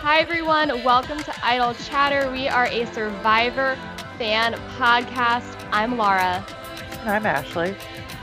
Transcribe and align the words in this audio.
Hi, 0.00 0.20
everyone. 0.20 0.82
Welcome 0.84 1.18
to 1.20 1.46
Idol 1.46 1.74
Chatter. 1.74 2.30
We 2.30 2.48
are 2.48 2.66
a 2.66 2.86
Survivor 2.92 3.78
fan 4.18 4.54
podcast. 4.76 5.56
I'm 5.70 5.96
Laura. 5.96 6.44
I'm 7.04 7.24
Ashley. 7.24 7.76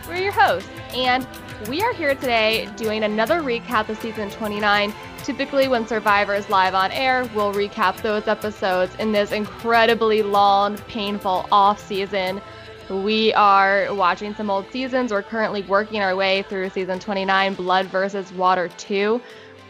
We're 0.07 0.17
your 0.17 0.31
hosts, 0.31 0.69
and 0.93 1.27
we 1.69 1.81
are 1.81 1.93
here 1.93 2.13
today 2.15 2.69
doing 2.75 3.03
another 3.03 3.41
recap 3.41 3.89
of 3.89 3.97
season 3.99 4.29
29. 4.29 4.93
Typically, 5.23 5.67
when 5.67 5.87
Survivor 5.87 6.35
is 6.35 6.49
live 6.49 6.75
on 6.75 6.91
air, 6.91 7.29
we'll 7.33 7.53
recap 7.53 8.01
those 8.01 8.27
episodes 8.27 8.93
in 8.99 9.11
this 9.11 9.31
incredibly 9.31 10.21
long, 10.21 10.77
painful 10.87 11.47
off 11.51 11.79
season. 11.79 12.41
We 12.89 13.33
are 13.33 13.91
watching 13.95 14.35
some 14.35 14.51
old 14.51 14.71
seasons. 14.71 15.11
We're 15.11 15.23
currently 15.23 15.63
working 15.63 16.01
our 16.01 16.15
way 16.15 16.43
through 16.43 16.69
season 16.69 16.99
29, 16.99 17.55
Blood 17.55 17.87
versus 17.87 18.31
Water 18.33 18.69
2. 18.77 19.19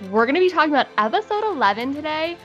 We're 0.10 0.26
going 0.26 0.36
to 0.36 0.42
be 0.42 0.50
talking 0.50 0.72
about 0.72 0.88
episode 0.98 1.46
11 1.46 1.94
today 1.94 2.38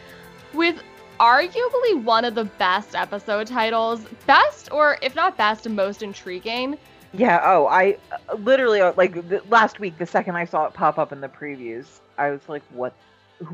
with 0.54 0.80
arguably 1.18 2.02
one 2.04 2.24
of 2.24 2.36
the 2.36 2.44
best 2.44 2.94
episode 2.94 3.48
titles. 3.48 4.04
Best, 4.26 4.70
or 4.70 4.96
if 5.02 5.16
not 5.16 5.36
best, 5.36 5.68
most 5.68 6.04
intriguing. 6.04 6.78
Yeah. 7.12 7.40
Oh, 7.42 7.66
I 7.66 7.98
literally 8.38 8.80
uh, 8.80 8.92
like 8.96 9.28
the, 9.28 9.42
last 9.48 9.80
week. 9.80 9.98
The 9.98 10.06
second 10.06 10.36
I 10.36 10.44
saw 10.44 10.66
it 10.66 10.74
pop 10.74 10.98
up 10.98 11.10
in 11.10 11.20
the 11.20 11.28
previews, 11.28 11.86
I 12.16 12.30
was 12.30 12.48
like, 12.48 12.62
"What? 12.70 12.94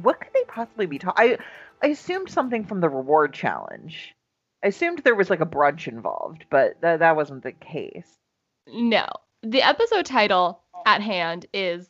What 0.02 0.20
could 0.20 0.34
they 0.34 0.44
possibly 0.46 0.84
be 0.84 0.98
talking?" 0.98 1.38
I 1.82 1.86
I 1.86 1.88
assumed 1.88 2.28
something 2.28 2.66
from 2.66 2.80
the 2.80 2.90
reward 2.90 3.32
challenge. 3.32 4.15
I 4.66 4.70
assumed 4.70 4.98
there 5.04 5.14
was 5.14 5.30
like 5.30 5.40
a 5.40 5.46
brunch 5.46 5.86
involved, 5.86 6.44
but 6.50 6.82
th- 6.82 6.98
that 6.98 7.14
wasn't 7.14 7.44
the 7.44 7.52
case. 7.52 8.18
No. 8.66 9.06
The 9.44 9.62
episode 9.62 10.06
title 10.06 10.60
at 10.84 11.00
hand 11.00 11.46
is 11.54 11.88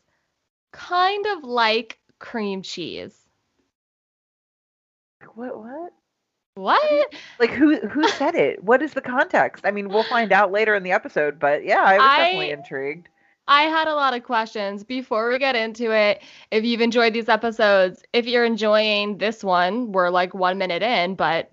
kind 0.74 1.24
of 1.24 1.42
like 1.42 1.98
cream 2.18 2.60
cheese. 2.60 3.16
What? 5.34 5.56
What? 5.58 5.92
What? 6.56 7.14
Like 7.40 7.48
who 7.48 7.78
who 7.88 8.06
said 8.10 8.34
it? 8.34 8.62
What 8.62 8.82
is 8.82 8.92
the 8.92 9.00
context? 9.00 9.64
I 9.64 9.70
mean, 9.70 9.88
we'll 9.88 10.02
find 10.02 10.30
out 10.30 10.52
later 10.52 10.74
in 10.74 10.82
the 10.82 10.92
episode, 10.92 11.38
but 11.38 11.64
yeah, 11.64 11.82
I 11.82 11.94
was 11.96 12.06
I- 12.06 12.18
definitely 12.18 12.50
intrigued. 12.50 13.08
I 13.48 13.62
had 13.62 13.86
a 13.86 13.94
lot 13.94 14.12
of 14.14 14.24
questions 14.24 14.82
before 14.82 15.30
we 15.30 15.38
get 15.38 15.54
into 15.54 15.92
it. 15.92 16.20
If 16.50 16.64
you've 16.64 16.80
enjoyed 16.80 17.12
these 17.12 17.28
episodes, 17.28 18.02
if 18.12 18.26
you're 18.26 18.44
enjoying 18.44 19.18
this 19.18 19.44
one, 19.44 19.92
we're 19.92 20.10
like 20.10 20.34
1 20.34 20.58
minute 20.58 20.82
in, 20.82 21.14
but 21.14 21.48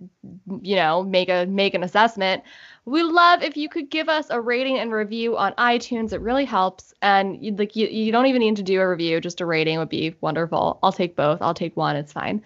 you 0.61 0.75
know, 0.75 1.03
make 1.03 1.29
a 1.29 1.45
make 1.45 1.75
an 1.75 1.83
assessment. 1.83 2.43
We 2.85 3.03
love 3.03 3.43
if 3.43 3.55
you 3.55 3.69
could 3.69 3.89
give 3.89 4.09
us 4.09 4.27
a 4.29 4.41
rating 4.41 4.79
and 4.79 4.91
review 4.91 5.37
on 5.37 5.53
iTunes. 5.53 6.13
It 6.13 6.21
really 6.21 6.45
helps. 6.45 6.93
And 7.01 7.43
you 7.43 7.55
like 7.55 7.75
you, 7.75 7.87
you 7.87 8.11
don't 8.11 8.25
even 8.25 8.41
need 8.41 8.55
to 8.57 8.63
do 8.63 8.81
a 8.81 8.89
review, 8.89 9.21
just 9.21 9.39
a 9.41 9.45
rating 9.45 9.77
would 9.77 9.89
be 9.89 10.15
wonderful. 10.19 10.79
I'll 10.81 10.91
take 10.91 11.15
both. 11.15 11.41
I'll 11.41 11.53
take 11.53 11.77
one. 11.77 11.95
It's 11.95 12.11
fine. 12.11 12.41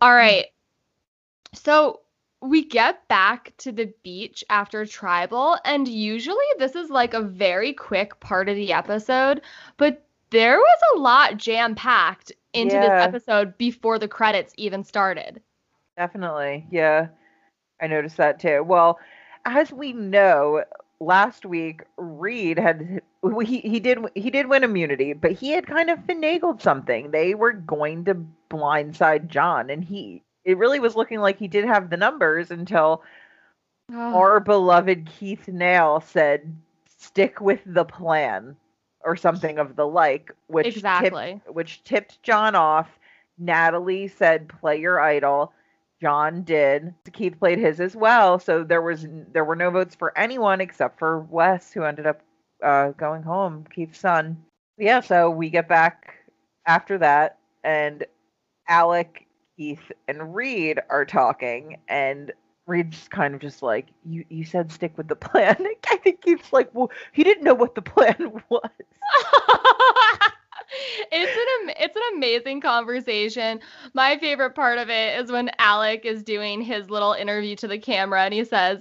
All 0.00 0.14
right. 0.14 0.46
So 1.54 2.00
we 2.44 2.64
get 2.64 3.06
back 3.08 3.52
to 3.58 3.72
the 3.72 3.92
beach 4.02 4.44
after 4.50 4.84
tribal, 4.84 5.56
and 5.64 5.88
usually 5.88 6.44
this 6.58 6.76
is 6.76 6.90
like 6.90 7.14
a 7.14 7.22
very 7.22 7.72
quick 7.72 8.18
part 8.20 8.48
of 8.48 8.56
the 8.56 8.72
episode, 8.72 9.40
but 9.78 10.04
there 10.30 10.58
was 10.58 10.78
a 10.94 10.98
lot 10.98 11.36
jam 11.36 11.74
packed 11.74 12.32
into 12.52 12.76
this 12.76 12.90
episode 12.90 13.56
before 13.56 13.98
the 13.98 14.08
credits 14.08 14.52
even 14.56 14.84
started. 14.84 15.40
Definitely. 15.96 16.66
Yeah. 16.70 17.08
I 17.80 17.86
noticed 17.86 18.16
that 18.18 18.40
too. 18.40 18.62
Well, 18.62 18.98
as 19.44 19.72
we 19.72 19.92
know, 19.92 20.64
last 21.00 21.46
week 21.46 21.82
Reed 21.96 22.58
had 22.58 23.00
he 23.42 23.60
he 23.60 23.80
did 23.80 23.98
he 24.14 24.30
did 24.30 24.48
win 24.48 24.64
immunity, 24.64 25.12
but 25.12 25.32
he 25.32 25.50
had 25.50 25.66
kind 25.66 25.90
of 25.90 25.98
finagled 26.00 26.62
something. 26.62 27.10
They 27.10 27.34
were 27.34 27.52
going 27.52 28.04
to 28.06 28.24
blindside 28.50 29.28
Jon 29.28 29.70
and 29.70 29.82
he 29.84 30.22
it 30.44 30.58
really 30.58 30.80
was 30.80 30.96
looking 30.96 31.20
like 31.20 31.38
he 31.38 31.48
did 31.48 31.64
have 31.64 31.90
the 31.90 31.96
numbers 31.96 32.50
until 32.50 33.02
our 33.92 34.40
beloved 34.40 35.06
Keith 35.06 35.46
Nale 35.48 36.00
said 36.00 36.56
stick 36.98 37.40
with 37.40 37.60
the 37.66 37.84
plan 37.84 38.56
or 39.04 39.16
something 39.16 39.58
of 39.58 39.76
the 39.76 39.86
like, 39.86 40.32
which 40.46 40.66
tipped- 41.02 41.14
which 41.48 41.82
tipped 41.84 42.22
Jon 42.22 42.54
off. 42.54 42.98
Natalie 43.38 44.08
said 44.08 44.48
play 44.48 44.80
your 44.80 45.00
idol. 45.00 45.52
Jon 46.00 46.42
did. 46.42 46.94
Keith 47.12 47.38
played 47.38 47.58
his 47.58 47.80
as 47.80 47.96
well, 47.96 48.38
so 48.38 48.62
there 48.64 48.82
was 48.82 49.06
there 49.32 49.44
were 49.44 49.56
no 49.56 49.70
votes 49.70 49.94
for 49.94 50.16
anyone 50.16 50.60
except 50.60 50.98
for 50.98 51.20
Wes, 51.30 51.72
who 51.72 51.84
ended 51.84 52.06
up 52.06 52.20
uh, 52.62 52.90
going 52.92 53.22
home. 53.22 53.64
Keith's 53.74 53.98
son. 54.00 54.42
Yeah, 54.78 55.00
so 55.00 55.30
we 55.30 55.50
get 55.50 55.68
back 55.68 56.16
after 56.66 56.98
that, 56.98 57.38
and 57.62 58.04
Alec, 58.68 59.26
Keith, 59.56 59.92
and 60.08 60.34
Reed 60.34 60.80
are 60.90 61.04
talking, 61.04 61.78
and 61.88 62.32
Reed's 62.66 63.08
kind 63.08 63.34
of 63.34 63.40
just 63.40 63.62
like, 63.62 63.86
"You 64.04 64.24
you 64.28 64.44
said 64.44 64.72
stick 64.72 64.96
with 64.96 65.08
the 65.08 65.16
plan." 65.28 65.56
I 65.90 65.96
think 65.98 66.22
Keith's 66.22 66.52
like, 66.52 66.70
"Well, 66.72 66.90
he 67.12 67.24
didn't 67.24 67.44
know 67.44 67.54
what 67.54 67.74
the 67.74 67.82
plan 67.82 68.16
was." 68.48 68.70
it's 71.12 71.66
an 71.68 71.74
it's 71.78 71.96
an 71.96 72.02
amazing 72.16 72.60
conversation. 72.60 73.60
My 73.92 74.18
favorite 74.18 74.54
part 74.54 74.78
of 74.78 74.88
it 74.88 75.20
is 75.20 75.30
when 75.30 75.50
Alec 75.58 76.04
is 76.04 76.22
doing 76.22 76.60
his 76.60 76.90
little 76.90 77.12
interview 77.12 77.56
to 77.56 77.68
the 77.68 77.78
camera 77.78 78.22
and 78.22 78.34
he 78.34 78.44
says 78.44 78.80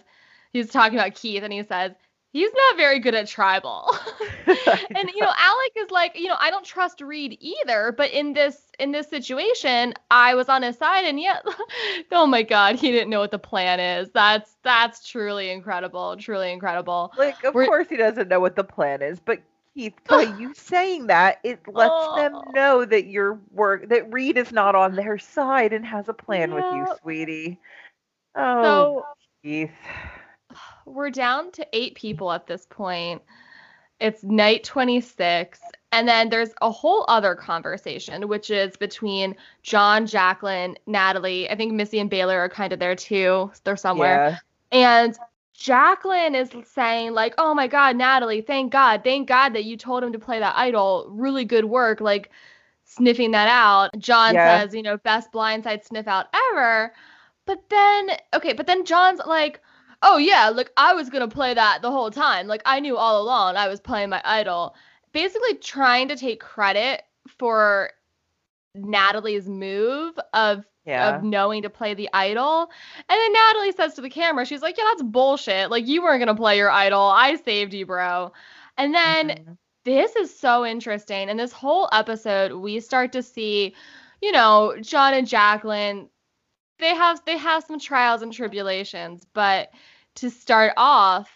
he's 0.52 0.70
talking 0.70 0.98
about 0.98 1.16
Keith 1.16 1.44
and 1.44 1.54
he 1.54 1.64
says 1.64 1.92
he's 2.34 2.52
not 2.54 2.78
very 2.78 3.00
good 3.00 3.16
at 3.16 3.28
tribal. 3.28 3.90
and 4.48 5.10
you 5.16 5.22
know 5.22 5.32
Alec 5.40 5.72
is 5.78 5.92
like, 5.92 6.20
you 6.20 6.28
know, 6.28 6.36
I 6.40 6.52
don't 6.52 6.66
trust 6.66 7.02
Reed 7.02 7.38
either, 7.40 7.94
but 7.96 8.12
in 8.12 8.34
this 8.34 8.72
in 8.80 8.92
this 8.92 9.08
situation, 9.10 9.94
I 10.12 10.36
was 10.36 10.50
on 10.50 10.64
his 10.64 10.78
side 10.78 11.06
and 11.06 11.20
yet 11.20 11.46
oh 12.12 12.26
my 12.28 12.44
god, 12.44 12.76
he 12.76 12.92
didn't 12.92 13.10
know 13.10 13.20
what 13.20 13.32
the 13.32 13.40
plan 13.40 13.80
is. 13.80 14.10
That's 14.12 14.58
that's 14.64 15.08
truly 15.08 15.52
incredible, 15.52 16.18
truly 16.18 16.52
incredible. 16.52 17.14
Like, 17.18 17.44
of 17.44 17.54
We're- 17.54 17.68
course 17.68 17.88
he 17.90 17.98
doesn't 17.98 18.28
know 18.30 18.40
what 18.40 18.56
the 18.56 18.64
plan 18.64 19.02
is, 19.02 19.20
but 19.20 19.40
Keith, 19.74 19.96
by 20.08 20.22
you 20.40 20.54
saying 20.54 21.08
that, 21.08 21.40
it 21.44 21.60
lets 21.68 22.08
them 22.10 22.34
Oh. 22.36 22.52
know 22.54 22.86
that 22.86 23.08
your 23.08 23.40
work 23.52 23.90
that 23.90 24.12
Reed 24.12 24.38
is 24.38 24.52
not 24.52 24.76
on 24.76 24.96
their 24.96 25.18
side 25.18 25.74
and 25.74 25.86
has 25.86 26.10
a 26.10 26.14
plan 26.14 26.54
with 26.54 26.66
you, 26.72 26.86
sweetie. 27.02 27.60
Oh, 28.36 28.62
So 28.64 29.06
Keith. 29.44 29.72
We're 30.86 31.10
down 31.10 31.52
to 31.54 31.68
eight 31.74 31.96
people 31.96 32.32
at 32.32 32.48
this 32.48 32.66
point. 32.70 33.22
It's 34.00 34.24
night 34.24 34.64
26. 34.64 35.60
And 35.92 36.08
then 36.08 36.30
there's 36.30 36.50
a 36.62 36.72
whole 36.72 37.06
other 37.08 37.36
conversation, 37.36 38.28
which 38.28 38.50
is 38.50 38.76
between 38.76 39.36
Jon, 39.62 40.06
Jaclyn, 40.06 40.76
Natalie. 40.88 41.50
I 41.50 41.56
think 41.56 41.74
Missy 41.74 42.00
and 42.00 42.10
Baylor 42.10 42.40
are 42.40 42.50
kind 42.50 42.74
of 42.74 42.80
there 42.80 42.96
too. 42.96 43.52
They're 43.64 43.78
somewhere. 43.78 44.42
Yeah. 44.72 45.06
And 45.06 45.18
Jaclyn 45.56 46.36
is 46.36 46.50
saying, 46.68 47.14
like, 47.14 47.36
oh 47.38 47.54
my 47.54 47.68
God, 47.68 47.96
Natalie, 47.96 48.42
thank 48.42 48.72
God. 48.72 49.04
Thank 49.04 49.28
God 49.28 49.54
that 49.54 49.66
you 49.66 49.78
told 49.78 50.04
him 50.04 50.12
to 50.12 50.20
play 50.20 50.40
that 50.40 50.56
idol. 50.58 51.06
Really 51.10 51.46
good 51.46 51.66
work. 51.66 52.02
Like, 52.02 52.32
sniffing 52.86 53.32
that 53.32 53.48
out. 53.48 53.92
Jon 53.98 54.34
Yeah. 54.34 54.62
says, 54.62 54.74
you 54.74 54.82
know, 54.82 54.98
best 54.98 55.32
blindside 55.32 55.86
sniff 55.86 56.08
out 56.08 56.28
ever. 56.52 56.94
But 57.46 57.70
then, 57.70 58.10
okay, 58.34 58.54
but 58.54 58.68
then 58.68 58.84
Jon's 58.86 59.22
like, 59.26 59.62
oh 60.04 60.18
yeah, 60.18 60.50
like 60.50 60.72
I 60.78 60.94
was 60.94 61.10
gonna 61.10 61.28
play 61.28 61.56
that 61.56 61.82
the 61.82 61.92
whole 61.92 62.12
time. 62.12 62.48
Like 62.48 62.62
I 62.66 62.80
knew 62.82 62.98
all 62.98 63.22
along 63.22 63.58
I 63.58 63.68
was 63.70 63.82
playing 63.82 64.10
my 64.12 64.22
idol. 64.26 64.76
Basically 65.14 65.56
trying 65.56 66.10
to 66.10 66.16
take 66.18 66.40
credit 66.42 67.04
for 67.40 67.92
Natalie's 68.76 69.48
move 69.48 70.20
of 70.34 70.66
Yeah. 70.86 71.18
of 71.18 71.24
knowing 71.24 71.64
to 71.64 71.70
play 71.70 71.94
the 71.96 72.10
idol. 72.14 72.70
And 73.10 73.20
then 73.20 73.34
Natalie 73.34 73.72
says 73.72 73.96
to 73.96 74.02
the 74.02 74.10
camera, 74.10 74.46
she's 74.46 74.62
like, 74.62 74.78
Yeah, 74.78 74.86
that's 74.90 75.04
bullshit. 75.04 75.72
Like 75.72 75.88
you 75.88 76.04
weren't 76.04 76.20
gonna 76.22 76.36
play 76.36 76.58
your 76.58 76.72
idol. 76.72 77.02
I 77.02 77.36
saved 77.38 77.74
you, 77.74 77.86
bro. 77.86 78.32
And 78.78 78.94
then 78.94 79.36
Mhm. 79.36 79.58
this 79.86 80.16
is 80.16 80.38
so 80.38 80.66
interesting. 80.66 81.30
In 81.30 81.38
this 81.38 81.54
whole 81.54 81.90
episode, 81.94 82.54
we 82.54 82.80
start 82.80 83.12
to 83.14 83.24
see, 83.24 83.76
you 84.22 84.32
know, 84.32 84.76
Jon 84.82 85.14
and 85.14 85.28
Jaclyn. 85.28 86.10
They 86.80 86.96
have 86.96 87.24
they 87.26 87.38
have 87.38 87.64
some 87.64 87.80
trials 87.80 88.22
and 88.22 88.34
tribulations, 88.34 89.26
but 89.34 89.72
to 90.16 90.30
start 90.30 90.74
off, 90.78 91.30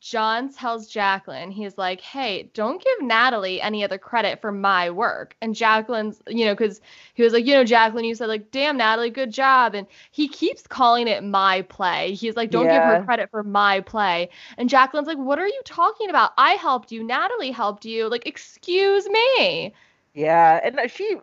Jon 0.00 0.52
tells 0.52 0.92
Jaclyn, 0.92 1.50
he's 1.50 1.76
like, 1.76 2.00
"Hey, 2.00 2.50
don't 2.54 2.82
give 2.82 3.02
Natalie 3.02 3.60
any 3.60 3.82
other 3.82 3.98
credit 3.98 4.40
for 4.40 4.52
my 4.52 4.88
work." 4.90 5.34
And 5.40 5.54
Jaclyn's, 5.54 6.22
you 6.28 6.44
know, 6.44 6.54
because 6.54 6.80
he 7.14 7.24
was 7.24 7.32
like, 7.32 7.44
you 7.44 7.54
know, 7.54 7.64
Jaclyn, 7.64 8.06
you 8.06 8.14
said 8.14 8.28
like, 8.28 8.50
"Damn, 8.52 8.76
Natalie, 8.76 9.10
good 9.10 9.32
job," 9.32 9.74
and 9.74 9.86
he 10.12 10.28
keeps 10.28 10.66
calling 10.66 11.08
it 11.08 11.24
my 11.24 11.62
play. 11.62 12.12
He's 12.12 12.36
like, 12.36 12.50
"Don't 12.50 12.68
give 12.68 12.82
her 12.82 13.02
credit 13.04 13.30
for 13.30 13.42
my 13.42 13.80
play." 13.80 14.28
And 14.58 14.70
Jaclyn's 14.70 15.08
like, 15.08 15.18
"What 15.18 15.40
are 15.40 15.48
you 15.48 15.60
talking 15.64 16.08
about? 16.08 16.32
I 16.38 16.52
helped 16.52 16.92
you. 16.92 17.02
Natalie 17.02 17.50
helped 17.50 17.84
you. 17.84 18.08
Like, 18.08 18.26
excuse 18.26 19.08
me." 19.08 19.74
Yeah, 20.14 20.60
and 20.62 20.78
uh, 20.78 20.86
she 20.86 21.16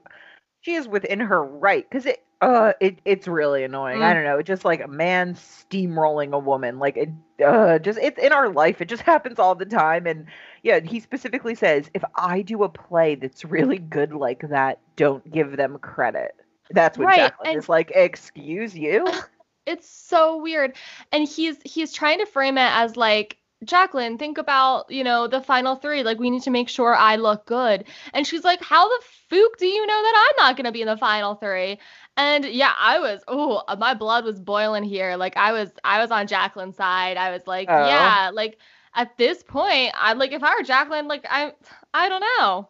she 0.62 0.74
is 0.74 0.88
within 0.88 1.20
her 1.20 1.44
right 1.44 1.90
because 1.90 2.06
it 2.06 2.24
Uh, 2.44 2.74
it 2.82 3.00
it's 3.06 3.28
really 3.28 3.64
annoying. 3.64 4.00
Mm. 4.00 4.04
I 4.04 4.14
don't 4.14 4.26
know. 4.26 4.38
It's 4.38 4.48
just 4.48 4.66
like 4.66 4.82
a 4.82 4.88
man 4.88 5.36
steamrolling 5.36 6.34
a 6.34 6.40
woman. 6.40 6.78
Like 6.78 6.98
it, 6.98 7.10
uh, 7.44 7.80
just 7.80 7.98
it's 8.00 8.20
in 8.20 8.34
our 8.34 8.50
life. 8.50 8.82
It 8.82 8.90
just 8.90 9.02
happens 9.14 9.40
all 9.40 9.56
the 9.56 9.66
time. 9.66 10.06
And 10.06 10.26
yeah, 10.62 10.80
he 10.80 11.00
specifically 11.00 11.56
says, 11.56 11.90
if 11.94 12.04
I 12.16 12.42
do 12.42 12.64
a 12.64 12.70
play 12.70 13.16
that's 13.16 13.46
really 13.46 13.78
good 13.78 14.14
like 14.14 14.50
that, 14.50 14.80
don't 14.96 15.30
give 15.32 15.56
them 15.56 15.78
credit. 15.80 16.36
That's 16.72 16.98
what 16.98 17.06
Right, 17.08 17.32
Jaclyn 17.32 17.48
and- 17.48 17.58
is 17.58 17.70
like. 17.70 17.92
Excuse 17.96 18.76
you. 18.78 19.08
It's 19.66 19.90
so 19.90 20.42
weird. 20.42 20.76
And 21.14 21.26
he's 21.26 21.56
he's 21.64 21.94
trying 21.94 22.20
to 22.20 22.26
frame 22.26 22.58
it 22.58 22.70
as 22.70 22.98
like 22.98 23.38
Jaclyn, 23.66 24.20
think 24.20 24.38
about, 24.38 24.90
you 24.92 25.04
know, 25.04 25.28
the 25.28 25.42
final 25.42 25.76
three. 25.76 26.04
Like, 26.04 26.20
we 26.20 26.30
need 26.30 26.44
to 26.44 26.50
make 26.52 26.70
sure 26.70 26.96
I 26.96 27.16
look 27.16 27.46
good. 27.46 27.86
And 28.14 28.28
she's 28.28 28.44
like, 28.44 28.62
How 28.62 28.88
the 28.88 29.04
fook 29.32 29.58
do 29.58 29.66
you 29.66 29.86
know 29.86 30.02
that 30.02 30.30
I'm 30.30 30.46
not 30.46 30.58
going 30.58 30.66
to 30.66 30.72
be 30.72 30.82
in 30.82 30.88
the 30.88 30.98
final 30.98 31.36
three? 31.36 31.80
And 32.18 32.46
yeah, 32.46 32.74
I 32.80 33.00
was, 33.00 33.24
oh, 33.28 33.64
my 33.80 33.94
blood 33.94 34.24
was 34.24 34.40
boiling 34.40 34.84
here. 34.84 35.16
Like, 35.16 35.36
I 35.36 35.52
was, 35.52 35.72
I 35.84 36.00
was 36.00 36.12
on 36.12 36.28
Jaclyn's 36.28 36.76
side. 36.78 37.18
I 37.18 37.32
was 37.32 37.48
like, 37.48 37.68
Oh. 37.70 37.88
yeah, 37.88 38.30
like 38.34 38.60
at 38.96 39.18
this 39.18 39.42
point, 39.44 39.94
I'm 39.98 40.20
like, 40.20 40.32
if 40.32 40.44
I 40.44 40.56
were 40.56 40.64
Jaclyn, 40.64 41.08
like, 41.08 41.26
I, 41.30 41.54
I 41.94 42.10
don't 42.10 42.24
know. 42.38 42.70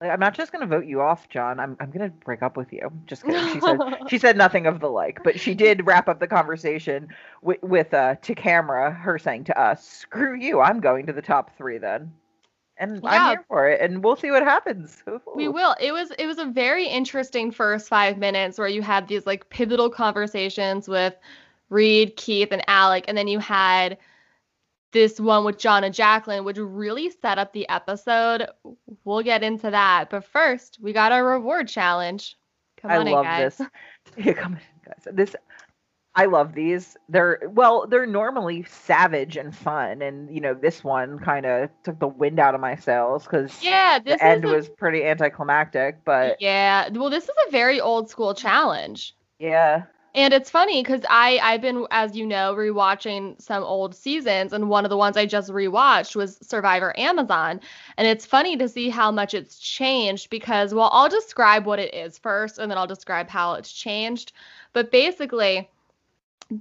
Like, 0.00 0.10
I'm 0.12 0.20
not 0.20 0.34
just 0.34 0.52
gonna 0.52 0.66
vote 0.66 0.84
you 0.84 1.00
off, 1.00 1.28
Jon. 1.30 1.58
I'm 1.58 1.76
I'm 1.80 1.90
gonna 1.90 2.10
break 2.10 2.42
up 2.42 2.56
with 2.58 2.72
you. 2.72 2.90
Just 3.06 3.24
kidding. 3.24 3.48
She 3.54 3.60
said 3.60 3.78
she 4.08 4.18
said 4.18 4.36
nothing 4.36 4.66
of 4.66 4.80
the 4.80 4.88
like, 4.88 5.22
but 5.24 5.40
she 5.40 5.54
did 5.54 5.86
wrap 5.86 6.08
up 6.08 6.20
the 6.20 6.26
conversation 6.26 7.08
with 7.40 7.62
with 7.62 7.94
uh 7.94 8.16
to 8.16 8.34
camera, 8.34 8.92
her 8.92 9.18
saying 9.18 9.44
to 9.44 9.58
us, 9.58 9.86
"Screw 9.86 10.34
you, 10.34 10.60
I'm 10.60 10.80
going 10.80 11.06
to 11.06 11.12
the 11.12 11.22
top 11.22 11.56
three 11.56 11.78
then," 11.78 12.12
and 12.78 13.00
Yeah. 13.02 13.10
I'm 13.10 13.30
here 13.36 13.44
for 13.48 13.68
it, 13.68 13.80
and 13.80 14.02
we'll 14.02 14.16
see 14.16 14.30
what 14.30 14.42
happens. 14.42 15.02
We 15.36 15.48
will. 15.48 15.74
It 15.80 15.92
was 15.92 16.10
it 16.18 16.26
was 16.26 16.38
a 16.38 16.44
very 16.46 16.86
interesting 16.86 17.50
first 17.50 17.88
five 17.88 18.18
minutes 18.18 18.58
where 18.58 18.68
you 18.68 18.82
had 18.82 19.08
these 19.08 19.26
like 19.26 19.48
pivotal 19.48 19.90
conversations 19.90 20.88
with 20.88 21.14
Reed, 21.70 22.16
Keith, 22.16 22.48
and 22.52 22.62
Alec, 22.68 23.04
and 23.08 23.16
then 23.18 23.26
you 23.28 23.38
had 23.40 23.98
this 24.92 25.18
one 25.18 25.44
with 25.44 25.58
Jon 25.58 25.82
and 25.82 25.94
Jaclyn, 25.94 26.44
which 26.44 26.56
really 26.58 27.10
set 27.10 27.36
up 27.38 27.52
the 27.52 27.68
episode. 27.68 28.46
We'll 29.04 29.22
get 29.22 29.42
into 29.42 29.70
that, 29.70 30.08
but 30.10 30.24
first 30.24 30.78
we 30.80 30.92
got 30.92 31.10
our 31.10 31.24
reward 31.26 31.66
challenge. 31.68 32.36
Come 32.80 32.90
I 32.92 32.98
on 32.98 33.06
in, 33.08 33.12
love 33.12 33.24
guys. 33.24 33.56
this. 33.56 33.68
Yeah, 34.16 34.32
come 34.34 34.52
on, 34.54 34.60
guys. 34.86 35.08
This 35.12 35.34
I 36.16 36.26
love 36.26 36.54
these. 36.54 36.96
They're 37.08 37.40
well, 37.50 37.86
they're 37.86 38.06
normally 38.06 38.64
savage 38.64 39.36
and 39.36 39.54
fun, 39.54 40.02
and 40.02 40.32
you 40.34 40.40
know 40.40 40.54
this 40.54 40.84
one 40.84 41.18
kind 41.18 41.46
of 41.46 41.70
took 41.82 41.98
the 41.98 42.08
wind 42.08 42.38
out 42.38 42.54
of 42.54 42.60
my 42.60 42.76
sails 42.76 43.24
because 43.24 43.60
Yeah, 43.60 43.98
this 43.98 44.20
the 44.20 44.22
end 44.22 44.44
a, 44.44 44.48
was 44.48 44.68
pretty 44.68 45.04
anticlimactic. 45.04 46.04
But 46.04 46.38
yeah. 46.38 46.88
Well, 46.90 47.10
this 47.10 47.24
is 47.24 47.34
a 47.48 47.50
very 47.50 47.80
old 47.80 48.08
school 48.10 48.34
challenge. 48.34 49.14
yeah, 49.38 49.84
And 50.14 50.32
it's 50.32 50.48
funny 50.50 50.82
because 50.82 51.02
I 51.10 51.38
I've 51.42 51.60
been, 51.60 51.86
as 51.90 52.16
you 52.16 52.24
know, 52.26 52.54
rewatching 52.54 53.40
some 53.40 53.64
old 53.64 53.94
seasons, 53.96 54.52
and 54.52 54.68
one 54.70 54.84
of 54.84 54.90
the 54.90 54.96
ones 54.96 55.16
I 55.16 55.26
just 55.26 55.50
rewatched 55.50 56.14
was 56.14 56.38
Survivor 56.40 56.96
Amazon. 56.98 57.60
And 57.96 58.06
it's 58.06 58.24
funny 58.26 58.56
to 58.58 58.68
see 58.68 58.88
how 58.90 59.10
much 59.10 59.34
it's 59.34 59.58
changed 59.58 60.30
because, 60.30 60.72
well, 60.72 60.88
I'll 60.92 61.08
describe 61.08 61.66
what 61.66 61.80
it 61.80 61.92
is 61.94 62.16
first, 62.18 62.58
and 62.58 62.70
then 62.70 62.78
I'll 62.78 62.86
describe 62.86 63.28
how 63.28 63.54
it's 63.54 63.72
changed. 63.72 64.32
But 64.72 64.90
basically, 64.92 65.68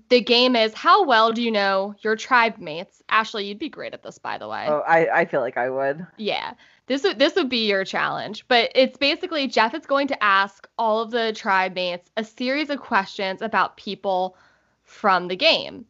the 0.10 0.22
game 0.22 0.56
is 0.56 0.74
how 0.74 1.06
well 1.06 1.32
do 1.32 1.42
you 1.42 1.52
know 1.52 1.96
your 2.02 2.16
tribe 2.16 2.58
mates? 2.58 3.02
Ashley, 3.10 3.46
you'd 3.46 3.60
be 3.60 3.70
great 3.70 3.94
at 3.94 4.04
this, 4.04 4.18
by 4.18 4.38
the 4.38 4.48
way. 4.48 4.66
oh, 4.68 4.84
I 4.88 5.22
I 5.22 5.26
feel 5.26 5.42
like 5.42 5.58
I 5.58 5.70
would. 5.70 6.06
Yeah. 6.18 6.54
This 6.88 7.04
would 7.04 7.20
this 7.20 7.36
would 7.36 7.50
be 7.50 7.68
your 7.68 7.86
challenge. 7.86 8.46
But 8.48 8.72
it's 8.76 8.98
basically 8.98 9.48
Jeff 9.48 9.74
is 9.74 9.86
going 9.86 10.08
to 10.08 10.24
ask 10.24 10.68
all 10.78 11.02
of 11.02 11.12
the 11.12 11.34
tribe 11.34 11.76
mates 11.76 12.10
a 12.18 12.24
series 12.24 12.70
of 12.70 12.80
questions 12.80 13.42
about 13.42 13.78
people 13.78 14.38
from 14.84 15.28
the 15.28 15.36
game. 15.36 15.86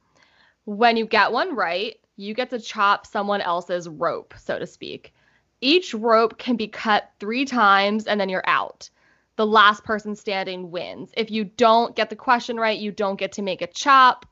When 0.66 0.98
you 0.98 1.06
get 1.06 1.32
one 1.32 1.56
right, 1.56 2.00
you 2.16 2.34
get 2.34 2.50
to 2.52 2.60
chop 2.60 3.06
someone 3.06 3.42
else's 3.42 3.90
rope, 3.90 4.34
so 4.38 4.60
to 4.60 4.68
speak. 4.68 5.14
Each 5.62 5.94
rope 5.94 6.38
can 6.38 6.58
be 6.58 6.68
cut 6.68 7.10
3 7.20 7.46
times 7.46 8.06
and 8.06 8.20
then 8.20 8.30
you're 8.30 8.48
out. 8.48 8.90
The 9.36 9.46
last 9.46 9.84
person 9.84 10.16
standing 10.16 10.72
wins. 10.72 11.12
If 11.18 11.32
you 11.32 11.46
don't 11.46 11.96
get 11.96 12.10
the 12.10 12.16
question 12.16 12.58
right, 12.58 12.78
you 12.78 12.92
don't 12.92 13.20
get 13.20 13.34
to 13.34 13.42
make 13.42 13.62
a 13.62 13.68
chop. 13.68 14.26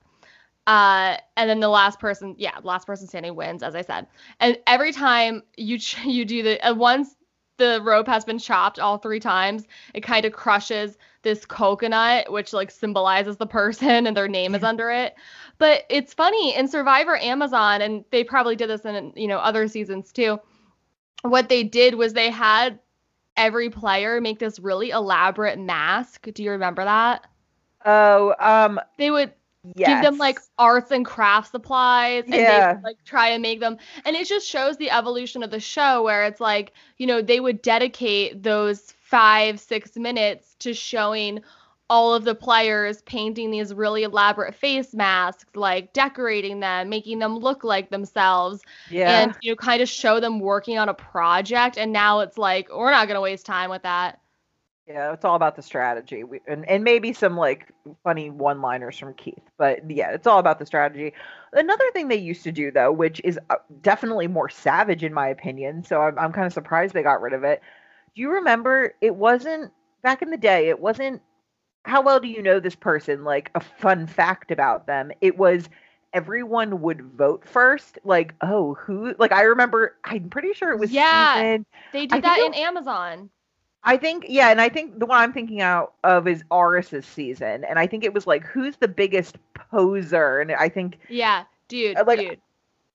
Uh, 0.68 1.18
and 1.36 1.50
then 1.50 1.60
the 1.60 1.70
last 1.70 2.00
person, 2.00 2.36
yeah, 2.38 2.58
last 2.64 2.86
person 2.86 3.08
standing 3.08 3.36
wins, 3.36 3.64
as 3.64 3.76
I 3.76 3.82
said. 3.82 4.08
And 4.40 4.58
every 4.68 4.92
time 4.92 5.44
you 5.58 5.80
ch- 5.80 5.98
you 6.06 6.26
do 6.26 6.44
the 6.44 6.68
uh, 6.68 6.74
once 6.74 7.16
the 7.58 7.82
rope 7.84 8.08
has 8.08 8.26
been 8.26 8.40
chopped 8.40 8.80
all 8.80 8.98
three 8.98 9.20
times, 9.20 9.66
it 9.94 10.02
kind 10.02 10.26
of 10.26 10.34
crushes 10.34 10.98
this 11.24 11.46
coconut, 11.46 12.32
which 12.32 12.54
like 12.54 12.72
symbolizes 12.72 13.38
the 13.38 13.46
person 13.46 13.90
and 14.08 14.18
their 14.18 14.28
name 14.28 14.56
is 14.56 14.64
under 14.64 14.92
it. 14.92 15.16
But 15.58 15.84
it's 15.90 16.14
funny 16.14 16.56
in 16.56 16.68
Survivor 16.68 17.18
Amazon, 17.18 17.82
and 17.82 18.06
they 18.12 18.24
probably 18.24 18.56
did 18.56 18.70
this 18.70 18.86
in 18.86 19.14
you 19.16 19.28
know 19.28 19.40
other 19.40 19.68
seasons 19.68 20.12
too. 20.12 20.40
What 21.24 21.50
they 21.50 21.64
did 21.64 21.96
was 21.96 22.14
they 22.14 22.32
had 22.32 22.80
every 23.42 23.70
player 23.70 24.22
make 24.22 24.40
this 24.40 24.60
really 24.60 24.92
elaborate 24.92 25.60
mask. 25.60 26.28
Do 26.34 26.44
you 26.44 26.52
remember 26.52 26.84
that? 26.86 27.26
Oh, 27.86 28.34
um, 28.40 28.80
They 28.98 29.12
would 29.12 29.34
yes. 29.64 29.82
give 29.84 30.02
them 30.02 30.18
like 30.18 30.40
arts 30.58 30.92
and 30.92 31.06
craft 31.06 31.52
supplies 31.52 32.26
and 32.32 32.48
they 32.48 32.58
Yeah. 32.58 32.68
would, 32.72 32.84
like 32.84 32.98
try 33.06 33.30
and 33.30 33.42
make 33.42 33.60
them 33.60 33.78
and 34.06 34.16
it 34.16 34.28
just 34.28 34.48
shows 34.48 34.78
the 34.78 34.92
evolution 34.92 35.44
of 35.44 35.52
the 35.52 35.60
show 35.60 36.04
where 36.04 36.26
it's 36.26 36.40
like 36.40 36.74
you 36.98 37.08
know 37.08 37.22
they 37.22 37.40
would 37.40 37.62
dedicate 37.62 38.44
those 38.44 38.92
five 38.92 39.60
six 39.60 39.96
minutes 39.98 40.56
to 40.60 40.74
showing 40.74 41.42
all 41.92 42.14
of 42.14 42.24
the 42.24 42.34
players 42.34 43.02
painting 43.02 43.52
these 43.52 43.74
really 43.74 44.04
elaborate 44.04 44.56
face 44.56 44.94
masks 44.94 45.46
like 45.56 45.92
decorating 45.92 46.62
them 46.62 46.88
making 46.88 47.20
them 47.20 47.38
look 47.38 47.66
like 47.66 47.90
themselves 47.90 48.62
yeah. 48.90 49.24
and 49.24 49.36
you 49.42 49.52
know 49.52 49.56
kind 49.58 49.82
of 49.82 49.90
show 49.90 50.18
them 50.22 50.40
working 50.40 50.78
on 50.78 50.88
a 50.88 50.94
project 50.94 51.78
and 51.78 51.92
now 51.92 52.22
it's 52.22 52.38
like 52.38 52.70
we're 52.74 52.92
not 52.92 53.08
going 53.08 53.16
to 53.16 53.22
waste 53.22 53.46
time 53.46 53.70
with 53.70 53.84
that 53.84 54.22
Yeah, 54.88 55.14
it's 55.14 55.24
all 55.24 55.36
about 55.36 55.56
the 55.56 55.62
strategy, 55.62 56.24
we, 56.24 56.42
and 56.48 56.68
and 56.68 56.84
maybe 56.84 57.14
some 57.14 57.38
like 57.38 57.72
funny 58.04 58.30
one-liners 58.30 58.98
from 58.98 59.14
Keith. 59.14 59.44
But 59.58 59.90
yeah, 59.90 60.12
it's 60.12 60.28
all 60.28 60.40
about 60.40 60.60
the 60.60 60.66
strategy. 60.66 61.14
Another 61.54 61.86
thing 61.94 62.08
they 62.08 62.18
used 62.18 62.44
to 62.44 62.52
do 62.52 62.72
though, 62.72 62.92
which 62.92 63.22
is 63.24 63.40
uh, 63.52 63.58
definitely 63.82 64.28
more 64.28 64.50
savage 64.50 65.04
in 65.04 65.14
my 65.14 65.28
opinion, 65.28 65.84
so 65.84 66.02
I'm 66.02 66.18
I'm 66.18 66.34
kind 66.34 66.48
of 66.48 66.52
surprised 66.52 66.94
they 66.94 67.04
got 67.04 67.22
rid 67.22 67.34
of 67.34 67.44
it. 67.44 67.62
Do 68.16 68.22
you 68.22 68.32
remember? 68.32 68.96
It 69.02 69.16
wasn't 69.16 69.72
back 70.02 70.24
in 70.24 70.32
the 70.32 70.38
day. 70.38 70.68
It 70.70 70.80
wasn't 70.80 71.22
how 71.84 72.02
well 72.02 72.20
do 72.20 72.28
you 72.28 72.42
know 72.42 72.60
this 72.60 72.76
person? 72.76 73.24
Like 73.24 73.52
a 73.56 73.60
fun 73.60 74.08
fact 74.08 74.52
about 74.52 74.88
them. 74.88 75.12
It 75.22 75.38
was 75.38 75.70
everyone 76.14 76.82
would 76.82 77.02
vote 77.02 77.48
first. 77.48 78.00
Like 78.04 78.34
oh 78.42 78.76
who? 78.76 79.16
Like 79.20 79.32
I 79.32 79.44
remember. 79.44 79.96
I'm 80.04 80.30
pretty 80.30 80.54
sure 80.54 80.72
it 80.72 80.80
was 80.80 80.92
Yeah. 80.92 81.34
season 81.36 81.66
they 81.92 82.06
did 82.06 82.22
think 82.22 82.24
that 82.24 82.42
in 82.42 82.54
amazon 82.54 83.30
I 83.84 83.98
think 83.98 84.26
yeah, 84.30 84.50
and 84.50 84.62
I 84.62 84.70
think 84.70 85.00
the 85.00 85.06
one 85.06 85.20
I'm 85.20 85.34
thinking 85.34 85.62
out 85.62 85.94
of 86.04 86.28
is 86.28 86.44
Aris's 86.52 87.06
season, 87.06 87.64
and 87.64 87.80
I 87.80 87.88
think 87.88 88.04
it 88.04 88.14
was 88.14 88.28
like 88.28 88.44
who's 88.46 88.78
the 88.78 88.88
biggest 88.88 89.38
poser, 89.56 90.40
and 90.40 90.52
I 90.52 90.70
think 90.70 91.00
yeah 91.08 91.46
dude 91.68 91.98
Uh, 91.98 92.04
like, 92.06 92.20
dude 92.20 92.42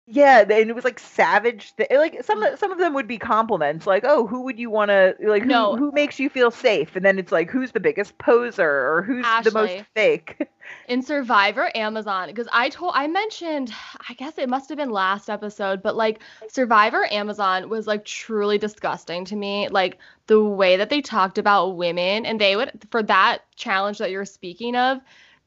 yeah, 0.07 0.41
and 0.41 0.71
it 0.71 0.75
was 0.75 0.85
like 0.85 0.99
savage. 0.99 1.75
Th- 1.77 1.91
like 1.91 2.23
some 2.23 2.43
mm. 2.43 2.53
of- 2.53 2.59
some 2.59 2.71
of 2.71 2.79
them 2.79 2.95
would 2.95 3.09
be 3.09 3.19
compliments, 3.19 3.87
like 3.87 4.05
oh, 4.07 4.27
who 4.27 4.43
would 4.43 4.59
you 4.59 4.71
want 4.71 4.91
to 4.91 5.15
like 5.21 5.43
who 5.43 5.49
No. 5.49 5.77
who 5.77 5.91
makes 5.93 6.19
you 6.19 6.29
feel 6.31 6.51
safe, 6.51 6.95
and 6.95 7.05
then 7.05 7.19
it's 7.19 7.33
like 7.33 7.51
who's 7.51 7.73
the 7.73 7.81
biggest 7.81 8.17
poser 8.19 8.69
or 8.69 9.03
who's 9.03 9.27
the 9.43 9.51
most 9.53 9.85
fake. 9.95 10.37
in 10.89 11.03
Survivor 11.03 11.71
Amazon 11.75 12.29
because 12.29 12.49
I 12.53 12.69
told 12.69 12.93
I 12.95 13.07
mentioned 13.07 13.73
I 14.09 14.15
guess 14.15 14.37
it 14.39 14.49
must 14.49 14.69
have 14.69 14.79
been 14.79 14.91
last 14.91 15.31
episode 15.31 15.83
but 15.83 15.95
like 15.97 16.21
Survivor 16.49 17.07
Amazon 17.13 17.69
was 17.69 17.87
like 17.87 18.05
truly 18.05 18.59
disgusting 18.59 19.25
to 19.27 19.37
me 19.37 19.69
like 19.69 19.99
the 20.27 20.43
way 20.43 20.77
that 20.77 20.91
they 20.91 21.01
talked 21.01 21.39
about 21.39 21.77
women 21.77 22.27
and 22.27 22.41
they 22.41 22.57
would 22.57 22.73
for 22.91 23.03
that 23.05 23.43
challenge 23.55 23.99
that 23.99 24.11
you're 24.11 24.25
speaking 24.25 24.75
of 24.75 24.99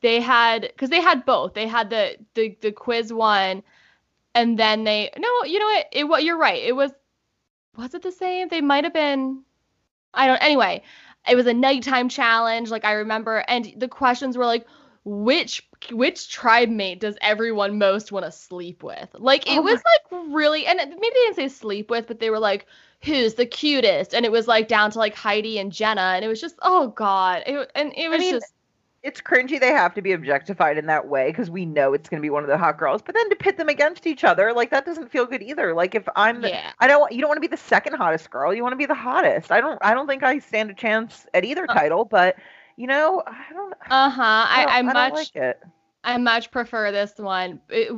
they 0.01 0.22
had 0.22 0.62
because 0.62 0.89
they 0.89 1.01
had 1.01 1.25
both 1.25 1.54
they 1.54 1.68
had 1.68 1.89
the 1.89 2.16
the 2.34 2.58
the 2.62 2.72
quiz 2.72 3.12
one 3.12 3.62
and 4.36 4.58
then 4.58 4.84
they 4.84 5.10
no 5.18 5.44
you 5.44 5.60
know 5.60 5.66
what 5.66 5.86
it 5.92 6.04
what 6.08 6.24
you're 6.24 6.38
right 6.38 6.64
it 6.64 6.76
was 6.76 6.92
was 7.78 7.94
it 7.94 8.02
the 8.02 8.12
same 8.12 8.48
they 8.48 8.62
might 8.62 8.84
have 8.84 8.94
been 8.94 9.44
I 10.14 10.28
don't 10.28 10.44
anyway 10.44 10.84
it 11.30 11.36
was 11.36 11.48
a 11.48 11.54
nighttime 11.54 12.10
challenge 12.10 12.70
like 12.70 12.86
I 12.86 12.94
remember 12.94 13.44
and 13.48 13.74
the 13.78 13.88
questions 13.88 14.38
were 14.38 14.46
like 14.46 14.66
which 15.06 15.68
which 15.92 16.30
tribe 16.30 16.70
mate 16.70 17.00
does 17.00 17.18
everyone 17.22 17.78
most 17.78 18.12
want 18.12 18.26
to 18.26 18.32
sleep 18.32 18.84
with? 18.84 19.10
Like 19.14 19.48
it 19.48 19.58
Oh 19.58 19.62
was 19.62 19.82
like 19.86 20.22
really 20.32 20.66
and 20.66 20.78
maybe 20.78 20.94
they 21.00 21.10
didn't 21.10 21.36
say 21.36 21.48
sleep 21.48 21.90
with, 21.90 22.08
but 22.08 22.20
they 22.20 22.30
were 22.30 22.40
like 22.40 22.68
who's 23.02 23.36
the 23.36 23.46
cutest? 23.46 24.14
And 24.14 24.26
it 24.26 24.32
was 24.32 24.48
like 24.48 24.68
down 24.68 24.92
to 24.92 25.00
like 25.00 25.16
Heidi 25.16 25.58
and 25.58 25.72
Jenna 25.72 26.02
and 26.16 26.26
it 26.26 26.28
was 26.28 26.42
just 26.42 26.56
oh 26.62 26.90
god. 26.90 27.44
It, 27.48 27.72
and 27.76 27.94
it 27.96 28.10
was 28.10 28.20
mean, 28.20 28.34
just 28.34 28.54
It's 29.03 29.22
cringy 29.22 29.60
they 29.60 29.72
have 29.72 29.94
to 29.96 30.01
be 30.01 30.12
objectified 30.13 30.77
in 30.77 30.86
that 30.88 31.08
way 31.08 31.27
because 31.29 31.50
we 31.50 31.65
know 31.65 31.94
it's 31.94 32.10
going 32.10 32.20
to 32.20 32.25
be 32.25 32.29
one 32.29 32.44
of 32.44 32.50
the 32.50 32.58
hot 32.58 32.77
girls, 32.77 33.01
but 33.01 33.15
then 33.15 33.29
to 33.29 33.36
pit 33.36 33.58
them 33.58 33.70
against 33.70 34.06
each 34.08 34.24
other, 34.24 34.51
like 34.53 34.70
that 34.72 34.86
doesn't 34.86 35.10
feel 35.12 35.25
good 35.25 35.41
either. 35.41 35.74
Like 35.74 35.96
if 35.96 36.08
I'm 36.15 36.41
the, 36.41 36.50
yeah. 36.50 36.72
I 36.79 36.88
don't 36.88 37.12
you 37.12 37.22
don't 37.22 37.29
want 37.29 37.38
to 37.38 37.41
be 37.41 37.48
the 37.48 37.58
second 37.58 37.94
hottest 37.96 38.29
girl. 38.29 38.53
You 38.53 38.62
want 38.63 38.74
to 38.74 38.77
be 38.77 38.86
the 38.86 38.94
hottest. 38.96 39.51
I 39.51 39.62
don't 39.62 39.79
I 39.82 39.94
don't 39.94 40.08
think 40.08 40.24
I 40.24 40.39
stand 40.39 40.70
a 40.70 40.74
chance 40.74 41.25
at 41.34 41.44
either 41.46 41.65
Uh. 41.68 41.74
title, 41.74 42.06
but 42.06 42.36
You 42.75 42.88
know, 42.88 43.24
I 43.25 43.53
don't. 43.53 43.74
Uh 43.89 44.10
huh. 44.10 44.22
I, 44.22 44.65
I, 44.68 44.77
I, 44.77 44.79
I 44.79 44.82
much 44.82 44.94
don't 44.94 45.12
like 45.13 45.36
it. 45.36 45.60
I 46.03 46.18
much 46.18 46.51
prefer 46.51 46.91
this 46.91 47.18
one. 47.18 47.60
It 47.70 47.91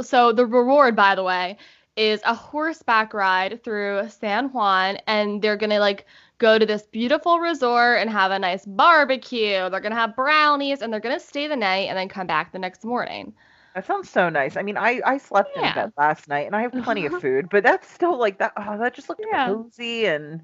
so 0.00 0.32
the 0.32 0.46
reward, 0.46 0.96
by 0.96 1.14
the 1.14 1.22
way, 1.22 1.56
is 1.96 2.20
a 2.24 2.34
horseback 2.34 3.12
ride 3.14 3.62
through 3.62 4.08
San 4.08 4.50
Juan, 4.52 4.98
and 5.06 5.40
they're 5.42 5.56
gonna 5.56 5.78
like 5.78 6.06
go 6.38 6.58
to 6.58 6.66
this 6.66 6.86
beautiful 6.86 7.38
resort 7.40 8.00
and 8.00 8.10
have 8.10 8.30
a 8.32 8.38
nice 8.38 8.64
barbecue. 8.66 9.68
They're 9.70 9.80
gonna 9.80 9.94
have 9.94 10.16
brownies, 10.16 10.82
and 10.82 10.92
they're 10.92 11.00
gonna 11.00 11.20
stay 11.20 11.46
the 11.48 11.56
night 11.56 11.88
and 11.88 11.96
then 11.98 12.08
come 12.08 12.26
back 12.26 12.52
the 12.52 12.58
next 12.58 12.84
morning. 12.84 13.34
That 13.74 13.84
sounds 13.86 14.10
so 14.10 14.28
nice. 14.30 14.56
I 14.56 14.62
mean, 14.62 14.76
I 14.76 15.00
I 15.04 15.18
slept 15.18 15.56
in 15.56 15.70
Yeah. 15.70 15.72
bed 15.72 15.92
last 15.96 16.28
night, 16.28 16.46
and 16.46 16.56
I 16.56 16.62
have 16.62 16.76
plenty 16.76 17.06
of 17.06 17.14
food, 17.14 17.48
but 17.50 17.62
that's 17.62 17.88
still 17.90 18.16
like 18.18 18.38
that. 18.38 18.52
Oh, 18.56 18.78
that 18.78 18.94
just 18.94 19.08
looked 19.08 19.28
Yeah. 19.32 19.46
cozy, 19.46 20.06
and 20.06 20.42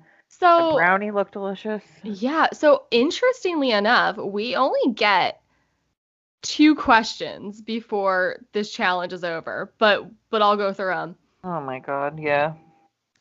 the 0.56 0.62
So 0.62 0.64
brownie 0.64 1.10
looked 1.10 1.32
delicious. 1.32 1.84
yeah. 2.02 2.48
So 2.52 2.84
interestingly 2.90 3.70
enough, 3.70 4.16
we 4.16 4.54
only 4.56 4.92
get 4.94 5.40
two 6.42 6.74
questions 6.74 7.60
before 7.60 8.38
this 8.52 8.70
challenge 8.70 9.12
is 9.12 9.24
over, 9.24 9.72
but 9.78 10.08
but 10.30 10.42
I'll 10.42 10.56
go 10.56 10.72
through 10.72 10.94
them. 10.94 11.16
Oh 11.44 11.60
my 11.60 11.78
god, 11.80 12.18
yeah. 12.18 12.54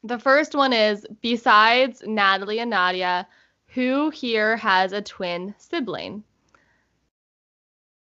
The 0.04 0.20
first 0.20 0.56
one 0.56 0.74
is 0.74 1.06
besides 1.22 2.04
Natalie 2.06 2.60
and 2.60 2.72
Nadiya, 2.72 3.26
who 3.68 4.10
here 4.10 4.56
has 4.58 4.94
a 4.94 5.02
twin 5.02 5.54
sibling? 5.58 6.24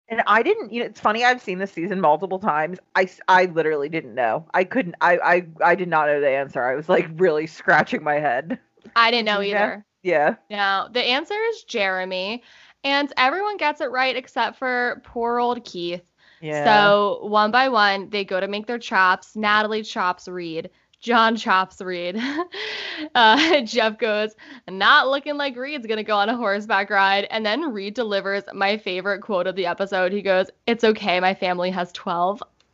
And 0.07 0.21
I 0.27 0.43
didn't, 0.43 0.71
you 0.71 0.81
know, 0.81 0.85
it's 0.87 0.99
funny. 0.99 1.23
I've 1.23 1.41
seen 1.41 1.57
this 1.57 1.71
season 1.71 1.99
multiple 1.99 2.37
times. 2.39 2.77
I, 2.95 3.09
I 3.27 3.45
literally 3.45 3.89
didn't 3.89 4.13
know. 4.13 4.45
I 4.53 4.63
couldn't. 4.63 4.95
I, 5.01 5.17
I, 5.17 5.47
I 5.63 5.75
did 5.75 5.87
not 5.87 6.07
know 6.07 6.21
the 6.21 6.29
answer. 6.29 6.63
I 6.63 6.75
was 6.75 6.87
like 6.87 7.07
really 7.15 7.47
scratching 7.47 8.03
my 8.03 8.15
head. 8.15 8.59
I 8.95 9.09
didn't 9.09 9.25
know 9.25 9.39
Yeah. 9.41 9.49
either. 9.49 9.85
Yeah. 10.03 10.35
No, 10.51 10.87
the 10.91 11.01
answer 11.01 11.33
is 11.33 11.63
Jeremy, 11.63 12.43
and 12.83 13.11
everyone 13.17 13.57
gets 13.57 13.81
it 13.81 13.89
right 13.89 14.15
except 14.15 14.59
for 14.59 15.01
poor 15.03 15.39
old 15.39 15.65
Keith. 15.65 16.03
Yeah. 16.41 16.63
So 16.63 17.25
one 17.25 17.49
by 17.49 17.69
one, 17.69 18.09
they 18.11 18.23
go 18.23 18.39
to 18.39 18.47
make 18.47 18.67
their 18.67 18.77
chops. 18.77 19.35
Natalie 19.35 19.81
chops 19.81 20.27
Reed. 20.27 20.69
Jon 21.05 21.35
chops 21.35 21.79
Reed. 21.81 22.19
uh, 23.15 23.61
Jeff 23.61 23.99
goes, 23.99 24.33
not 24.67 25.07
looking 25.07 25.37
like 25.37 25.55
Reed's 25.55 25.85
gonna 25.85 26.03
go 26.03 26.17
on 26.17 26.29
a 26.29 26.35
horseback 26.35 26.89
ride. 26.89 27.27
And 27.29 27.45
then 27.45 27.71
Reed 27.71 27.93
delivers 27.93 28.41
my 28.55 28.75
favorite 28.75 29.21
quote 29.21 29.45
of 29.45 29.55
the 29.55 29.67
episode. 29.67 30.11
He 30.11 30.23
goes, 30.23 30.49
"It's 30.65 30.83
okay, 30.83 31.19
my 31.19 31.35
family 31.35 31.69
has 31.69 31.91
12." 31.91 32.41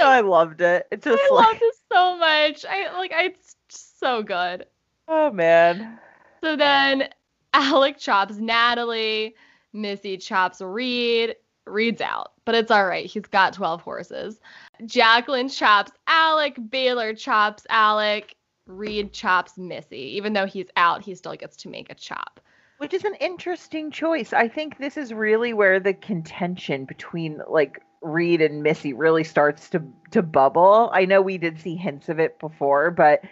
I 0.00 0.22
loved 0.22 0.62
it. 0.62 0.88
It's 0.90 1.04
just 1.04 1.22
I 1.22 1.34
like, 1.34 1.46
love 1.46 1.60
this 1.60 1.76
so 1.92 2.16
much. 2.16 2.64
I 2.64 2.98
like, 2.98 3.12
it's 3.14 3.56
so 3.68 4.22
good. 4.22 4.64
oh 5.08 5.30
man. 5.30 5.98
So 6.42 6.56
then 6.56 7.10
Alec 7.52 7.98
chops 7.98 8.36
Natalie, 8.36 9.34
Missy 9.74 10.16
chops 10.16 10.62
Reed. 10.62 11.36
Reed's 11.66 12.00
out, 12.00 12.32
but 12.46 12.54
it's 12.54 12.70
all 12.70 12.86
right. 12.86 13.06
He's 13.06 13.22
got 13.22 13.52
12 13.52 13.82
horses. 13.82 14.40
Jaclyn 14.84 15.54
chops 15.56 15.92
Alec, 16.06 16.56
Baylor 16.70 17.14
chops 17.14 17.66
Alec, 17.68 18.34
Reed 18.66 19.12
chops 19.12 19.58
Missy. 19.58 20.16
Even 20.16 20.32
though 20.32 20.46
he's 20.46 20.68
out, 20.76 21.02
he 21.02 21.14
still 21.14 21.36
gets 21.36 21.56
to 21.58 21.68
make 21.68 21.90
a 21.90 21.94
chop. 21.94 22.40
Which 22.78 22.94
is 22.94 23.04
an 23.04 23.14
interesting 23.20 23.90
choice. 23.90 24.32
I 24.32 24.48
think 24.48 24.78
this 24.78 24.96
is 24.96 25.12
really 25.14 25.52
where 25.52 25.78
the 25.78 25.94
contention 25.94 26.84
between 26.84 27.40
like 27.48 27.80
Reed 28.00 28.40
and 28.40 28.62
Missy 28.62 28.92
really 28.92 29.22
starts 29.22 29.70
to 29.70 29.82
to 30.10 30.22
bubble. 30.22 30.90
I 30.92 31.04
know 31.04 31.22
we 31.22 31.38
did 31.38 31.60
see 31.60 31.76
hints 31.76 32.08
of 32.08 32.18
it 32.18 32.40
before, 32.40 32.90
but 32.90 33.22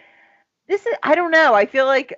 this 0.69 0.85
is 0.85 0.95
I 1.03 1.15
don't 1.15 1.31
know. 1.31 1.53
I 1.53 1.65
feel 1.65 1.85
like 1.85 2.17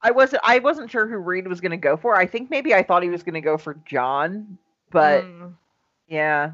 I 0.00 0.12
wasn't 0.12 0.42
I 0.44 0.60
wasn't 0.60 0.90
sure 0.90 1.08
who 1.08 1.16
Reed 1.16 1.48
was 1.48 1.60
going 1.60 1.72
to 1.72 1.76
go 1.76 1.96
for. 1.96 2.14
I 2.16 2.26
think 2.26 2.50
maybe 2.50 2.72
I 2.72 2.84
thought 2.84 3.02
he 3.02 3.08
was 3.08 3.24
going 3.24 3.34
to 3.34 3.40
go 3.40 3.58
for 3.58 3.74
Jon, 3.84 4.58
but 4.92 5.24
Mm. 5.24 5.54
yeah. 6.06 6.52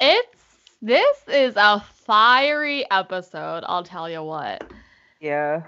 It's 0.00 0.36
this 0.80 1.28
is 1.28 1.54
a 1.56 1.80
fiery 1.80 2.88
episode, 2.90 3.64
I'll 3.66 3.82
tell 3.84 4.08
you 4.08 4.22
what. 4.22 4.70
Yeah. 5.20 5.62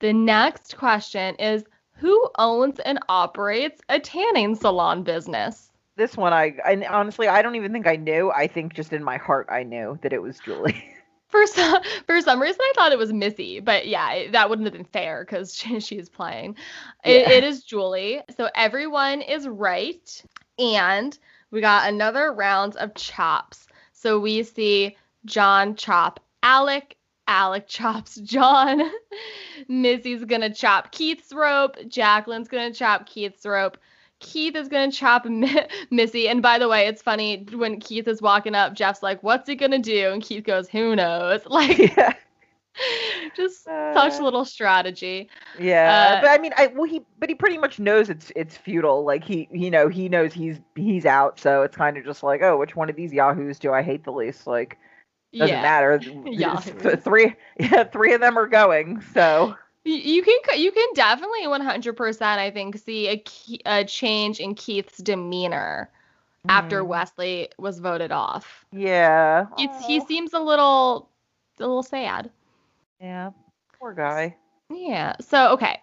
The 0.00 0.12
next 0.12 0.76
question 0.76 1.34
is 1.36 1.64
who 1.94 2.28
owns 2.38 2.78
and 2.80 2.98
operates 3.08 3.80
a 3.88 3.98
tanning 4.00 4.54
salon 4.56 5.02
business? 5.02 5.70
This 5.96 6.16
one 6.16 6.32
I 6.32 6.54
and 6.66 6.84
honestly 6.84 7.28
I 7.28 7.42
don't 7.42 7.54
even 7.54 7.72
think 7.72 7.86
I 7.86 7.96
knew. 7.96 8.30
I 8.30 8.46
think 8.46 8.74
just 8.74 8.92
in 8.92 9.02
my 9.02 9.16
heart 9.16 9.46
I 9.50 9.62
knew 9.62 9.98
that 10.02 10.12
it 10.12 10.20
was 10.22 10.38
Julie. 10.40 10.84
For 11.28 11.46
some, 11.46 11.80
for 12.06 12.20
some 12.20 12.42
reason, 12.42 12.60
I 12.60 12.72
thought 12.76 12.92
it 12.92 12.98
was 12.98 13.10
Missy, 13.10 13.58
but 13.58 13.88
yeah, 13.88 14.30
that 14.32 14.50
wouldn't 14.50 14.66
have 14.66 14.74
been 14.74 14.84
fair 14.84 15.24
because 15.24 15.54
she, 15.56 15.80
she's 15.80 16.10
playing. 16.10 16.56
It, 17.06 17.22
Yeah. 17.22 17.30
it 17.30 17.42
is 17.44 17.64
Julie. 17.64 18.20
So 18.36 18.50
everyone 18.54 19.22
is 19.22 19.48
right. 19.48 20.22
And 20.58 21.18
we 21.52 21.60
got 21.60 21.88
another 21.88 22.32
round 22.32 22.74
of 22.76 22.94
chops. 22.94 23.68
So 23.92 24.18
we 24.18 24.42
see 24.42 24.96
Jon 25.24 25.76
chop 25.76 26.18
Alec. 26.42 26.96
Alec 27.28 27.68
chops 27.68 28.16
Jon. 28.24 28.82
Missy's 29.68 30.24
to 30.40 30.52
chop 30.52 30.90
Keith's 30.90 31.32
rope. 31.32 31.76
Jaclyn's 31.86 32.48
to 32.72 32.76
chop 32.76 33.06
Keith's 33.06 33.46
rope. 33.46 33.78
Keith 34.18 34.56
is 34.56 34.68
to 34.90 34.96
chop 34.96 35.24
Mi- 35.24 35.66
Missy. 35.90 36.28
And 36.28 36.42
by 36.42 36.58
the 36.58 36.68
way, 36.68 36.86
it's 36.86 37.02
funny 37.02 37.46
when 37.52 37.78
Keith 37.80 38.08
is 38.08 38.22
walking 38.22 38.54
up, 38.54 38.74
Jeff's 38.74 39.02
like, 39.02 39.22
What's 39.22 39.48
he 39.48 39.56
to 39.72 39.78
do? 39.78 40.10
And 40.10 40.22
Keith 40.22 40.44
goes, 40.44 40.68
Who 40.68 40.96
knows? 40.96 41.42
Like, 41.46 41.78
yeah. 41.78 42.14
just 43.36 43.64
such 43.64 44.20
Uh, 44.20 44.22
little 44.22 44.44
strategy. 44.44 45.28
Yeah, 45.58 46.16
Uh, 46.16 46.20
but 46.22 46.30
I 46.30 46.38
mean, 46.38 46.52
I 46.56 46.68
well, 46.68 46.84
he 46.84 47.02
but 47.18 47.28
he 47.28 47.34
pretty 47.34 47.58
much 47.58 47.78
knows 47.78 48.08
it's 48.10 48.32
it's 48.34 48.56
futile. 48.56 49.04
Like 49.04 49.24
he, 49.24 49.48
you 49.52 49.70
know, 49.70 49.88
he 49.88 50.08
knows 50.08 50.32
he's 50.32 50.58
he's 50.74 51.04
out, 51.06 51.38
so 51.38 51.62
it's 51.62 51.76
kind 51.76 51.96
of 51.96 52.04
just 52.04 52.22
like, 52.22 52.42
oh, 52.42 52.56
which 52.56 52.74
one 52.76 52.88
of 52.88 52.96
these 52.96 53.12
yahoos 53.12 53.58
do 53.58 53.72
I 53.72 53.82
hate 53.82 54.04
the 54.04 54.12
least? 54.12 54.46
Like, 54.46 54.78
doesn't 55.38 55.54
yeah. 55.56 55.62
matter. 55.62 55.98
Th- 56.82 56.98
three, 57.00 57.34
yeah, 57.58 57.84
three 57.84 58.14
of 58.14 58.20
them 58.20 58.38
are 58.38 58.46
going. 58.46 59.00
So 59.12 59.56
You 59.84 60.22
can 60.22 60.58
you 60.60 60.70
can 60.72 60.88
definitely 60.94 61.42
100% 61.46 62.22
I 62.38 62.50
think 62.50 62.78
see 62.78 63.08
a, 63.08 63.22
a 63.80 63.84
change 63.84 64.40
in 64.40 64.54
Keith's 64.54 64.98
demeanor 64.98 65.90
after 66.48 66.82
Mhm. 66.82 66.86
Wesley 66.86 67.48
was 67.58 67.78
voted 67.80 68.12
off. 68.12 68.64
yeah, 68.72 69.46
It's 69.58 69.84
he 69.84 70.00
seems 70.00 70.32
a 70.32 70.40
little 70.40 71.08
a 71.58 71.62
little 71.62 71.82
sad. 71.82 72.30
Yeah, 73.02 73.30
poor 73.80 73.92
guy. 73.92 74.36
Yeah. 74.70 75.16
So 75.20 75.52
okay. 75.54 75.80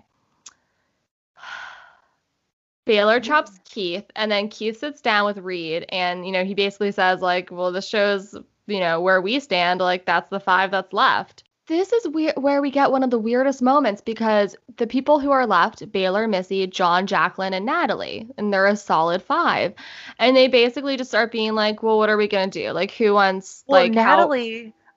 Baylor 2.86 3.20
mm-hmm. 3.20 3.28
chops 3.28 3.60
Keith, 3.66 4.06
and 4.16 4.32
then 4.32 4.48
Keith 4.48 4.80
sits 4.80 5.02
down 5.02 5.26
with 5.26 5.38
Reed, 5.38 5.86
and 5.90 6.26
you 6.26 6.32
know 6.32 6.46
he 6.46 6.54
basically 6.54 6.94
says 6.94 7.22
like, 7.22 7.52
"Well, 7.52 7.74
this 7.74 7.88
shows 7.88 8.36
you 8.68 8.80
know 8.80 9.02
where 9.02 9.20
we 9.20 9.40
stand. 9.42 9.82
Like 9.82 10.06
that's 10.06 10.30
the 10.30 10.40
five 10.40 10.72
that's 10.72 10.94
left." 10.94 11.44
This 11.68 11.92
is 11.92 12.08
where 12.08 12.34
where 12.38 12.62
we 12.62 12.72
get 12.72 12.90
one 12.90 13.04
of 13.04 13.12
the 13.12 13.20
weirdest 13.20 13.62
moments 13.62 14.02
because 14.02 14.56
the 14.78 14.88
people 14.88 15.20
who 15.20 15.32
are 15.32 15.46
left: 15.46 15.92
Baylor, 15.92 16.26
Missy, 16.26 16.68
Jon, 16.68 17.06
Jaclyn, 17.06 17.52
and 17.52 17.66
Natalie, 17.66 18.30
and 18.38 18.52
they're 18.52 18.66
a 18.66 18.78
solid 18.78 19.22
five, 19.22 19.74
and 20.20 20.38
they 20.38 20.48
basically 20.48 20.96
just 20.96 21.12
start 21.12 21.34
being 21.34 21.54
like, 21.54 21.84
"Well, 21.84 21.98
what 21.98 22.10
are 22.10 22.18
we 22.18 22.30
gonna 22.30 22.48
do? 22.48 22.72
Like, 22.72 22.92
who 22.92 23.14
wants 23.14 23.66
Well, 23.68 23.82
like 23.82 23.94
how?" 23.94 24.30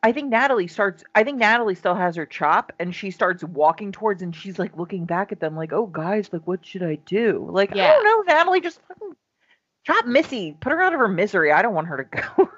I 0.03 0.13
think 0.13 0.31
Natalie 0.31 0.67
starts. 0.67 1.05
I 1.15 1.23
think 1.23 1.39
Natalie 1.39 1.77
still 1.77 1.95
has 1.95 2.17
her 2.17 2.27
chop, 2.27 2.73
and 2.81 2.95
she 2.95 3.11
starts 3.11 3.45
walking 3.45 3.93
towards, 3.93 4.23
and 4.23 4.35
she's 4.35 4.59
like 4.59 4.77
looking 4.77 5.05
back 5.05 5.31
at 5.31 5.41
them, 5.41 5.55
like, 5.55 5.73
"Oh, 5.73 5.87
guys, 5.87 6.29
like, 6.33 6.47
what 6.47 6.67
should 6.67 6.83
I 6.83 6.97
do?" 7.07 7.49
Like, 7.51 7.73
I 7.73 7.93
don't 7.93 8.05
know, 8.05 8.35
Natalie, 8.35 8.61
just 8.61 8.81
fucking 8.89 9.15
chop 9.85 10.07
Missy, 10.07 10.57
put 10.61 10.73
her 10.73 10.83
out 10.83 10.93
of 10.93 11.01
her 11.01 11.09
misery. 11.09 11.53
I 11.53 11.63
don't 11.63 11.75
want 11.75 11.89
her 11.89 12.05
to 12.05 12.05
go. 12.05 12.51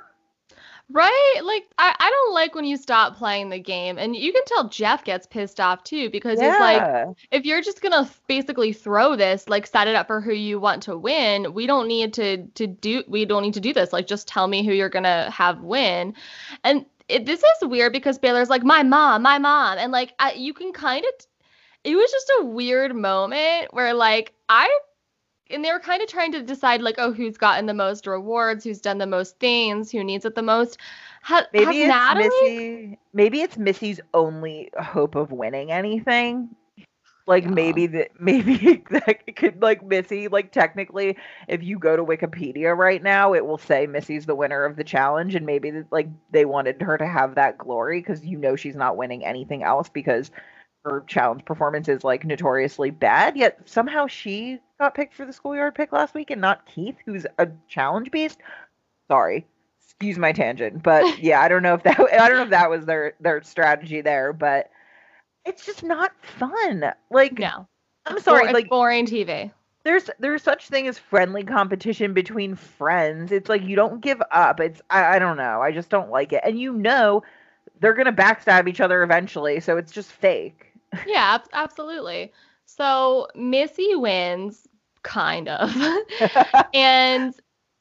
Right? 0.91 1.41
Like 1.43 1.65
I, 1.79 1.95
I 1.99 2.11
don't 2.11 2.35
like 2.35 2.55
when 2.55 2.67
you 2.67 2.77
stop 2.77 3.17
playing 3.17 3.49
the 3.49 3.59
game. 3.59 3.97
And 3.97 4.15
you 4.15 4.33
can 4.35 4.43
tell 4.45 4.69
Jeff 4.69 5.03
gets 5.03 5.27
pissed 5.27 5.59
off 5.59 5.83
too 5.83 6.11
because 6.11 6.39
he's 6.39 6.61
like, 6.61 7.17
if 7.31 7.47
you're 7.47 7.63
just 7.63 7.81
gonna 7.81 8.09
basically 8.27 8.75
throw 8.75 9.17
this, 9.17 9.49
like 9.49 9.67
set 9.67 9.89
it 9.89 9.95
up 9.95 10.07
for 10.07 10.21
who 10.21 10.35
you 10.35 10.61
want 10.61 10.83
to 10.83 10.99
win, 10.99 11.55
we 11.55 11.67
don't 11.67 11.89
need 11.89 12.13
to 12.15 12.47
to 12.49 12.67
do 12.67 13.03
we 13.09 13.25
don't 13.25 13.43
need 13.43 13.55
to 13.55 13.61
do 13.61 13.73
this. 13.73 13.95
Like 13.95 14.07
just 14.07 14.29
tell 14.29 14.47
me 14.47 14.63
who 14.63 14.73
you're 14.73 14.91
gonna 14.91 15.31
have 15.31 15.63
win. 15.63 16.13
And 16.65 16.85
it, 17.09 17.27
this 17.27 17.41
is 17.41 17.69
weird 17.69 17.93
because 17.93 18.19
Baylor's 18.19 18.51
like, 18.51 18.63
my 18.63 18.83
mom, 18.83 19.23
my 19.23 19.39
mom. 19.39 19.79
And 19.79 19.93
like 19.93 20.15
I, 20.19 20.33
you 20.33 20.55
can 20.55 20.73
kind 20.73 21.05
of 21.05 21.27
it 21.85 21.95
was 21.95 22.11
just 22.11 22.33
a 22.41 22.45
weird 22.45 22.97
moment 22.97 23.69
where 23.73 23.93
like 23.95 24.33
I 24.49 24.69
and 25.51 25.65
they 25.65 25.71
were 25.71 25.79
kind 25.79 26.03
of 26.03 26.09
trying 26.09 26.33
to 26.33 26.43
decide 26.43 26.81
like 26.81 26.97
oh 26.99 27.13
who's 27.13 27.37
gotten 27.37 27.67
the 27.67 27.75
most 27.75 28.07
rewards 28.07 28.65
who's 28.65 28.81
done 28.81 28.99
the 28.99 29.07
most 29.07 29.39
things 29.39 29.91
who 29.91 30.03
needs 30.03 30.25
it 30.25 30.35
the 30.35 30.43
most 30.43 30.79
ha- 31.23 31.47
maybe 31.53 31.83
it's 31.83 31.89
natalie 31.89 32.29
Missy. 32.29 32.99
Maybe 33.13 33.43
it's 33.43 33.59
Missy's 33.59 34.01
only 34.15 34.71
hope 34.79 35.15
of 35.15 35.31
winning 35.31 35.71
anything. 35.71 36.49
Like 37.27 37.45
Yeah. 37.45 37.51
maybe 37.51 37.87
that 37.89 38.11
maybe 38.21 38.83
that 38.91 39.37
could 39.37 39.63
like 39.63 39.83
Missy 39.85 40.29
like 40.29 40.53
technically 40.53 41.17
if 41.49 41.63
you 41.63 41.79
go 41.79 41.97
to 41.97 42.05
Wikipedia 42.05 42.77
right 42.77 43.03
now 43.03 43.33
it 43.35 43.47
will 43.47 43.59
say 43.59 43.87
Missy's 43.87 44.27
the 44.27 44.35
winner 44.35 44.65
of 44.65 44.77
the 44.77 44.85
challenge 44.85 45.35
and 45.35 45.47
maybe 45.47 45.73
like 45.91 46.09
they 46.33 46.45
wanted 46.45 46.83
her 46.83 46.99
to 46.99 47.07
have 47.07 47.35
that 47.37 47.57
glory 47.59 48.01
because 48.01 48.25
you 48.25 48.37
know 48.39 48.57
she's 48.57 48.77
not 48.77 48.97
winning 48.99 49.25
anything 49.25 49.63
else 49.63 49.89
because 49.89 50.31
her 50.85 51.03
challenge 51.07 51.45
performance 51.47 51.89
is 51.89 52.05
like 52.05 52.25
notoriously 52.25 52.91
bad. 52.91 53.37
Yet 53.37 53.59
somehow 53.67 54.07
she 54.07 54.61
got 54.79 54.95
picked 54.95 55.15
for 55.15 55.25
the 55.27 55.33
schoolyard 55.33 55.75
pick 55.75 55.93
last 55.93 56.15
week 56.15 56.31
and 56.31 56.41
not 56.41 56.67
Keith, 56.67 56.97
who's 57.07 57.27
a 57.39 57.49
challenge 57.69 58.11
beast. 58.11 58.39
Sorry, 59.11 59.47
excuse 59.83 60.19
my 60.19 60.33
tangent, 60.33 60.83
but 60.83 61.09
yeah, 61.23 61.41
I 61.41 61.49
don't 61.49 61.63
know 61.63 61.75
if 61.75 61.83
that 61.85 61.99
I 62.01 62.29
don't 62.29 62.37
know 62.39 62.45
if 62.45 62.51
that 62.51 62.71
was 62.71 62.87
their 62.87 63.15
their 63.21 63.43
strategy 63.43 64.01
there, 64.01 64.33
but 64.33 64.71
it's 65.45 65.65
just 65.67 65.83
not 65.83 66.13
fun. 66.39 66.93
Like, 67.11 67.39
no, 67.39 67.67
I'm 68.07 68.21
sorry, 68.21 68.53
like 68.53 68.69
boring 68.69 69.07
TV. 69.07 69.51
there's 69.85 70.11
there's 70.19 70.43
such 70.43 70.69
thing 70.69 70.87
as 70.89 70.99
friendly 70.99 71.45
competition 71.45 72.13
between 72.15 72.55
friends. 72.57 73.33
It's 73.33 73.49
like 73.49 73.63
you 73.63 73.77
don't 73.77 74.01
give 74.01 74.23
up. 74.31 74.61
It's 74.61 74.81
I, 74.91 75.17
I 75.17 75.19
don't 75.19 75.37
know. 75.37 75.61
I 75.63 75.73
just 75.73 75.91
don't 75.91 76.11
like 76.11 76.33
it. 76.33 76.41
And 76.45 76.59
you 76.59 76.73
know 76.73 77.23
they're 77.81 77.95
gonna 77.95 78.13
backstab 78.13 78.69
each 78.69 78.81
other 78.81 79.03
eventually, 79.03 79.61
so 79.61 79.77
it's 79.77 79.93
just 79.93 80.13
fake. 80.13 80.73
Yeah, 81.07 81.35
ab- 81.35 81.49
absolutely. 81.53 82.33
So 82.67 83.27
Missy 83.35 83.95
wins, 83.97 84.69
kind 85.03 85.49
of, 85.49 85.75
and 86.75 87.35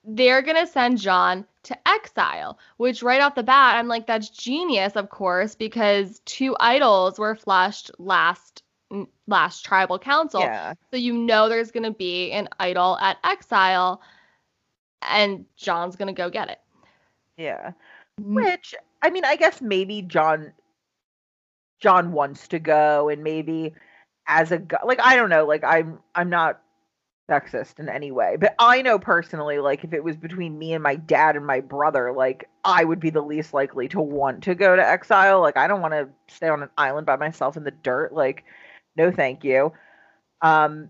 they're 0.03 0.41
gonna 0.41 0.67
send 0.67 1.00
Jon 1.00 1.46
to 1.63 1.88
exile. 1.88 2.60
Which 2.77 3.03
right 3.03 3.22
off 3.22 3.36
the 3.36 3.43
bat, 3.43 3.75
I'm 3.75 3.88
like, 3.88 4.08
that's 4.08 4.29
genius, 4.29 4.96
of 4.96 5.10
course, 5.10 5.55
because 5.55 6.22
two 6.25 6.55
idols 6.60 7.20
were 7.20 7.36
flushed 7.36 7.91
last 7.98 8.63
last 9.27 9.65
tribal 9.65 9.98
council. 9.98 10.41
yeah. 10.41 10.74
So 10.91 10.98
you 10.98 11.13
know 11.13 11.50
there's 11.50 11.72
going 11.72 11.84
to 11.84 11.91
be 11.91 12.32
an 12.32 12.48
idol 12.60 12.98
at 13.00 13.17
Exile, 13.24 14.01
and 15.01 15.46
Jon's 15.55 15.96
going 15.96 16.13
to 16.13 16.13
go 16.13 16.29
get 16.29 16.50
it. 16.50 16.60
Yeah. 17.38 17.72
Mm, 18.22 18.36
Which 18.36 18.75
I 19.01 19.10
mean, 19.10 19.25
I 19.25 19.36
guess 19.36 19.62
maybe 19.62 20.01
Jon 20.01 20.53
Jon 21.79 22.12
wants 22.12 22.48
to 22.50 22.60
go 22.60 23.10
and 23.10 23.24
maybe 23.24 23.74
as 24.27 24.51
a 24.51 24.62
like 24.86 25.00
I 25.03 25.15
don't 25.15 25.29
know, 25.29 25.46
like 25.46 25.63
I'm 25.63 26.00
I'm 26.15 26.29
not 26.29 26.62
sexist 27.34 27.80
in 27.80 27.90
any 27.90 28.12
way, 28.12 28.38
but 28.40 28.56
I 28.60 28.82
know 28.82 29.00
personally 29.00 29.60
like 29.60 29.84
if 29.84 29.94
it 29.94 30.04
was 30.04 30.16
between 30.16 30.58
me 30.58 30.74
and 30.74 30.84
my 30.84 30.96
dad 30.96 31.36
and 31.36 31.46
my 31.46 31.60
brother, 31.60 32.12
like 32.12 32.50
I 32.63 32.84
would 32.84 33.00
be 33.00 33.10
the 33.10 33.22
least 33.22 33.54
likely 33.54 33.88
to 33.90 34.02
want 34.02 34.44
to 34.44 34.56
go 34.56 34.75
to 34.75 34.88
exile. 34.88 35.42
Like 35.42 35.58
I 35.58 35.68
don't 35.68 35.82
want 35.82 35.94
to 35.94 36.10
stay 36.28 36.48
on 36.48 36.63
an 36.63 36.70
island 36.78 37.06
by 37.06 37.16
myself 37.16 37.58
in 37.58 37.63
the 37.63 37.72
dirt. 37.72 38.13
Like 38.13 38.44
no 38.96 39.12
thank 39.12 39.44
you. 39.44 39.74
Um 40.42 40.90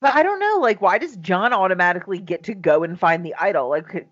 but 0.00 0.14
I 0.14 0.22
don't 0.22 0.38
know, 0.38 0.58
like 0.60 0.80
why 0.80 0.98
does 0.98 1.16
Jon 1.16 1.52
automatically 1.52 2.18
get 2.18 2.44
to 2.44 2.54
go 2.54 2.84
and 2.84 2.98
find 2.98 3.24
the 3.24 3.34
idol? 3.34 3.68
Like 3.68 4.06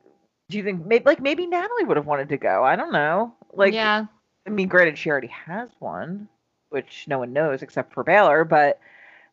do 0.48 0.56
you 0.56 0.64
think 0.64 0.86
maybe 0.86 1.04
like 1.04 1.20
maybe 1.20 1.46
Natalie 1.46 1.84
would 1.84 1.96
have 1.96 2.06
wanted 2.06 2.28
to 2.30 2.36
go? 2.36 2.64
I 2.64 2.76
don't 2.76 2.92
know. 2.92 3.34
Like 3.52 3.74
yeah, 3.74 4.06
I 4.46 4.50
mean, 4.50 4.68
granted, 4.68 4.96
she 4.96 5.10
already 5.10 5.26
has 5.28 5.68
one, 5.80 6.28
which 6.70 7.06
no 7.08 7.18
one 7.18 7.32
knows 7.32 7.62
except 7.62 7.92
for 7.92 8.04
Baylor, 8.04 8.44
but 8.44 8.78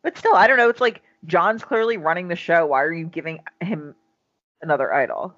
but 0.02 0.18
still, 0.18 0.34
I 0.34 0.46
don't 0.46 0.58
know. 0.58 0.68
It's 0.68 0.80
like 0.80 1.02
Jon's 1.26 1.64
clearly 1.64 1.96
running 1.96 2.28
the 2.28 2.36
show. 2.36 2.66
Why 2.66 2.82
are 2.82 2.92
you 2.92 3.06
giving 3.06 3.40
him 3.60 3.94
another 4.62 4.92
idol? 4.92 5.34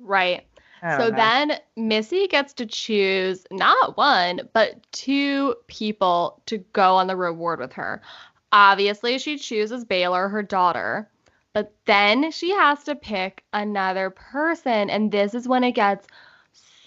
right. 0.00 0.46
So 0.82 1.10
know. 1.10 1.16
then 1.16 1.52
Missy 1.76 2.26
gets 2.26 2.52
to 2.54 2.66
choose 2.66 3.46
not 3.52 3.96
one, 3.96 4.48
but 4.52 4.84
two 4.90 5.54
people 5.68 6.42
to 6.46 6.58
go 6.58 6.96
on 6.96 7.06
the 7.06 7.14
reward 7.14 7.60
with 7.60 7.72
her. 7.74 8.02
Obviously, 8.50 9.18
she 9.18 9.38
chooses 9.38 9.84
Baylor, 9.84 10.28
her 10.28 10.42
daughter, 10.42 11.08
but 11.52 11.72
then 11.84 12.32
she 12.32 12.50
has 12.50 12.82
to 12.84 12.96
pick 12.96 13.44
another 13.52 14.10
person. 14.10 14.90
And 14.90 15.12
this 15.12 15.34
is 15.34 15.46
when 15.46 15.62
it 15.62 15.72
gets 15.72 16.08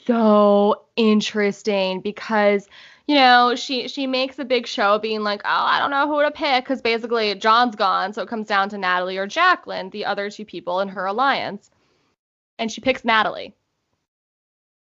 so 0.05 0.83
interesting 0.97 2.01
because 2.01 2.67
you 3.07 3.15
know 3.15 3.55
she 3.55 3.87
she 3.87 4.07
makes 4.07 4.39
a 4.39 4.45
big 4.45 4.67
show 4.67 4.95
of 4.95 5.01
being 5.01 5.21
like 5.23 5.41
oh 5.45 5.49
i 5.49 5.79
don't 5.79 5.91
know 5.91 6.07
who 6.07 6.21
to 6.23 6.31
pick 6.31 6.63
because 6.63 6.81
basically 6.81 7.33
jon's 7.35 7.75
gone 7.75 8.13
so 8.13 8.21
it 8.21 8.29
comes 8.29 8.47
down 8.47 8.69
to 8.69 8.77
natalie 8.77 9.17
or 9.17 9.27
jaclyn 9.27 9.91
the 9.91 10.05
other 10.05 10.29
two 10.29 10.45
people 10.45 10.79
in 10.81 10.87
her 10.89 11.05
alliance 11.05 11.69
and 12.59 12.71
she 12.71 12.81
picks 12.81 13.05
natalie 13.05 13.55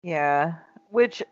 Yeah, 0.03 0.53
which 0.89 1.23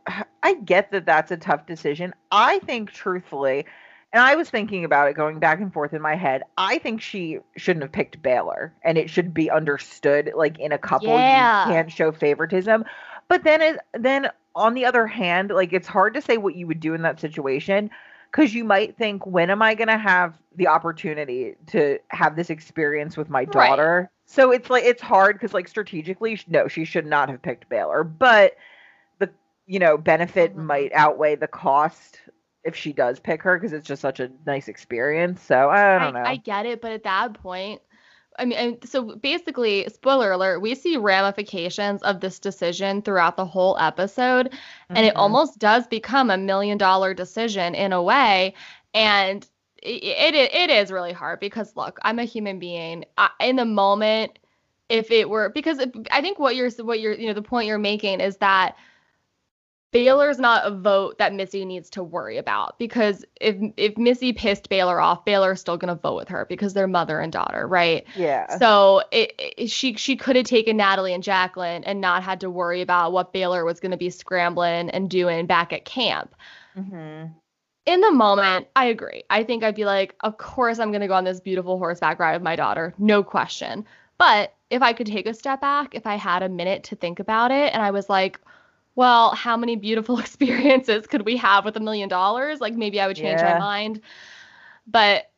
I 0.42 0.56
get 0.56 0.92
that 0.92 1.06
that's 1.06 1.32
a 1.32 1.38
tough 1.38 1.66
decision. 1.66 2.14
I 2.32 2.60
think, 2.60 2.92
truthfully, 2.92 3.66
and 4.12 4.22
I 4.22 4.36
was 4.36 4.50
thinking 4.50 4.84
about 4.86 5.10
it 5.10 5.16
going 5.16 5.40
back 5.40 5.60
and 5.60 5.72
forth 5.74 5.94
in 5.94 6.02
my 6.02 6.16
head. 6.16 6.44
I 6.58 6.80
think 6.80 7.02
she 7.02 7.40
shouldn't 7.58 7.84
have 7.84 7.92
picked 7.92 8.22
Baylor, 8.22 8.74
and 8.84 8.98
it 8.98 9.10
should 9.10 9.34
be 9.34 9.50
understood, 9.52 10.32
like 10.36 10.60
in 10.60 10.72
a 10.72 10.78
couple, 10.78 11.28
Yeah. 11.28 11.68
you 11.68 11.74
can't 11.74 11.92
show 11.92 12.12
favoritism. 12.12 12.84
But 13.28 13.44
then, 13.44 13.62
it, 13.62 13.80
then 13.94 14.30
on 14.56 14.74
the 14.74 14.86
other 14.86 15.08
hand, 15.08 15.52
like 15.52 15.74
it's 15.74 15.88
hard 15.88 16.14
to 16.14 16.22
say 16.22 16.38
what 16.38 16.56
you 16.56 16.68
would 16.68 16.80
do 16.80 16.94
in 16.94 17.02
that 17.04 17.20
situation 17.20 17.90
because 18.32 18.54
you 18.54 18.64
might 18.64 18.98
think, 18.98 19.26
when 19.26 19.50
am 19.50 19.62
I 19.62 19.76
going 19.76 19.88
to 19.88 19.98
have 19.98 20.38
the 20.56 20.68
opportunity 20.68 21.56
to 21.68 22.00
have 22.10 22.36
this 22.36 22.50
experience 22.50 23.16
with 23.18 23.30
my 23.30 23.46
Right. 23.46 23.70
daughter? 23.70 24.10
So 24.26 24.52
it's 24.52 24.70
like 24.70 24.84
it's 24.86 25.02
hard 25.02 25.36
because 25.36 25.54
like 25.54 25.68
strategically, 25.68 26.40
no, 26.48 26.68
she 26.68 26.86
should 26.86 27.06
not 27.06 27.30
have 27.30 27.42
picked 27.42 27.70
Baylor, 27.70 28.04
but 28.04 28.56
the 29.20 29.30
you 29.68 29.80
know 29.80 29.98
benefit 29.98 30.56
Mhm. 30.56 30.66
might 30.66 30.92
outweigh 30.94 31.36
the 31.36 31.48
cost 31.48 32.22
if 32.64 32.76
she 32.76 32.94
does 32.94 33.20
pick 33.20 33.44
her 33.44 33.58
because 33.58 33.74
it's 33.74 33.88
just 33.88 34.02
such 34.02 34.20
a 34.20 34.32
nice 34.46 34.68
experience. 34.68 35.42
So 35.42 35.70
I 35.70 36.00
don't 36.00 36.14
know. 36.14 36.20
I 36.24 36.38
get 36.38 36.66
it, 36.66 36.82
but 36.82 36.92
at 36.92 37.04
that 37.04 37.34
point, 37.34 37.82
I 38.38 38.46
mean, 38.46 38.80
so 38.84 39.16
basically, 39.16 39.88
spoiler 39.90 40.32
alert, 40.32 40.60
we 40.60 40.76
see 40.76 40.98
ramifications 40.98 42.02
of 42.04 42.20
this 42.20 42.40
decision 42.40 43.02
throughout 43.02 43.38
the 43.38 43.46
whole 43.46 43.78
episode, 43.80 44.54
and 44.96 45.06
it 45.06 45.14
Mhm. 45.14 45.18
almost 45.18 45.60
does 45.60 45.88
become 45.88 46.30
a 46.30 46.38
million 46.38 46.78
dollar 46.78 47.14
decision 47.14 47.76
in 47.76 47.94
a 47.94 48.02
way. 48.02 48.54
And 48.94 49.48
it, 49.82 50.36
it 50.36 50.54
it 50.54 50.70
is 50.70 50.92
really 50.92 51.14
hard 51.14 51.40
because 51.40 51.76
look, 51.76 52.00
I'm 52.04 52.20
a 52.20 52.24
human 52.26 52.60
being. 52.60 53.06
I, 53.18 53.30
in 53.42 53.56
the 53.58 53.66
moment, 53.66 54.40
if 54.90 55.12
it 55.12 55.30
were 55.30 55.50
because 55.50 55.80
I 56.12 56.22
think 56.22 56.40
what 56.40 56.56
you're 56.56 56.70
what 56.84 57.00
you're 57.00 57.14
you 57.14 57.28
know 57.28 57.34
the 57.34 57.42
point 57.42 57.68
you're 57.68 57.78
making 57.78 58.20
is 58.20 58.38
that 58.38 58.76
Baylor's 59.94 60.40
not 60.40 60.66
a 60.66 60.72
vote 60.72 61.20
that 61.20 61.34
Missy 61.34 61.66
needs 61.66 61.90
to 61.92 62.04
worry 62.04 62.38
about 62.38 62.78
because 62.80 63.24
if 63.40 63.56
if 63.78 63.98
Missy 63.98 64.34
pissed 64.34 64.68
Baylor 64.68 65.00
off, 65.00 65.24
Baylor's 65.24 65.62
still 65.62 65.78
gonna 65.78 65.96
vote 65.96 66.16
with 66.16 66.30
her 66.30 66.46
because 66.50 66.74
they're 66.74 66.88
mother 66.88 67.20
and 67.20 67.32
daughter, 67.32 67.68
right? 67.68 68.06
yeah. 68.14 68.48
So 68.48 69.04
it, 69.12 69.34
it, 69.38 69.70
she 69.70 69.96
she 69.96 70.18
could 70.18 70.36
have 70.36 70.46
taken 70.46 70.78
Natalie 70.78 71.14
and 71.14 71.24
Jacqueline 71.24 71.84
and 71.86 72.02
not 72.02 72.24
had 72.24 72.42
to 72.42 72.50
worry 72.50 72.82
about 72.82 73.14
what 73.14 73.34
Baylor 73.34 73.64
was 73.66 73.80
gonna 73.80 73.98
be 73.98 74.10
scrambling 74.10 74.90
and 74.90 75.10
doing 75.10 75.46
back 75.46 75.72
at 75.72 75.86
camp. 75.86 76.36
hmm 76.76 77.26
In 77.86 78.02
the 78.02 78.12
moment, 78.12 78.68
I 78.76 78.86
agree. 78.86 79.24
I 79.30 79.44
think 79.44 79.64
I'd 79.64 79.76
be 79.76 79.86
like, 79.86 80.16
of 80.22 80.38
course 80.38 80.80
I'm 80.80 80.92
gonna 80.92 81.08
go 81.08 81.14
on 81.16 81.24
this 81.26 81.40
beautiful 81.40 81.78
horseback 81.78 82.20
ride 82.20 82.34
with 82.34 82.42
my 82.44 82.56
daughter, 82.56 82.94
no 82.98 83.24
question. 83.24 83.86
But 84.18 84.56
if 84.70 84.82
I 84.82 84.94
could 84.94 85.08
take 85.08 85.28
a 85.28 85.34
step 85.34 85.62
back, 85.62 85.94
if 85.96 86.08
I 86.08 86.16
had 86.16 86.44
a 86.44 86.50
minute 86.50 86.84
to 86.86 86.96
think 86.96 87.20
about 87.20 87.52
it, 87.52 87.74
and 87.74 87.82
I 87.82 87.92
was 87.92 88.10
like, 88.10 88.40
well, 88.96 89.34
how 89.36 89.58
many 89.58 89.76
beautiful 89.76 90.20
experiences 90.20 91.08
could 91.08 91.26
we 91.26 91.38
have 91.38 91.66
with 91.66 91.78
a 91.78 91.82
million 91.82 92.10
dollars? 92.10 92.62
Like 92.62 92.76
maybe 92.76 93.00
I 93.00 93.08
would 93.08 93.18
change 93.18 93.44
my 93.44 93.54
mind. 93.54 94.02
But 94.88 95.30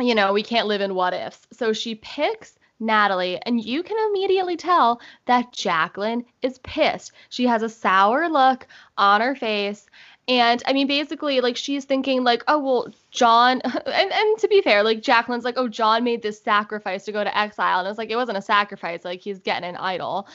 you 0.00 0.14
know, 0.14 0.32
we 0.32 0.42
can't 0.42 0.66
live 0.68 0.80
in 0.80 0.94
what 0.94 1.14
ifs. 1.14 1.46
So 1.52 1.72
she 1.72 1.94
picks 1.96 2.58
Natalie, 2.80 3.40
and 3.42 3.62
you 3.64 3.82
can 3.82 3.96
immediately 4.10 4.56
tell 4.56 5.00
that 5.26 5.52
Jaclyn 5.52 6.24
is 6.42 6.58
pissed. 6.58 7.12
She 7.28 7.46
has 7.46 7.62
a 7.62 7.68
sour 7.68 8.28
look 8.28 8.66
on 8.98 9.20
her 9.20 9.36
face. 9.36 9.86
And 10.26 10.62
I 10.66 10.72
mean, 10.72 10.86
basically, 10.88 11.40
like 11.40 11.56
she's 11.56 11.84
thinking, 11.84 12.24
like, 12.24 12.42
oh 12.48 12.58
well, 12.58 12.88
Jon. 13.10 13.60
And 13.86 14.12
and 14.12 14.38
to 14.38 14.48
be 14.48 14.62
fair, 14.62 14.82
like 14.82 15.00
Jaclyn's 15.02 15.44
like, 15.44 15.56
oh, 15.58 15.68
Jon 15.68 16.02
made 16.04 16.22
this 16.22 16.42
sacrifice 16.42 17.04
to 17.04 17.12
go 17.12 17.22
to 17.22 17.38
exile, 17.38 17.78
and 17.80 17.88
it's 17.88 17.98
like 17.98 18.10
it 18.10 18.16
wasn't 18.16 18.38
a 18.38 18.42
sacrifice, 18.42 19.04
like 19.04 19.20
he's 19.20 19.38
getting 19.40 19.68
an 19.68 19.76
idol 19.76 20.26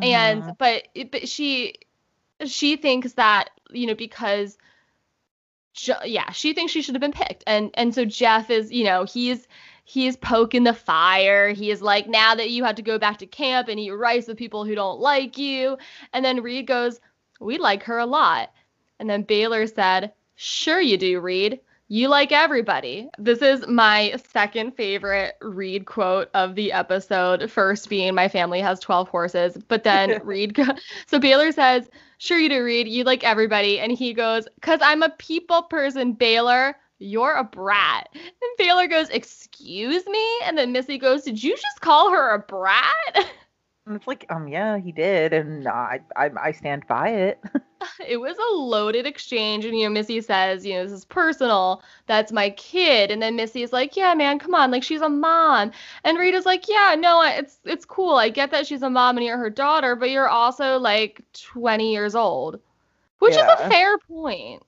and 0.00 0.44
Mhm. 0.44 0.58
but 0.58 0.88
but 1.10 1.28
she 1.28 1.74
she 2.50 2.76
thinks 2.76 3.12
that 3.14 3.50
you 3.70 3.86
know 3.86 3.94
because 3.94 4.58
yeah 6.04 6.30
she 6.32 6.52
thinks 6.52 6.72
she 6.72 6.82
should 6.82 6.94
have 6.94 7.00
been 7.00 7.12
picked. 7.12 7.44
And 7.46 7.70
and 7.74 7.94
so 7.94 8.04
jeff 8.04 8.50
is 8.50 8.70
you 8.72 8.84
know 8.84 9.04
he's 9.04 9.46
he's 9.84 10.16
poking 10.16 10.64
the 10.64 10.74
fire. 10.74 11.50
He 11.50 11.70
is 11.70 11.82
like 11.82 12.08
now 12.08 12.34
that 12.34 12.50
you 12.50 12.64
have 12.64 12.76
to 12.76 12.82
go 12.82 12.98
back 12.98 13.18
to 13.18 13.26
camp 13.26 13.68
and 13.68 13.78
eat 13.78 13.90
rice 13.90 14.26
with 14.26 14.36
people 14.36 14.64
who 14.64 14.74
don't 14.74 15.00
like 15.00 15.38
you. 15.38 15.76
And 16.12 16.24
then 16.24 16.42
reed 16.42 16.66
goes 16.66 17.00
we 17.40 17.58
like 17.58 17.82
her 17.84 17.98
a 17.98 18.06
lot. 18.06 18.52
And 18.98 19.08
then 19.08 19.22
baylor 19.22 19.66
said 19.66 20.12
sure 20.36 20.80
you 20.80 20.96
do 20.96 21.20
reed 21.20 21.60
you 21.88 22.08
like 22.08 22.32
everybody. 22.32 23.08
This 23.18 23.42
is 23.42 23.66
my 23.66 24.14
second 24.32 24.72
favorite 24.76 25.34
Reed 25.42 25.84
quote 25.84 26.30
of 26.34 26.54
the 26.54 26.72
episode. 26.72 27.50
First 27.50 27.88
being 27.90 28.14
my 28.14 28.28
family 28.28 28.60
has 28.60 28.80
12 28.80 29.08
horses, 29.08 29.58
but 29.68 29.84
then 29.84 30.20
Reed 30.24 30.54
go- 30.54 30.74
so 31.06 31.18
Baylor 31.18 31.52
says, 31.52 31.90
"Sure 32.18 32.38
you 32.38 32.48
do, 32.48 32.64
Reed. 32.64 32.88
You 32.88 33.04
like 33.04 33.24
everybody." 33.24 33.78
And 33.78 33.92
he 33.92 34.14
goes, 34.14 34.48
"Cuz 34.62 34.78
I'm 34.80 35.02
a 35.02 35.10
people 35.10 35.62
person, 35.64 36.12
Baylor. 36.14 36.76
You're 36.98 37.34
a 37.34 37.44
brat." 37.44 38.08
And 38.14 38.56
Baylor 38.58 38.86
goes, 38.86 39.08
"Excuse 39.10 40.06
me?" 40.06 40.40
And 40.44 40.56
then 40.56 40.72
Missy 40.72 40.98
goes, 40.98 41.22
"Did 41.24 41.42
you 41.42 41.54
just 41.56 41.80
call 41.80 42.10
her 42.10 42.34
a 42.34 42.38
brat?" 42.38 42.84
And 43.86 43.96
it's 43.96 44.06
like, 44.06 44.26
um, 44.30 44.46
yeah, 44.46 44.78
he 44.78 44.92
did, 44.92 45.32
and 45.32 45.66
I, 45.66 46.00
I, 46.14 46.30
I 46.40 46.52
stand 46.52 46.86
by 46.86 47.08
it. 47.08 47.40
it 48.08 48.18
was 48.18 48.36
a 48.36 48.54
loaded 48.54 49.06
exchange, 49.06 49.64
and 49.64 49.76
you 49.76 49.84
know, 49.84 49.90
Missy 49.90 50.20
says, 50.20 50.64
you 50.64 50.74
know, 50.74 50.84
this 50.84 50.92
is 50.92 51.04
personal. 51.04 51.82
That's 52.06 52.32
my 52.32 52.50
kid, 52.50 53.10
and 53.10 53.20
then 53.20 53.36
Missy 53.36 53.62
is 53.62 53.72
like, 53.72 53.96
yeah, 53.96 54.14
man, 54.14 54.38
come 54.38 54.54
on, 54.54 54.70
like 54.70 54.82
she's 54.82 55.00
a 55.00 55.08
mom, 55.08 55.72
and 56.04 56.18
Rita's 56.18 56.46
like, 56.46 56.68
yeah, 56.68 56.94
no, 56.98 57.22
it's 57.22 57.58
it's 57.64 57.84
cool. 57.84 58.14
I 58.14 58.28
get 58.28 58.50
that 58.50 58.66
she's 58.66 58.82
a 58.82 58.90
mom 58.90 59.16
and 59.16 59.26
you're 59.26 59.38
her 59.38 59.50
daughter, 59.50 59.96
but 59.96 60.10
you're 60.10 60.28
also 60.28 60.78
like 60.78 61.22
20 61.32 61.92
years 61.92 62.14
old, 62.14 62.60
which 63.18 63.34
yeah. 63.34 63.52
is 63.54 63.60
a 63.60 63.68
fair 63.68 63.98
point. 63.98 64.62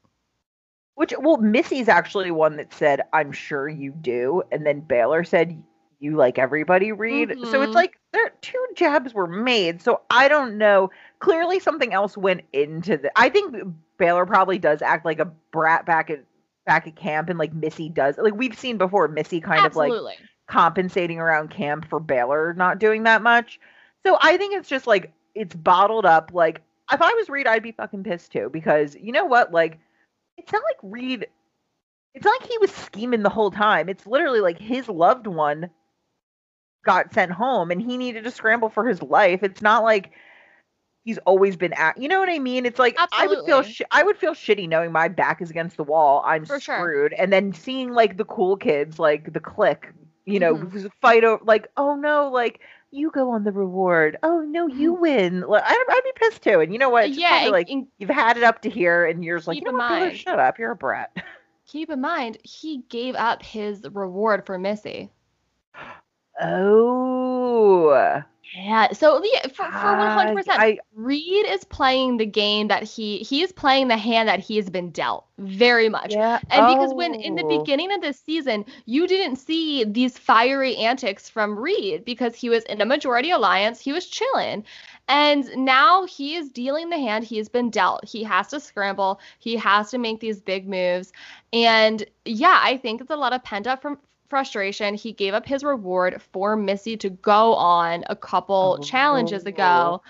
Which, 0.96 1.12
well, 1.18 1.38
Missy's 1.38 1.88
actually 1.88 2.30
one 2.30 2.56
that 2.56 2.72
said, 2.72 3.00
I'm 3.12 3.32
sure 3.32 3.68
you 3.68 3.90
do. 3.90 4.44
And 4.52 4.64
then 4.64 4.78
Baylor 4.78 5.24
said, 5.24 5.60
you 6.00 6.16
like 6.16 6.38
everybody 6.38 6.92
Reed. 6.92 7.30
Mm-hmm. 7.30 7.44
So 7.44 7.62
it's 7.62 7.68
mm-hmm. 7.68 7.72
like 7.72 7.98
there 8.12 8.32
two 8.40 8.64
jabs 8.74 9.14
were 9.14 9.26
made. 9.26 9.82
So 9.82 10.02
I 10.10 10.28
don't 10.28 10.58
know. 10.58 10.90
Clearly 11.18 11.60
something 11.60 11.92
else 11.92 12.16
went 12.16 12.42
into 12.52 12.96
the 12.96 13.10
I 13.16 13.28
think 13.28 13.56
Baylor 13.98 14.26
probably 14.26 14.58
does 14.58 14.82
act 14.82 15.04
like 15.04 15.18
a 15.18 15.30
brat 15.52 15.86
back 15.86 16.10
at 16.10 16.24
back 16.66 16.86
at 16.86 16.96
camp 16.96 17.28
and 17.28 17.38
like 17.38 17.52
Missy 17.52 17.88
does. 17.88 18.18
Like 18.18 18.34
we've 18.34 18.58
seen 18.58 18.78
before 18.78 19.08
Missy 19.08 19.40
kind 19.40 19.64
Absolutely. 19.64 19.98
of 19.98 20.04
like 20.04 20.18
compensating 20.46 21.18
around 21.18 21.50
camp 21.50 21.88
for 21.88 22.00
Baylor 22.00 22.54
not 22.54 22.78
doing 22.78 23.04
that 23.04 23.22
much. 23.22 23.58
So 24.04 24.18
I 24.20 24.36
think 24.36 24.54
it's 24.54 24.68
just 24.68 24.86
like 24.86 25.12
it's 25.34 25.54
bottled 25.54 26.06
up 26.06 26.30
like 26.32 26.60
if 26.92 27.00
I 27.00 27.12
was 27.14 27.28
Reed 27.28 27.46
I'd 27.46 27.62
be 27.62 27.72
fucking 27.72 28.04
pissed 28.04 28.32
too 28.32 28.50
because 28.52 28.96
you 29.00 29.12
know 29.12 29.24
what 29.24 29.52
like 29.52 29.78
it's 30.36 30.52
not 30.52 30.62
like 30.62 30.78
Reed 30.82 31.26
it's 32.14 32.24
not 32.24 32.40
like 32.40 32.48
he 32.48 32.58
was 32.58 32.70
scheming 32.70 33.22
the 33.22 33.28
whole 33.28 33.50
time. 33.50 33.88
It's 33.88 34.06
literally 34.06 34.40
like 34.40 34.58
his 34.58 34.88
loved 34.88 35.26
one 35.26 35.68
got 36.84 37.12
sent 37.12 37.32
home 37.32 37.70
and 37.70 37.80
he 37.80 37.96
needed 37.96 38.24
to 38.24 38.30
scramble 38.30 38.68
for 38.68 38.86
his 38.86 39.02
life. 39.02 39.42
It's 39.42 39.62
not 39.62 39.82
like 39.82 40.12
he's 41.04 41.18
always 41.18 41.56
been 41.56 41.72
at 41.74 41.98
you 41.98 42.08
know 42.08 42.20
what 42.20 42.30
I 42.30 42.38
mean? 42.38 42.66
It's 42.66 42.78
like 42.78 42.96
Absolutely. 42.98 43.36
I 43.36 43.36
would 43.36 43.46
feel 43.46 43.62
sh- 43.62 43.82
I 43.90 44.02
would 44.02 44.16
feel 44.16 44.32
shitty 44.32 44.68
knowing 44.68 44.92
my 44.92 45.08
back 45.08 45.42
is 45.42 45.50
against 45.50 45.76
the 45.76 45.84
wall. 45.84 46.22
I'm 46.24 46.44
for 46.44 46.60
screwed. 46.60 47.12
Sure. 47.12 47.22
And 47.22 47.32
then 47.32 47.52
seeing 47.52 47.92
like 47.92 48.16
the 48.16 48.24
cool 48.24 48.56
kids 48.56 48.98
like 48.98 49.32
the 49.32 49.40
clique, 49.40 49.88
you 50.24 50.38
know, 50.38 50.56
mm-hmm. 50.56 50.86
fight 51.00 51.24
over 51.24 51.42
like, 51.44 51.68
oh 51.76 51.94
no, 51.96 52.28
like 52.28 52.60
you 52.94 53.10
go 53.10 53.30
on 53.30 53.44
the 53.44 53.52
reward. 53.52 54.16
Oh 54.22 54.40
no, 54.40 54.68
you 54.68 54.92
mm-hmm. 54.92 55.02
win. 55.02 55.40
Like, 55.40 55.64
I'd, 55.66 55.84
I'd 55.88 56.00
be 56.04 56.12
pissed 56.14 56.42
too. 56.42 56.60
And 56.60 56.72
you 56.72 56.78
know 56.78 56.90
what? 56.90 57.08
It's 57.08 57.18
yeah, 57.18 57.48
like 57.50 57.68
and 57.68 57.86
you've 57.98 58.10
had 58.10 58.36
it 58.36 58.44
up 58.44 58.62
to 58.62 58.70
here, 58.70 59.04
and 59.04 59.24
you're 59.24 59.40
like, 59.40 59.58
you 59.58 59.64
know 59.64 59.72
what? 59.72 59.78
Mind, 59.78 60.16
shut 60.16 60.38
up. 60.38 60.58
You're 60.58 60.72
a 60.72 60.76
brat. 60.76 61.10
Keep 61.66 61.90
in 61.90 62.00
mind, 62.00 62.38
he 62.44 62.84
gave 62.88 63.14
up 63.14 63.42
his 63.42 63.82
reward 63.90 64.46
for 64.46 64.58
Missy. 64.58 65.10
Oh. 66.40 68.22
Yeah. 68.56 68.92
So 68.92 69.20
yeah, 69.24 69.48
for, 69.48 69.64
for 69.64 69.96
one 69.96 70.10
hundred 70.10 70.36
percent, 70.36 70.78
Reed 70.94 71.46
is 71.46 71.64
playing 71.64 72.18
the 72.18 72.26
game 72.26 72.68
that 72.68 72.84
he 72.84 73.18
he 73.18 73.42
is 73.42 73.50
playing 73.50 73.88
the 73.88 73.96
hand 73.96 74.28
that 74.28 74.38
he 74.38 74.56
has 74.56 74.70
been 74.70 74.90
dealt 74.90 75.26
very 75.38 75.88
much. 75.88 76.12
Yeah. 76.12 76.38
And 76.50 76.66
oh. 76.66 76.74
because 76.74 76.94
when 76.94 77.14
in 77.14 77.34
the 77.34 77.42
oh. 77.42 77.58
beginning 77.58 77.92
of 77.92 78.00
this 78.00 78.20
season, 78.20 78.64
you 78.86 79.08
didn't 79.08 79.36
see 79.36 79.82
these 79.84 80.16
fiery 80.16 80.76
antics 80.76 81.28
from 81.28 81.58
Reed 81.58 82.04
because 82.04 82.36
he 82.36 82.48
was 82.48 82.62
in 82.64 82.80
a 82.80 82.86
majority 82.86 83.30
alliance, 83.30 83.80
he 83.80 83.92
was 83.92 84.06
chilling. 84.06 84.64
And 85.08 85.50
now 85.56 86.06
he 86.06 86.36
is 86.36 86.48
dealing 86.50 86.88
the 86.88 86.96
hand 86.98 87.24
he 87.24 87.36
has 87.38 87.48
been 87.48 87.70
dealt. 87.70 88.04
He 88.06 88.22
has 88.22 88.48
to 88.48 88.60
scramble. 88.60 89.20
He 89.38 89.56
has 89.56 89.90
to 89.90 89.98
make 89.98 90.20
these 90.20 90.40
big 90.40 90.66
moves. 90.68 91.12
And 91.52 92.06
yeah, 92.24 92.60
I 92.62 92.78
think 92.78 93.00
it's 93.00 93.10
a 93.10 93.16
lot 93.16 93.34
of 93.34 93.44
pent 93.44 93.66
up 93.66 93.82
from 93.82 93.98
frustration, 94.28 94.94
he 94.94 95.12
gave 95.12 95.34
up 95.34 95.46
his 95.46 95.62
reward 95.64 96.20
for 96.32 96.56
Missy 96.56 96.96
to 96.98 97.10
go 97.10 97.54
on 97.54 98.04
a 98.08 98.16
couple 98.16 98.78
oh, 98.78 98.82
challenges 98.82 99.44
ago. 99.44 100.02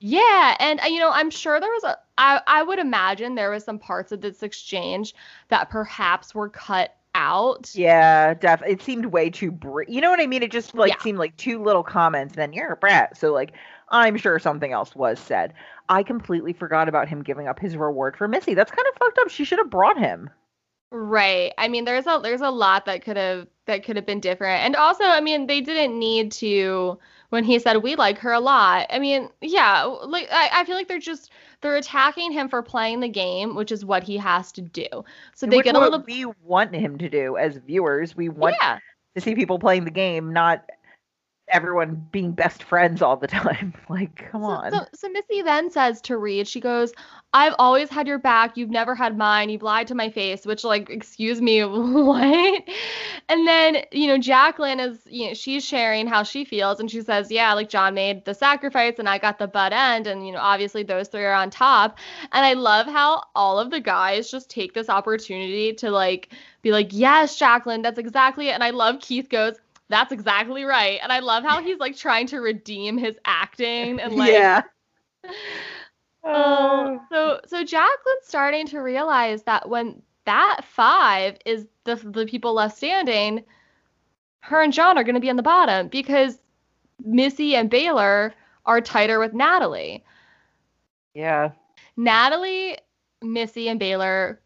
Yeah, 0.00 0.56
and 0.58 0.80
uh, 0.80 0.86
you 0.86 0.98
know, 0.98 1.10
I'm 1.10 1.30
sure 1.30 1.60
there 1.60 1.70
was 1.70 1.84
a 1.84 1.98
I 2.16 2.40
I 2.46 2.62
would 2.62 2.78
imagine 2.78 3.34
there 3.34 3.50
was 3.50 3.64
some 3.64 3.78
parts 3.78 4.12
of 4.12 4.20
this 4.20 4.42
exchange 4.42 5.14
that 5.48 5.70
perhaps 5.70 6.34
were 6.34 6.48
cut 6.48 6.96
out. 7.14 7.70
Yeah, 7.74 8.34
definitely. 8.34 8.74
It 8.74 8.82
seemed 8.82 9.06
way 9.06 9.30
too 9.30 9.50
br- 9.50 9.82
You 9.88 10.00
know 10.00 10.10
what 10.10 10.20
I 10.20 10.26
mean? 10.26 10.42
It 10.42 10.52
just 10.52 10.74
like 10.74 10.92
yeah. 10.92 11.02
seemed 11.02 11.18
like 11.18 11.36
two 11.36 11.62
little 11.62 11.82
comments. 11.82 12.34
And 12.34 12.42
then 12.42 12.52
you're 12.52 12.72
a 12.72 12.76
brat. 12.76 13.16
So 13.16 13.32
like, 13.32 13.52
I'm 13.90 14.16
sure 14.16 14.38
something 14.38 14.72
else 14.72 14.94
was 14.94 15.18
said. 15.18 15.52
I 15.88 16.02
completely 16.02 16.52
forgot 16.52 16.88
about 16.88 17.08
him 17.08 17.22
giving 17.22 17.48
up 17.48 17.58
his 17.58 17.76
reward 17.76 18.16
for 18.16 18.28
Missy. 18.28 18.54
That's 18.54 18.70
kind 18.70 18.86
of 18.88 18.94
fucked 18.98 19.18
up. 19.18 19.28
She 19.28 19.44
should 19.44 19.58
have 19.58 19.70
brought 19.70 19.98
him. 19.98 20.30
Right. 20.92 21.52
I 21.58 21.68
mean, 21.68 21.84
there's 21.84 22.06
a 22.06 22.20
there's 22.22 22.40
a 22.40 22.50
lot 22.50 22.86
that 22.86 23.04
could 23.04 23.16
have 23.16 23.46
that 23.70 23.84
could 23.84 23.96
have 23.96 24.06
been 24.06 24.20
different. 24.20 24.62
And 24.64 24.76
also, 24.76 25.04
I 25.04 25.20
mean, 25.20 25.46
they 25.46 25.60
didn't 25.60 25.98
need 25.98 26.32
to 26.32 26.98
when 27.30 27.44
he 27.44 27.58
said 27.58 27.78
we 27.78 27.96
like 27.96 28.18
her 28.18 28.32
a 28.32 28.40
lot. 28.40 28.86
I 28.90 28.98
mean, 28.98 29.30
yeah, 29.40 29.82
like 29.84 30.28
I, 30.30 30.50
I 30.52 30.64
feel 30.64 30.74
like 30.74 30.88
they're 30.88 30.98
just 30.98 31.30
they're 31.60 31.76
attacking 31.76 32.32
him 32.32 32.48
for 32.48 32.62
playing 32.62 33.00
the 33.00 33.08
game, 33.08 33.54
which 33.54 33.72
is 33.72 33.84
what 33.84 34.02
he 34.02 34.16
has 34.16 34.52
to 34.52 34.60
do. 34.60 34.86
So 35.34 35.46
they 35.46 35.58
which 35.58 35.64
get 35.64 35.76
a 35.76 35.78
little. 35.78 36.02
We 36.06 36.26
want 36.44 36.74
him 36.74 36.98
to 36.98 37.08
do 37.08 37.36
as 37.36 37.56
viewers. 37.56 38.16
We 38.16 38.28
want 38.28 38.56
yeah. 38.60 38.78
to 39.14 39.20
see 39.20 39.34
people 39.34 39.58
playing 39.58 39.84
the 39.84 39.90
game, 39.90 40.32
not 40.32 40.68
everyone 41.50 42.06
being 42.12 42.32
best 42.32 42.62
friends 42.62 43.02
all 43.02 43.16
the 43.16 43.26
time. 43.26 43.74
like, 43.88 44.30
come 44.30 44.42
so, 44.42 44.48
on. 44.48 44.72
So, 44.72 44.86
so 44.94 45.08
Missy 45.08 45.42
then 45.42 45.70
says 45.70 46.00
to 46.02 46.16
Reed, 46.16 46.48
she 46.48 46.60
goes, 46.60 46.92
I've 47.32 47.54
always 47.60 47.88
had 47.88 48.08
your 48.08 48.18
back. 48.18 48.56
You've 48.56 48.70
never 48.70 48.94
had 48.94 49.16
mine. 49.16 49.50
You've 49.50 49.62
lied 49.62 49.86
to 49.88 49.94
my 49.94 50.10
face, 50.10 50.44
which, 50.44 50.64
like, 50.64 50.90
excuse 50.90 51.40
me, 51.40 51.60
what? 51.64 52.64
And 53.28 53.46
then, 53.46 53.84
you 53.92 54.08
know, 54.08 54.18
Jaclyn 54.18 54.84
is, 54.84 54.98
you 55.06 55.28
know, 55.28 55.34
she's 55.34 55.64
sharing 55.64 56.08
how 56.08 56.24
she 56.24 56.44
feels. 56.44 56.80
And 56.80 56.90
she 56.90 57.02
says, 57.02 57.30
yeah, 57.30 57.52
like, 57.52 57.68
Jon 57.68 57.94
made 57.94 58.24
the 58.24 58.34
sacrifice 58.34 58.94
and 58.98 59.08
I 59.08 59.18
got 59.18 59.38
the 59.38 59.46
butt 59.46 59.72
end. 59.72 60.08
And, 60.08 60.26
you 60.26 60.32
know, 60.32 60.40
obviously 60.40 60.82
those 60.82 61.06
three 61.06 61.24
are 61.24 61.32
on 61.32 61.50
top. 61.50 61.98
And 62.32 62.44
I 62.44 62.54
love 62.54 62.86
how 62.86 63.22
all 63.36 63.60
of 63.60 63.70
the 63.70 63.80
guys 63.80 64.28
just 64.28 64.50
take 64.50 64.74
this 64.74 64.88
opportunity 64.88 65.72
to, 65.74 65.90
like, 65.90 66.30
be 66.62 66.72
like, 66.72 66.88
yes, 66.90 67.38
Jaclyn, 67.38 67.84
that's 67.84 67.98
exactly 67.98 68.48
it. 68.48 68.52
And 68.52 68.64
I 68.64 68.70
love 68.70 68.98
Keith 69.00 69.28
goes, 69.28 69.54
that's 69.90 70.12
exactly 70.12 70.64
right. 70.64 70.98
And 71.02 71.12
I 71.12 71.18
love 71.18 71.44
how 71.44 71.62
he's 71.62 71.78
like 71.78 71.96
trying 71.96 72.26
to 72.28 72.38
redeem 72.40 72.96
his 72.96 73.16
acting 73.24 74.00
and 74.00 74.14
like 74.14 74.32
Yeah. 74.32 74.62
Oh, 76.22 77.00
so 77.10 77.40
so 77.46 77.64
Jaclyn's 77.64 78.26
starting 78.26 78.66
to 78.66 78.80
realize 78.80 79.42
that 79.44 79.70
when 79.70 80.02
that 80.26 80.60
five 80.64 81.38
is 81.46 81.66
the 81.84 81.96
the 81.96 82.26
people 82.26 82.52
left 82.52 82.76
standing, 82.76 83.42
her 84.40 84.60
and 84.60 84.70
Jon 84.72 84.98
are 84.98 85.04
going 85.04 85.14
to 85.14 85.20
be 85.20 85.30
on 85.30 85.36
the 85.36 85.42
bottom 85.42 85.88
because 85.88 86.38
Missy 87.02 87.56
and 87.56 87.70
Baylor 87.70 88.34
are 88.66 88.82
tighter 88.82 89.18
with 89.18 89.32
Natalie. 89.32 90.04
Yeah. 91.14 91.52
Natalie, 91.96 92.76
Missy, 93.22 93.68
and 93.68 93.80
Baylor 93.80 94.40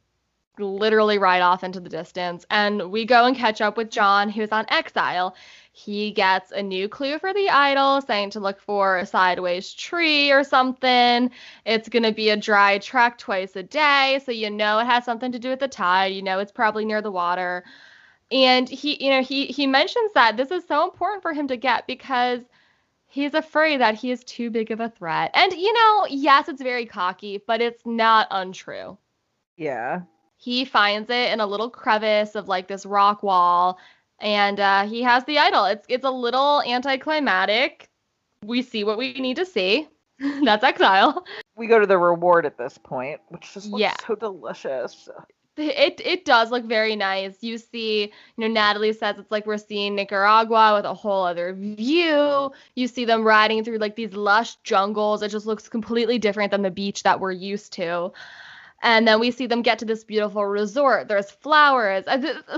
literally 0.59 1.19
ride 1.19 1.43
off 1.43 1.64
into 1.64 1.81
the 1.81 1.88
distance. 1.88 2.45
And 2.51 2.90
we 2.90 3.05
go 3.05 3.25
and 3.25 3.37
catch 3.37 3.61
up 3.61 3.77
with 3.77 3.90
Jon, 3.90 4.29
who's 4.29 4.53
on 4.53 4.67
exile. 4.69 5.35
He 5.73 6.12
gets 6.12 6.53
a 6.53 6.62
new 6.62 6.88
clue 6.88 7.19
for 7.19 7.35
the 7.35 7.51
idol, 7.51 8.01
saying 8.01 8.31
to 8.31 8.40
look 8.40 8.61
for 8.61 8.99
a 8.99 9.07
sideways 9.07 9.75
tree 9.75 10.31
or 10.31 10.45
something. 10.45 11.31
It's 11.64 11.88
going 11.88 12.05
to 12.05 12.12
be 12.12 12.31
a 12.31 12.37
dry 12.37 12.79
trek 12.79 13.19
twice 13.19 13.57
a 13.57 13.64
day. 13.64 14.21
So 14.25 14.31
you 14.31 14.51
know 14.51 14.79
it 14.79 14.87
has 14.87 15.05
something 15.05 15.33
to 15.33 15.38
do 15.38 15.51
with 15.51 15.61
the 15.61 15.69
tide. 15.69 16.12
You 16.12 16.23
know 16.23 16.38
it's 16.38 16.53
probably 16.53 16.85
near 16.85 17.03
the 17.03 17.11
water. 17.11 17.64
And 18.31 18.69
he, 18.69 19.05
you 19.05 19.11
know, 19.11 19.23
he 19.23 19.47
he 19.47 19.67
mentions 19.67 20.12
that 20.14 20.37
this 20.37 20.51
is 20.51 20.64
so 20.67 20.85
important 20.85 21.23
for 21.23 21.33
him 21.33 21.49
to 21.49 21.57
get 21.57 21.87
because 21.87 22.40
he's 23.07 23.35
afraid 23.35 23.81
that 23.81 23.97
he 23.97 24.11
is 24.11 24.25
too 24.25 24.51
big 24.51 24.71
of 24.71 24.81
a 24.81 24.88
threat. 24.88 25.33
And 25.35 25.53
you 25.53 25.73
know, 25.73 26.07
yes, 26.09 26.49
it's 26.49 26.62
very 26.62 26.87
cocky, 26.87 27.43
but 27.47 27.61
it's 27.61 27.85
not 27.85 28.29
untrue. 28.31 28.97
Yeah 29.57 30.03
he 30.44 30.64
finds 30.64 31.09
it 31.09 31.33
in 31.33 31.40
a 31.40 31.46
little 31.46 31.70
crevice 31.70 32.35
of 32.35 32.48
like 32.48 32.68
this 32.68 32.85
rock 32.85 33.22
wall 33.22 33.78
and 34.20 34.61
uh, 34.61 34.87
he 34.87 35.02
has 35.02 35.24
the 35.24 35.38
idol 35.38 35.64
it's 35.64 35.87
it's 35.88 36.04
a 36.04 36.11
little 36.11 36.62
anticlimactic 36.62 37.88
we 38.44 38.61
see 38.61 38.85
what 38.85 38.98
we 38.98 39.14
need 39.14 39.37
to 39.37 39.46
see 39.46 39.88
that's 40.44 40.62
exile 40.62 41.24
we 41.57 41.66
go 41.66 41.78
to 41.78 41.87
the 41.87 41.96
reward 41.96 42.44
at 42.44 42.59
this 42.59 42.78
point 42.78 43.20
which 43.28 43.54
just 43.54 43.68
looks 43.68 43.80
yeah. 43.80 43.94
so 44.07 44.14
delicious 44.14 45.09
it 45.57 46.00
it 46.04 46.24
does 46.24 46.50
look 46.50 46.64
very 46.64 46.96
nice. 46.96 47.37
You 47.40 47.59
see, 47.59 48.02
you 48.02 48.11
know, 48.38 48.48
Natalie 48.48 48.92
says 48.92 49.20
it's 49.20 49.30
like 49.30 49.46
we're 49.46 49.57
seeing 49.57 49.94
Nicaragua 49.94 50.74
with 50.74 50.85
a 50.85 50.92
whole 50.92 51.24
other 51.24 51.52
view. 51.52 52.50
You 52.74 52.88
see 52.88 53.04
them 53.04 53.22
riding 53.22 53.62
through 53.62 53.78
like 53.78 53.94
these 53.94 54.14
lush 54.14 54.57
jungles. 54.64 55.22
It 55.22 55.28
just 55.28 55.46
looks 55.46 55.68
completely 55.68 56.18
different 56.18 56.50
than 56.50 56.62
the 56.62 56.72
beach 56.72 57.04
that 57.04 57.20
we're 57.20 57.30
used 57.30 57.72
to 57.74 58.12
and 58.85 59.09
then 59.09 59.18
we 59.18 59.31
see 59.31 59.47
them 59.47 59.62
get 59.62 59.79
to 59.79 59.85
this 59.87 60.05
beautiful 60.05 60.44
resort. 60.44 61.09
There's 61.09 61.31
flowers. 61.31 62.05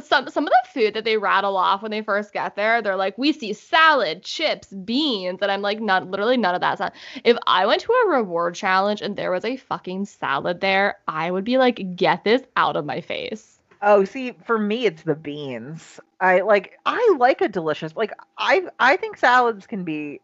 Some 0.05 0.29
some 0.29 0.45
of 0.45 0.51
the 0.51 0.69
food 0.75 0.95
that 0.95 1.05
they 1.05 1.17
rattle 1.17 1.57
off 1.57 1.83
when 1.83 1.93
they 1.93 2.03
first 2.03 2.33
get 2.33 2.57
there, 2.57 2.83
they're 2.83 2.97
like, 2.97 3.17
we 3.17 3.33
see 3.33 3.53
salad, 3.53 4.25
chips, 4.25 4.69
beans, 4.69 5.39
and 5.41 5.51
I'm 5.51 5.62
like, 5.62 5.81
not 5.81 6.11
literally 6.11 6.37
none 6.37 6.55
of 6.57 6.61
that. 6.61 6.93
If 7.25 7.39
I 7.47 7.65
went 7.65 7.83
to 7.83 7.93
a 7.93 8.09
reward 8.09 8.57
challenge 8.57 9.01
and 9.01 9.17
there 9.17 9.31
was 9.31 9.45
a 9.45 9.57
fucking 9.57 10.05
salad 10.07 10.61
there, 10.61 10.99
I 11.07 11.31
would 11.31 11.45
be 11.45 11.59
like, 11.59 11.97
get 11.97 12.25
this 12.25 12.43
out 12.57 12.77
of 12.77 12.85
my 12.85 13.01
face. 13.01 13.61
Oh, 13.81 14.05
see, 14.05 14.33
for 14.47 14.59
me, 14.59 14.85
it's 14.87 15.03
the 15.03 15.15
beans. 15.15 16.01
I 16.21 16.41
like 16.41 16.77
I 16.85 17.17
like 17.19 17.41
a 17.41 17.49
delicious 17.49 17.95
like 17.95 18.12
I 18.37 18.65
I 18.81 18.97
think 18.97 19.17
salads 19.17 19.67
can 19.67 19.85
be 19.85 20.21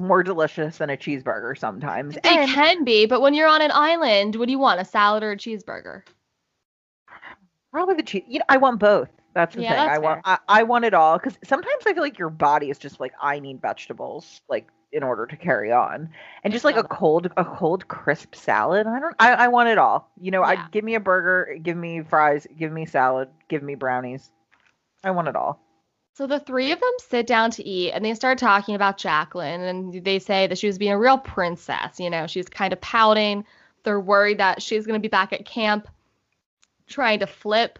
more 0.00 0.22
delicious 0.22 0.78
than 0.78 0.90
a 0.90 0.96
cheeseburger 0.96 1.56
sometimes. 1.58 2.16
They 2.22 2.38
And 2.38 2.56
can 2.56 2.84
be, 2.84 3.06
but 3.06 3.20
when 3.20 3.34
you're 3.34 3.48
on 3.48 3.62
an 3.62 3.70
island, 3.72 4.36
what 4.36 4.46
do 4.46 4.52
you 4.52 4.58
want? 4.58 4.80
A 4.80 4.84
salad 4.84 5.22
or 5.22 5.32
a 5.32 5.36
cheeseburger? 5.36 6.02
probably 7.72 7.94
the 7.94 8.02
cheese. 8.02 8.24
You 8.28 8.38
know, 8.40 8.44
I 8.48 8.56
want 8.58 8.80
both. 8.80 9.08
That's 9.34 9.54
the 9.56 9.62
Yeah, 9.62 9.74
thing. 9.74 9.84
that's 9.84 9.86
I 9.86 9.98
want 9.98 10.20
I, 10.24 10.38
I 10.48 10.62
want 10.64 10.84
it 10.84 10.94
all 10.94 11.18
because 11.18 11.38
sometimes 11.44 11.84
I 11.86 11.94
feel 11.94 12.02
like 12.02 12.18
your 12.18 12.30
body 12.30 12.70
is 12.70 12.78
just 12.78 13.00
like 13.00 13.12
I 13.20 13.38
need 13.40 13.60
vegetables 13.60 14.40
like 14.48 14.68
in 14.92 15.02
order 15.02 15.26
to 15.26 15.36
carry 15.36 15.72
on, 15.72 16.08
and 16.44 16.52
just 16.52 16.64
like 16.64 16.76
a 16.76 16.84
cold 16.84 17.28
a 17.36 17.44
cold 17.44 17.88
crisp 17.88 18.34
salad. 18.34 18.86
I 18.86 19.00
don't. 19.00 19.14
I, 19.18 19.32
I 19.32 19.48
want 19.48 19.68
it 19.68 19.78
all. 19.78 20.10
You 20.20 20.30
know, 20.32 20.42
Yeah. 20.42 20.54
I 20.56 20.56
give 20.56 20.84
me 20.84 20.94
a 20.94 21.00
burger, 21.00 21.56
give 21.62 21.76
me 21.76 22.02
fries, 22.02 22.46
give 22.58 22.72
me 22.72 22.86
salad, 22.86 23.28
give 23.48 23.62
me 23.62 23.74
brownies. 23.74 24.30
I 25.04 25.10
want 25.12 25.28
it 25.28 25.36
all. 25.36 25.60
So 26.20 26.26
the 26.26 26.38
three 26.38 26.70
of 26.70 26.78
them 26.78 26.92
sit 26.98 27.26
down 27.26 27.50
to 27.52 27.66
eat 27.66 27.92
and 27.92 28.04
they 28.04 28.12
start 28.12 28.36
talking 28.36 28.74
about 28.74 28.98
Jaclyn 28.98 29.70
and 29.70 30.04
they 30.04 30.18
say 30.18 30.46
that 30.46 30.58
she 30.58 30.66
was 30.66 30.76
being 30.76 30.92
a 30.92 30.98
real 30.98 31.16
princess. 31.16 31.98
You 31.98 32.10
know, 32.10 32.26
she's 32.26 32.46
kind 32.46 32.74
of 32.74 32.80
pouting. 32.82 33.42
They're 33.84 33.98
worried 33.98 34.36
that 34.36 34.60
she's 34.60 34.84
going 34.84 35.00
to 35.00 35.02
be 35.02 35.08
back 35.08 35.32
at 35.32 35.46
camp 35.46 35.88
trying 36.86 37.20
to 37.20 37.26
flip. 37.26 37.78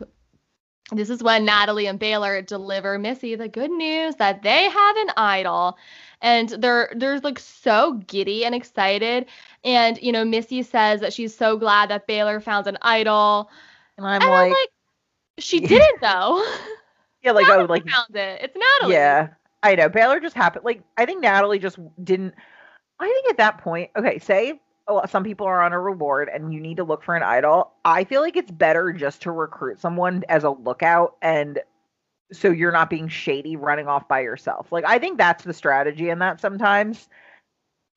This 0.90 1.10
is 1.10 1.22
when 1.22 1.44
Natalie 1.44 1.84
and 1.84 1.98
Baylor 1.98 2.40
deliver 2.40 2.98
Missy 2.98 3.34
the 3.34 3.46
good 3.46 3.70
news 3.70 4.14
that 4.14 4.42
they 4.42 4.70
have 4.70 4.96
an 4.96 5.10
idol. 5.18 5.76
And 6.22 6.48
they're 6.48 6.94
they're 6.96 7.20
like 7.20 7.38
so 7.38 8.00
giddy 8.06 8.46
and 8.46 8.54
excited. 8.54 9.26
And 9.64 10.00
you 10.00 10.12
know, 10.12 10.24
Missy 10.24 10.62
says 10.62 11.02
that 11.02 11.12
she's 11.12 11.36
so 11.36 11.58
glad 11.58 11.90
that 11.90 12.06
Baylor 12.06 12.40
found 12.40 12.66
an 12.68 12.78
idol. 12.80 13.50
And 13.98 14.06
I'm 14.06 14.22
and 14.22 14.30
like, 14.30 14.44
I'm 14.44 14.50
like, 14.50 14.70
she 15.40 15.60
didn't 15.60 16.00
though. 16.00 16.42
yeah, 17.22 17.32
like 17.32 17.46
oh, 17.46 17.50
Natalie 17.50 17.68
like 17.68 17.88
found 17.88 18.16
it. 18.16 18.40
It's 18.42 18.56
Natalie. 18.56 18.94
Yeah, 18.94 19.28
I 19.62 19.74
know. 19.74 19.88
Baylor 19.88 20.20
just 20.20 20.36
happened. 20.36 20.64
Like, 20.64 20.82
I 20.96 21.06
think 21.06 21.20
Natalie 21.22 21.58
just 21.58 21.78
didn't. 22.04 22.34
I 22.98 23.06
think 23.06 23.30
at 23.30 23.36
that 23.38 23.58
point, 23.58 23.90
okay, 23.96 24.18
say 24.18 24.60
a 24.88 24.92
lot- 24.92 25.08
some 25.10 25.24
people 25.24 25.46
are 25.46 25.62
on 25.62 25.72
a 25.72 25.80
reward 25.80 26.28
and 26.32 26.52
you 26.52 26.60
need 26.60 26.76
to 26.78 26.84
look 26.84 27.02
for 27.02 27.14
an 27.16 27.22
idol. 27.22 27.72
I 27.84 28.04
feel 28.04 28.20
like 28.20 28.36
it's 28.36 28.50
better 28.50 28.92
just 28.92 29.22
to 29.22 29.30
recruit 29.30 29.80
someone 29.80 30.24
as 30.28 30.44
a 30.44 30.50
lookout 30.50 31.16
and 31.22 31.60
so 32.32 32.48
you're 32.50 32.72
not 32.72 32.90
being 32.90 33.08
shady 33.08 33.56
running 33.56 33.88
off 33.88 34.06
by 34.06 34.20
yourself. 34.20 34.70
Like, 34.70 34.84
I 34.84 34.98
think 34.98 35.18
that's 35.18 35.44
the 35.44 35.52
strategy 35.52 36.10
in 36.10 36.18
that 36.20 36.40
sometimes, 36.40 37.08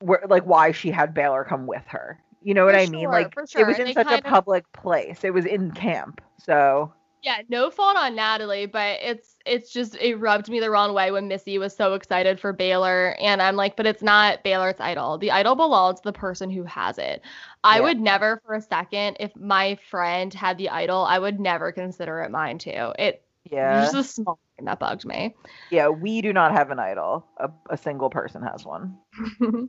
where 0.00 0.22
like 0.28 0.44
why 0.44 0.72
she 0.72 0.90
had 0.90 1.14
Baylor 1.14 1.44
come 1.44 1.66
with 1.66 1.84
her. 1.86 2.18
You 2.42 2.52
know 2.54 2.64
what 2.64 2.74
For 2.74 2.80
I 2.80 2.86
mean? 2.86 3.08
Like, 3.08 3.32
for 3.32 3.42
it 3.42 3.66
was 3.66 3.78
in 3.78 3.86
they 3.86 3.92
such 3.94 4.06
a 4.06 4.10
kind 4.10 4.24
of- 4.24 4.30
public 4.30 4.70
place. 4.72 5.22
It 5.22 5.32
was 5.32 5.46
in 5.46 5.70
camp. 5.70 6.20
So, 6.38 6.92
Yeah, 7.24 7.38
no 7.48 7.70
fault 7.70 7.96
on 7.96 8.14
Natalie, 8.14 8.66
but 8.66 8.98
it's 9.02 9.36
it's 9.46 9.72
just 9.72 9.96
it 9.96 10.16
rubbed 10.16 10.50
me 10.50 10.60
the 10.60 10.70
wrong 10.70 10.92
way 10.94 11.10
when 11.10 11.26
Missy 11.26 11.58
was 11.58 11.74
so 11.74 11.94
excited 11.94 12.38
for 12.38 12.52
Baylor, 12.52 13.16
and 13.18 13.40
I'm 13.40 13.56
like, 13.56 13.76
but 13.76 13.86
it's 13.86 14.02
not 14.02 14.44
Baylor's 14.44 14.78
idol. 14.78 15.16
The 15.18 15.30
idol 15.30 15.54
belongs 15.56 16.00
to 16.00 16.04
the 16.04 16.12
person 16.12 16.50
who 16.50 16.64
has 16.64 16.98
it. 16.98 17.22
I 17.64 17.80
Yeah. 17.80 17.80
would 17.80 18.00
never 18.00 18.40
for 18.44 18.54
a 18.54 18.60
second, 18.60 19.16
if 19.20 19.34
my 19.36 19.76
friend 19.90 20.34
had 20.34 20.58
the 20.58 20.68
idol, 20.68 21.02
I 21.04 21.18
would 21.18 21.40
never 21.40 21.72
consider 21.72 22.20
it 22.22 22.30
mine 22.30 22.58
too. 22.58 22.92
It 22.98 23.24
yeah. 23.50 23.80
just 23.80 23.94
a 23.94 24.04
small 24.04 24.38
thing 24.56 24.66
that 24.66 24.78
bugged 24.78 25.06
me. 25.06 25.34
Yeah, 25.70 25.88
we 25.88 26.20
do 26.20 26.32
not 26.34 26.52
have 26.52 26.70
an 26.70 26.78
idol. 26.78 27.26
A, 27.38 27.50
a 27.70 27.76
single 27.78 28.10
person 28.10 28.42
has 28.42 28.66
one. 28.66 28.98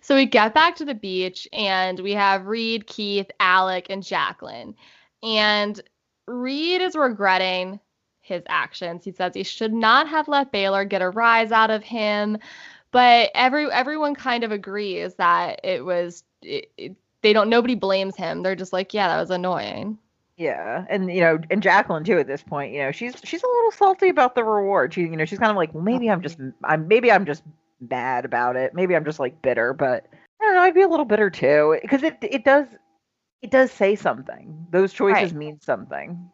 so 0.00 0.14
we 0.16 0.26
get 0.26 0.54
back 0.54 0.76
to 0.76 0.84
the 0.84 0.94
beach 0.94 1.46
and 1.52 2.00
we 2.00 2.12
have 2.14 2.46
Reed, 2.46 2.86
Keith, 2.86 3.30
Alec, 3.40 3.86
and 3.90 4.02
Jaclyn. 4.02 4.74
And 5.22 5.80
Reed 6.26 6.80
is 6.82 6.94
regretting 6.96 7.80
his 8.20 8.42
actions. 8.48 9.04
He 9.04 9.12
says 9.12 9.32
he 9.34 9.44
should 9.44 9.72
not 9.72 10.08
have 10.08 10.28
let 10.28 10.50
Baylor 10.52 10.84
get 10.84 11.02
a 11.02 11.10
rise 11.10 11.52
out 11.52 11.70
of 11.70 11.82
him. 11.82 12.38
But 12.90 13.30
every 13.34 13.70
everyone 13.70 14.14
kind 14.14 14.42
of 14.44 14.52
agrees 14.52 15.14
that 15.14 15.60
it 15.64 15.84
was 15.84 16.24
it, 16.42 16.70
it- 16.76 16.96
they 17.22 17.32
don't 17.32 17.50
nobody 17.50 17.74
blames 17.74 18.14
him. 18.14 18.42
They're 18.42 18.54
just 18.54 18.72
like, 18.72 18.94
yeah, 18.94 19.08
that 19.08 19.20
was 19.20 19.30
annoying. 19.30 19.98
Yeah, 20.36 20.84
and 20.88 21.10
you 21.12 21.20
know, 21.22 21.38
and 21.50 21.62
Jaclyn 21.62 22.04
too. 22.04 22.18
At 22.18 22.26
this 22.26 22.42
point, 22.42 22.72
you 22.72 22.80
know, 22.80 22.92
she's 22.92 23.14
she's 23.24 23.42
a 23.42 23.46
little 23.46 23.70
salty 23.72 24.10
about 24.10 24.34
the 24.34 24.44
reward. 24.44 24.92
She, 24.94 25.00
you 25.02 25.16
know, 25.16 25.24
she's 25.24 25.38
kind 25.38 25.50
of 25.50 25.56
like, 25.56 25.72
well, 25.74 25.82
maybe 25.82 26.10
I'm 26.10 26.20
just, 26.22 26.38
I'm 26.62 26.86
maybe 26.86 27.10
I'm 27.10 27.24
just 27.24 27.42
mad 27.80 28.24
about 28.24 28.54
it. 28.54 28.74
Maybe 28.74 28.94
I'm 28.94 29.04
just 29.04 29.18
like 29.18 29.40
bitter, 29.42 29.72
but 29.72 30.06
I 30.40 30.44
don't 30.44 30.54
know. 30.54 30.60
I'd 30.60 30.74
be 30.74 30.82
a 30.82 30.88
little 30.88 31.06
bitter 31.06 31.30
too 31.30 31.78
because 31.82 32.02
it 32.02 32.18
it 32.22 32.44
does 32.44 32.66
it 33.42 33.50
does 33.50 33.70
say 33.70 33.94
something. 33.96 34.66
Those 34.70 34.92
choices 34.92 35.32
Right. 35.32 35.34
mean 35.34 35.60
something, 35.60 36.30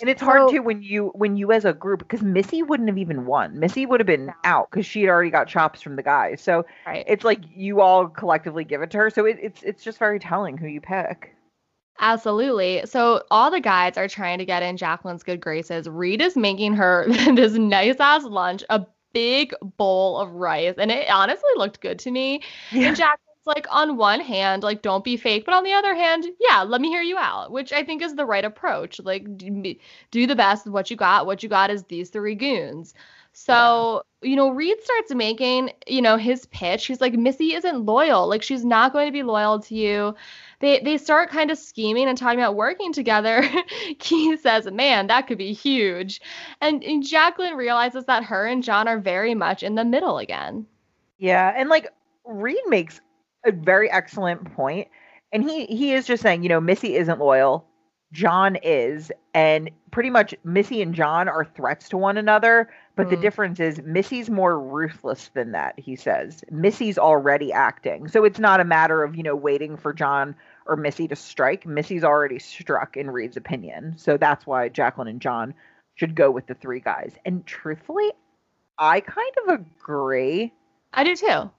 and 0.00 0.10
it's 0.10 0.22
hard 0.22 0.48
So- 0.48 0.52
too 0.56 0.62
when 0.62 0.82
you 0.82 1.08
when 1.14 1.36
you 1.36 1.52
as 1.52 1.64
a 1.64 1.72
group 1.72 2.00
because 2.00 2.22
Missy 2.22 2.62
wouldn't 2.62 2.88
have 2.88 2.98
even 2.98 3.26
won. 3.26 3.58
Missy 3.58 3.86
would 3.86 4.00
have 4.00 4.06
been 4.06 4.32
out 4.44 4.70
because 4.70 4.86
she 4.86 5.02
had 5.02 5.10
already 5.10 5.30
got 5.30 5.48
chops 5.48 5.82
from 5.82 5.96
the 5.96 6.02
guys. 6.02 6.40
So 6.40 6.64
Right. 6.86 7.04
it's 7.06 7.24
like 7.24 7.40
you 7.54 7.80
all 7.80 8.08
collectively 8.08 8.64
give 8.64 8.82
it 8.82 8.90
to 8.92 8.98
her. 8.98 9.10
So 9.10 9.26
it, 9.26 9.38
it's 9.40 9.62
it's 9.62 9.82
just 9.84 9.98
very 9.98 10.18
telling 10.18 10.56
who 10.56 10.66
you 10.66 10.80
pick. 10.80 11.34
Absolutely. 12.02 12.82
So 12.86 13.22
all 13.30 13.50
the 13.50 13.60
guys 13.60 13.98
are 13.98 14.08
trying 14.08 14.38
to 14.38 14.46
get 14.46 14.62
in 14.62 14.76
Jaclyn's 14.78 15.22
good 15.22 15.40
graces. 15.40 15.86
Reed 15.88 16.22
is 16.22 16.34
making 16.36 16.72
her 16.74 17.04
this 17.34 17.52
nice 17.52 17.96
ass 18.00 18.24
lunch, 18.24 18.64
a 18.70 18.86
big 19.12 19.52
bowl 19.76 20.16
of 20.18 20.30
rice, 20.32 20.76
and 20.78 20.90
it 20.90 21.10
honestly 21.10 21.50
looked 21.56 21.80
good 21.82 21.98
to 21.98 22.10
me. 22.10 22.42
And 22.72 22.96
Jaclyn's 22.96 23.20
like, 23.54 23.66
on 23.70 23.96
one 23.96 24.20
hand, 24.20 24.62
like, 24.62 24.82
don't 24.82 25.04
be 25.04 25.16
fake, 25.16 25.44
but 25.44 25.54
on 25.54 25.64
the 25.64 25.72
other 25.72 25.94
hand, 25.94 26.26
yeah, 26.40 26.62
let 26.62 26.80
me 26.80 26.88
hear 26.88 27.02
you 27.02 27.18
out, 27.18 27.50
which 27.50 27.72
I 27.72 27.84
think 27.84 28.02
is 28.02 28.14
the 28.14 28.24
right 28.24 28.44
approach. 28.44 29.00
Like, 29.00 29.38
do, 29.38 30.26
the 30.26 30.36
best 30.36 30.64
with 30.64 30.74
what 30.74 30.90
you 30.90 30.96
got. 30.96 31.26
What 31.26 31.42
you 31.42 31.48
got 31.48 31.70
is 31.70 31.84
these 31.84 32.10
three 32.10 32.34
goons. 32.34 32.94
So, 33.32 34.02
you 34.22 34.34
know, 34.34 34.50
Reed 34.50 34.82
starts 34.82 35.14
making, 35.14 35.70
you 35.86 36.02
know, 36.02 36.16
his 36.16 36.46
pitch. 36.46 36.86
He's 36.86 37.00
like, 37.00 37.14
Missy 37.14 37.54
isn't 37.54 37.86
loyal. 37.86 38.28
Like, 38.28 38.42
she's 38.42 38.64
not 38.64 38.92
going 38.92 39.06
to 39.06 39.12
be 39.12 39.22
loyal 39.22 39.60
to 39.60 39.74
you. 39.74 40.14
They 40.58 40.80
they 40.80 40.98
start 40.98 41.30
kind 41.30 41.50
of 41.50 41.56
scheming 41.56 42.08
and 42.08 42.18
talking 42.18 42.38
about 42.38 42.54
working 42.54 42.92
together. 42.92 43.48
Keith 43.98 44.42
says, 44.42 44.66
"Man, 44.66 45.06
that 45.06 45.26
could 45.26 45.38
be 45.38 45.54
huge." 45.54 46.20
And, 46.60 46.84
and 46.84 47.02
Jaclyn 47.02 47.56
realizes 47.56 48.04
that 48.04 48.24
her 48.24 48.46
and 48.46 48.62
Jon 48.62 48.86
are 48.86 48.98
very 48.98 49.34
much 49.34 49.62
in 49.62 49.74
the 49.74 49.86
middle 49.86 50.18
again. 50.18 50.66
Yeah, 51.18 51.52
and 51.56 51.70
like 51.70 51.88
Reed 52.26 52.60
makes 52.66 53.00
a 53.44 53.52
very 53.52 53.90
excellent 53.90 54.54
point, 54.54 54.88
and 55.32 55.42
he 55.42 55.66
he 55.66 55.92
is 55.92 56.06
just 56.06 56.22
saying, 56.22 56.42
you 56.42 56.48
know, 56.48 56.60
Missy 56.60 56.96
isn't 56.96 57.18
loyal, 57.18 57.66
Jon 58.12 58.56
is, 58.56 59.10
and 59.34 59.70
pretty 59.90 60.10
much 60.10 60.34
Missy 60.44 60.82
and 60.82 60.94
Jon 60.94 61.28
are 61.28 61.44
threats 61.44 61.88
to 61.90 61.96
one 61.96 62.16
another. 62.16 62.70
But 62.96 63.08
the 63.08 63.16
Mhm. 63.16 63.20
difference 63.22 63.60
is 63.60 63.80
Missy's 63.82 64.28
more 64.30 64.58
ruthless 64.60 65.28
than 65.30 65.52
that. 65.52 65.78
He 65.78 65.96
says 65.96 66.44
Missy's 66.50 66.98
already 66.98 67.52
acting, 67.52 68.08
so 68.08 68.24
it's 68.24 68.38
not 68.38 68.60
a 68.60 68.64
matter 68.64 69.02
of 69.02 69.16
you 69.16 69.22
know 69.22 69.36
waiting 69.36 69.76
for 69.76 69.92
Jon 69.92 70.34
or 70.66 70.76
Missy 70.76 71.08
to 71.08 71.16
strike. 71.16 71.66
Missy's 71.66 72.04
already 72.04 72.38
struck 72.38 72.96
in 72.96 73.10
Reed's 73.10 73.36
opinion, 73.36 73.94
so 73.96 74.16
that's 74.16 74.46
why 74.46 74.68
Jaclyn 74.68 75.08
and 75.08 75.20
John 75.20 75.54
should 75.94 76.14
go 76.14 76.30
with 76.30 76.46
the 76.46 76.54
three 76.54 76.80
guys. 76.80 77.14
And 77.24 77.46
truthfully, 77.46 78.12
I 78.78 79.00
kind 79.00 79.32
of 79.46 79.60
agree 79.60 80.52
I 80.92 81.04
do 81.04 81.14
too. 81.16 81.50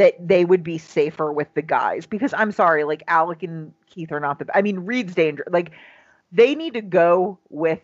That 0.00 0.16
they 0.26 0.46
would 0.46 0.64
be 0.64 0.78
safer 0.78 1.30
with 1.30 1.52
the 1.52 1.60
guys 1.60 2.06
because 2.06 2.32
I'm 2.32 2.52
sorry, 2.52 2.84
like 2.84 3.02
Alec 3.06 3.42
and 3.42 3.74
Keith 3.86 4.10
are 4.12 4.18
not 4.18 4.38
the. 4.38 4.46
I 4.56 4.62
mean, 4.62 4.80
Reed's 4.80 5.14
dangerous. 5.14 5.48
Like 5.52 5.72
they 6.32 6.54
need 6.54 6.72
to 6.72 6.80
go 6.80 7.38
with 7.50 7.82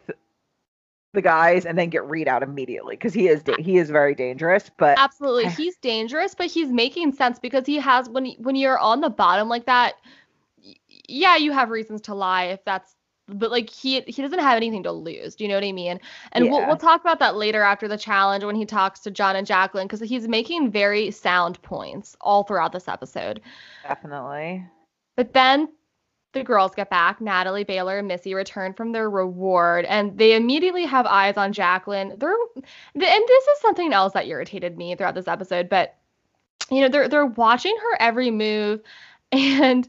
the 1.12 1.20
guys 1.20 1.66
and 1.66 1.79
then 1.79 1.90
get 1.90 2.09
Reed 2.09 2.26
out 2.26 2.42
immediately 2.42 2.96
because 2.96 3.12
he 3.12 3.29
is 3.29 3.42
da- 3.42 3.61
he 3.61 3.76
is 3.76 3.90
very 3.90 4.14
dangerous. 4.14 4.70
But 4.79 4.98
Absolutely. 4.98 5.50
He's 5.50 5.76
dangerous, 5.76 6.35
but 6.35 6.46
he's 6.46 6.68
making 6.68 7.12
sense 7.12 7.38
because 7.38 7.66
he 7.66 7.76
has 7.76 8.09
when 8.09 8.29
when 8.38 8.57
you're 8.57 8.79
on 8.79 9.02
the 9.02 9.11
bottom 9.11 9.50
like 9.50 9.66
that, 9.66 9.96
yeah, 11.07 11.37
you 11.37 11.52
have 11.52 11.68
reasons 11.68 12.00
to 12.02 12.14
lie 12.14 12.44
if 12.44 12.64
that's 12.64 12.95
but 13.28 13.50
like 13.50 13.68
he 13.70 14.00
he 14.02 14.22
doesn't 14.22 14.38
have 14.38 14.56
anything 14.56 14.82
to 14.84 14.92
lose. 14.92 15.34
Do 15.34 15.44
you 15.44 15.48
know 15.48 15.56
what 15.56 15.64
I 15.64 15.72
mean? 15.72 16.00
And 16.32 16.50
we'll 16.50 16.66
we'll 16.66 16.76
talk 16.76 17.00
about 17.00 17.18
that 17.18 17.36
later 17.36 17.62
after 17.62 17.88
the 17.88 17.98
challenge 17.98 18.44
when 18.44 18.56
he 18.56 18.64
talks 18.64 19.00
to 19.00 19.10
Jon 19.10 19.36
and 19.36 19.46
Jaclyn 19.46 19.84
because 19.84 20.00
he's 20.00 20.28
making 20.28 20.70
very 20.70 21.10
sound 21.10 21.60
points 21.62 22.16
all 22.20 22.44
throughout 22.44 22.72
this 22.72 22.88
episode. 22.88 23.40
definitely, 23.82 24.64
But 25.16 25.32
then 25.32 25.68
the 26.36 26.44
girls 26.44 26.74
get 26.74 26.90
back. 26.90 27.20
Natalie, 27.20 27.64
Baylor, 27.64 27.98
and 27.98 28.08
Missy 28.08 28.34
return 28.34 28.74
from 28.74 28.92
their 28.92 29.10
reward, 29.10 29.86
and 29.86 30.16
they 30.16 30.34
immediately 30.36 30.84
have 30.84 31.06
eyes 31.06 31.36
on 31.36 31.52
Jaclyn. 31.52 32.18
They're, 32.18 32.36
and 32.54 33.02
this 33.02 33.44
is 33.46 33.60
something 33.60 33.92
else 33.92 34.12
that 34.12 34.26
irritated 34.26 34.76
me 34.76 34.94
throughout 34.94 35.14
this 35.14 35.28
episode. 35.28 35.68
But 35.68 35.96
you 36.70 36.80
know, 36.82 36.88
they're 36.88 37.08
they're 37.08 37.26
watching 37.26 37.76
her 37.76 37.96
every 38.00 38.30
move, 38.30 38.82
and 39.32 39.88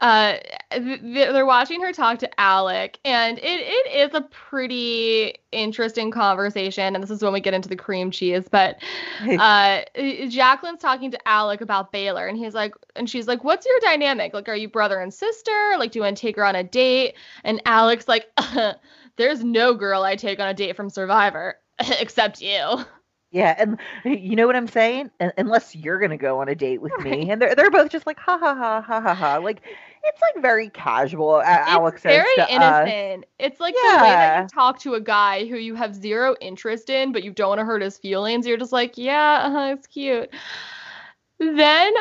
uh, 0.00 0.36
th- 0.72 1.00
they're 1.02 1.46
watching 1.46 1.82
her 1.82 1.92
talk 1.92 2.18
to 2.20 2.40
Alec, 2.40 2.98
and 3.04 3.38
it 3.38 3.42
it 3.42 4.08
is 4.08 4.14
a 4.14 4.22
pretty 4.22 5.34
interesting 5.52 6.10
conversation. 6.10 6.94
And 6.94 7.02
this 7.02 7.10
is 7.10 7.22
when 7.22 7.32
we 7.32 7.40
get 7.40 7.54
into 7.54 7.68
the 7.68 7.76
cream 7.76 8.10
cheese, 8.10 8.48
but 8.50 8.76
uh 9.20 9.82
Jaclyn's 9.96 10.80
talking 10.80 11.10
to 11.10 11.28
Alec 11.28 11.60
about 11.60 11.92
Baylor 11.92 12.26
and 12.26 12.38
he's 12.38 12.54
like 12.54 12.74
and 12.96 13.08
she's 13.08 13.26
like 13.26 13.44
what's 13.44 13.66
your 13.66 13.78
dynamic 13.80 14.32
like 14.32 14.48
are 14.48 14.56
you 14.56 14.68
brother 14.68 15.00
and 15.00 15.12
sister 15.12 15.74
like 15.78 15.92
do 15.92 15.98
you 15.98 16.02
want 16.04 16.16
to 16.16 16.20
take 16.20 16.36
her 16.36 16.44
on 16.44 16.54
a 16.54 16.64
date 16.64 17.14
and 17.44 17.60
Alec's 17.66 18.08
like 18.08 18.26
there's 19.16 19.44
no 19.44 19.74
girl 19.74 20.02
I 20.02 20.16
take 20.16 20.40
on 20.40 20.48
a 20.48 20.54
date 20.54 20.76
from 20.76 20.90
Survivor 20.90 21.56
except 22.00 22.40
you 22.40 22.84
Yeah, 23.32 23.54
and 23.58 23.78
you 24.04 24.34
know 24.34 24.46
what 24.48 24.56
I'm 24.56 24.66
saying? 24.66 25.10
Unless 25.38 25.76
you're 25.76 26.00
gonna 26.00 26.16
go 26.16 26.40
on 26.40 26.48
a 26.48 26.54
date 26.56 26.82
with 26.82 26.98
me, 26.98 27.30
and 27.30 27.40
they're 27.40 27.54
they're 27.54 27.70
both 27.70 27.90
just 27.90 28.04
like 28.06 28.18
ha 28.18 28.36
ha 28.38 28.54
ha 28.56 28.80
ha 28.80 29.00
ha 29.00 29.14
ha. 29.14 29.36
Like 29.36 29.62
it's 30.02 30.20
like 30.20 30.42
very 30.42 30.68
casual. 30.70 31.42
Alex 31.42 32.02
says. 32.02 32.12
it's 32.12 32.24
says 32.24 32.24
very 32.24 32.34
to 32.36 32.42
us. 32.42 32.88
innocent. 32.88 33.26
It's 33.38 33.60
like 33.60 33.74
the 33.74 33.98
way 34.02 34.10
that 34.10 34.42
you 34.42 34.48
talk 34.48 34.78
to 34.80 34.94
a 34.94 35.00
guy 35.00 35.46
who 35.46 35.56
you 35.56 35.74
have 35.74 35.94
zero 35.94 36.36
interest 36.40 36.90
in, 36.90 37.12
but 37.12 37.22
you 37.22 37.32
don't 37.32 37.50
want 37.50 37.58
to 37.60 37.64
hurt 37.64 37.82
his 37.82 37.98
feelings. 37.98 38.46
You're 38.46 38.56
just 38.56 38.72
like, 38.72 38.96
yeah, 38.96 39.42
uh-huh, 39.44 39.74
it's 39.76 39.86
cute. 39.86 40.30
Then, 41.38 41.92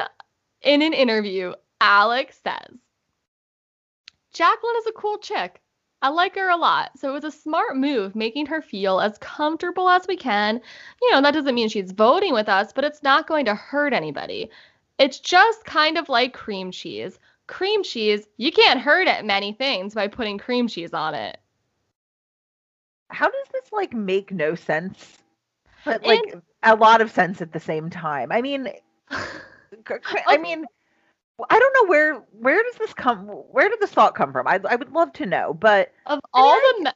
in 0.62 0.82
an 0.82 0.94
interview, 0.94 1.54
Alex 1.82 2.40
says, 2.44 2.78
Jaclyn 4.34 4.78
is 4.78 4.88
a 4.88 4.94
cool 4.94 5.18
chick. 5.18 5.62
I 6.02 6.10
like 6.10 6.36
her 6.36 6.50
a 6.50 6.56
lot. 6.56 6.92
So 6.98 7.10
it 7.10 7.14
was 7.14 7.24
a 7.26 7.32
smart 7.32 7.76
move 7.76 8.16
making 8.16 8.46
her 8.46 8.62
feel 8.62 9.02
as 9.02 9.18
comfortable 9.18 9.90
as 9.90 10.08
we 10.08 10.16
can. 10.16 10.62
You 11.02 11.12
know, 11.12 11.22
that 11.22 11.34
doesn't 11.34 11.56
mean 11.56 11.68
she's 11.68 11.92
voting 11.92 12.34
with 12.34 12.48
us, 12.48 12.72
but 12.72 12.86
it's 12.86 13.04
not 13.04 13.28
going 13.28 13.46
to 13.46 13.56
hurt 13.56 13.94
anybody. 13.94 14.50
It's 14.98 15.20
just 15.20 15.66
kind 15.66 15.98
of 15.98 16.08
like 16.08 16.34
cream 16.34 16.72
cheese. 16.72 17.20
Cream 17.50 17.82
cheese, 17.82 18.28
you 18.38 18.52
can't 18.52 18.80
hurt 18.80 19.08
at 19.08 19.26
many 19.26 19.54
things 19.54 19.96
by 19.96 20.08
putting 20.08 20.38
cream 20.38 20.68
cheese 20.68 20.94
on 20.94 21.16
it. 21.16 21.40
How 23.10 23.26
does 23.26 23.48
this 23.52 23.72
like 23.72 23.92
make 23.92 24.32
no 24.32 24.54
sense, 24.54 25.18
but 25.84 26.06
like 26.06 26.36
a 26.62 26.76
lot 26.76 27.02
of 27.02 27.10
sense 27.10 27.42
at 27.42 27.52
the 27.52 27.60
same 27.60 27.90
time? 27.90 28.32
I 28.32 28.44
mean, 28.44 28.70
I 29.10 30.38
mean, 30.38 30.64
I 31.50 31.58
don't 31.60 31.74
know 31.74 31.90
where 31.90 32.16
where 32.40 32.62
does 32.62 32.76
this 32.76 32.94
come? 32.94 33.26
Where 33.26 33.68
did 33.68 33.80
this 33.80 33.92
thought 33.92 34.14
come 34.14 34.32
from? 34.32 34.48
I 34.48 34.60
I 34.70 34.76
would 34.76 34.92
love 34.94 35.12
to 35.14 35.26
know, 35.26 35.52
but 35.56 35.92
Of 36.06 36.20
I 36.36 36.38
mean, 36.42 36.46
all 36.46 36.52
I 36.52 36.74
the 36.78 36.84
me- 36.84 36.92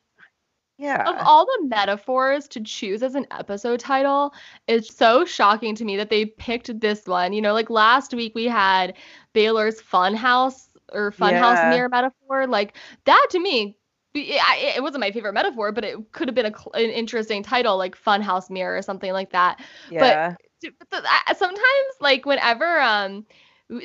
yeah, 0.78 1.06
of 1.06 1.18
all 1.20 1.46
the 1.46 1.68
metaphors 1.68 2.48
to 2.50 2.62
choose 2.62 3.04
as 3.04 3.16
an 3.16 3.26
episode 3.32 3.80
title, 3.80 4.34
it's 4.68 4.96
so 4.96 5.26
shocking 5.26 5.76
to 5.76 5.86
me 5.86 5.98
that 5.98 6.10
they 6.10 6.26
picked 6.26 6.80
this 6.80 7.06
one. 7.08 7.34
You 7.34 7.42
know, 7.42 7.54
like 7.54 7.70
last 7.70 8.14
week 8.14 8.34
we 8.36 8.46
had 8.46 8.94
Baylor's 9.34 9.82
Funhouse 9.82 10.68
or 10.92 11.12
Funhouse 11.12 11.64
Yeah. 11.64 11.64
mirror 11.64 11.90
metaphor. 11.90 12.48
Like 12.48 12.76
that 13.06 13.28
to 13.32 13.40
me, 13.40 13.78
it 14.16 14.82
wasn't 14.82 15.02
my 15.02 15.12
favorite 15.12 15.34
metaphor, 15.34 15.72
but 15.72 15.84
it 15.84 15.98
could 16.12 16.28
have 16.28 16.36
been 16.36 16.46
a, 16.48 16.54
an 16.78 16.90
interesting 16.90 17.44
title 17.44 17.78
like 17.78 17.96
Funhouse 17.98 18.50
mirror 18.50 18.78
or 18.78 18.82
something 18.82 19.12
like 19.14 19.32
that. 19.32 19.60
yeah, 19.86 20.36
but 20.62 20.92
the, 20.92 21.04
sometimes 21.36 21.94
like 22.00 22.26
whenever 22.26 22.80
um 22.82 23.26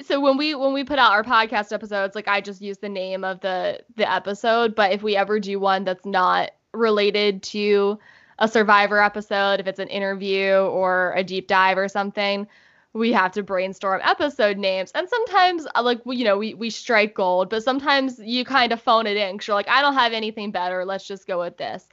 so 0.05 0.20
when 0.20 0.37
we 0.37 0.55
when 0.55 0.72
we 0.72 0.85
put 0.85 0.98
out 0.98 1.12
our 1.12 1.24
podcast 1.24 1.72
episodes 1.72 2.14
like 2.14 2.29
i 2.29 2.40
just 2.40 2.61
use 2.61 2.79
the 2.79 2.88
name 2.88 3.24
of 3.24 3.40
the 3.40 3.81
the 3.96 4.11
episode 4.11 4.74
but 4.74 4.92
if 4.92 5.03
we 5.03 5.16
ever 5.16 5.40
do 5.40 5.59
one 5.59 5.85
that's 5.85 6.05
not 6.05 6.51
related 6.74 7.42
to 7.42 7.98
a 8.38 8.48
survivor 8.48 9.02
episode 9.02 9.61
if 9.61 9.66
it's 9.66 9.81
an 9.81 9.88
interview 9.88 10.52
or 10.52 11.12
a 11.16 11.24
deep 11.24 11.48
dive 11.48 11.78
or 11.78 11.88
something 11.88 12.46
we 12.94 13.12
have 13.12 13.33
to 13.33 13.42
brainstorm 13.42 14.00
episode 14.04 14.57
names 14.57 14.90
and 14.94 15.09
sometimes 15.09 15.66
uh, 15.74 15.83
like 15.83 16.00
you 16.07 16.24
know 16.24 16.38
we, 16.38 16.54
we 16.54 16.70
strike 16.70 17.14
gold 17.14 17.50
but 17.50 17.62
sometimes 17.62 18.18
you 18.20 18.44
kind 18.44 18.72
of 18.72 18.81
phone 18.81 19.07
it 19.07 19.16
in 19.16 19.35
because 19.35 19.48
you're 19.48 19.54
like 19.54 19.68
i 19.68 19.81
don't 19.81 19.94
have 19.94 20.12
anything 20.12 20.50
better 20.50 20.85
let's 20.85 21.07
just 21.07 21.26
go 21.26 21.40
with 21.40 21.57
this 21.57 21.88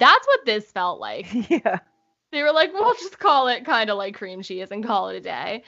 that's 0.00 0.26
what 0.26 0.44
this 0.46 0.72
felt 0.72 0.98
like 0.98 1.28
yeah. 1.50 1.78
they 2.32 2.42
were 2.42 2.52
like, 2.52 2.72
we'll 2.72 2.94
just 2.94 3.18
call 3.20 3.46
it 3.46 3.64
kind 3.64 3.90
of 3.90 3.98
like 3.98 4.16
cream 4.16 4.42
cheese 4.42 4.68
and 4.72 4.84
call 4.84 5.10
it 5.10 5.16
a 5.16 5.20
day. 5.20 5.62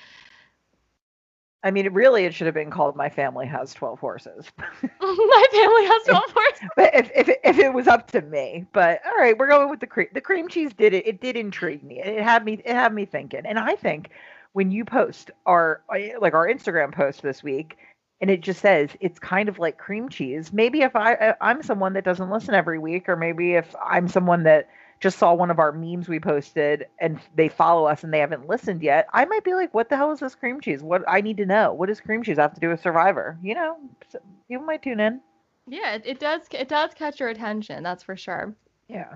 I 1.64 1.70
mean, 1.70 1.92
really, 1.92 2.24
it 2.24 2.34
should 2.34 2.46
have 2.46 2.54
been 2.54 2.70
called 2.70 2.96
"My 2.96 3.08
Family 3.08 3.46
Has 3.46 3.72
Twelve 3.72 4.00
Horses." 4.00 4.50
My 4.82 5.46
family 5.52 5.84
has 5.86 6.02
12 6.04 6.24
horses. 6.30 6.68
but 6.76 6.94
if 6.94 7.10
if 7.14 7.28
if 7.44 7.58
it 7.58 7.72
was 7.72 7.86
up 7.86 8.10
to 8.12 8.20
me, 8.22 8.66
but 8.72 9.00
all 9.06 9.16
right, 9.16 9.36
we're 9.38 9.48
going 9.48 9.70
with 9.70 9.80
the 9.80 9.86
cream. 9.86 10.08
The 10.12 10.20
cream 10.20 10.48
cheese 10.48 10.72
did 10.72 10.92
it. 10.92 11.06
It 11.06 11.20
did 11.20 11.36
intrigue 11.36 11.82
me. 11.84 12.00
It 12.00 12.22
had 12.22 12.44
me. 12.44 12.54
It 12.64 12.74
had 12.74 12.92
me 12.92 13.04
thinking. 13.04 13.46
And 13.46 13.58
I 13.58 13.76
think 13.76 14.10
when 14.52 14.70
you 14.70 14.84
post 14.84 15.30
our 15.46 15.82
uh, 15.94 16.18
like 16.20 16.34
our 16.34 16.48
Instagram 16.48 16.92
post 16.92 17.22
this 17.22 17.42
week, 17.42 17.76
and 18.20 18.30
it 18.30 18.40
just 18.40 18.60
says 18.60 18.90
it's 19.00 19.18
kind 19.18 19.48
of 19.48 19.58
like 19.58 19.78
cream 19.78 20.08
cheese. 20.08 20.52
Maybe 20.52 20.82
if 20.82 20.96
I 20.96 21.14
uh, 21.14 21.34
I'm 21.40 21.62
someone 21.62 21.92
that 21.92 22.04
doesn't 22.04 22.30
listen 22.30 22.54
every 22.54 22.78
week, 22.78 23.08
or 23.08 23.16
maybe 23.16 23.54
if 23.54 23.74
I'm 23.84 24.08
someone 24.08 24.42
that 24.44 24.68
just 25.02 25.18
saw 25.18 25.34
one 25.34 25.50
of 25.50 25.58
our 25.58 25.72
memes 25.72 26.08
we 26.08 26.20
posted 26.20 26.86
and 27.00 27.18
they 27.34 27.48
follow 27.48 27.86
us 27.86 28.04
and 28.04 28.14
they 28.14 28.20
haven't 28.20 28.46
listened 28.46 28.82
yet, 28.82 29.08
I 29.12 29.24
might 29.24 29.42
be 29.42 29.52
like, 29.52 29.74
what 29.74 29.88
the 29.88 29.96
hell 29.96 30.12
is 30.12 30.20
this 30.20 30.36
cream 30.36 30.60
cheese? 30.60 30.80
What 30.80 31.02
I 31.08 31.20
need 31.20 31.36
to 31.38 31.46
know. 31.46 31.74
What 31.74 31.88
does 31.88 32.00
cream 32.00 32.22
cheese 32.22 32.36
have 32.36 32.54
to 32.54 32.60
do 32.60 32.68
with 32.68 32.80
Survivor? 32.80 33.36
You 33.42 33.56
know, 33.56 33.76
so 34.08 34.20
people 34.46 34.64
might 34.64 34.80
tune 34.80 35.00
in. 35.00 35.20
Yeah, 35.66 35.94
it, 35.94 36.02
it 36.06 36.20
does 36.20 36.42
it 36.52 36.68
does 36.68 36.94
catch 36.94 37.18
your 37.18 37.30
attention, 37.30 37.82
that's 37.82 38.04
for 38.04 38.16
sure. 38.16 38.54
Yeah. 38.88 39.14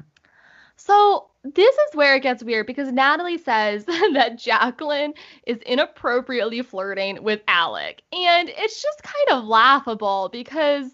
So 0.75 1.29
this 1.45 1.75
is 1.75 1.95
where 1.95 2.17
it 2.17 2.23
gets 2.23 2.43
weird 2.43 2.67
because 2.67 2.91
Natalie 2.91 3.39
says 3.39 3.85
that 3.87 4.39
Jaclyn 4.39 5.13
is 5.47 5.59
inappropriately 5.59 6.63
flirting 6.63 7.23
with 7.23 7.43
Alec. 7.47 8.03
And 8.13 8.49
it's 8.49 8.83
just 8.83 9.03
kind 9.05 9.39
of 9.39 9.45
laughable 9.45 10.31
because 10.33 10.91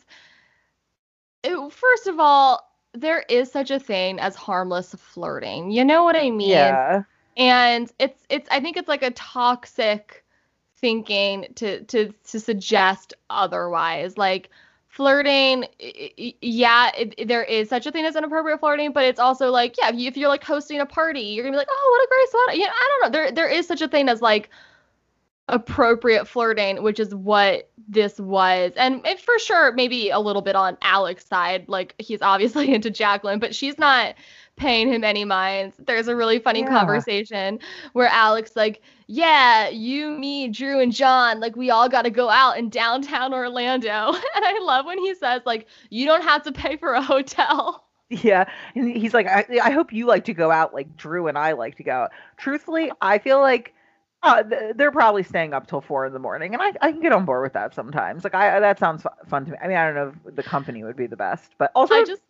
it, 1.43 1.73
first 1.73 2.07
of 2.07 2.21
all, 2.21 2.72
there 2.95 3.25
is 3.29 3.51
such 3.51 3.71
a 3.71 3.79
thing 3.81 4.19
as 4.21 4.35
harmless 4.37 4.95
flirting. 4.95 5.71
You 5.71 5.85
know 5.85 6.05
what 6.05 6.17
I 6.17 6.31
mean? 6.31 6.51
Yeah. 6.51 7.03
and 7.37 7.91
it's 7.99 8.23
it's 8.29 8.49
i 8.51 8.61
think 8.61 8.77
it's 8.77 8.89
like 8.89 9.03
a 9.03 9.11
toxic 9.13 10.23
thinking 10.77 11.47
to 11.55 11.83
to 11.85 12.13
to 12.25 12.41
suggest 12.41 13.15
otherwise 13.31 14.19
like 14.19 14.51
flirting 14.89 15.65
yeah 16.43 16.91
it, 16.99 17.27
there 17.27 17.43
is 17.45 17.71
such 17.71 17.87
a 17.87 17.93
thing 17.93 18.05
as 18.05 18.17
inappropriate 18.17 18.61
flirting 18.61 18.93
but 18.93 19.05
it's 19.05 19.19
also 19.21 19.51
like 19.51 19.77
yeah 19.79 19.89
if, 19.89 19.95
you, 19.95 20.09
if 20.09 20.17
you're 20.19 20.29
like 20.29 20.45
hosting 20.45 20.81
a 20.81 20.87
party 20.87 21.21
you're 21.21 21.43
gonna 21.45 21.55
be 21.55 21.59
like 21.59 21.69
oh 21.71 21.89
what 21.91 22.05
a 22.05 22.09
great 22.11 22.31
sweater 22.31 22.59
know 22.59 22.73
i 22.75 22.89
don't 23.01 23.13
know 23.13 23.19
there 23.19 23.33
there 23.33 23.49
is 23.49 23.67
such 23.67 23.81
a 23.81 23.89
thing 23.89 24.09
as 24.11 24.21
like 24.21 24.51
appropriate 25.49 26.27
flirting 26.27 26.83
which 26.83 27.01
is 27.01 27.15
what 27.15 27.69
this 27.89 28.19
was 28.19 28.73
and 28.77 29.05
it, 29.05 29.21
for 29.21 29.39
sure 29.39 29.73
maybe 29.73 30.09
a 30.09 30.19
little 30.19 30.41
bit 30.41 30.55
on 30.55 30.79
alec's 30.83 31.27
side 31.27 31.69
like 31.69 31.95
he's 31.99 32.23
obviously 32.23 32.73
into 32.75 32.91
jaclyn 32.91 33.41
but 33.41 33.55
she's 33.55 33.77
not 33.79 34.15
paying 34.57 34.89
him 34.91 35.03
any 35.03 35.25
minds 35.25 35.77
there's 35.87 36.07
a 36.09 36.15
really 36.15 36.39
funny 36.39 36.61
Yeah. 36.61 36.69
conversation 36.69 37.59
where 37.93 38.07
alec 38.09 38.51
like 38.55 38.83
yeah 39.09 39.69
you 39.69 40.13
me 40.13 40.49
drew 40.49 40.79
and 40.79 40.93
jon 40.93 41.41
like 41.41 41.57
we 41.57 41.71
all 41.71 41.89
got 41.89 42.03
to 42.03 42.11
go 42.11 42.29
out 42.31 42.57
in 42.57 42.69
downtown 42.69 43.35
orlando 43.35 44.13
and 44.37 44.45
i 44.45 44.59
love 44.63 44.87
when 44.87 44.99
he 44.99 45.15
says 45.15 45.43
like 45.45 45.67
you 45.91 46.07
don't 46.07 46.23
have 46.23 46.43
to 46.45 46.53
pay 46.53 46.77
for 46.77 46.93
a 46.95 47.03
hotel 47.03 47.85
Yeah. 48.11 48.45
And 48.75 48.95
he's 48.95 49.15
like, 49.15 49.27
I, 49.27 49.47
I 49.63 49.71
hope 49.71 49.91
you 49.91 50.05
like 50.07 50.27
to 50.27 50.35
go 50.35 50.51
out 50.51 50.75
like 50.75 50.99
Drew 50.99 51.29
and 51.29 51.39
I 51.39 51.53
like 51.53 51.77
to 51.77 51.83
go 51.83 51.93
out. 51.93 52.11
Truthfully, 52.37 52.93
I 53.01 53.17
feel 53.19 53.41
like 53.41 53.75
uh, 54.23 54.43
they're 54.77 54.93
probably 54.93 55.23
staying 55.23 55.53
up 55.53 55.67
till 55.67 55.81
four 55.81 56.07
in 56.07 56.13
the 56.13 56.19
morning, 56.19 56.55
and 56.55 56.63
I, 56.63 56.73
I 56.81 56.93
can 56.93 57.01
get 57.01 57.13
on 57.13 57.25
board 57.25 57.43
with 57.43 57.53
that 57.55 57.75
sometimes. 57.75 58.25
Like, 58.25 58.35
I 58.35 58.61
that 58.61 58.79
sounds 58.79 59.05
fun 59.29 59.45
to 59.47 59.53
me. 59.53 59.59
I 59.63 59.69
mean, 59.69 59.77
I 59.77 59.85
don't 59.87 59.95
know 59.95 60.15
if 60.29 60.37
the 60.37 60.43
company 60.43 60.85
would 60.85 60.97
be 60.97 61.07
the 61.07 61.17
best, 61.17 61.53
but 61.59 61.73
also 61.75 61.95
i 61.95 62.05
just 62.05 62.23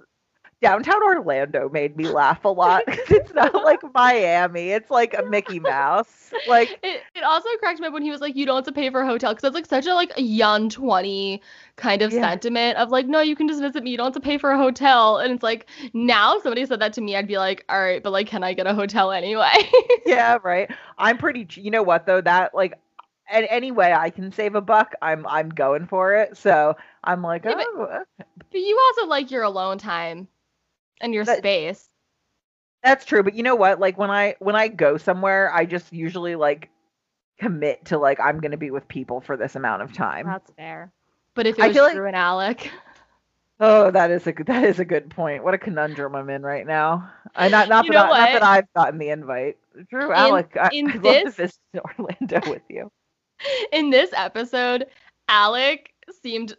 downtown 0.62 1.03
Orlando 1.03 1.68
made 1.68 1.96
me 1.96 2.07
laugh 2.09 2.44
a 2.44 2.48
lot 2.48 2.87
'cause 2.87 2.98
it's 3.11 3.35
not 3.35 3.53
like 3.53 3.81
Miami. 3.94 4.70
It's 4.70 4.90
like 4.90 5.12
a 5.12 5.22
Mickey 5.25 5.59
Mouse. 5.59 6.33
Like, 6.46 6.79
it, 6.83 7.03
it 7.14 7.22
also 7.25 7.48
cracked 7.59 7.81
me 7.81 7.88
up 7.88 7.92
when 7.92 8.03
he 8.03 8.11
was 8.11 8.20
like 8.22 8.35
you 8.37 8.46
don't 8.46 8.57
have 8.57 8.64
to 8.64 8.72
pay 8.72 8.88
for 8.88 9.03
a 9.03 9.07
hotel 9.07 9.33
because 9.33 9.42
that's 9.42 9.55
like 9.55 9.66
such 9.66 9.87
a 9.87 9.94
like 9.94 10.12
a 10.16 10.22
young 10.22 10.68
20 10.70 11.42
kind 11.77 12.01
of 12.01 12.12
Yeah. 12.12 12.20
sentiment 12.22 12.79
of 12.79 12.90
like 12.90 13.07
no 13.07 13.20
you 13.20 13.37
can 13.37 13.48
just 13.48 13.61
visit 13.61 13.83
me 13.83 13.90
you 13.90 13.96
don't 13.96 14.07
have 14.07 14.14
to 14.14 14.20
pay 14.20 14.38
for 14.38 14.51
a 14.51 14.57
hotel 14.57 15.18
and 15.18 15.33
it's 15.33 15.42
like 15.42 15.66
now 15.92 16.37
if 16.37 16.42
somebody 16.42 16.64
said 16.66 16.81
that 16.81 16.92
to 16.94 17.01
me 17.01 17.16
i'd 17.16 17.27
be 17.27 17.38
like 17.38 17.64
all 17.68 17.81
right 17.81 18.03
but 18.03 18.11
like 18.12 18.27
can 18.29 18.42
i 18.44 18.53
get 18.55 18.66
a 18.66 18.75
hotel 18.75 19.11
anyway 19.12 19.51
yeah, 20.07 20.38
right. 20.42 20.70
I'm 20.98 21.18
pretty. 21.18 21.46
You 21.55 21.70
know 21.70 21.83
what 21.83 22.07
though? 22.07 22.20
That 22.20 22.55
like. 22.55 22.75
And 23.31 23.46
anyway 23.48 23.94
I 23.96 24.11
can 24.11 24.31
save 24.33 24.55
a 24.57 24.61
buck, 24.61 24.94
I'm 25.01 25.27
I'm 25.27 25.48
going 25.48 25.87
for 25.87 26.14
it. 26.14 26.37
So 26.37 26.77
I'm 27.05 27.22
like, 27.22 27.44
Yeah, 27.44 27.55
but- 27.55 27.66
oh, 27.75 27.83
okay. 27.85 28.29
but 28.51 28.61
you 28.61 28.79
also 28.88 29.09
like 29.09 29.31
your 29.31 29.42
alone 29.44 29.79
time 29.79 30.29
and 31.02 31.12
your 31.12 31.24
That- 31.24 31.38
space 31.38 31.88
That's 32.82 33.04
true, 33.04 33.22
but 33.22 33.34
you 33.34 33.42
know 33.42 33.54
what? 33.54 33.78
Like 33.78 33.96
when 33.98 34.10
I 34.10 34.34
when 34.40 34.56
I 34.56 34.68
go 34.68 34.96
somewhere, 34.96 35.52
I 35.54 35.66
just 35.66 35.92
usually 35.92 36.34
like 36.34 36.68
commit 37.38 37.84
to 37.86 37.98
like 37.98 38.18
I'm 38.20 38.40
gonna 38.40 38.56
be 38.56 38.70
with 38.70 38.88
people 38.88 39.20
for 39.20 39.36
this 39.36 39.54
amount 39.56 39.82
of 39.82 39.92
time. 39.92 40.26
that's 40.26 40.50
fair 40.52 40.92
but 41.34 41.46
if 41.46 41.58
it 41.58 41.62
I 41.64 41.68
was 41.68 41.76
feel 41.76 41.84
like- 41.84 41.94
Drew 41.94 42.06
and 42.06 42.16
alec 42.16 42.70
Oh, 43.64 43.92
that 43.92 44.10
is 44.10 44.26
a 44.26 44.32
good 44.32 44.46
that 44.46 44.64
is 44.64 44.80
a 44.80 44.84
good 44.84 45.08
point. 45.10 45.44
What 45.44 45.54
a 45.54 45.58
conundrum 45.58 46.16
I'm 46.16 46.28
in 46.30 46.42
right 46.42 46.66
now. 46.66 47.08
I 47.36 47.48
not 47.48 47.68
not 47.68 47.86
that 47.86 47.96
I, 47.96 48.08
not 48.08 48.32
that 48.32 48.42
I've 48.42 48.72
gotten 48.74 48.98
the 48.98 49.10
invite. 49.10 49.56
Drew, 49.88 50.12
Alec, 50.12 50.56
I, 50.60 50.70
in 50.72 50.90
I'd 50.90 50.94
love 50.94 51.02
this- 51.02 51.34
to 51.36 51.42
visit 51.42 51.58
Orlando 51.98 52.50
with 52.50 52.62
you. 52.68 52.90
in 53.72 53.90
this 53.90 54.11
episode 54.14 54.86
alec 55.28 55.90
seemed 56.22 56.57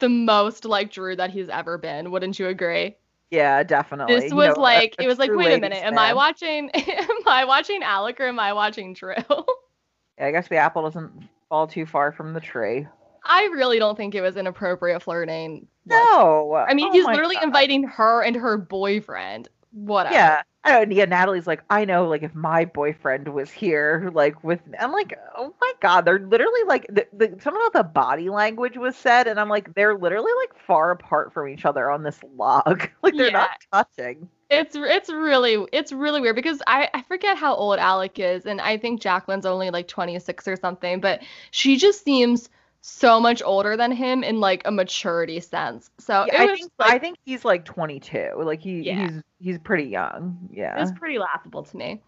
the 0.00 0.08
most 0.08 0.64
like 0.64 0.90
drew 0.90 1.14
that 1.16 1.30
he's 1.30 1.48
ever 1.48 1.78
been 1.78 2.10
wouldn't 2.10 2.38
you 2.38 2.48
agree 2.48 2.96
Yeah, 3.32 3.62
definitely. 3.62 4.20
This 4.20 4.30
You 4.30 4.36
was 4.36 4.56
know, 4.56 4.62
like 4.62 4.94
a 4.98 5.04
it 5.04 5.06
was 5.06 5.18
like 5.18 5.30
wait 5.32 5.54
a 5.54 5.58
minute, 5.58 5.82
am 5.82 5.98
I 5.98 6.12
watching 6.12 6.68
am 6.74 7.08
I 7.26 7.46
watching 7.46 7.82
Alec 7.82 8.20
or 8.20 8.26
am 8.26 8.38
I 8.38 8.52
watching 8.52 8.92
Drew? 8.92 9.14
I 10.20 10.30
guess 10.30 10.48
the 10.48 10.56
apple 10.56 10.82
doesn't 10.82 11.28
fall 11.48 11.66
too 11.66 11.86
far 11.86 12.12
from 12.12 12.34
the 12.34 12.40
tree. 12.40 12.86
I 13.24 13.44
really 13.44 13.78
don't 13.78 13.96
think 13.96 14.14
it 14.14 14.20
was 14.20 14.36
inappropriate 14.36 15.02
flirting. 15.02 15.66
No, 15.86 16.52
I 16.52 16.74
mean, 16.74 16.88
oh 16.88 16.92
he's 16.92 17.06
literally 17.06 17.36
God. 17.36 17.44
inviting 17.44 17.84
her 17.84 18.22
and 18.22 18.36
her 18.36 18.58
boyfriend. 18.58 19.48
Whatever. 19.72 20.14
Yeah, 20.14 20.42
I 20.64 20.70
don't 20.72 20.90
know, 20.90 20.96
yeah, 20.96 21.06
Natalie's 21.06 21.46
like, 21.48 21.64
I 21.70 21.84
know, 21.84 22.06
like, 22.08 22.22
if 22.22 22.34
my 22.36 22.64
boyfriend 22.66 23.26
was 23.26 23.50
here, 23.50 24.10
like, 24.14 24.44
with 24.44 24.60
I'm 24.78 24.92
like, 24.92 25.18
oh 25.36 25.52
my 25.60 25.72
God, 25.80 26.04
they're 26.04 26.20
literally 26.20 26.62
like, 26.68 26.86
the, 26.88 27.06
the, 27.12 27.26
something 27.40 27.60
about 27.60 27.72
the 27.72 27.82
body 27.82 28.30
language 28.30 28.76
was 28.76 28.96
said, 28.96 29.26
and 29.26 29.40
I'm 29.40 29.48
like, 29.48 29.74
they're 29.74 29.98
literally 29.98 30.30
like 30.40 30.54
far 30.66 30.92
apart 30.92 31.32
from 31.32 31.48
each 31.48 31.64
other 31.64 31.90
on 31.90 32.04
this 32.04 32.20
log. 32.36 32.88
like, 33.02 33.16
they're 33.16 33.30
Yeah. 33.30 33.32
not 33.32 33.50
touching. 33.72 34.28
It's 34.50 34.76
it's 34.76 35.08
really 35.10 35.66
it's 35.72 35.92
really 35.92 36.20
weird 36.20 36.36
because 36.36 36.60
I 36.66 36.90
I 36.92 37.02
forget 37.02 37.38
how 37.38 37.54
old 37.54 37.78
Alec 37.78 38.18
is 38.18 38.44
and 38.44 38.60
I 38.60 38.76
think 38.76 39.00
Jaclyn's 39.00 39.46
only 39.46 39.70
like 39.70 39.88
26 39.88 40.46
or 40.46 40.56
something, 40.56 41.00
but 41.00 41.22
she 41.50 41.76
just 41.78 42.04
seems 42.04 42.50
so 42.82 43.20
much 43.20 43.42
older 43.44 43.76
than 43.76 43.92
him 43.92 44.24
in 44.24 44.40
like 44.40 44.62
a 44.64 44.70
maturity 44.72 45.38
sense. 45.40 45.88
So 45.98 46.26
Yeah, 46.26 46.42
I 46.42 46.46
think 46.54 46.72
like, 46.78 46.90
I 46.92 46.98
think 46.98 47.16
he's 47.24 47.44
like 47.44 47.64
22. 47.64 48.32
Like 48.42 48.60
he 48.60 48.82
Yeah. 48.82 49.06
he's 49.08 49.22
he's 49.38 49.58
pretty 49.58 49.84
young. 49.84 50.48
it 50.52 50.58
Yeah. 50.58 50.80
was 50.80 50.92
pretty 50.92 51.18
laughable 51.18 51.62
to 51.62 51.76
me. 51.76 52.02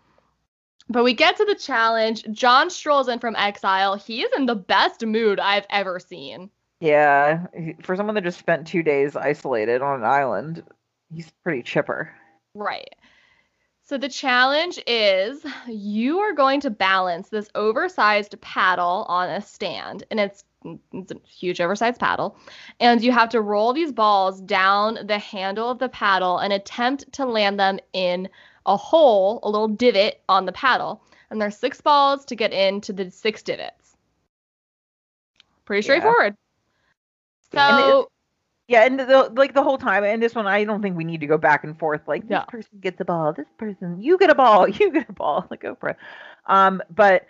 But 0.89 1.05
we 1.05 1.15
get 1.15 1.37
to 1.37 1.45
the 1.45 1.55
challenge. 1.55 2.25
Jon 2.33 2.69
strolls 2.71 3.09
in 3.09 3.19
from 3.21 3.37
exile. 3.37 3.95
He 3.95 4.23
is 4.23 4.31
in 4.37 4.47
the 4.47 4.57
best 4.57 5.05
mood 5.07 5.41
I've 5.41 5.67
ever 5.71 5.99
seen. 5.99 6.51
Yeah. 6.81 7.47
For 7.83 7.97
someone 7.97 8.17
that 8.17 8.25
just 8.25 8.39
spent 8.39 8.67
two 8.67 8.83
days 8.83 9.17
isolated 9.17 9.81
on 9.81 10.01
an 10.01 10.05
island, 10.05 10.63
he's 11.15 11.31
pretty 11.45 11.63
chipper. 11.63 12.13
Right. 12.55 12.95
So 13.87 13.97
the 13.99 14.09
challenge 14.09 14.79
is 14.87 15.45
you 15.69 16.19
are 16.19 16.33
going 16.33 16.61
to 16.61 16.71
balance 16.71 17.29
this 17.29 17.49
oversized 17.55 18.39
paddle 18.41 19.05
on 19.09 19.29
a 19.31 19.41
stand, 19.43 20.05
and 20.11 20.19
it's 20.19 20.43
it's 20.93 21.13
a 21.13 21.17
huge 21.27 21.61
oversized 21.61 22.01
paddle, 22.01 22.37
and 22.81 23.03
you 23.03 23.13
have 23.13 23.29
to 23.31 23.41
roll 23.41 23.73
these 23.73 23.93
balls 23.93 24.41
down 24.41 24.99
the 25.07 25.19
handle 25.19 25.71
of 25.71 25.79
the 25.79 25.89
paddle 25.89 26.39
and 26.39 26.53
attempt 26.53 27.13
to 27.13 27.27
land 27.27 27.59
them 27.61 27.79
in 27.93 28.29
a 28.67 28.77
hole, 28.77 29.41
a 29.43 29.51
little 29.51 29.69
divot 29.69 30.21
on 30.29 30.47
the 30.47 30.53
paddle. 30.53 31.03
And 31.31 31.41
there's 31.41 31.57
six 31.57 31.81
balls 31.81 32.25
to 32.27 32.37
get 32.37 32.53
into 32.53 32.93
the 32.93 33.11
six 33.11 33.43
divots. 33.43 33.97
Pretty 35.65 35.81
Yeah. 35.81 35.85
straightforward. 35.91 36.37
And 37.53 37.79
it- 37.79 37.83
So 37.85 38.11
Yeah, 38.67 38.87
and 38.87 38.99
the, 38.99 39.31
like 39.37 39.53
the 39.53 39.63
whole 39.63 39.77
time, 39.77 40.05
and 40.05 40.23
this 40.23 40.35
one, 40.35 40.47
I 40.47 40.65
don't 40.65 40.81
think 40.81 40.97
we 40.97 41.05
need 41.05 41.21
to 41.21 41.27
go 41.27 41.37
back 41.37 41.65
and 41.65 41.79
forth. 41.79 42.09
Like 42.09 42.27
this 42.27 42.43
person 42.49 42.79
gets 42.81 42.99
a 43.01 43.05
ball, 43.05 43.35
this 43.35 43.47
person, 43.59 44.01
you 44.01 44.17
get 44.17 44.31
a 44.31 44.35
ball, 44.35 44.67
you 44.81 44.91
get 44.91 45.09
a 45.11 45.13
ball. 45.13 45.47
Like 45.51 45.63
Oprah. 45.65 45.97
Um, 46.47 46.83
but 46.89 47.27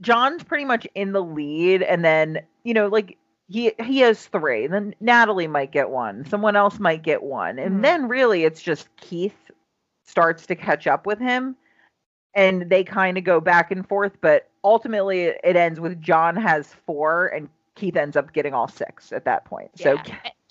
Jon's 0.00 0.44
pretty 0.44 0.64
much 0.64 0.86
in 0.94 1.12
the 1.12 1.22
lead, 1.22 1.82
and 1.82 2.04
then 2.04 2.40
you 2.64 2.74
know, 2.74 2.86
like 2.86 3.16
he 3.48 3.72
he 3.82 3.98
has 4.00 4.26
three. 4.26 4.66
Then 4.66 4.94
Natalie 5.00 5.46
might 5.46 5.72
get 5.72 5.90
one, 5.90 6.24
someone 6.26 6.56
else 6.56 6.78
might 6.78 7.02
get 7.02 7.22
one, 7.22 7.58
and 7.58 7.78
Mhm. 7.78 7.82
then 7.82 8.08
really 8.08 8.44
it's 8.44 8.62
just 8.62 8.94
Keith 8.96 9.50
starts 10.04 10.46
to 10.46 10.54
catch 10.54 10.86
up 10.86 11.06
with 11.06 11.18
him, 11.18 11.56
and 12.34 12.68
they 12.70 12.84
kind 12.84 13.18
of 13.18 13.24
go 13.24 13.40
back 13.40 13.70
and 13.70 13.86
forth. 13.88 14.12
But 14.20 14.48
ultimately, 14.64 15.22
it, 15.22 15.40
it 15.44 15.56
ends 15.56 15.80
with 15.80 16.00
Jon 16.00 16.36
has 16.36 16.72
four, 16.86 17.26
and 17.28 17.48
Keith 17.74 17.96
ends 17.96 18.16
up 18.16 18.32
getting 18.32 18.54
all 18.54 18.68
six 18.68 19.12
at 19.12 19.24
that 19.24 19.44
point. 19.44 19.70
So 19.76 19.96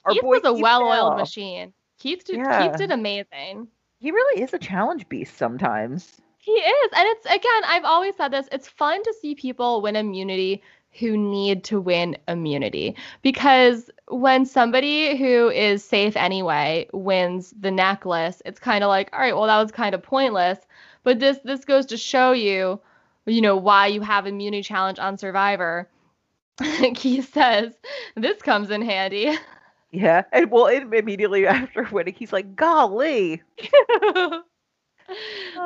our 0.06 0.14
Keith 0.14 0.22
boy 0.22 0.40
was 0.42 0.46
a 0.46 0.54
Keith 0.54 0.64
well-oiled 0.64 1.18
machine. 1.18 1.74
Keith 2.00 2.26
did 2.26 2.38
Yeah. 2.38 2.62
Keith 2.70 2.78
did 2.78 2.92
amazing. 2.92 3.68
He 4.00 4.12
really 4.12 4.42
is 4.44 4.54
a 4.54 4.60
challenge 4.60 5.10
beast 5.10 5.38
sometimes. 5.38 6.22
He 6.48 6.54
is. 6.54 6.92
And 6.96 7.06
it's 7.10 7.26
again, 7.26 7.64
I've 7.66 7.84
always 7.84 8.16
said 8.16 8.30
this, 8.30 8.48
it's 8.54 8.70
fun 8.70 9.04
to 9.04 9.14
see 9.22 9.36
people 9.36 9.82
win 9.82 9.98
immunity 9.98 10.64
who 10.98 11.18
need 11.18 11.66
to 11.66 11.82
win 11.82 12.18
immunity 12.30 12.96
because 13.22 13.90
when 14.08 14.46
somebody 14.46 15.18
who 15.18 15.50
is 15.50 15.84
safe 15.84 16.16
anyway 16.16 16.88
wins 16.94 17.54
the 17.60 17.70
necklace, 17.70 18.42
it's 18.46 18.62
kind 18.62 18.82
of 18.82 18.88
like, 18.88 19.10
all 19.12 19.20
right, 19.20 19.36
well 19.36 19.48
that 19.48 19.62
was 19.62 19.74
kind 19.74 19.94
of 19.94 20.02
pointless, 20.02 20.58
but 21.04 21.20
this 21.20 21.38
this 21.44 21.66
goes 21.66 21.86
to 21.88 21.98
show 21.98 22.32
you, 22.32 22.80
you 23.26 23.42
know, 23.42 23.58
why 23.58 23.88
you 23.88 24.00
have 24.00 24.26
immunity 24.26 24.64
challenge 24.64 25.00
on 25.00 25.18
Survivor. 25.18 25.90
Keith 26.96 27.34
says, 27.34 27.74
this 28.16 28.42
comes 28.42 28.72
in 28.72 28.82
handy. 28.82 29.38
Yeah. 29.92 30.24
And 30.32 30.50
well, 30.50 30.68
it, 30.68 30.84
immediately 30.94 31.46
after 31.48 31.84
winning, 31.92 32.14
he's 32.14 32.32
like, 32.32 32.56
golly. 32.56 33.42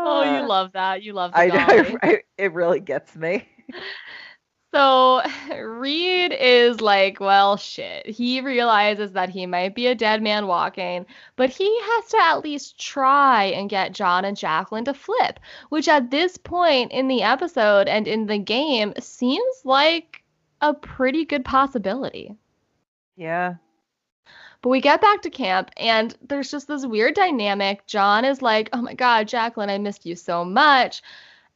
oh, 0.04 0.24
you 0.24 0.42
Uh, 0.42 0.48
love 0.48 0.72
that. 0.74 1.04
You 1.04 1.14
love 1.14 1.36
the 1.36 1.42
I, 1.42 1.50
golly. 1.50 2.00
I, 2.02 2.24
it 2.38 2.54
really 2.54 2.80
gets 2.80 3.16
me. 3.16 3.48
So 4.74 5.22
Reed 5.56 6.32
is 6.34 6.82
like, 6.82 7.20
well, 7.20 7.58
shit. 7.58 8.06
He 8.08 8.42
realizes 8.42 9.12
that 9.14 9.30
he 9.30 9.46
might 9.46 9.76
be 9.76 9.88
a 9.88 9.96
dead 9.96 10.22
man 10.22 10.48
walking, 10.48 11.06
but 11.36 11.50
he 11.50 11.66
has 11.82 12.10
to 12.10 12.18
at 12.22 12.44
least 12.44 12.80
try 12.80 13.46
and 13.46 13.70
get 13.70 13.94
Jon 13.94 14.26
and 14.26 14.36
Jaclyn 14.38 14.86
to 14.86 14.94
flip, 14.94 15.40
which 15.70 15.88
at 15.88 16.10
this 16.12 16.38
point 16.38 16.92
in 16.92 17.08
the 17.08 17.22
episode 17.24 17.88
and 17.88 18.08
in 18.08 18.26
the 18.28 18.38
game 18.40 18.94
seems 19.00 19.62
like 19.66 20.24
a 20.62 20.74
pretty 20.74 21.26
good 21.26 21.44
possibility. 21.46 22.36
Yeah. 23.16 23.56
But 24.62 24.70
we 24.70 24.82
get 24.82 25.02
back 25.02 25.22
to 25.24 25.30
camp 25.30 25.72
and 25.78 26.16
there's 26.28 26.52
just 26.52 26.68
this 26.68 26.86
weird 26.86 27.16
dynamic. 27.16 27.86
Jon 27.88 28.26
is 28.26 28.42
like, 28.42 28.70
"Oh 28.74 28.82
my 28.82 28.94
god, 28.94 29.28
Jaclyn, 29.28 29.70
I 29.70 29.78
missed 29.78 30.06
you 30.06 30.16
so 30.16 30.46
much." 30.46 31.02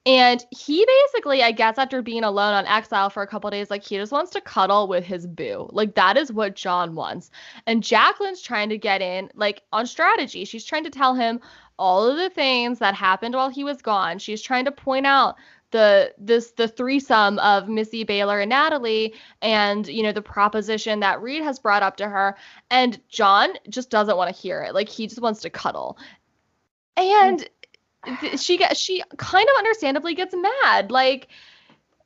And 0.08 0.46
he 0.52 0.86
basically, 0.86 1.42
I 1.42 1.52
guess 1.52 1.80
after 1.80 2.04
being 2.04 2.24
alone 2.24 2.54
on 2.54 2.68
exile 2.68 3.10
for 3.10 3.24
a 3.24 3.28
couple 3.28 3.50
days, 3.50 3.72
like 3.72 3.84
he 3.84 3.98
just 3.98 4.12
wants 4.12 4.30
to 4.32 4.42
cuddle 4.42 4.88
with 4.88 5.04
his 5.04 5.26
boo. 5.26 5.68
Like 5.72 5.96
that 5.96 6.16
is 6.16 6.32
what 6.32 6.56
Jon 6.56 6.94
wants. 6.94 7.32
And 7.66 7.82
Jaclyn's 7.82 8.42
trying 8.42 8.70
to 8.70 8.78
get 8.78 9.02
in 9.02 9.30
like 9.34 9.64
on 9.74 9.88
strategy. 9.88 10.46
She's 10.46 10.66
trying 10.66 10.84
to 10.84 10.92
tell 10.92 11.16
him 11.16 11.42
all 11.80 12.06
of 12.06 12.18
the 12.18 12.30
things 12.30 12.80
that 12.80 12.94
happened 12.94 13.36
while 13.36 13.50
he 13.50 13.64
was 13.64 13.82
gone. 13.82 14.20
She's 14.20 14.44
trying 14.44 14.66
to 14.66 14.72
point 14.72 15.08
out 15.08 15.36
the 15.72 16.14
this 16.18 16.52
the 16.52 16.68
threesome 16.68 17.40
of 17.40 17.68
Missy 17.68 18.04
Baylor 18.04 18.40
and 18.40 18.50
Natalie 18.50 19.14
and 19.42 19.88
you 19.88 20.04
know 20.04 20.12
the 20.12 20.22
proposition 20.22 21.00
that 21.02 21.22
Reed 21.22 21.44
has 21.44 21.60
brought 21.60 21.84
up 21.84 21.98
to 21.98 22.08
her 22.08 22.38
and 22.70 23.00
Jon 23.10 23.50
just 23.70 23.90
doesn't 23.90 24.16
want 24.16 24.34
to 24.34 24.42
hear 24.42 24.62
it. 24.64 24.74
Like 24.74 24.88
he 24.90 25.08
just 25.08 25.22
wants 25.22 25.42
to 25.42 25.50
cuddle. 25.50 25.98
And 26.98 27.48
she 28.40 28.58
gets 28.58 28.80
she 28.80 29.04
kind 29.18 29.48
of 29.50 29.58
understandably 29.58 30.14
gets 30.16 30.36
mad. 30.36 30.92
Like 30.92 31.28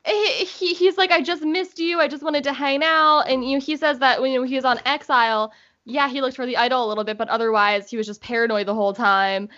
he, 0.06 0.46
he- 0.46 0.74
he's 0.74 0.98
like 0.98 1.12
I 1.12 1.22
just 1.22 1.44
missed 1.44 1.78
you. 1.80 2.00
I 2.00 2.08
just 2.08 2.24
wanted 2.24 2.46
to 2.46 2.54
hang 2.54 2.82
out 2.84 3.24
and 3.28 3.44
you 3.44 3.58
know 3.58 3.64
he 3.64 3.76
says 3.78 4.00
that 4.00 4.22
when 4.22 4.46
he 4.48 4.56
was 4.56 4.66
on 4.66 4.80
exile, 4.86 5.52
yeah, 5.86 6.08
he 6.08 6.22
looked 6.22 6.36
for 6.36 6.46
the 6.46 6.58
idol 6.58 6.86
a 6.86 6.88
little 6.88 7.04
bit, 7.04 7.18
but 7.18 7.30
otherwise 7.30 7.90
he 7.90 7.98
was 7.98 8.08
just 8.08 8.22
paranoid 8.22 8.66
the 8.68 8.74
whole 8.74 8.94
time. 8.94 9.50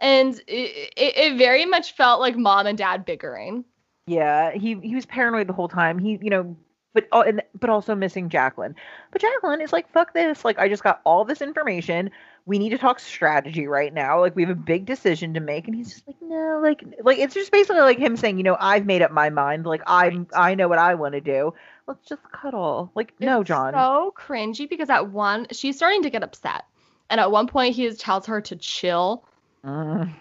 And 0.00 0.40
it, 0.46 0.92
it, 0.96 1.38
very 1.38 1.66
much 1.66 1.92
felt 1.92 2.20
like 2.20 2.36
mom 2.36 2.66
and 2.66 2.78
dad 2.78 3.04
bickering. 3.04 3.64
Yeah. 4.06 4.52
He 4.52 4.78
he 4.80 4.94
was 4.94 5.06
paranoid 5.06 5.48
the 5.48 5.52
whole 5.52 5.68
time. 5.68 5.98
He, 5.98 6.18
you 6.22 6.30
know, 6.30 6.56
but 6.94 7.06
oh, 7.12 7.22
and 7.22 7.42
but 7.58 7.70
also 7.70 7.94
missing 7.94 8.28
Jaclyn. 8.28 8.74
But 9.12 9.22
Jaclyn 9.22 9.62
is 9.62 9.72
like, 9.72 9.90
fuck 9.92 10.14
this. 10.14 10.44
Like, 10.44 10.58
I 10.58 10.68
just 10.68 10.82
got 10.82 11.00
all 11.04 11.24
this 11.24 11.42
information. 11.42 12.10
We 12.46 12.58
need 12.58 12.70
to 12.70 12.78
talk 12.78 12.98
strategy 12.98 13.66
right 13.66 13.92
now. 13.92 14.20
Like, 14.20 14.34
we 14.34 14.42
have 14.42 14.50
a 14.50 14.54
big 14.54 14.86
decision 14.86 15.34
to 15.34 15.40
make. 15.40 15.66
And 15.66 15.76
he's 15.76 15.92
just 15.92 16.06
like, 16.06 16.16
no, 16.22 16.60
like, 16.62 16.82
like 17.02 17.18
it's 17.18 17.34
just 17.34 17.52
basically 17.52 17.82
like 17.82 17.98
him 17.98 18.16
saying, 18.16 18.38
you 18.38 18.42
know, 18.42 18.56
I've 18.58 18.86
made 18.86 19.02
up 19.02 19.10
my 19.10 19.28
mind. 19.28 19.66
Like, 19.66 19.82
I'm, 19.86 20.26
I 20.34 20.54
know 20.54 20.66
what 20.66 20.78
I 20.78 20.94
want 20.94 21.12
to 21.12 21.20
do. 21.20 21.52
Let's 21.86 22.06
just 22.08 22.22
cuddle. 22.32 22.90
Like, 22.94 23.12
no, 23.20 23.44
Jon. 23.44 23.74
So 23.74 24.14
cringy 24.16 24.68
because 24.68 24.90
at 24.90 25.10
one 25.10 25.46
she's 25.52 25.76
starting 25.76 26.02
to 26.04 26.10
get 26.10 26.22
upset. 26.22 26.64
And 27.10 27.20
at 27.20 27.30
one 27.30 27.48
point 27.48 27.74
he 27.74 27.90
tells 27.92 28.26
her 28.26 28.40
to 28.40 28.56
chill. 28.56 29.24
Mm, 29.64 30.12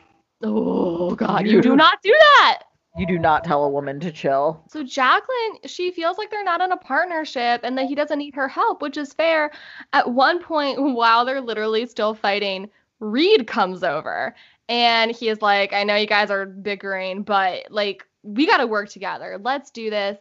Oh 0.43 1.15
god, 1.15 1.45
you 1.47 1.53
You- 1.57 1.61
do 1.61 1.75
not 1.75 2.01
do 2.03 2.11
that. 2.11 2.63
you 2.97 3.05
do 3.07 3.19
not 3.19 3.43
tell 3.43 3.63
a 3.63 3.69
woman 3.69 3.99
to 3.99 4.11
chill. 4.11 4.63
So 4.69 4.83
Jaclyn, 4.83 5.59
she 5.65 5.91
feels 5.91 6.17
like 6.17 6.31
they're 6.31 6.43
not 6.43 6.61
in 6.61 6.71
a 6.71 6.77
partnership 6.77 7.61
and 7.63 7.77
that 7.77 7.85
he 7.87 7.95
doesn't 7.95 8.17
need 8.19 8.33
her 8.35 8.47
help, 8.47 8.81
which 8.81 8.97
is 8.97 9.13
fair. 9.13 9.51
At 9.93 10.11
one 10.11 10.41
point, 10.41 10.81
while 10.95 11.23
they're 11.25 11.41
literally 11.41 11.85
still 11.85 12.13
fighting, 12.15 12.69
Reed 12.99 13.45
comes 13.47 13.83
over 13.83 14.35
and 14.69 15.11
he 15.11 15.29
is 15.29 15.41
like, 15.41 15.73
I 15.73 15.83
know 15.83 15.95
you 15.95 16.07
guys 16.07 16.31
are 16.31 16.45
bickering, 16.47 17.21
but 17.23 17.65
like, 17.71 18.03
we 18.23 18.45
got 18.47 18.57
to 18.57 18.67
work 18.67 18.89
together. 18.89 19.39
Let's 19.41 19.69
do 19.71 19.89
this. 19.91 20.17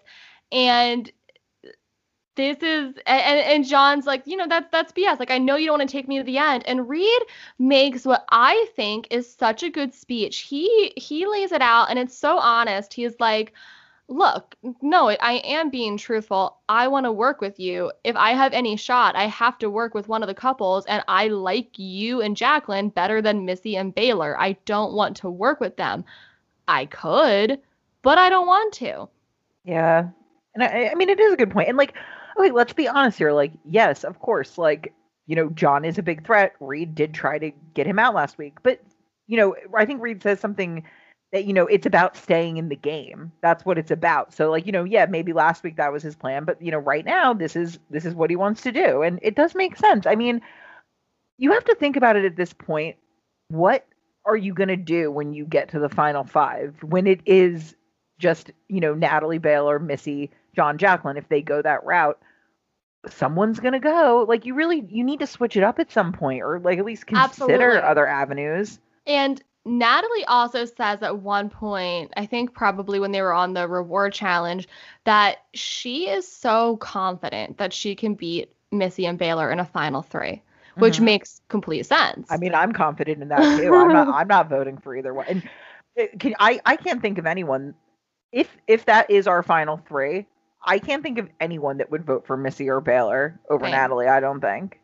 And 0.52 1.10
this 2.36 2.58
is 2.62 2.94
and, 3.06 3.40
and 3.40 3.64
Jon's 3.66 4.06
like, 4.06 4.26
you 4.26 4.36
know, 4.36 4.46
that's 4.48 4.70
that's 4.70 4.92
BS. 4.92 5.18
Like, 5.18 5.30
I 5.30 5.38
know 5.38 5.56
you 5.56 5.66
don't 5.66 5.78
want 5.78 5.90
to 5.90 5.96
take 5.96 6.08
me 6.08 6.18
to 6.18 6.24
the 6.24 6.38
end. 6.38 6.62
And 6.66 6.88
Reed 6.88 7.22
makes 7.58 8.04
what 8.04 8.24
I 8.30 8.66
think 8.76 9.08
is 9.10 9.32
such 9.32 9.62
a 9.62 9.70
good 9.70 9.94
speech. 9.94 10.38
He 10.40 10.92
he 10.96 11.26
lays 11.26 11.52
it 11.52 11.62
out 11.62 11.90
and 11.90 11.98
it's 11.98 12.16
so 12.16 12.38
honest. 12.38 12.94
He's 12.94 13.18
like, 13.18 13.52
look, 14.08 14.54
no, 14.82 15.08
I 15.08 15.42
am 15.44 15.70
being 15.70 15.96
truthful. 15.96 16.58
I 16.68 16.88
want 16.88 17.06
to 17.06 17.12
work 17.12 17.40
with 17.40 17.58
you. 17.58 17.90
If 18.04 18.16
I 18.16 18.32
have 18.32 18.52
any 18.52 18.76
shot, 18.76 19.16
I 19.16 19.24
have 19.24 19.58
to 19.58 19.70
work 19.70 19.94
with 19.94 20.08
one 20.08 20.22
of 20.22 20.28
the 20.28 20.34
couples, 20.34 20.86
and 20.86 21.02
I 21.08 21.28
like 21.28 21.78
you 21.78 22.22
and 22.22 22.36
Jaclyn 22.36 22.94
better 22.94 23.20
than 23.20 23.44
Missy 23.44 23.76
and 23.76 23.94
Baylor. 23.94 24.38
I 24.38 24.52
don't 24.64 24.92
want 24.92 25.16
to 25.18 25.30
work 25.30 25.60
with 25.60 25.76
them. 25.76 26.04
I 26.68 26.86
could, 26.86 27.60
but 28.02 28.18
I 28.18 28.28
don't 28.28 28.46
want 28.46 28.74
to. 28.74 29.08
Yeah. 29.64 30.08
And 30.54 30.62
I, 30.62 30.90
I 30.90 30.94
mean, 30.94 31.08
it 31.08 31.20
is 31.20 31.32
a 31.32 31.36
good 31.36 31.50
point. 31.50 31.68
And 31.68 31.76
like, 31.76 31.94
okay, 32.38 32.50
let's 32.50 32.72
be 32.72 32.88
honest 32.88 33.18
here. 33.18 33.32
Like, 33.32 33.52
yes, 33.64 34.04
of 34.04 34.20
course, 34.20 34.58
like, 34.58 34.92
you 35.26 35.36
know, 35.36 35.48
Jon 35.50 35.84
is 35.84 35.98
a 35.98 36.02
big 36.02 36.24
threat. 36.24 36.54
Reed 36.60 36.94
did 36.94 37.14
try 37.14 37.38
to 37.38 37.50
get 37.74 37.86
him 37.86 37.98
out 37.98 38.14
last 38.14 38.38
week, 38.38 38.58
but 38.62 38.80
you 39.26 39.36
know, 39.36 39.56
I 39.74 39.84
think 39.84 40.00
Reed 40.00 40.22
says 40.22 40.40
something 40.40 40.84
that 41.32 41.44
you 41.44 41.52
know 41.52 41.66
it's 41.66 41.86
about 41.86 42.16
staying 42.16 42.56
in 42.56 42.68
the 42.68 42.76
game. 42.76 43.32
That's 43.42 43.64
what 43.64 43.78
it's 43.78 43.90
about. 43.90 44.32
So 44.32 44.50
like 44.50 44.66
you 44.66 44.72
know, 44.72 44.84
yeah, 44.84 45.06
maybe 45.06 45.32
last 45.32 45.62
week 45.62 45.76
that 45.76 45.92
was 45.92 46.02
his 46.02 46.16
plan, 46.16 46.44
but 46.44 46.60
you 46.62 46.70
know, 46.70 46.78
right 46.78 47.04
now 47.04 47.34
this 47.34 47.56
is 47.56 47.78
this 47.90 48.04
is 48.04 48.14
what 48.14 48.30
he 48.30 48.36
wants 48.36 48.62
to 48.62 48.72
do, 48.72 49.02
and 49.02 49.18
it 49.22 49.34
does 49.34 49.54
make 49.54 49.76
sense. 49.76 50.06
I 50.06 50.14
mean, 50.14 50.40
you 51.38 51.52
have 51.52 51.64
to 51.64 51.74
think 51.74 51.96
about 51.96 52.16
it 52.16 52.24
at 52.24 52.36
this 52.36 52.52
point. 52.52 52.96
What 53.48 53.86
are 54.24 54.36
you 54.36 54.54
going 54.54 54.68
to 54.68 54.76
do 54.76 55.10
when 55.10 55.32
you 55.32 55.44
get 55.44 55.68
to 55.70 55.78
the 55.78 55.88
final 55.88 56.24
five 56.24 56.74
when 56.82 57.06
it 57.06 57.20
is 57.26 57.74
just 58.18 58.50
you 58.68 58.80
know 58.80 58.94
Natalie 58.94 59.38
Baylor, 59.38 59.78
Missy, 59.78 60.30
Jon, 60.54 60.78
Jaclyn? 60.78 61.18
If 61.18 61.28
they 61.28 61.42
go 61.42 61.60
that 61.60 61.84
route, 61.84 62.18
someone's 63.08 63.60
to 63.60 63.78
go. 63.78 64.24
Like 64.28 64.46
you 64.46 64.54
really 64.54 64.84
you 64.88 65.04
need 65.04 65.20
to 65.20 65.26
switch 65.26 65.56
it 65.56 65.62
up 65.62 65.78
at 65.78 65.90
some 65.90 66.12
point, 66.12 66.42
or 66.42 66.60
like 66.60 66.78
at 66.78 66.84
least 66.84 67.06
consider 67.06 67.24
Absolutely. 67.24 67.78
other 67.78 68.06
avenues. 68.06 68.78
And 69.06 69.42
Natalie 69.64 70.24
also 70.26 70.64
says 70.64 71.02
at 71.02 71.18
one 71.18 71.50
point, 71.50 72.12
I 72.16 72.26
think 72.26 72.54
probably 72.54 73.00
when 73.00 73.12
they 73.12 73.20
were 73.22 73.32
on 73.32 73.52
the 73.52 73.66
reward 73.68 74.12
challenge, 74.12 74.68
that 75.04 75.38
she 75.54 76.08
is 76.08 76.30
so 76.30 76.76
confident 76.76 77.58
that 77.58 77.72
she 77.72 77.94
can 77.94 78.14
beat 78.14 78.52
Missy 78.70 79.06
and 79.06 79.18
Baylor 79.18 79.50
in 79.50 79.58
a 79.58 79.64
final 79.64 80.02
three, 80.02 80.42
which 80.76 80.98
Mhm. 80.98 81.04
makes 81.04 81.40
complete 81.48 81.86
sense. 81.86 82.28
I 82.30 82.36
mean, 82.36 82.54
I'm 82.54 82.72
confident 82.72 83.22
in 83.22 83.28
that 83.28 83.58
too. 83.58 83.74
I'm 83.74 83.92
not. 83.92 84.08
I'm 84.08 84.28
not 84.28 84.48
voting 84.48 84.78
for 84.78 84.94
either 84.94 85.12
one. 85.12 85.26
And 85.28 85.42
can, 86.20 86.34
I, 86.38 86.60
I 86.64 86.76
can't 86.76 87.00
think 87.02 87.18
of 87.18 87.26
anyone. 87.26 87.74
If 88.32 88.56
if 88.66 88.84
that 88.86 89.10
is 89.10 89.26
our 89.26 89.42
final 89.42 89.78
three, 89.78 90.26
I 90.66 90.78
can't 90.78 91.02
think 91.02 91.18
of 91.18 91.28
anyone 91.40 91.78
that 91.78 91.90
would 91.90 92.04
vote 92.04 92.26
for 92.26 92.36
Missy 92.36 92.68
or 92.68 92.80
Baylor 92.80 93.38
over 93.48 93.64
Same. 93.64 93.72
Natalie. 93.72 94.08
I 94.08 94.20
don't 94.20 94.40
think. 94.40 94.80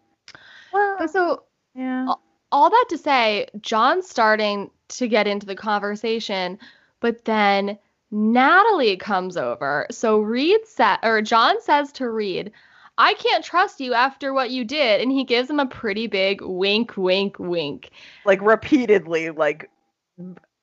Well, 0.73 1.09
so 1.09 1.43
yeah. 1.75 2.15
all 2.51 2.71
that 2.71 2.87
to 2.91 2.99
say, 2.99 3.49
Jon's 3.61 4.09
starting 4.09 4.71
to 4.89 5.09
get 5.09 5.27
into 5.27 5.47
the 5.47 5.57
conversation, 5.57 6.59
but 7.01 7.25
then 7.25 7.79
Natalie 8.11 8.97
comes 8.97 9.37
over. 9.37 9.87
So 9.91 10.21
Reed 10.21 10.61
said, 10.67 10.99
or 11.03 11.23
Jon 11.23 11.61
says 11.61 11.93
to 11.93 12.09
Reed, 12.09 12.53
I 12.99 13.15
can't 13.15 13.45
trust 13.45 13.81
you 13.81 13.95
after 13.95 14.33
what 14.33 14.51
you 14.51 14.65
did. 14.65 15.01
And 15.01 15.11
he 15.11 15.25
gives 15.25 15.49
him 15.49 15.59
a 15.59 15.67
pretty 15.67 16.07
big 16.07 16.43
wink, 16.43 16.97
wink, 16.97 17.39
wink. 17.39 17.91
Like 18.25 18.41
repeatedly, 18.43 19.31
like 19.31 19.71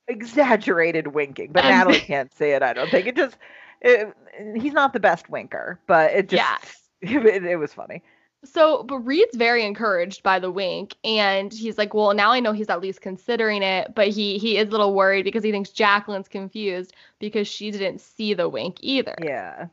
exaggerated 0.07 1.07
winking. 1.07 1.51
But 1.51 1.63
Natalie 1.63 1.99
can't 1.99 2.33
say 2.33 2.51
it. 2.51 2.63
I 2.63 2.73
don't 2.73 2.89
think 2.89 3.07
it 3.07 3.15
just. 3.15 3.35
It, 3.81 4.13
he's 4.55 4.73
not 4.73 4.93
the 4.93 4.99
best 4.99 5.29
winker, 5.29 5.79
but 5.87 6.11
it 6.11 6.29
just. 6.29 6.41
Yeah. 6.41 6.57
It, 7.01 7.45
it 7.45 7.55
was 7.55 7.73
funny. 7.73 8.03
So, 8.43 8.83
but 8.83 8.99
Reed's 8.99 9.37
very 9.37 9.65
encouraged 9.65 10.21
by 10.21 10.39
the 10.39 10.51
wink, 10.51 10.95
and 11.05 11.53
he's 11.53 11.77
like, 11.77 11.93
"Well, 11.93 12.13
now 12.13 12.31
I 12.31 12.41
know 12.41 12.51
he's 12.51 12.69
at 12.69 12.81
least 12.81 12.99
considering 12.99 13.63
it." 13.63 13.95
But 13.95 14.09
he 14.09 14.37
he 14.37 14.57
is 14.57 14.67
a 14.67 14.71
little 14.71 14.93
worried 14.93 15.23
because 15.23 15.43
he 15.43 15.51
thinks 15.51 15.69
Jaclyn's 15.69 16.27
confused 16.27 16.93
because 17.19 17.47
she 17.47 17.71
didn't 17.71 18.01
see 18.01 18.33
the 18.33 18.49
wink 18.49 18.79
either. 18.81 19.15
Yeah. 19.21 19.67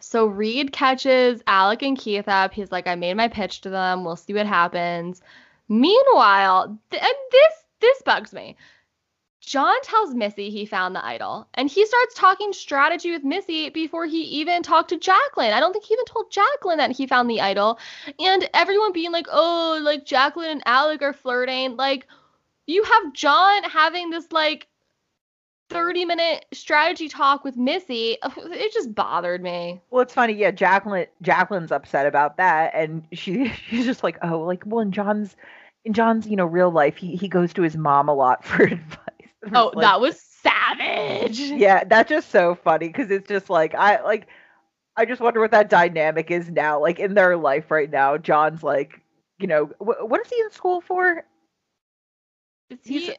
So 0.00 0.26
Reed 0.26 0.72
catches 0.72 1.42
Alec 1.46 1.82
and 1.82 1.96
Keith 1.96 2.28
up. 2.28 2.52
He's 2.52 2.70
like, 2.70 2.86
I 2.86 2.94
made 2.94 3.14
my 3.14 3.28
pitch 3.28 3.60
to 3.62 3.70
them. 3.70 4.04
We'll 4.04 4.16
see 4.16 4.34
what 4.34 4.46
happens. 4.46 5.22
Meanwhile, 5.68 6.78
th- 6.90 7.02
and 7.02 7.14
this 7.30 7.64
this 7.80 8.02
bugs 8.02 8.32
me. 8.32 8.56
Jon 9.44 9.74
tells 9.82 10.14
Missy 10.14 10.50
he 10.50 10.64
found 10.64 10.96
the 10.96 11.04
idol, 11.04 11.46
and 11.54 11.68
he 11.68 11.84
starts 11.86 12.14
talking 12.14 12.52
strategy 12.52 13.10
with 13.10 13.24
Missy 13.24 13.68
before 13.68 14.06
he 14.06 14.22
even 14.22 14.62
talked 14.62 14.88
to 14.90 14.98
Jaclyn. 14.98 15.52
I 15.52 15.60
don't 15.60 15.72
think 15.72 15.84
he 15.84 15.94
even 15.94 16.06
told 16.06 16.32
Jaclyn 16.32 16.78
that 16.78 16.92
he 16.92 17.06
found 17.06 17.28
the 17.28 17.40
idol. 17.40 17.78
And 18.18 18.48
everyone 18.54 18.92
being 18.92 19.12
like, 19.12 19.26
oh, 19.30 19.78
like 19.82 20.06
Jaclyn 20.06 20.50
and 20.50 20.62
Alec 20.66 21.02
are 21.02 21.12
flirting. 21.12 21.76
Like, 21.76 22.06
you 22.66 22.82
have 22.84 23.12
Jon 23.12 23.64
having 23.64 24.10
this 24.10 24.32
like 24.32 24.66
30 25.70 26.04
minute 26.04 26.46
strategy 26.52 27.08
talk 27.08 27.44
with 27.44 27.56
Missy. 27.56 28.16
It 28.36 28.72
just 28.72 28.94
bothered 28.94 29.42
me. 29.42 29.80
Well, 29.90 30.02
it's 30.02 30.14
funny. 30.14 30.32
Yeah, 30.34 30.52
Jaclyn. 30.52 31.06
Jaclyn's 31.22 31.72
upset 31.72 32.06
about 32.06 32.36
that, 32.38 32.72
and 32.74 33.04
she 33.12 33.48
she's 33.68 33.84
just 33.84 34.02
like, 34.02 34.18
oh, 34.22 34.40
like 34.40 34.62
well, 34.66 34.80
in 34.80 34.92
Jon's 34.92 35.36
in 35.84 35.92
Jon's 35.92 36.26
you 36.26 36.36
know 36.36 36.46
real 36.46 36.70
life, 36.70 36.96
he 36.96 37.16
he 37.16 37.28
goes 37.28 37.52
to 37.54 37.62
his 37.62 37.76
mom 37.76 38.08
a 38.08 38.14
lot 38.14 38.44
for 38.44 38.62
advice. 38.62 39.03
Oh, 39.54 39.72
like- 39.74 39.82
that 39.84 40.00
was 40.00 40.20
savage. 40.20 41.38
yeah, 41.40 41.84
that's 41.84 42.08
just 42.10 42.30
so 42.30 42.54
funny 42.54 42.88
because 42.88 43.10
it's 43.10 43.28
just 43.28 43.48
like 43.50 43.74
I 43.74 44.02
like. 44.02 44.28
I 44.96 45.04
just 45.04 45.20
wonder 45.20 45.40
what 45.40 45.50
that 45.50 45.68
dynamic 45.70 46.30
is 46.30 46.48
now, 46.50 46.80
like 46.80 47.00
in 47.00 47.14
their 47.14 47.36
life 47.36 47.70
right 47.72 47.90
now. 47.90 48.16
Jon's 48.16 48.62
like, 48.62 49.00
you 49.40 49.48
know, 49.48 49.64
wh- 49.78 50.08
what 50.08 50.20
is 50.24 50.30
he 50.30 50.38
in 50.40 50.50
school 50.52 50.80
for? 50.80 51.24
Is 52.70 52.78
He's- 52.84 53.02
he 53.08 53.16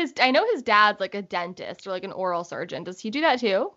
his 0.00 0.12
I 0.20 0.30
know 0.30 0.44
his 0.52 0.62
dad's 0.62 1.00
like 1.00 1.14
a 1.14 1.22
dentist 1.22 1.86
or 1.86 1.90
like 1.90 2.04
an 2.04 2.12
oral 2.12 2.44
surgeon. 2.44 2.84
Does 2.84 3.00
he 3.00 3.10
do 3.10 3.20
that 3.22 3.38
too? 3.40 3.72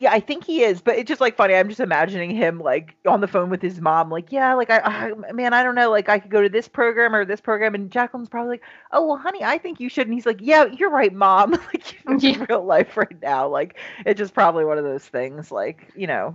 Yeah, 0.00 0.12
I 0.12 0.20
think 0.20 0.44
he 0.44 0.62
is, 0.64 0.80
but 0.82 0.96
it's 0.96 1.08
just 1.08 1.20
like 1.20 1.36
funny. 1.36 1.54
I'm 1.54 1.68
just 1.68 1.80
imagining 1.80 2.30
him 2.30 2.58
like 2.60 2.96
on 3.06 3.20
the 3.20 3.28
phone 3.28 3.50
with 3.50 3.62
his 3.62 3.80
mom, 3.80 4.10
like, 4.10 4.32
yeah, 4.32 4.54
like 4.54 4.70
I, 4.70 4.80
I 4.80 5.32
man, 5.32 5.54
I 5.54 5.62
don't 5.62 5.76
know, 5.76 5.90
like 5.90 6.08
I 6.08 6.18
could 6.18 6.30
go 6.30 6.42
to 6.42 6.48
this 6.48 6.68
program 6.68 7.14
or 7.14 7.24
this 7.24 7.40
program, 7.40 7.74
and 7.74 7.90
Jaclyn's 7.90 8.28
probably 8.28 8.50
like, 8.52 8.62
oh 8.92 9.06
well, 9.06 9.18
honey, 9.18 9.44
I 9.44 9.58
think 9.58 9.80
you 9.80 9.88
should, 9.90 10.06
and 10.08 10.14
he's 10.14 10.26
like, 10.26 10.38
yeah, 10.40 10.66
you're 10.66 10.90
right, 10.90 11.12
mom. 11.14 11.52
like 11.74 11.92
you 12.04 12.14
in 12.14 12.20
Yeah. 12.20 12.46
real 12.48 12.64
life 12.64 12.96
right 12.96 13.20
now, 13.22 13.48
like 13.48 13.78
it's 14.06 14.18
just 14.18 14.34
probably 14.34 14.64
one 14.64 14.78
of 14.78 14.84
those 14.84 15.06
things, 15.06 15.52
like 15.52 15.92
you 15.96 16.06
know, 16.06 16.34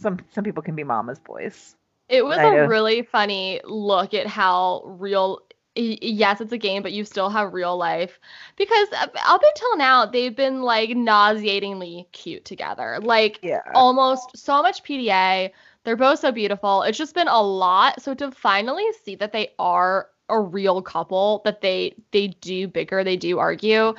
some 0.00 0.18
some 0.30 0.44
people 0.44 0.62
can 0.62 0.76
be 0.76 0.84
mama's 0.84 1.20
boys. 1.20 1.76
It 2.08 2.24
was 2.24 2.42
a 2.42 2.56
really 2.56 3.02
funny 3.02 3.60
look 3.64 4.14
at 4.14 4.26
how 4.26 4.82
real 4.84 5.40
yes, 5.76 6.40
it's 6.40 6.52
a 6.52 6.58
game, 6.58 6.82
but 6.82 6.92
you 6.92 7.04
still 7.04 7.28
have 7.30 7.52
real 7.52 7.76
life. 7.76 8.18
Because 8.56 8.88
up 8.92 9.42
until 9.42 9.76
now, 9.76 10.06
they've 10.06 10.34
been 10.34 10.62
like 10.62 10.90
nauseatingly 10.90 12.08
cute 12.12 12.44
together. 12.44 12.98
Like 13.02 13.42
Yeah, 13.42 13.62
almost 13.74 14.36
so 14.36 14.62
much 14.62 14.82
PDA. 14.82 15.52
They're 15.84 15.96
both 15.96 16.20
so 16.20 16.32
beautiful. 16.32 16.82
It's 16.82 16.98
just 16.98 17.14
been 17.14 17.28
a 17.28 17.40
lot. 17.42 18.00
So 18.02 18.14
to 18.14 18.30
finally 18.30 18.86
see 19.04 19.14
that 19.16 19.32
they 19.32 19.50
are 19.58 20.08
a 20.28 20.40
real 20.40 20.82
couple, 20.82 21.42
that 21.44 21.60
they 21.60 21.94
they 22.12 22.28
do 22.28 22.68
bigger, 22.68 23.04
they 23.04 23.16
do 23.16 23.38
argue, 23.38 23.94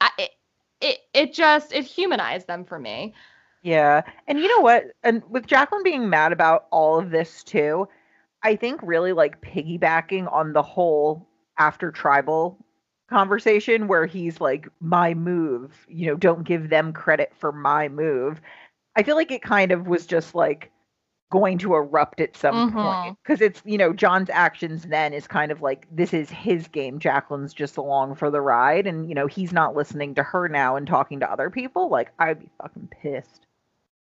I, 0.00 0.10
it, 0.18 0.30
it 0.80 0.98
it 1.14 1.32
just 1.34 1.72
it 1.72 1.84
humanized 1.84 2.46
them 2.46 2.64
for 2.64 2.78
me. 2.78 3.14
Yeah. 3.62 4.02
And 4.26 4.38
you 4.38 4.48
know 4.48 4.60
what? 4.60 4.84
And 5.02 5.22
with 5.28 5.46
Jaclyn 5.46 5.82
being 5.84 6.08
mad 6.08 6.32
about 6.32 6.66
all 6.70 6.98
of 6.98 7.10
this 7.10 7.42
too, 7.42 7.88
I 8.44 8.56
think 8.56 8.80
really 8.82 9.12
like 9.12 9.40
piggybacking 9.40 10.30
on 10.30 10.52
the 10.52 10.62
whole 10.62 11.26
after 11.58 11.90
tribal 11.90 12.58
conversation 13.08 13.88
where 13.88 14.06
he's 14.06 14.40
like, 14.40 14.68
my 14.80 15.14
move, 15.14 15.86
you 15.88 16.06
know, 16.06 16.16
don't 16.16 16.44
give 16.44 16.68
them 16.68 16.92
credit 16.92 17.32
for 17.38 17.52
my 17.52 17.88
move. 17.88 18.40
I 18.96 19.02
feel 19.02 19.16
like 19.16 19.30
it 19.32 19.42
kind 19.42 19.72
of 19.72 19.86
was 19.88 20.06
just 20.06 20.34
like 20.34 20.70
going 21.32 21.58
to 21.58 21.74
erupt 21.74 22.20
at 22.20 22.36
some 22.36 22.70
Mhm. 22.70 22.82
point 22.82 23.18
because 23.22 23.40
it's, 23.40 23.62
you 23.64 23.78
know, 23.78 23.92
Jon's 23.92 24.30
actions 24.30 24.84
then 24.84 25.12
is 25.12 25.26
kind 25.26 25.50
of 25.50 25.62
like, 25.62 25.86
this 25.90 26.12
is 26.14 26.30
his 26.30 26.68
game. 26.68 26.98
Jaclyn's 27.00 27.54
just 27.54 27.76
along 27.76 28.14
for 28.14 28.30
the 28.30 28.40
ride. 28.40 28.86
And, 28.86 29.08
you 29.08 29.14
know, 29.14 29.26
he's 29.26 29.52
not 29.52 29.74
listening 29.74 30.14
to 30.16 30.22
her 30.22 30.48
now 30.48 30.76
and 30.76 30.86
talking 30.86 31.18
to 31.20 31.30
other 31.30 31.50
people. 31.50 31.88
Like, 31.88 32.12
I'd 32.18 32.40
be 32.40 32.50
fucking 32.60 32.88
pissed. 33.02 33.46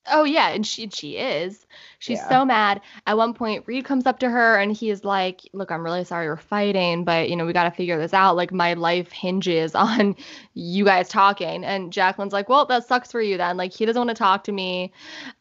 Oh 0.10 0.24
yeah, 0.24 0.50
and 0.50 0.66
she 0.66 0.90
she 0.90 1.18
is. 1.18 1.66
She's 2.00 2.20
Yeah. 2.20 2.30
so 2.30 2.46
mad. 2.46 2.82
At 3.08 3.18
one 3.18 3.34
point, 3.34 3.64
Reed 3.68 3.86
comes 3.86 4.06
up 4.06 4.20
to 4.20 4.30
her 4.30 4.58
and 4.58 4.72
he 4.72 4.90
is 4.90 5.04
like, 5.04 5.42
"Look, 5.54 5.72
I'm 5.72 5.84
really 5.84 6.04
sorry 6.04 6.28
we're 6.28 6.38
fighting, 6.38 7.04
but 7.04 7.30
you 7.30 7.36
know 7.36 7.46
we 7.46 7.54
got 7.54 7.64
to 7.66 7.72
figure 7.72 7.98
this 7.98 8.14
out. 8.14 8.36
Like 8.36 8.52
my 8.52 8.74
life 8.74 9.12
hinges 9.12 9.76
on 9.76 10.16
you 10.54 10.86
guys 10.86 11.10
talking." 11.10 11.64
And 11.64 11.92
Jaclyn's 11.92 12.34
like, 12.34 12.50
"Well, 12.50 12.66
that 12.68 12.86
sucks 12.88 13.12
for 13.12 13.22
you 13.22 13.38
then. 13.38 13.58
Like 13.58 13.74
he 13.74 13.86
doesn't 13.86 14.00
want 14.00 14.10
to 14.10 14.16
talk 14.16 14.44
to 14.46 14.52
me." 14.52 14.92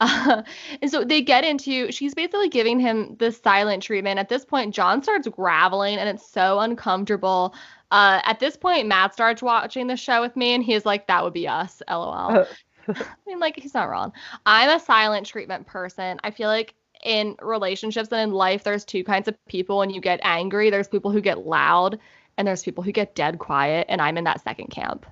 Uh, 0.01 0.43
and 0.83 0.91
so 0.91 1.05
they 1.05 1.23
get 1.23 1.45
into. 1.45 1.93
She's 1.93 2.15
basically 2.15 2.49
giving 2.49 2.81
him 2.81 3.17
the 3.19 3.33
silent 3.33 3.83
treatment. 3.83 4.19
At 4.19 4.29
this 4.29 4.45
point, 4.45 4.75
Jon 4.75 5.03
starts 5.03 5.29
graveling, 5.29 5.97
and 5.99 6.09
it's 6.09 6.27
so 6.29 6.59
uncomfortable. 6.61 7.55
Uh, 7.91 8.21
at 8.25 8.41
this 8.41 8.57
point, 8.57 8.89
Matt 8.89 9.13
starts 9.13 9.43
watching 9.43 9.87
the 9.87 9.97
show 9.97 10.21
with 10.21 10.37
me, 10.37 10.55
and 10.55 10.65
he's 10.65 10.85
like, 10.85 11.07
"That 11.07 11.23
would 11.25 11.33
be 11.35 11.47
us, 11.49 11.83
lol." 11.89 12.47
I 12.95 13.05
mean, 13.27 13.39
like, 13.39 13.59
he's 13.59 13.75
not 13.75 13.89
wrong. 13.89 14.13
I'm 14.45 14.71
a 14.71 14.81
silent 14.81 15.27
treatment 15.27 15.67
person. 15.67 16.19
I 16.25 16.31
feel 16.31 16.49
like 16.49 16.75
in 17.05 17.37
relationships 17.43 18.09
and 18.11 18.21
in 18.21 18.33
life, 18.33 18.65
there's 18.65 18.85
two 18.85 19.05
kinds 19.05 19.29
of 19.29 19.37
people. 19.47 19.79
When 19.79 19.91
you 19.91 20.01
get 20.01 20.21
angry, 20.23 20.71
there's 20.71 20.89
people 20.89 21.11
who 21.11 21.21
get 21.21 21.47
loud, 21.47 21.99
and 22.37 22.47
there's 22.47 22.63
people 22.63 22.83
who 22.85 22.93
get 22.93 23.15
dead 23.15 23.39
quiet. 23.39 23.87
And 23.89 24.01
I'm 24.01 24.19
in 24.19 24.25
that 24.25 24.43
second 24.43 24.69
camp. 24.69 25.07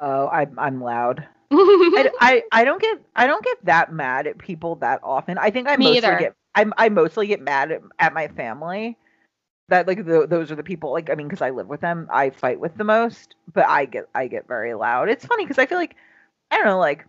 Oh, 0.00 0.28
I'm 0.28 0.58
I'm 0.58 0.82
loud. 0.82 1.26
I, 1.52 2.10
I 2.20 2.42
I 2.52 2.64
don't 2.64 2.80
get 2.80 2.98
I 3.14 3.26
don't 3.26 3.44
get 3.44 3.64
that 3.66 3.92
mad 3.92 4.26
at 4.26 4.38
people 4.38 4.76
that 4.76 5.00
often. 5.02 5.38
I 5.38 5.50
think 5.50 5.68
I 5.68 5.76
Me 5.76 5.86
mostly 5.86 5.98
either. 5.98 6.18
get 6.18 6.34
I 6.54 6.66
I 6.78 6.88
mostly 6.88 7.26
get 7.26 7.40
mad 7.40 7.70
at, 7.70 7.82
at 7.98 8.14
my 8.14 8.28
family. 8.28 8.96
That 9.68 9.86
like 9.86 10.04
the, 10.04 10.26
those 10.26 10.50
are 10.50 10.56
the 10.56 10.64
people 10.64 10.90
like 10.92 11.10
I 11.10 11.14
mean 11.14 11.28
because 11.28 11.42
I 11.42 11.50
live 11.50 11.68
with 11.68 11.80
them 11.80 12.08
I 12.12 12.30
fight 12.30 12.58
with 12.58 12.76
the 12.76 12.84
most. 12.84 13.34
But 13.52 13.66
I 13.68 13.84
get 13.84 14.08
I 14.14 14.26
get 14.26 14.48
very 14.48 14.74
loud. 14.74 15.08
It's 15.10 15.24
funny 15.26 15.44
because 15.44 15.58
I 15.58 15.66
feel 15.66 15.78
like 15.78 15.96
I 16.50 16.56
don't 16.56 16.66
know 16.66 16.78
like 16.78 17.06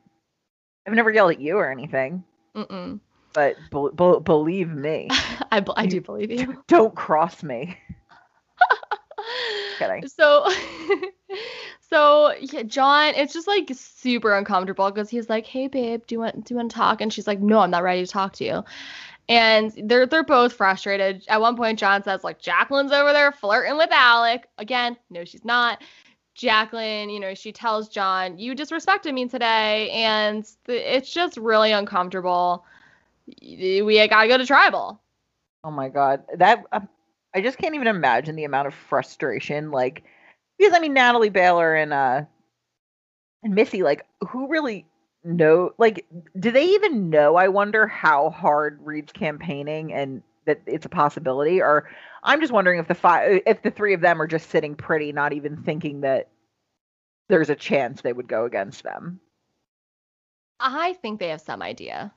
I've 0.87 0.93
never 0.93 1.11
yelled 1.11 1.31
at 1.31 1.39
you 1.39 1.57
or 1.57 1.71
anything. 1.71 2.23
Mm-mm. 2.55 2.99
But 3.33 3.55
be, 3.71 3.87
be, 3.95 4.19
believe 4.23 4.69
me, 4.69 5.07
I, 5.51 5.61
b- 5.61 5.73
I 5.75 5.85
do 5.85 6.01
believe 6.01 6.31
you. 6.31 6.63
don't 6.67 6.93
cross 6.95 7.43
me. 7.43 7.77
kidding. 9.77 10.07
So, 10.07 10.47
so 11.79 12.33
yeah, 12.39 12.63
Jon, 12.63 13.13
it's 13.15 13.33
just 13.33 13.47
like 13.47 13.69
super 13.73 14.35
uncomfortable 14.35 14.89
because 14.91 15.09
he's 15.09 15.29
like, 15.29 15.45
"Hey, 15.45 15.67
babe, 15.67 16.01
do 16.07 16.15
you 16.15 16.19
want 16.19 16.43
do 16.45 16.53
you 16.53 16.57
want 16.57 16.71
to 16.71 16.75
talk?" 16.75 17.01
And 17.01 17.11
she's 17.11 17.27
like, 17.27 17.39
"No, 17.39 17.59
I'm 17.59 17.71
not 17.71 17.83
ready 17.83 18.05
to 18.05 18.11
talk 18.11 18.33
to 18.33 18.43
you." 18.43 18.63
And 19.29 19.71
they're 19.85 20.05
they're 20.05 20.23
both 20.23 20.53
frustrated. 20.53 21.23
At 21.29 21.39
one 21.39 21.55
point, 21.55 21.79
Jon 21.79 22.03
says 22.03 22.23
like, 22.23 22.41
"Jaclyn's 22.41 22.91
over 22.91 23.13
there 23.13 23.31
flirting 23.31 23.77
with 23.77 23.91
Alec." 23.91 24.47
Again, 24.57 24.97
no, 25.09 25.23
she's 25.23 25.45
not. 25.45 25.81
Jaclyn, 26.41 27.13
you 27.13 27.19
know, 27.19 27.33
she 27.33 27.51
tells 27.51 27.87
Jon, 27.87 28.37
"You 28.39 28.55
disrespected 28.55 29.13
me 29.13 29.27
today," 29.27 29.91
and 29.91 30.49
it's 30.67 31.13
just 31.13 31.37
really 31.37 31.71
uncomfortable. 31.71 32.65
We 33.41 34.07
gotta 34.09 34.27
go 34.27 34.37
to 34.37 34.45
tribal. 34.45 34.99
Oh 35.63 35.71
my 35.71 35.89
god, 35.89 36.23
that 36.37 36.63
um, 36.71 36.89
I 37.35 37.41
just 37.41 37.57
can't 37.57 37.75
even 37.75 37.87
imagine 37.87 38.35
the 38.35 38.45
amount 38.45 38.67
of 38.67 38.73
frustration. 38.73 39.71
Like, 39.71 40.03
because 40.57 40.73
I 40.73 40.79
mean, 40.79 40.93
Natalie 40.93 41.29
Baylor 41.29 41.75
and 41.75 41.93
uh 41.93 42.23
and 43.43 43.55
Missy, 43.55 43.83
like, 43.83 44.05
who 44.27 44.47
really 44.47 44.85
know? 45.23 45.71
Like, 45.77 46.05
do 46.39 46.51
they 46.51 46.65
even 46.65 47.09
know? 47.09 47.35
I 47.35 47.47
wonder 47.47 47.87
how 47.87 48.31
hard 48.31 48.79
Reed's 48.83 49.11
campaigning 49.11 49.93
and 49.93 50.23
that 50.45 50.61
it's 50.65 50.85
a 50.85 50.89
possibility, 50.89 51.61
or 51.61 51.89
I'm 52.23 52.39
just 52.39 52.53
wondering 52.53 52.79
if 52.79 52.87
the 52.87 52.95
five, 52.95 53.41
if 53.45 53.61
the 53.61 53.71
three 53.71 53.93
of 53.93 54.01
them 54.01 54.21
are 54.21 54.27
just 54.27 54.49
sitting 54.49 54.75
pretty, 54.75 55.11
not 55.11 55.33
even 55.33 55.57
thinking 55.57 56.01
that 56.01 56.29
there's 57.29 57.49
a 57.49 57.55
chance 57.55 58.01
they 58.01 58.13
would 58.13 58.27
go 58.27 58.45
against 58.45 58.83
them. 58.83 59.19
I 60.59 60.93
think 60.93 61.19
they 61.19 61.29
have 61.29 61.41
some 61.41 61.61
idea. 61.61 62.13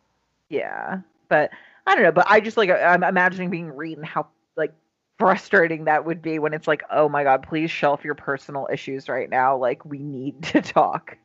Yeah, 0.50 1.00
but 1.28 1.50
I 1.86 1.94
don't 1.94 2.05
know. 2.05 2.12
But 2.12 2.26
I 2.28 2.40
just 2.40 2.57
like 2.57 2.70
I'm 2.70 3.02
imagining 3.02 3.50
being 3.50 3.74
Reed 3.74 3.96
and 3.96 4.07
how 4.07 4.26
like 4.57 4.74
frustrating 5.18 5.84
that 5.84 6.05
would 6.05 6.20
be 6.20 6.38
when 6.38 6.52
it's 6.52 6.68
like, 6.68 6.82
oh 6.90 7.09
my 7.09 7.24
god, 7.24 7.42
please 7.42 7.70
shelf 7.70 8.05
your 8.05 8.14
personal 8.14 8.68
issues 8.70 9.09
right 9.09 9.30
now. 9.30 9.57
Like 9.57 9.84
we 9.84 9.98
need 9.98 10.42
to 10.44 10.61
talk. 10.61 11.16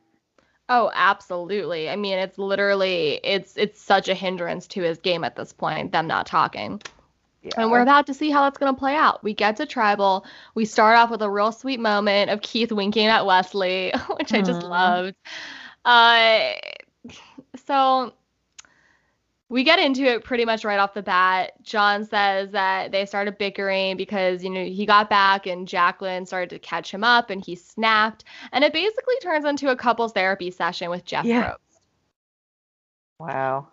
Oh, 0.68 0.90
absolutely. 0.94 1.90
I 1.90 1.96
mean, 1.96 2.18
it's 2.18 2.38
literally 2.38 3.20
it's 3.24 3.56
it's 3.56 3.80
such 3.80 4.08
a 4.08 4.14
hindrance 4.14 4.66
to 4.68 4.82
his 4.82 4.98
game 4.98 5.24
at 5.24 5.36
this 5.36 5.52
point, 5.52 5.92
them 5.92 6.06
not 6.06 6.26
talking. 6.26 6.80
Yeah. 7.42 7.52
And 7.56 7.70
we're 7.70 7.80
about 7.80 8.06
to 8.08 8.14
see 8.14 8.30
how 8.30 8.42
that's 8.42 8.58
going 8.58 8.74
to 8.74 8.78
play 8.78 8.94
out. 8.94 9.24
We 9.24 9.32
get 9.32 9.56
to 9.56 9.66
tribal. 9.66 10.26
We 10.54 10.66
start 10.66 10.98
off 10.98 11.10
with 11.10 11.22
a 11.22 11.30
real 11.30 11.52
sweet 11.52 11.80
moment 11.80 12.30
of 12.30 12.42
Keith 12.42 12.70
winking 12.70 13.06
at 13.06 13.24
Wesley, 13.24 13.92
which 14.16 14.32
I 14.32 14.42
just 14.42 14.62
loved. 14.62 15.16
Uh, 15.84 16.52
so 17.64 18.12
we 19.48 19.64
get 19.64 19.78
into 19.78 20.04
it 20.04 20.22
pretty 20.22 20.44
much 20.44 20.64
right 20.64 20.78
off 20.78 20.94
the 20.94 21.02
bat. 21.02 21.52
Jon 21.62 22.04
says 22.04 22.50
that 22.52 22.92
they 22.92 23.06
started 23.06 23.38
bickering 23.38 23.96
because, 23.96 24.44
you 24.44 24.50
know, 24.50 24.64
he 24.64 24.84
got 24.84 25.08
back 25.08 25.46
and 25.46 25.66
Jaclyn 25.66 26.26
started 26.26 26.50
to 26.50 26.58
catch 26.58 26.92
him 26.92 27.02
up 27.02 27.30
and 27.30 27.44
he 27.44 27.56
snapped. 27.56 28.24
And 28.52 28.62
it 28.62 28.72
basically 28.72 29.16
turns 29.22 29.44
into 29.46 29.70
a 29.70 29.76
couples 29.76 30.12
therapy 30.12 30.50
session 30.50 30.90
with 30.90 31.04
Jeff 31.04 31.24
yeah. 31.24 31.50
Probst. 31.50 31.58
Wow. 33.18 33.68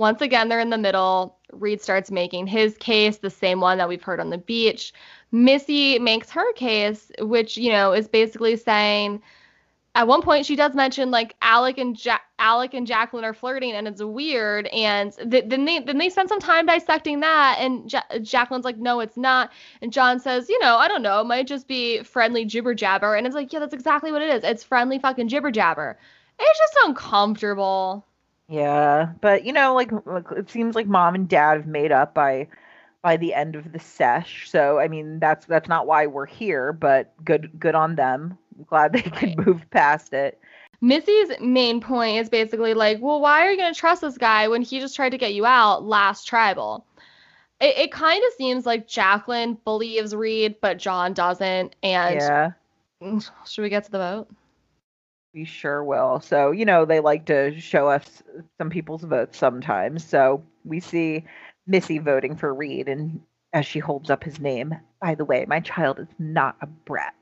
Once 0.00 0.22
again, 0.22 0.48
they're 0.48 0.60
in 0.60 0.70
the 0.70 0.78
middle. 0.78 1.36
Reed 1.52 1.82
starts 1.82 2.10
making 2.10 2.46
his 2.46 2.74
case, 2.78 3.18
the 3.18 3.28
same 3.28 3.60
one 3.60 3.76
that 3.76 3.86
we've 3.86 4.02
heard 4.02 4.18
on 4.18 4.30
the 4.30 4.38
beach. 4.38 4.94
Missy 5.30 5.98
makes 5.98 6.30
her 6.30 6.54
case, 6.54 7.12
which, 7.18 7.58
you 7.58 7.70
know, 7.70 7.92
is 7.92 8.08
basically 8.08 8.56
saying, 8.56 9.20
at 9.94 10.08
one 10.08 10.22
point 10.22 10.46
she 10.46 10.56
does 10.56 10.74
mention 10.74 11.10
like 11.10 11.36
Alec 11.42 11.76
and 11.76 12.02
ja- 12.02 12.16
Alec 12.38 12.72
and 12.72 12.86
Jaclyn 12.86 13.24
are 13.24 13.34
flirting 13.34 13.72
and 13.72 13.86
it's 13.86 14.02
weird. 14.02 14.68
And 14.68 15.12
th- 15.30 15.44
then 15.48 15.66
they 15.66 15.80
then 15.80 15.98
they 15.98 16.08
spend 16.08 16.30
some 16.30 16.40
time 16.40 16.64
dissecting 16.64 17.20
that 17.20 17.58
and 17.58 17.92
ja- 17.92 18.00
Jaclyn's 18.12 18.64
like 18.64 18.78
no 18.78 19.00
it's 19.00 19.18
not. 19.18 19.50
And 19.82 19.92
Jon 19.92 20.18
says 20.18 20.48
you 20.48 20.58
know 20.60 20.76
I 20.76 20.88
don't 20.88 21.02
know 21.02 21.20
it 21.20 21.24
might 21.24 21.46
just 21.48 21.66
be 21.68 22.02
friendly 22.04 22.44
jibber 22.46 22.72
jabber. 22.72 23.16
And 23.16 23.26
it's 23.26 23.34
like 23.34 23.52
yeah 23.52 23.58
that's 23.58 23.74
exactly 23.74 24.12
what 24.12 24.22
it 24.22 24.32
is. 24.32 24.44
It's 24.44 24.62
friendly 24.62 24.98
fucking 24.98 25.28
jibber 25.28 25.50
jabber. 25.50 25.98
It's 26.38 26.58
just 26.58 26.76
uncomfortable 26.86 28.06
yeah 28.50 29.12
but 29.20 29.44
you 29.44 29.52
know 29.52 29.74
like 29.74 29.90
it 30.36 30.50
seems 30.50 30.74
like 30.74 30.86
mom 30.86 31.14
and 31.14 31.28
dad 31.28 31.56
have 31.56 31.66
made 31.66 31.92
up 31.92 32.12
by 32.12 32.46
by 33.02 33.16
the 33.16 33.32
end 33.32 33.56
of 33.56 33.72
the 33.72 33.78
sesh 33.78 34.50
so 34.50 34.78
I 34.78 34.88
mean 34.88 35.18
that's 35.20 35.46
that's 35.46 35.68
not 35.68 35.86
why 35.86 36.06
we're 36.06 36.26
here 36.26 36.72
but 36.72 37.14
good 37.24 37.50
good 37.58 37.74
on 37.74 37.94
them 37.94 38.36
glad 38.68 38.92
they 38.92 39.02
could 39.02 39.46
move 39.46 39.68
past 39.70 40.12
it. 40.12 40.38
Missy's 40.80 41.30
main 41.40 41.80
point 41.80 42.18
is 42.18 42.28
basically 42.28 42.74
like, 42.74 42.98
well, 43.00 43.20
why 43.20 43.44
are 43.44 43.50
you 43.50 43.56
going 43.56 43.72
to 43.72 43.78
trust 43.78 44.00
this 44.00 44.16
guy 44.16 44.48
when 44.48 44.62
he 44.62 44.80
just 44.80 44.96
tried 44.96 45.10
to 45.10 45.18
get 45.18 45.34
you 45.34 45.44
out 45.44 45.84
last 45.84 46.26
tribal? 46.26 46.86
It, 47.60 47.76
it 47.76 47.92
kind 47.92 48.22
of 48.24 48.32
seems 48.38 48.64
like 48.64 48.88
Jaclyn 48.88 49.62
believes 49.64 50.14
Reed, 50.14 50.56
but 50.62 50.78
Jon 50.78 51.12
doesn't. 51.12 51.76
And 51.82 52.20
yeah. 52.20 52.52
Mm, 53.02 53.30
should 53.46 53.62
we 53.62 53.68
get 53.68 53.84
to 53.84 53.90
the 53.90 53.98
vote? 53.98 54.28
We 55.32 55.44
sure 55.44 55.84
will. 55.84 56.20
So, 56.20 56.50
you 56.50 56.64
know, 56.64 56.84
they 56.84 57.00
like 57.00 57.26
to 57.26 57.58
show 57.60 57.88
us 57.88 58.22
some 58.58 58.70
people's 58.70 59.02
votes 59.02 59.38
sometimes. 59.38 60.04
So 60.04 60.42
we 60.64 60.80
see 60.80 61.24
Missy 61.66 61.98
voting 61.98 62.36
for 62.36 62.52
Reed, 62.52 62.88
and 62.88 63.20
as 63.52 63.66
she 63.66 63.78
holds 63.78 64.10
up 64.10 64.24
his 64.24 64.40
name, 64.40 64.74
by 65.00 65.14
the 65.14 65.24
way, 65.24 65.44
my 65.46 65.60
child 65.60 65.98
is 65.98 66.08
not 66.18 66.56
a 66.60 66.66
brat. 66.66 67.14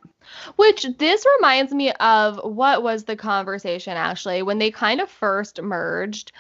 Which 0.56 0.86
this 0.98 1.24
reminds 1.36 1.72
me 1.72 1.92
of 1.92 2.40
what 2.42 2.82
was 2.82 3.04
the 3.04 3.16
conversation 3.16 3.96
actually 3.96 4.42
when 4.42 4.58
they 4.58 4.70
kind 4.70 5.00
of 5.00 5.08
first 5.08 5.60
merged 5.62 6.32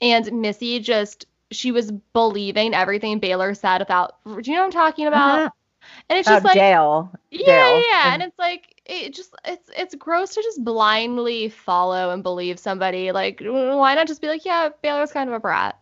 and 0.00 0.30
Missy 0.40 0.80
just 0.80 1.26
she 1.52 1.70
was 1.70 1.92
believing 2.12 2.74
everything 2.74 3.20
Baylor 3.20 3.54
said 3.54 3.82
about 3.82 4.16
do 4.24 4.50
you 4.50 4.56
know 4.56 4.62
what 4.62 4.66
I'm 4.66 4.72
talking 4.72 5.06
about? 5.06 5.38
Uh-huh. 5.38 5.50
And 6.08 6.18
it's 6.18 6.28
just 6.28 6.44
like 6.44 6.54
Dale. 6.54 7.12
Yeah, 7.30 7.80
yeah, 7.88 8.14
and 8.14 8.22
it's 8.22 8.38
like 8.38 8.75
it 8.88 9.14
just 9.14 9.34
it's 9.44 9.70
it's 9.76 9.94
gross 9.94 10.34
to 10.34 10.42
just 10.42 10.64
blindly 10.64 11.48
follow 11.48 12.10
and 12.10 12.22
believe 12.22 12.58
somebody. 12.58 13.12
Like 13.12 13.40
why 13.42 13.94
not 13.94 14.06
just 14.06 14.20
be 14.20 14.28
like, 14.28 14.44
yeah, 14.44 14.68
Baylor's 14.82 15.12
kind 15.12 15.28
of 15.28 15.34
a 15.34 15.40
brat. 15.40 15.78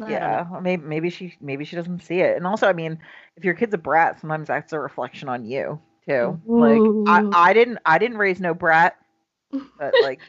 I 0.00 0.10
yeah, 0.10 0.46
maybe 0.60 0.82
maybe 0.82 1.10
she 1.10 1.34
maybe 1.40 1.64
she 1.64 1.76
doesn't 1.76 2.02
see 2.02 2.20
it. 2.20 2.36
And 2.36 2.46
also, 2.46 2.68
I 2.68 2.72
mean, 2.72 2.98
if 3.36 3.44
your 3.44 3.54
kid's 3.54 3.74
a 3.74 3.78
brat, 3.78 4.20
sometimes 4.20 4.48
that's 4.48 4.72
a 4.72 4.78
reflection 4.78 5.28
on 5.28 5.44
you 5.44 5.80
too. 6.06 6.40
Ooh. 6.48 7.04
Like 7.06 7.32
I, 7.34 7.50
I 7.50 7.52
didn't 7.52 7.78
I 7.86 7.98
didn't 7.98 8.18
raise 8.18 8.40
no 8.40 8.54
brat, 8.54 8.96
but 9.52 9.94
like 10.02 10.20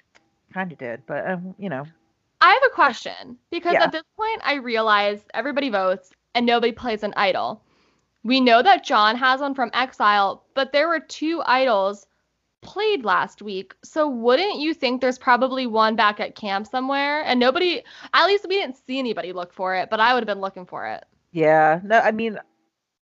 kind 0.53 0.71
of 0.71 0.77
did. 0.77 1.03
But 1.05 1.29
um, 1.29 1.55
you 1.57 1.69
know. 1.69 1.85
I 2.41 2.51
have 2.51 2.63
a 2.67 2.75
question 2.75 3.37
because 3.49 3.73
yeah. 3.73 3.85
at 3.85 3.91
this 3.91 4.03
point 4.15 4.41
I 4.43 4.55
realize 4.55 5.21
everybody 5.33 5.69
votes 5.69 6.11
and 6.35 6.45
nobody 6.45 6.71
plays 6.71 7.01
an 7.01 7.13
idol. 7.17 7.61
We 8.25 8.41
know 8.41 8.63
that 8.63 8.83
Jon 8.83 9.15
has 9.17 9.39
one 9.39 9.53
from 9.53 9.69
Exile, 9.73 10.43
but 10.55 10.73
there 10.73 10.87
were 10.87 10.99
two 10.99 11.43
idols 11.45 12.07
played 12.63 13.05
last 13.05 13.43
week. 13.43 13.75
So 13.83 14.09
wouldn't 14.09 14.59
you 14.59 14.73
think 14.73 14.99
there's 14.99 15.19
probably 15.19 15.67
one 15.67 15.95
back 15.95 16.19
at 16.19 16.35
camp 16.35 16.65
somewhere? 16.65 17.21
And 17.23 17.39
nobody, 17.39 17.83
at 18.13 18.25
least 18.25 18.47
we 18.49 18.55
didn't 18.55 18.77
see 18.87 18.97
anybody 18.97 19.31
look 19.31 19.53
for 19.53 19.75
it, 19.75 19.91
but 19.91 19.99
I 19.99 20.13
would 20.13 20.23
have 20.23 20.27
been 20.27 20.41
looking 20.41 20.65
for 20.65 20.87
it. 20.87 21.05
Yeah. 21.33 21.79
No, 21.83 21.99
I 21.99 22.11
mean, 22.11 22.39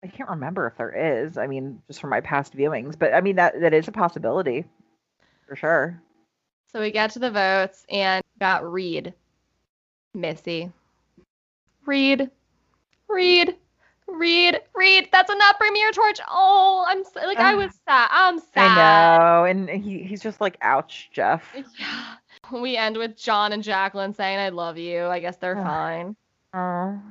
I 0.01 0.07
can't 0.07 0.29
remember 0.29 0.65
if 0.65 0.77
there 0.77 1.25
is. 1.25 1.37
I 1.37 1.45
mean, 1.45 1.81
just 1.87 1.99
from 1.99 2.09
my 2.09 2.21
past 2.21 2.55
viewings, 2.55 2.97
but 2.97 3.13
I 3.13 3.19
mean 3.19 3.35
that 3.35 3.59
that 3.59 3.73
is 3.73 3.89
a 3.89 3.91
possibility 3.91 4.63
for 5.45 5.57
sure. 5.57 6.01
So 6.71 6.79
we 6.79 6.89
get 6.89 7.11
to 7.11 7.19
the 7.19 7.29
votes 7.29 7.85
and 7.89 8.23
got 8.39 8.63
Reed, 8.63 9.13
Missy, 10.13 10.71
Reed, 11.85 12.31
Reed, 13.09 13.57
Reed, 14.13 14.59
Reed. 14.75 15.09
That's. 15.11 15.31
Bring 15.59 15.73
me 15.73 15.79
your 15.79 15.91
torch. 15.91 16.19
Oh, 16.29 16.85
I'm 16.87 17.03
like 17.25 17.37
I 17.37 17.55
was 17.55 17.71
sad. 17.87 18.09
I'm 18.11 18.39
sad. 18.39 18.77
I 18.77 19.17
know, 19.39 19.45
and 19.45 19.69
he 19.69 20.03
he's 20.03 20.21
just 20.21 20.41
like, 20.41 20.57
ouch, 20.61 21.09
Jeff. 21.11 21.43
Yeah. 21.55 22.15
We 22.51 22.75
end 22.75 22.97
with 22.97 23.15
Jon 23.15 23.53
and 23.53 23.63
Jaclyn 23.63 24.15
saying, 24.15 24.39
"I 24.39 24.49
love 24.49 24.77
you." 24.77 25.05
I 25.05 25.19
guess 25.19 25.37
they're 25.37 25.55
fine. 25.63 26.15
Oh, 26.53 27.01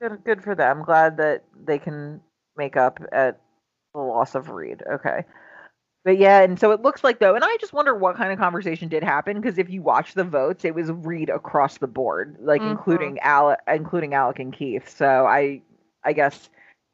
good, 0.00 0.24
good 0.24 0.42
for 0.42 0.54
them. 0.54 0.82
Glad 0.82 1.16
that 1.18 1.44
they 1.64 1.78
can 1.78 2.20
make 2.56 2.76
up 2.76 3.00
at 3.12 3.40
the 3.94 4.00
loss 4.00 4.34
of 4.34 4.50
Reed. 4.50 4.82
Okay. 4.90 5.24
But 6.04 6.16
yeah, 6.16 6.40
and 6.40 6.58
so 6.58 6.70
it 6.70 6.80
looks 6.80 7.04
like 7.04 7.18
though, 7.18 7.34
and 7.34 7.44
I 7.44 7.56
just 7.60 7.74
wonder 7.74 7.94
what 7.94 8.16
kind 8.16 8.32
of 8.32 8.38
conversation 8.38 8.88
did 8.88 9.04
happen 9.04 9.38
because 9.38 9.58
if 9.58 9.68
you 9.68 9.82
watch 9.82 10.14
the 10.14 10.24
votes, 10.24 10.64
it 10.64 10.74
was 10.74 10.90
Reed 10.90 11.28
across 11.28 11.76
the 11.76 11.86
board, 11.86 12.36
like 12.40 12.62
mm-hmm. 12.62 12.70
including 12.70 13.18
Alec, 13.18 13.60
including 13.68 14.14
Alec 14.14 14.38
and 14.38 14.52
Keith. 14.52 14.88
So 14.88 15.26
I, 15.26 15.60
I 16.04 16.12
guess 16.12 16.48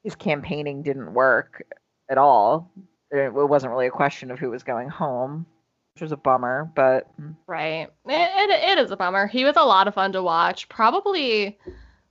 his 0.04 0.14
campaigning 0.14 0.82
didn't 0.82 1.14
work 1.14 1.64
at 2.08 2.18
all. 2.18 2.70
It, 3.10 3.32
wasn't 3.32 3.72
really 3.72 3.86
a 3.86 3.90
question 3.90 4.30
of 4.30 4.38
who 4.38 4.50
was 4.50 4.62
going 4.62 4.88
home, 4.88 5.46
which 5.94 6.02
was 6.02 6.12
a 6.12 6.16
bummer. 6.16 6.70
But 6.74 7.08
right, 7.46 7.88
it, 8.06 8.50
it, 8.50 8.78
it 8.78 8.78
is 8.78 8.90
a 8.90 8.96
bummer. 8.96 9.26
He 9.26 9.44
was 9.44 9.56
a 9.56 9.64
lot 9.64 9.88
of 9.88 9.94
fun 9.94 10.12
to 10.12 10.22
watch. 10.22 10.68
Probably 10.68 11.58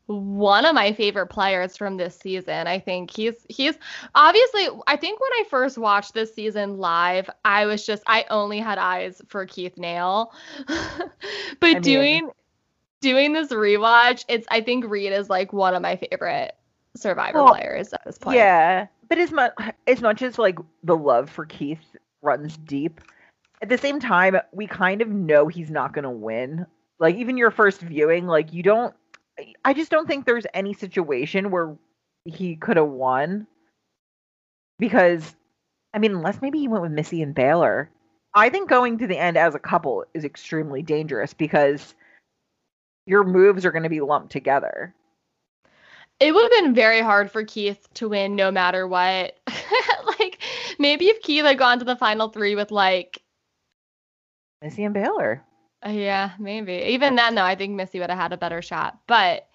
one 0.07 0.65
of 0.65 0.75
my 0.75 0.93
favorite 0.93 1.27
players 1.27 1.75
from 1.75 1.97
this 1.97 2.17
season. 2.17 2.67
I 2.67 2.79
think 2.79 3.15
he's 3.15 3.45
he's 3.49 3.75
obviously 4.13 4.67
I 4.87 4.95
think 4.95 5.19
when 5.19 5.31
I 5.33 5.43
first 5.49 5.77
watched 5.77 6.13
this 6.13 6.33
season 6.33 6.77
live, 6.77 7.29
I 7.43 7.65
was 7.65 7.85
just 7.85 8.03
I 8.07 8.25
only 8.29 8.59
had 8.59 8.77
eyes 8.77 9.21
for 9.27 9.45
Keith 9.45 9.77
Nale. 9.77 10.31
but 10.67 10.75
I 11.61 11.73
mean, 11.73 11.81
doing 11.81 12.29
doing 13.01 13.33
this 13.33 13.49
rewatch, 13.49 14.25
it's 14.27 14.47
I 14.49 14.61
think 14.61 14.85
Reed 14.85 15.11
is 15.11 15.29
like 15.29 15.53
one 15.53 15.73
of 15.73 15.81
my 15.81 15.95
favorite 15.95 16.55
survivor 16.95 17.43
well, 17.43 17.53
players 17.53 17.93
at 17.93 18.03
this 18.05 18.17
point. 18.17 18.37
Yeah. 18.37 18.87
but 19.07 19.17
as 19.17 19.31
much 19.31 19.53
as 19.87 20.01
much 20.01 20.21
as 20.21 20.39
like 20.39 20.57
the 20.83 20.97
love 20.97 21.29
for 21.29 21.45
Keith 21.45 21.95
runs 22.21 22.57
deep, 22.57 23.01
at 23.61 23.69
the 23.69 23.77
same 23.77 23.99
time, 23.99 24.37
we 24.51 24.67
kind 24.67 25.01
of 25.01 25.09
know 25.09 25.47
he's 25.47 25.71
not 25.71 25.93
going 25.93 26.03
to 26.03 26.09
win. 26.09 26.65
Like 26.99 27.15
even 27.15 27.37
your 27.37 27.51
first 27.51 27.81
viewing, 27.81 28.27
like 28.27 28.53
you 28.53 28.63
don't. 28.63 28.93
I 29.65 29.73
just 29.73 29.91
don't 29.91 30.07
think 30.07 30.25
there's 30.25 30.45
any 30.53 30.73
situation 30.73 31.51
where 31.51 31.75
he 32.23 32.55
could 32.55 32.77
have 32.77 32.87
won 32.87 33.47
because, 34.79 35.35
I 35.93 35.99
mean, 35.99 36.11
unless 36.11 36.41
maybe 36.41 36.59
he 36.59 36.67
went 36.67 36.83
with 36.83 36.91
Missy 36.91 37.21
and 37.21 37.35
Baylor. 37.35 37.89
I 38.33 38.49
think 38.49 38.69
going 38.69 38.97
to 38.97 39.07
the 39.07 39.17
end 39.17 39.37
as 39.37 39.55
a 39.55 39.59
couple 39.59 40.05
is 40.13 40.25
extremely 40.25 40.81
dangerous 40.81 41.33
because 41.33 41.95
your 43.05 43.23
moves 43.23 43.65
are 43.65 43.71
going 43.71 43.83
to 43.83 43.89
be 43.89 44.01
lumped 44.01 44.31
together. 44.31 44.93
It 46.19 46.33
would 46.33 46.43
have 46.43 46.63
been 46.63 46.73
very 46.73 47.01
hard 47.01 47.29
for 47.29 47.43
Keith 47.43 47.87
to 47.95 48.09
win 48.09 48.35
no 48.35 48.51
matter 48.51 48.87
what. 48.87 49.37
like 50.19 50.39
maybe 50.79 51.07
if 51.07 51.21
Keith 51.21 51.43
had 51.43 51.57
gone 51.57 51.79
to 51.79 51.85
the 51.85 51.95
final 51.95 52.29
three 52.29 52.55
with 52.55 52.71
like 52.71 53.21
Missy 54.61 54.83
and 54.83 54.93
Baylor. 54.93 55.43
Uh, 55.85 55.89
yeah, 55.89 56.31
maybe. 56.39 56.73
Even 56.73 57.15
then 57.15 57.35
though, 57.35 57.43
I 57.43 57.55
think 57.55 57.75
Missy 57.75 57.99
would 57.99 58.09
have 58.09 58.19
had 58.19 58.33
a 58.33 58.37
better 58.37 58.61
shot. 58.61 58.97
But 59.07 59.47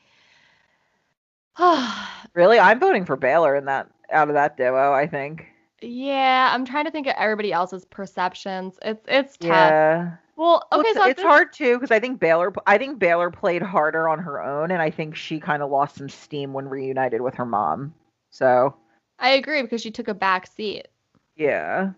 really, 2.34 2.58
I'm 2.58 2.78
voting 2.78 3.04
for 3.04 3.16
Baylor 3.16 3.56
in 3.56 3.64
that 3.66 3.88
out 4.12 4.28
of 4.28 4.34
that 4.34 4.56
duo, 4.56 4.92
I 4.92 5.06
think. 5.06 5.46
Yeah, 5.82 6.50
I'm 6.52 6.64
trying 6.64 6.84
to 6.84 6.90
think 6.90 7.06
of 7.06 7.14
everybody 7.16 7.52
else's 7.52 7.84
perceptions. 7.84 8.78
It's 8.82 9.04
it's 9.08 9.36
tough. 9.38 9.48
Yeah. 9.48 10.16
Well, 10.36 10.66
okay, 10.72 10.82
well, 10.82 10.86
it's, 10.86 10.98
so 10.98 11.08
it's 11.08 11.22
hard 11.22 11.52
too 11.52 11.76
because 11.76 11.90
I 11.90 12.00
think 12.00 12.20
Baylor. 12.20 12.52
I 12.66 12.78
think 12.78 12.98
Baylor 12.98 13.30
played 13.30 13.62
harder 13.62 14.08
on 14.08 14.18
her 14.18 14.42
own, 14.42 14.70
and 14.70 14.80
I 14.82 14.90
think 14.90 15.16
she 15.16 15.40
kind 15.40 15.62
of 15.62 15.70
lost 15.70 15.96
some 15.96 16.08
steam 16.08 16.52
when 16.52 16.68
reunited 16.68 17.20
with 17.20 17.34
her 17.34 17.46
mom. 17.46 17.94
So 18.30 18.74
I 19.18 19.30
agree 19.30 19.62
because 19.62 19.82
she 19.82 19.90
took 19.90 20.08
a 20.08 20.14
back 20.14 20.46
seat. 20.46 20.88
Yeah. 21.36 21.90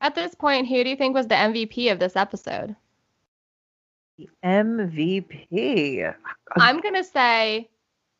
At 0.00 0.14
this 0.14 0.34
point, 0.34 0.68
who 0.68 0.84
do 0.84 0.90
you 0.90 0.96
think 0.96 1.14
was 1.14 1.26
the 1.26 1.34
MVP 1.34 1.90
of 1.90 1.98
this 1.98 2.14
episode? 2.14 2.76
The 4.16 4.28
MVP. 4.44 6.14
I'm 6.56 6.80
gonna 6.80 7.04
say. 7.04 7.68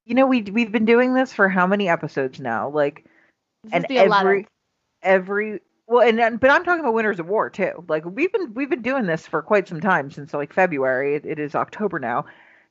You 0.06 0.14
know, 0.14 0.26
we 0.26 0.42
we've 0.42 0.72
been 0.72 0.86
doing 0.86 1.14
this 1.14 1.32
for 1.32 1.48
how 1.48 1.66
many 1.66 1.88
episodes 1.88 2.40
now? 2.40 2.68
Like, 2.68 3.04
and 3.70 3.84
every 3.84 3.96
11th. 3.96 4.46
Every 5.02 5.60
well, 5.88 6.06
and, 6.06 6.20
and 6.20 6.38
but 6.38 6.50
I'm 6.50 6.64
talking 6.64 6.80
about 6.80 6.92
Winners 6.92 7.18
of 7.18 7.28
War 7.28 7.48
too. 7.48 7.84
Like 7.88 8.04
we've 8.04 8.30
been 8.30 8.52
we've 8.52 8.68
been 8.68 8.82
doing 8.82 9.06
this 9.06 9.26
for 9.26 9.40
quite 9.40 9.66
some 9.66 9.80
time 9.80 10.10
since 10.10 10.34
like 10.34 10.52
February. 10.52 11.14
it, 11.14 11.24
it 11.24 11.38
is 11.38 11.54
October 11.54 11.98
now. 11.98 12.26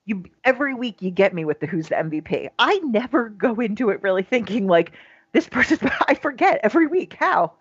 You 0.05 0.23
every 0.43 0.75
week 0.75 1.01
you 1.01 1.09
get 1.09 1.33
me 1.33 1.43
with 1.43 1.59
the 1.59 1.65
who's 1.65 1.89
the 1.89 1.95
MVP. 1.95 2.49
I 2.59 2.77
never 2.83 3.29
go 3.37 3.55
into 3.55 3.89
it 3.89 4.03
really 4.03 4.23
thinking 4.23 4.67
like 4.67 4.91
this 5.33 5.49
person. 5.49 5.79
I 6.07 6.13
forget 6.13 6.59
every 6.63 6.85
week 6.85 7.15
how. 7.19 7.53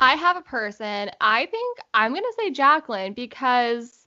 I 0.00 0.14
have 0.14 0.36
a 0.36 0.42
person. 0.42 1.10
I 1.20 1.46
think 1.46 1.78
I'm 1.94 2.12
gonna 2.12 2.26
say 2.36 2.50
Jaclyn 2.50 3.14
because 3.14 4.04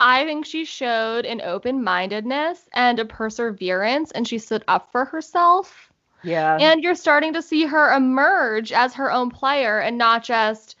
I 0.00 0.24
think 0.24 0.44
she 0.44 0.66
showed 0.66 1.24
an 1.24 1.40
open 1.40 1.82
mindedness 1.82 2.68
and 2.74 2.98
a 2.98 3.06
perseverance, 3.06 4.10
and 4.10 4.28
she 4.28 4.38
stood 4.38 4.64
up 4.68 4.92
for 4.92 5.06
herself 5.06 5.87
yeah. 6.22 6.56
And 6.60 6.82
you're 6.82 6.94
starting 6.94 7.32
to 7.34 7.42
see 7.42 7.64
her 7.64 7.94
emerge 7.94 8.72
as 8.72 8.94
her 8.94 9.10
own 9.10 9.30
player 9.30 9.78
and 9.80 9.98
not 9.98 10.24
just 10.24 10.76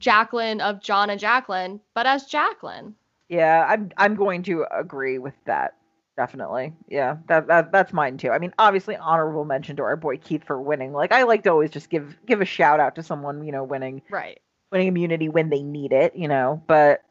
Jaclyn 0.00 0.60
of 0.60 0.80
Jon 0.82 1.10
and 1.10 1.20
Jaclyn, 1.20 1.80
but 1.94 2.06
as 2.06 2.28
Jaclyn. 2.28 2.94
Yeah, 3.28 3.64
I'm 3.68 3.92
I'm 3.96 4.16
going 4.16 4.42
to 4.44 4.66
agree 4.72 5.18
with 5.18 5.34
that. 5.46 5.74
Definitely. 6.16 6.74
Yeah. 6.88 7.16
That, 7.28 7.46
that 7.46 7.72
that's 7.72 7.92
mine 7.92 8.18
too. 8.18 8.30
I 8.30 8.38
mean, 8.38 8.52
obviously 8.58 8.96
honorable 8.96 9.44
mention 9.44 9.76
to 9.76 9.82
our 9.82 9.96
boy 9.96 10.18
Keith 10.18 10.44
for 10.44 10.60
winning. 10.60 10.92
Like 10.92 11.12
I 11.12 11.22
like 11.22 11.44
to 11.44 11.50
always 11.50 11.70
just 11.70 11.88
give 11.88 12.16
give 12.26 12.40
a 12.40 12.44
shout 12.44 12.80
out 12.80 12.94
to 12.96 13.02
someone, 13.02 13.44
you 13.44 13.52
know, 13.52 13.64
winning. 13.64 14.02
Right. 14.10 14.40
Winning 14.72 14.88
immunity 14.88 15.28
when 15.28 15.48
they 15.48 15.62
need 15.62 15.92
it, 15.92 16.14
you 16.14 16.28
know, 16.28 16.62
but 16.66 17.02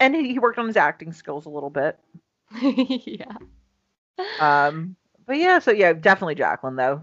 and 0.00 0.14
he 0.14 0.38
worked 0.38 0.58
on 0.58 0.66
his 0.66 0.76
acting 0.76 1.12
skills 1.12 1.46
a 1.46 1.50
little 1.50 1.70
bit. 1.70 1.98
yeah. 2.60 3.36
Um 4.40 4.96
but 5.26 5.36
yeah, 5.36 5.58
so 5.58 5.70
yeah, 5.70 5.92
definitely 5.92 6.34
Jaclyn 6.34 6.76
though. 6.76 7.02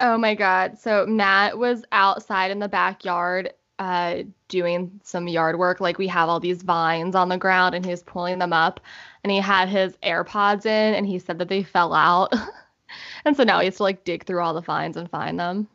Oh 0.00 0.16
my 0.16 0.34
god. 0.34 0.78
So 0.78 1.06
Matt 1.06 1.58
was 1.58 1.84
outside 1.92 2.50
in 2.50 2.58
the 2.58 2.68
backyard 2.68 3.52
uh 3.78 4.22
doing 4.48 5.00
some 5.04 5.28
yard 5.28 5.58
work. 5.58 5.80
Like 5.80 5.98
we 5.98 6.08
have 6.08 6.28
all 6.28 6.40
these 6.40 6.62
vines 6.62 7.14
on 7.14 7.28
the 7.28 7.38
ground 7.38 7.74
and 7.74 7.84
he 7.84 7.90
was 7.90 8.02
pulling 8.02 8.38
them 8.38 8.52
up 8.52 8.80
and 9.22 9.30
he 9.30 9.38
had 9.38 9.68
his 9.68 9.96
AirPods 10.02 10.66
in 10.66 10.94
and 10.94 11.06
he 11.06 11.18
said 11.18 11.38
that 11.38 11.48
they 11.48 11.62
fell 11.62 11.94
out. 11.94 12.32
and 13.24 13.36
so 13.36 13.44
now 13.44 13.60
he 13.60 13.66
has 13.66 13.76
to 13.76 13.82
like 13.82 14.04
dig 14.04 14.24
through 14.24 14.40
all 14.40 14.54
the 14.54 14.60
vines 14.60 14.96
and 14.96 15.10
find 15.10 15.38
them. 15.38 15.68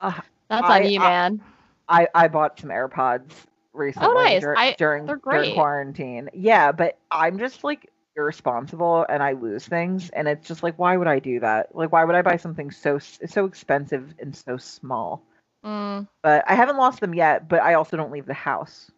Uh, 0.00 0.20
That's 0.48 0.68
I, 0.68 0.80
on 0.80 0.90
you, 0.90 1.00
man. 1.00 1.40
I, 1.88 2.06
I 2.14 2.28
bought 2.28 2.58
some 2.58 2.70
AirPods 2.70 3.32
recently 3.72 4.08
oh, 4.08 4.14
nice. 4.14 4.42
dur- 4.42 4.58
I, 4.58 4.74
during, 4.78 5.06
during 5.06 5.54
quarantine. 5.54 6.28
Yeah, 6.34 6.72
but 6.72 6.98
I'm 7.10 7.38
just 7.38 7.64
like 7.64 7.90
irresponsible 8.18 9.06
and 9.08 9.22
I 9.22 9.32
lose 9.32 9.66
things 9.66 10.10
and 10.10 10.28
it's 10.28 10.46
just 10.46 10.62
like 10.62 10.78
why 10.78 10.96
would 10.96 11.06
I 11.06 11.20
do 11.20 11.40
that? 11.40 11.74
Like 11.74 11.92
why 11.92 12.04
would 12.04 12.16
I 12.16 12.22
buy 12.22 12.36
something 12.36 12.70
so 12.70 12.98
so 12.98 13.44
expensive 13.46 14.14
and 14.18 14.36
so 14.36 14.56
small? 14.56 15.22
Mm. 15.64 16.08
But 16.22 16.44
I 16.46 16.54
haven't 16.54 16.76
lost 16.76 17.00
them 17.00 17.14
yet, 17.14 17.48
but 17.48 17.62
I 17.62 17.74
also 17.74 17.96
don't 17.96 18.12
leave 18.12 18.26
the 18.26 18.34
house. 18.34 18.90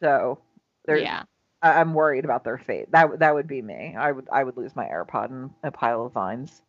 So 0.00 0.38
there's 0.86 1.02
yeah. 1.02 1.24
I, 1.60 1.80
am 1.80 1.92
worried 1.92 2.24
about 2.24 2.44
their 2.44 2.58
fate. 2.58 2.90
That 2.92 3.18
that 3.18 3.34
would 3.34 3.48
be 3.48 3.60
me. 3.60 3.96
I 3.98 4.12
would 4.12 4.28
I 4.30 4.44
would 4.44 4.56
lose 4.56 4.74
my 4.76 4.86
AirPod 4.86 5.30
in 5.30 5.50
a 5.62 5.70
pile 5.70 6.06
of 6.06 6.12
vines. 6.12 6.62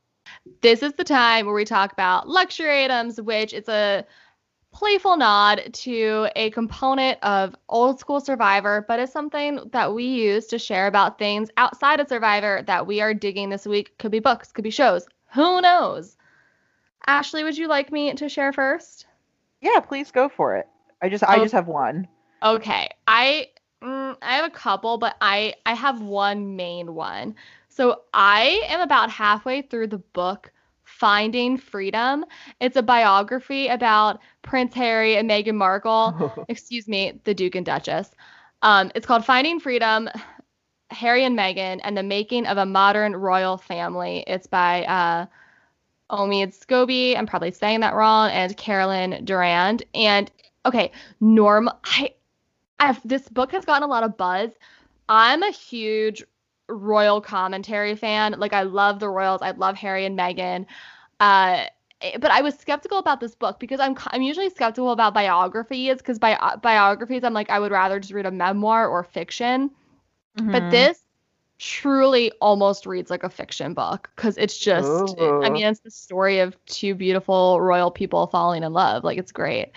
This 0.61 0.83
is 0.83 0.93
the 0.93 1.03
time 1.03 1.45
where 1.45 1.55
we 1.55 1.65
talk 1.65 1.91
about 1.91 2.27
luxury 2.27 2.83
items, 2.83 3.21
which 3.21 3.53
is 3.53 3.67
a 3.69 4.05
playful 4.71 5.17
nod 5.17 5.69
to 5.73 6.27
a 6.35 6.49
component 6.51 7.17
of 7.23 7.55
old 7.67 7.99
school 7.99 8.19
Survivor, 8.19 8.85
but 8.87 8.99
it's 8.99 9.11
something 9.11 9.59
that 9.71 9.93
we 9.93 10.05
use 10.05 10.47
to 10.47 10.59
share 10.59 10.87
about 10.87 11.17
things 11.17 11.49
outside 11.57 11.99
of 11.99 12.07
Survivor 12.07 12.63
that 12.67 12.85
we 12.85 13.01
are 13.01 13.13
digging 13.13 13.49
this 13.49 13.65
week. 13.65 13.97
Could 13.97 14.11
be 14.11 14.19
books, 14.19 14.51
could 14.51 14.63
be 14.63 14.69
shows. 14.69 15.07
Who 15.33 15.61
knows? 15.61 16.17
Ashley, 17.07 17.43
would 17.43 17.57
you 17.57 17.67
like 17.67 17.91
me 17.91 18.13
to 18.13 18.29
share 18.29 18.53
first? 18.53 19.05
Yeah, 19.61 19.79
please 19.79 20.11
go 20.11 20.29
for 20.29 20.55
it. 20.55 20.67
I 21.01 21.09
just 21.09 21.23
I 21.23 21.39
just 21.39 21.53
have 21.53 21.67
one. 21.67 22.07
Okay. 22.43 22.89
I 23.07 23.47
mm, 23.81 24.15
I 24.21 24.35
have 24.35 24.45
a 24.45 24.49
couple, 24.49 24.97
but 24.97 25.15
I 25.21 25.55
I 25.65 25.73
have 25.73 26.01
one 26.01 26.55
main 26.55 26.93
one. 26.95 27.35
So 27.69 28.01
I 28.13 28.63
am 28.67 28.81
about 28.81 29.09
halfway 29.09 29.61
through 29.61 29.87
the 29.87 29.97
book 29.97 30.51
Finding 30.97 31.57
Freedom. 31.57 32.25
It's 32.59 32.75
a 32.75 32.81
biography 32.81 33.67
about 33.67 34.19
Prince 34.41 34.73
Harry 34.73 35.17
and 35.17 35.29
Meghan 35.29 35.55
Markle. 35.55 36.45
excuse 36.49 36.87
me, 36.87 37.19
the 37.23 37.33
Duke 37.33 37.55
and 37.55 37.65
Duchess. 37.65 38.11
Um, 38.61 38.91
it's 38.95 39.05
called 39.05 39.25
Finding 39.25 39.59
Freedom. 39.59 40.09
Harry 40.91 41.23
and 41.23 41.37
Meghan 41.37 41.79
and 41.83 41.95
the 41.95 42.03
Making 42.03 42.47
of 42.47 42.57
a 42.57 42.65
Modern 42.65 43.15
Royal 43.15 43.57
Family. 43.57 44.23
It's 44.27 44.47
by 44.47 44.83
uh, 44.85 45.25
Omid 46.09 46.57
Scobie. 46.57 47.15
I'm 47.15 47.27
probably 47.27 47.51
saying 47.51 47.81
that 47.81 47.93
wrong, 47.93 48.31
and 48.31 48.57
Carolyn 48.57 49.23
Durand. 49.23 49.83
And 49.93 50.31
okay, 50.65 50.91
Norm, 51.19 51.69
I, 51.83 52.13
I've, 52.79 53.07
this 53.07 53.29
book 53.29 53.51
has 53.51 53.65
gotten 53.65 53.83
a 53.83 53.91
lot 53.91 54.03
of 54.03 54.17
buzz. 54.17 54.51
I'm 55.07 55.43
a 55.43 55.51
huge 55.51 56.23
royal 56.69 57.21
commentary 57.21 57.95
fan. 57.95 58.35
Like 58.37 58.53
I 58.53 58.63
love 58.63 58.99
the 58.99 59.09
royals. 59.09 59.41
I 59.41 59.51
love 59.51 59.75
Harry 59.75 60.05
and 60.05 60.17
Meghan. 60.17 60.65
Uh, 61.19 61.65
eh, 62.01 62.17
but 62.19 62.31
I 62.31 62.41
was 62.41 62.55
skeptical 62.55 62.97
about 62.97 63.19
this 63.19 63.35
book 63.35 63.59
because 63.59 63.79
I'm 63.79 63.95
I'm 64.07 64.21
usually 64.21 64.49
skeptical 64.49 64.91
about 64.91 65.13
biographies 65.13 65.97
because 65.97 66.19
bi- 66.19 66.55
biographies 66.61 67.23
I'm 67.23 67.33
like 67.33 67.49
I 67.49 67.59
would 67.59 67.71
rather 67.71 67.99
just 67.99 68.13
read 68.13 68.25
a 68.25 68.31
memoir 68.31 68.87
or 68.87 69.03
fiction. 69.03 69.71
Mm-hmm. 70.37 70.51
But 70.51 70.71
this 70.71 71.01
truly 71.57 72.31
almost 72.39 72.85
reads 72.85 73.09
like 73.09 73.23
a 73.23 73.29
fiction 73.29 73.73
book 73.73 74.09
because 74.15 74.37
it's 74.37 74.57
just. 74.57 75.19
I 75.19 75.49
mean 75.49 75.65
it's 75.65 75.81
the 75.81 75.91
story 75.91 76.39
of 76.39 76.55
two 76.65 76.95
beautiful 76.95 77.59
royal 77.59 77.91
people 77.91 78.27
falling 78.27 78.63
in 78.63 78.73
love. 78.73 79.03
Like 79.03 79.17
it's 79.17 79.31
great. 79.31 79.71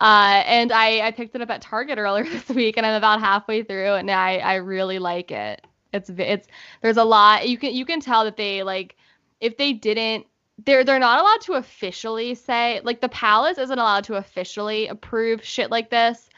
Uh, 0.00 0.42
and 0.46 0.70
I, 0.70 1.08
I 1.08 1.10
picked 1.10 1.34
it 1.34 1.42
up 1.42 1.50
at 1.50 1.60
Target 1.60 1.98
earlier 1.98 2.24
this 2.30 2.48
week 2.48 2.76
and 2.76 2.86
I'm 2.86 2.94
about 2.94 3.20
halfway 3.20 3.62
through 3.62 3.94
and 3.94 4.10
I, 4.10 4.38
I 4.38 4.54
really 4.56 4.98
like 4.98 5.30
it. 5.30 5.64
It's 5.92 6.10
it's 6.10 6.48
there's 6.82 6.96
a 6.96 7.04
lot 7.04 7.48
you 7.48 7.58
can 7.58 7.74
you 7.74 7.84
can 7.84 8.00
tell 8.00 8.24
that 8.24 8.36
they 8.36 8.62
like 8.62 8.96
if 9.40 9.56
they 9.56 9.72
didn't 9.72 10.26
they're 10.64 10.84
they're 10.84 10.98
not 10.98 11.20
allowed 11.20 11.40
to 11.42 11.54
officially 11.54 12.34
say 12.34 12.80
like 12.82 13.00
the 13.00 13.08
palace 13.08 13.58
isn't 13.58 13.78
allowed 13.78 14.04
to 14.04 14.14
officially 14.14 14.88
approve 14.88 15.44
shit 15.44 15.70
like 15.70 15.90
this, 15.90 16.28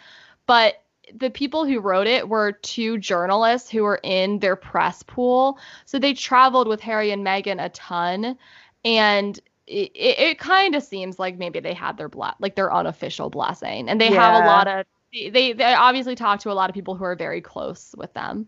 but 0.47 0.83
the 1.15 1.31
people 1.31 1.65
who 1.65 1.81
wrote 1.81 2.07
it 2.07 2.29
were 2.29 2.53
two 2.53 2.99
journalists 2.99 3.69
who 3.71 3.83
were 3.83 4.01
in 4.05 4.39
their 4.39 4.55
press 4.55 5.03
pool. 5.03 5.59
So 5.85 5.99
they 5.99 6.15
traveled 6.15 6.69
with 6.69 6.81
Harry 6.81 7.11
and 7.11 7.27
Meghan 7.27 7.65
a 7.65 7.69
ton 7.71 8.37
and 8.85 9.39
it, 9.67 9.91
it, 9.95 10.19
it 10.19 10.39
kind 10.39 10.75
of 10.75 10.83
seems 10.83 11.19
like 11.19 11.39
maybe 11.39 11.61
they 11.61 11.75
had 11.75 11.97
their 11.97 12.09
ble- 12.09 12.35
like 12.39 12.55
their 12.55 12.73
unofficial 12.73 13.31
blessing 13.31 13.89
and 13.89 14.01
they 14.01 14.11
yeah. 14.11 14.33
have 14.33 14.45
a 14.45 14.47
lot 14.47 14.69
of 14.69 14.87
they 15.13 15.53
they 15.53 15.75
obviously 15.75 16.15
talk 16.15 16.41
to 16.41 16.51
a 16.51 16.55
lot 16.55 16.71
of 16.71 16.75
people 16.75 16.95
who 16.95 17.05
are 17.05 17.17
very 17.17 17.41
close 17.41 17.95
with 17.97 18.13
them. 18.15 18.47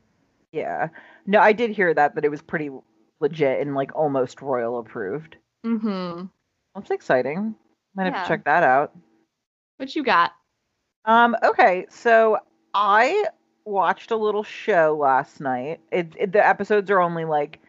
Yeah. 0.53 0.89
No, 1.27 1.41
I 1.41 1.53
did 1.53 1.71
hear 1.71 1.93
that 1.95 2.15
that 2.15 2.25
it 2.25 2.31
was 2.31 2.43
pretty 2.43 2.71
legit 3.21 3.61
and 3.61 3.75
like 3.75 3.95
almost 3.95 4.43
royal 4.43 4.79
approved. 4.79 5.37
Mm-hmm. 5.65 6.27
That's 6.75 6.91
exciting. 6.91 7.55
Might 7.95 8.13
have 8.13 8.25
to 8.25 8.29
check 8.29 8.45
that 8.45 8.63
out. 8.63 8.97
What 9.77 9.95
you 9.95 10.03
got? 10.03 10.33
Um, 11.05 11.37
okay, 11.43 11.87
so 11.91 12.39
I 12.75 13.25
watched 13.65 14.11
a 14.11 14.17
little 14.17 14.45
show 14.45 14.97
last 14.99 15.41
night. 15.41 15.81
It, 15.91 16.15
it 16.19 16.33
the 16.33 16.47
episodes 16.47 16.91
are 16.91 17.01
only 17.01 17.25
like 17.25 17.61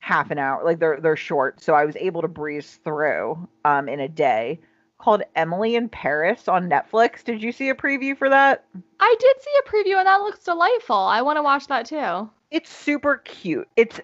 half 0.00 0.30
an 0.30 0.38
hour, 0.38 0.64
like 0.64 0.78
they're 0.78 1.00
they're 1.00 1.16
short, 1.16 1.62
so 1.62 1.74
I 1.74 1.84
was 1.84 1.96
able 1.96 2.22
to 2.22 2.28
breeze 2.28 2.78
through 2.84 3.48
um 3.64 3.88
in 3.88 4.00
a 4.00 4.08
day. 4.08 4.60
Called 5.00 5.22
Emily 5.36 5.74
in 5.76 5.88
Paris 5.88 6.48
on 6.48 6.70
Netflix. 6.70 7.24
Did 7.24 7.42
you 7.42 7.52
see 7.52 7.68
a 7.68 7.74
preview 7.74 8.16
for 8.16 8.28
that? 8.28 8.64
I 9.00 9.16
did 9.18 9.36
see 9.42 9.50
a 9.58 9.68
preview 9.68 9.98
and 9.98 10.06
that 10.06 10.20
looks 10.20 10.44
delightful. 10.44 10.96
I 10.96 11.22
want 11.22 11.36
to 11.36 11.42
watch 11.42 11.66
that 11.66 11.86
too. 11.86 12.30
It's 12.50 12.70
super 12.70 13.18
cute. 13.18 13.68
It's 13.76 14.00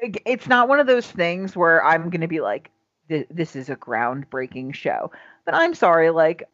it's 0.00 0.46
not 0.46 0.68
one 0.68 0.80
of 0.80 0.86
those 0.86 1.06
things 1.06 1.56
where 1.56 1.84
I'm 1.84 2.10
gonna 2.10 2.28
be 2.28 2.40
like, 2.40 2.70
this 3.08 3.56
is 3.56 3.70
a 3.70 3.76
groundbreaking 3.76 4.74
show. 4.74 5.10
But 5.44 5.54
I'm 5.54 5.74
sorry, 5.74 6.10
like, 6.10 6.48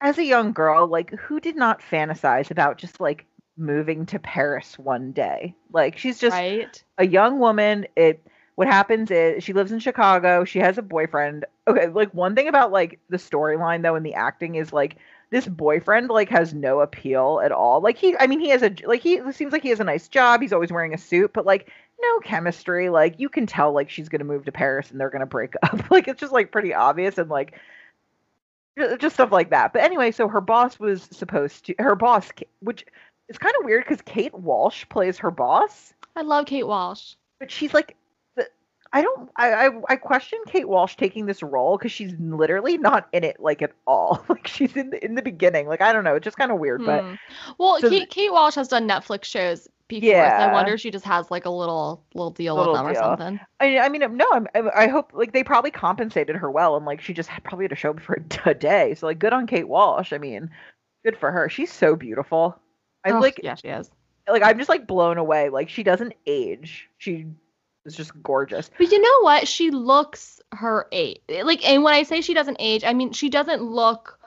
as 0.00 0.18
a 0.18 0.24
young 0.24 0.52
girl, 0.52 0.86
like, 0.86 1.10
who 1.10 1.40
did 1.40 1.56
not 1.56 1.82
fantasize 1.82 2.50
about 2.50 2.78
just 2.78 3.00
like 3.00 3.26
moving 3.56 4.06
to 4.06 4.18
Paris 4.18 4.78
one 4.78 5.12
day? 5.12 5.54
Like, 5.72 5.98
she's 5.98 6.18
just 6.18 6.34
right? 6.34 6.82
a 6.96 7.06
young 7.06 7.38
woman. 7.38 7.86
It 7.96 8.26
what 8.60 8.68
happens 8.68 9.10
is 9.10 9.42
she 9.42 9.54
lives 9.54 9.72
in 9.72 9.78
Chicago. 9.78 10.44
She 10.44 10.58
has 10.58 10.76
a 10.76 10.82
boyfriend. 10.82 11.46
Okay, 11.66 11.86
like 11.86 12.12
one 12.12 12.34
thing 12.34 12.46
about 12.46 12.70
like 12.70 12.98
the 13.08 13.16
storyline 13.16 13.80
though 13.80 13.94
and 13.94 14.04
the 14.04 14.12
acting 14.12 14.56
is 14.56 14.70
like 14.70 14.96
this 15.30 15.46
boyfriend 15.46 16.10
like 16.10 16.28
has 16.28 16.52
no 16.52 16.80
appeal 16.80 17.40
at 17.42 17.52
all. 17.52 17.80
Like 17.80 17.96
he 17.96 18.14
I 18.18 18.26
mean 18.26 18.38
he 18.38 18.50
has 18.50 18.62
a 18.62 18.70
like 18.84 19.00
he 19.00 19.18
seems 19.32 19.54
like 19.54 19.62
he 19.62 19.70
has 19.70 19.80
a 19.80 19.84
nice 19.84 20.08
job. 20.08 20.42
He's 20.42 20.52
always 20.52 20.70
wearing 20.70 20.92
a 20.92 20.98
suit, 20.98 21.30
but 21.32 21.46
like 21.46 21.70
no 22.02 22.20
chemistry. 22.20 22.90
Like 22.90 23.18
you 23.18 23.30
can 23.30 23.46
tell 23.46 23.72
like 23.72 23.88
she's 23.88 24.10
going 24.10 24.18
to 24.18 24.26
move 24.26 24.44
to 24.44 24.52
Paris 24.52 24.90
and 24.90 25.00
they're 25.00 25.08
going 25.08 25.20
to 25.20 25.26
break 25.26 25.54
up. 25.62 25.90
like 25.90 26.06
it's 26.06 26.20
just 26.20 26.34
like 26.34 26.52
pretty 26.52 26.74
obvious 26.74 27.16
and 27.16 27.30
like 27.30 27.58
just 28.98 29.14
stuff 29.14 29.32
like 29.32 29.48
that. 29.48 29.72
But 29.72 29.84
anyway, 29.84 30.10
so 30.10 30.28
her 30.28 30.42
boss 30.42 30.78
was 30.78 31.08
supposed 31.10 31.64
to 31.64 31.74
her 31.78 31.96
boss 31.96 32.28
which 32.58 32.84
is 33.30 33.38
kind 33.38 33.54
of 33.58 33.64
weird 33.64 33.86
cuz 33.86 34.02
Kate 34.02 34.34
Walsh 34.34 34.86
plays 34.90 35.16
her 35.16 35.30
boss 35.30 35.94
I 36.14 36.20
love 36.20 36.44
Kate 36.44 36.66
Walsh. 36.66 37.14
but 37.38 37.50
she's 37.50 37.72
like 37.72 37.96
I 38.92 39.02
don't 39.02 39.30
I, 39.36 39.66
I 39.68 39.70
I 39.90 39.96
question 39.96 40.38
Kate 40.46 40.68
Walsh 40.68 40.96
taking 40.96 41.26
this 41.26 41.42
role 41.42 41.78
because 41.78 41.92
she's 41.92 42.12
literally 42.18 42.76
not 42.76 43.08
in 43.12 43.22
it 43.22 43.38
like 43.38 43.62
at 43.62 43.72
all. 43.86 44.24
Like 44.28 44.46
she's 44.48 44.76
in 44.76 44.90
the 44.90 45.04
in 45.04 45.14
the 45.14 45.22
beginning. 45.22 45.68
Like 45.68 45.80
I 45.80 45.92
don't 45.92 46.02
know, 46.04 46.16
it's 46.16 46.24
just 46.24 46.36
kind 46.36 46.50
of 46.50 46.58
weird. 46.58 46.84
But 46.84 47.04
Hmm. 47.04 47.14
well, 47.58 47.78
so 47.80 47.88
Kate, 47.88 48.10
Kate 48.10 48.32
Walsh 48.32 48.56
has 48.56 48.68
done 48.68 48.88
Netflix 48.88 49.24
shows 49.24 49.68
before, 49.86 50.08
so 50.08 50.16
Yeah. 50.16 50.48
I 50.50 50.52
wonder 50.52 50.72
if 50.74 50.80
she 50.80 50.90
just 50.90 51.04
has 51.04 51.30
like 51.30 51.44
a 51.44 51.50
little 51.50 52.04
little 52.14 52.30
deal 52.30 52.56
Little 52.56 52.72
with 52.72 52.80
them 52.84 52.92
deal. 52.92 53.02
or 53.02 53.16
something. 53.16 53.40
I 53.60 53.78
I 53.78 53.88
mean 53.88 54.16
no, 54.16 54.26
I'm, 54.32 54.48
I 54.54 54.84
I 54.84 54.88
hope 54.88 55.12
like 55.14 55.32
they 55.32 55.44
probably 55.44 55.70
compensated 55.70 56.34
her 56.36 56.50
well 56.50 56.76
and 56.76 56.84
like 56.84 57.00
she 57.00 57.12
just 57.12 57.28
had, 57.28 57.44
probably 57.44 57.64
had 57.64 57.72
a 57.72 57.76
show 57.76 57.94
for 57.94 58.22
a 58.44 58.54
day. 58.54 58.94
So 58.94 59.06
like 59.06 59.18
good 59.20 59.32
on 59.32 59.46
Kate 59.46 59.68
Walsh. 59.68 60.12
I 60.12 60.18
mean, 60.18 60.50
good 61.04 61.16
for 61.16 61.30
her. 61.30 61.48
She's 61.48 61.72
so 61.72 61.94
beautiful. 61.96 62.56
I 63.04 63.10
Oh, 63.10 63.20
like 63.20 63.40
yeah, 63.42 63.54
she 63.54 63.68
is. 63.68 63.90
like 64.28 64.42
I'm 64.42 64.58
just 64.58 64.68
like 64.68 64.86
blown 64.86 65.18
away. 65.18 65.48
Like 65.48 65.68
she 65.68 65.82
doesn't 65.84 66.14
age. 66.26 66.88
She 66.98 67.26
is 67.90 67.96
just 67.96 68.22
gorgeous. 68.22 68.70
But 68.78 68.90
you 68.90 69.00
know 69.00 69.22
what? 69.22 69.46
She 69.48 69.70
looks 69.70 70.40
her 70.52 70.86
age. 70.92 71.20
Like, 71.28 71.66
and 71.68 71.82
when 71.82 71.94
I 71.94 72.02
say 72.04 72.20
she 72.20 72.34
doesn't 72.34 72.56
age, 72.58 72.84
I 72.84 72.94
mean 72.94 73.12
she 73.12 73.28
doesn't 73.28 73.62
look. 73.62 74.18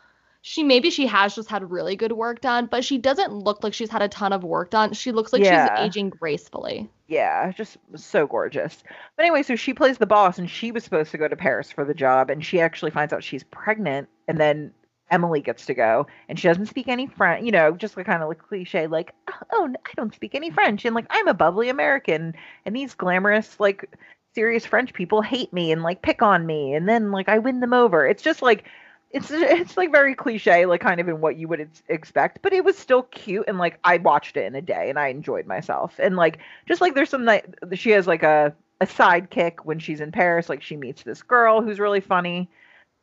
She 0.46 0.62
maybe 0.62 0.90
she 0.90 1.08
has 1.08 1.34
just 1.34 1.50
had 1.50 1.72
really 1.72 1.96
good 1.96 2.12
work 2.12 2.42
done, 2.42 2.66
but 2.66 2.84
she 2.84 2.98
doesn't 2.98 3.32
look 3.32 3.64
like 3.64 3.74
she's 3.74 3.90
had 3.90 4.02
a 4.02 4.10
ton 4.10 4.34
of 4.34 4.44
work 4.44 4.72
done. 4.72 4.92
She 4.92 5.14
looks 5.14 5.32
like 5.32 5.42
Yeah. 5.42 5.78
she's 5.78 5.86
aging 5.86 6.10
gracefully. 6.10 6.90
Yeah, 7.08 7.52
just 7.54 7.78
so 7.96 8.28
gorgeous. 8.28 8.84
But 9.16 9.24
anyway, 9.24 9.44
so 9.44 9.56
she 9.56 9.74
plays 9.74 9.98
the 9.98 10.06
boss, 10.06 10.40
and 10.40 10.50
she 10.50 10.72
was 10.72 10.84
supposed 10.84 11.12
to 11.12 11.18
go 11.18 11.30
to 11.30 11.36
Paris 11.38 11.72
for 11.72 11.86
the 11.86 11.94
job, 11.94 12.30
and 12.30 12.44
she 12.44 12.60
actually 12.60 12.92
finds 12.92 13.14
out 13.14 13.24
she's 13.24 13.44
pregnant, 13.44 14.10
and 14.28 14.38
then 14.38 14.74
Emily 15.14 15.42
gets 15.42 15.68
to 15.68 15.76
go, 15.76 16.08
and 16.28 16.40
she 16.40 16.48
doesn't 16.48 16.66
speak 16.66 16.88
any 16.88 17.06
French, 17.06 17.46
you 17.46 17.52
know, 17.52 17.74
just 17.74 17.96
like 17.96 18.08
kind 18.08 18.24
of 18.24 18.30
like 18.30 18.40
cliche, 18.40 18.88
like, 18.88 19.14
oh, 19.30 19.46
oh 19.52 19.74
I 19.86 19.92
don't 19.96 20.14
speak 20.14 20.34
any 20.34 20.50
French, 20.50 20.86
and 20.86 20.96
like 20.96 21.06
I'm 21.12 21.28
a 21.28 21.36
bubbly 21.36 21.70
American, 21.70 22.34
and 22.66 22.76
these 22.76 22.96
glamorous, 22.96 23.60
like, 23.60 23.88
serious 24.34 24.66
French 24.66 24.92
people 24.92 25.22
hate 25.22 25.54
me 25.54 25.72
and 25.72 25.84
like 25.84 26.02
pick 26.02 26.24
on 26.24 26.48
me, 26.48 26.74
and 26.74 26.90
then 26.90 27.12
like 27.12 27.30
I 27.30 27.38
win 27.38 27.60
them 27.60 27.74
over. 27.74 28.06
It's 28.06 28.24
just 28.24 28.42
like. 28.42 28.66
It's 29.12 29.30
it's 29.32 29.78
like 29.78 29.92
very 29.92 30.16
cliche, 30.16 30.66
like 30.66 30.82
kind 30.82 31.00
of 31.00 31.08
in 31.08 31.22
what 31.22 31.36
you 31.36 31.48
would 31.48 31.70
expect, 31.88 32.40
but 32.42 32.52
it 32.52 32.66
was 32.66 32.76
still 32.76 33.04
cute 33.04 33.46
and 33.48 33.60
like 33.60 33.78
I 33.84 33.98
watched 33.98 34.38
it 34.38 34.46
in 34.46 34.56
a 34.56 34.62
day 34.62 34.90
and 34.90 34.98
I 34.98 35.10
enjoyed 35.10 35.46
myself. 35.46 36.00
And 36.00 36.16
like 36.16 36.40
just 36.68 36.82
like 36.82 36.96
there's 36.96 37.12
some 37.12 37.24
night 37.24 37.46
she 37.74 37.92
has 37.92 38.08
like 38.08 38.24
a 38.24 38.56
a 38.82 38.88
sidekick 38.88 39.66
when 39.66 39.78
she's 39.78 40.02
in 40.02 40.12
Paris 40.12 40.50
like 40.50 40.64
she 40.64 40.78
meets 40.78 41.04
this 41.04 41.22
girl 41.22 41.62
who's 41.62 41.80
really 41.80 42.00
funny 42.00 42.50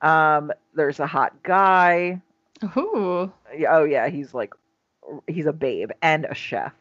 um 0.03 0.51
there's 0.75 1.01
a 1.01 1.07
hot 1.07 1.43
guy 1.43 2.21
Ooh. 2.77 3.33
Oh 3.69 3.85
yeah 3.85 4.09
he's 4.09 4.35
like 4.35 4.53
he's 5.27 5.47
a 5.47 5.53
babe 5.53 5.91
and 6.03 6.25
a 6.27 6.35
chef 6.35 6.75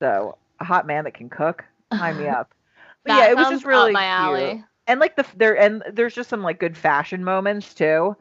so 0.00 0.36
a 0.60 0.64
hot 0.64 0.86
man 0.86 1.04
that 1.04 1.14
can 1.14 1.28
cook 1.28 1.64
sign 1.92 2.18
me 2.18 2.28
up 2.28 2.54
but 3.04 3.14
yeah 3.14 3.28
it 3.30 3.36
was 3.36 3.48
just 3.48 3.64
really 3.64 3.92
my 3.92 4.02
cute. 4.02 4.10
alley. 4.10 4.64
and 4.86 5.00
like 5.00 5.16
the 5.16 5.26
there 5.36 5.56
and 5.58 5.82
there's 5.92 6.14
just 6.14 6.28
some 6.30 6.42
like 6.42 6.58
good 6.58 6.76
fashion 6.76 7.24
moments 7.24 7.74
too 7.74 8.16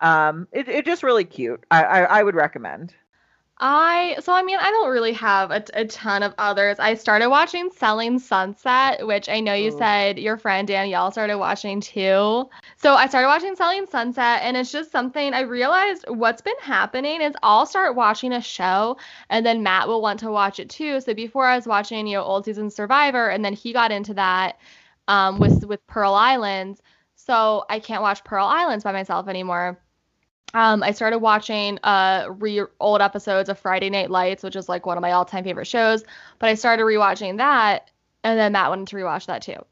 um 0.00 0.46
it, 0.52 0.68
it 0.68 0.84
just 0.84 1.02
really 1.02 1.24
cute 1.24 1.64
I, 1.70 1.82
I 1.84 2.00
i 2.02 2.22
would 2.22 2.34
recommend 2.34 2.94
I 3.58 4.16
so 4.20 4.34
I 4.34 4.42
mean 4.42 4.58
I 4.60 4.70
don't 4.70 4.90
really 4.90 5.14
have 5.14 5.50
a, 5.50 5.64
a 5.72 5.86
ton 5.86 6.22
of 6.22 6.34
others. 6.36 6.78
I 6.78 6.92
started 6.94 7.30
watching 7.30 7.70
Selling 7.70 8.18
Sunset, 8.18 9.06
which 9.06 9.30
I 9.30 9.40
know 9.40 9.54
you 9.54 9.70
Ooh. 9.70 9.70
said 9.70 10.18
your 10.18 10.36
friend 10.36 10.68
Danielle 10.68 11.10
started 11.10 11.38
watching 11.38 11.80
too. 11.80 12.50
So 12.76 12.94
I 12.94 13.06
started 13.06 13.28
watching 13.28 13.56
Selling 13.56 13.86
Sunset, 13.86 14.40
and 14.42 14.58
it's 14.58 14.70
just 14.70 14.90
something 14.92 15.32
I 15.32 15.40
realized 15.40 16.04
what's 16.08 16.42
been 16.42 16.58
happening 16.60 17.22
is 17.22 17.34
I'll 17.42 17.64
start 17.64 17.96
watching 17.96 18.32
a 18.32 18.42
show, 18.42 18.98
and 19.30 19.44
then 19.46 19.62
Matt 19.62 19.88
will 19.88 20.02
want 20.02 20.20
to 20.20 20.30
watch 20.30 20.60
it 20.60 20.68
too. 20.68 21.00
So 21.00 21.14
before 21.14 21.46
I 21.46 21.56
was 21.56 21.66
watching 21.66 22.06
you 22.06 22.18
know 22.18 22.24
old 22.24 22.44
season 22.44 22.68
Survivor, 22.70 23.28
and 23.30 23.42
then 23.44 23.54
he 23.54 23.72
got 23.72 23.90
into 23.90 24.12
that 24.14 24.58
um, 25.08 25.40
with 25.40 25.64
with 25.64 25.86
Pearl 25.86 26.12
Islands. 26.14 26.82
So 27.14 27.64
I 27.70 27.80
can't 27.80 28.02
watch 28.02 28.22
Pearl 28.24 28.46
Islands 28.46 28.84
by 28.84 28.92
myself 28.92 29.28
anymore 29.28 29.78
um, 30.54 30.82
I 30.82 30.92
started 30.92 31.18
watching 31.18 31.78
uh 31.82 32.26
re 32.38 32.62
old 32.80 33.02
episodes 33.02 33.48
of 33.48 33.58
Friday 33.58 33.90
Night 33.90 34.10
Lights, 34.10 34.42
which 34.42 34.56
is 34.56 34.68
like 34.68 34.86
one 34.86 34.96
of 34.96 35.02
my 35.02 35.12
all-time 35.12 35.44
favorite 35.44 35.66
shows. 35.66 36.04
But 36.38 36.48
I 36.48 36.54
started 36.54 36.84
rewatching 36.84 37.38
that, 37.38 37.90
and 38.24 38.38
then 38.38 38.52
Matt 38.52 38.70
wanted 38.70 38.88
to 38.88 38.96
rewatch 38.96 39.26
that 39.26 39.42
too. 39.42 39.64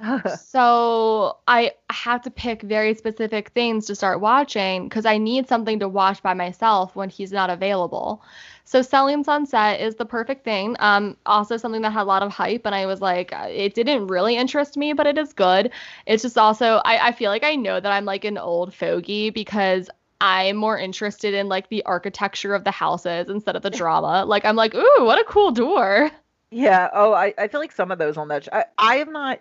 so 0.36 1.38
I 1.46 1.72
have 1.90 2.22
to 2.22 2.30
pick 2.30 2.62
very 2.62 2.94
specific 2.94 3.50
things 3.50 3.86
to 3.86 3.94
start 3.94 4.20
watching 4.20 4.88
because 4.88 5.06
I 5.06 5.18
need 5.18 5.48
something 5.48 5.78
to 5.80 5.88
watch 5.88 6.22
by 6.22 6.34
myself 6.34 6.96
when 6.96 7.10
he's 7.10 7.32
not 7.32 7.50
available. 7.50 8.22
So 8.64 8.80
Selling 8.82 9.24
Sunset 9.24 9.80
is 9.80 9.96
the 9.96 10.06
perfect 10.06 10.44
thing. 10.44 10.76
Um, 10.78 11.16
also 11.26 11.56
something 11.58 11.82
that 11.82 11.92
had 11.92 12.02
a 12.02 12.04
lot 12.04 12.22
of 12.22 12.32
hype, 12.32 12.62
and 12.64 12.74
I 12.74 12.86
was 12.86 13.00
like, 13.02 13.32
uh, 13.32 13.46
it 13.50 13.74
didn't 13.74 14.06
really 14.06 14.36
interest 14.36 14.76
me, 14.76 14.94
but 14.94 15.06
it 15.06 15.18
is 15.18 15.32
good. 15.32 15.70
It's 16.06 16.22
just 16.22 16.38
also 16.38 16.80
I, 16.84 17.08
I 17.08 17.12
feel 17.12 17.30
like 17.30 17.44
I 17.44 17.54
know 17.56 17.78
that 17.78 17.92
I'm 17.92 18.06
like 18.06 18.24
an 18.24 18.38
old 18.38 18.74
fogey 18.74 19.30
because 19.30 19.90
I'm 20.24 20.56
more 20.56 20.78
interested 20.78 21.34
in 21.34 21.50
like 21.50 21.68
the 21.68 21.84
architecture 21.84 22.54
of 22.54 22.64
the 22.64 22.70
houses 22.70 23.28
instead 23.28 23.56
of 23.56 23.62
the 23.62 23.68
drama. 23.68 24.24
Like 24.34 24.46
I'm 24.46 24.56
like, 24.56 24.74
ooh, 24.74 25.04
what 25.04 25.20
a 25.20 25.24
cool 25.24 25.50
door. 25.52 26.10
Yeah. 26.50 26.88
Oh, 26.94 27.12
I, 27.12 27.34
I 27.36 27.46
feel 27.48 27.60
like 27.60 27.72
some 27.72 27.90
of 27.90 27.98
those 27.98 28.16
on 28.16 28.28
that. 28.28 28.44
sh- 28.44 28.48
I 28.50 28.64
I 28.78 28.96
have 28.96 29.08
not 29.08 29.40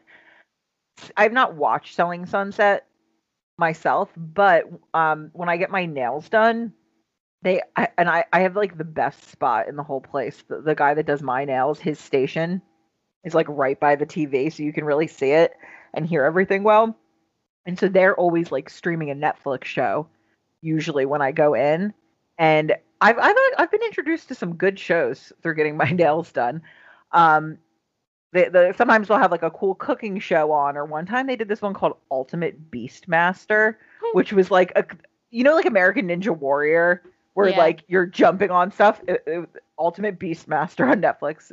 I 1.15 1.23
have 1.23 1.31
not 1.31 1.55
watched 1.55 1.95
Selling 1.95 2.25
Sunset 2.25 2.85
myself, 3.57 4.09
but 4.17 4.65
um 4.93 5.29
when 5.31 5.47
I 5.47 5.55
get 5.55 5.71
my 5.71 5.85
nails 5.85 6.27
done, 6.27 6.73
they 7.43 7.61
I, 7.77 7.87
and 7.97 8.09
I 8.09 8.25
I 8.33 8.41
have 8.41 8.57
like 8.57 8.77
the 8.77 8.83
best 8.83 9.31
spot 9.31 9.69
in 9.69 9.77
the 9.77 9.83
whole 9.83 10.01
place. 10.01 10.43
The, 10.49 10.59
the 10.59 10.75
guy 10.75 10.95
that 10.95 11.05
does 11.05 11.21
my 11.21 11.45
nails, 11.45 11.79
his 11.79 11.97
station 11.97 12.61
is 13.23 13.33
like 13.33 13.47
right 13.47 13.79
by 13.79 13.95
the 13.95 14.05
TV, 14.05 14.51
so 14.51 14.63
you 14.63 14.73
can 14.73 14.83
really 14.83 15.07
see 15.07 15.31
it 15.31 15.53
and 15.93 16.05
hear 16.05 16.25
everything 16.25 16.63
well. 16.63 16.97
And 17.65 17.79
so 17.79 17.87
they're 17.87 18.19
always 18.19 18.51
like 18.51 18.69
streaming 18.69 19.11
a 19.11 19.15
Netflix 19.15 19.63
show 19.63 20.09
usually 20.63 21.05
when 21.05 21.21
I 21.21 21.31
go 21.31 21.53
in. 21.53 21.93
And 22.37 22.73
I've 23.01 23.19
I've 23.19 23.35
uh, 23.35 23.49
I've 23.57 23.71
been 23.71 23.83
introduced 23.83 24.29
to 24.29 24.35
some 24.35 24.55
good 24.55 24.79
shows 24.79 25.31
through 25.41 25.55
getting 25.55 25.77
my 25.77 25.89
nails 25.91 26.31
done. 26.31 26.61
Um, 27.11 27.57
they, 28.31 28.49
the, 28.49 28.73
sometimes 28.75 29.07
they'll 29.07 29.19
have 29.19 29.31
like 29.31 29.43
a 29.43 29.51
cool 29.51 29.75
cooking 29.75 30.19
show 30.19 30.51
on, 30.51 30.75
or 30.75 30.85
one 30.85 31.05
time 31.05 31.27
they 31.27 31.35
did 31.35 31.47
this 31.47 31.61
one 31.61 31.73
called 31.75 31.97
Ultimate 32.09 32.71
Beastmaster, 32.71 33.75
hmm. 34.01 34.17
which 34.17 34.33
was 34.33 34.49
like 34.49 34.71
a 34.75 34.85
you 35.29 35.43
know 35.43 35.53
like 35.53 35.65
American 35.65 36.07
Ninja 36.07 36.35
Warrior, 36.35 37.03
where 37.35 37.49
Yeah. 37.49 37.57
like 37.57 37.83
you're 37.87 38.05
jumping 38.07 38.49
on 38.51 38.71
stuff. 38.71 39.01
It- 39.07 39.23
it- 39.27 39.49
Ultimate 39.79 40.19
Beastmaster 40.19 40.89
on 40.89 41.01
Netflix. 41.01 41.51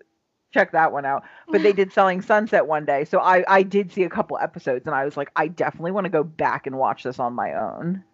Check 0.52 0.72
that 0.72 0.92
one 0.92 1.06
out. 1.06 1.24
But 1.48 1.62
they 1.62 1.72
did 1.80 1.90
Selling 1.92 2.20
Sunset 2.20 2.66
one 2.66 2.84
day, 2.84 3.04
so 3.04 3.18
I 3.18 3.44
I 3.48 3.62
did 3.62 3.90
see 3.90 4.04
a 4.04 4.10
couple 4.10 4.38
episodes, 4.38 4.86
and 4.86 4.94
I 4.94 5.04
was 5.04 5.16
like, 5.16 5.30
I 5.36 5.48
definitely 5.48 5.92
want 5.92 6.04
to 6.04 6.10
go 6.10 6.22
back 6.22 6.66
and 6.66 6.76
watch 6.78 7.02
this 7.02 7.18
on 7.18 7.32
my 7.34 7.54
own. 7.54 8.04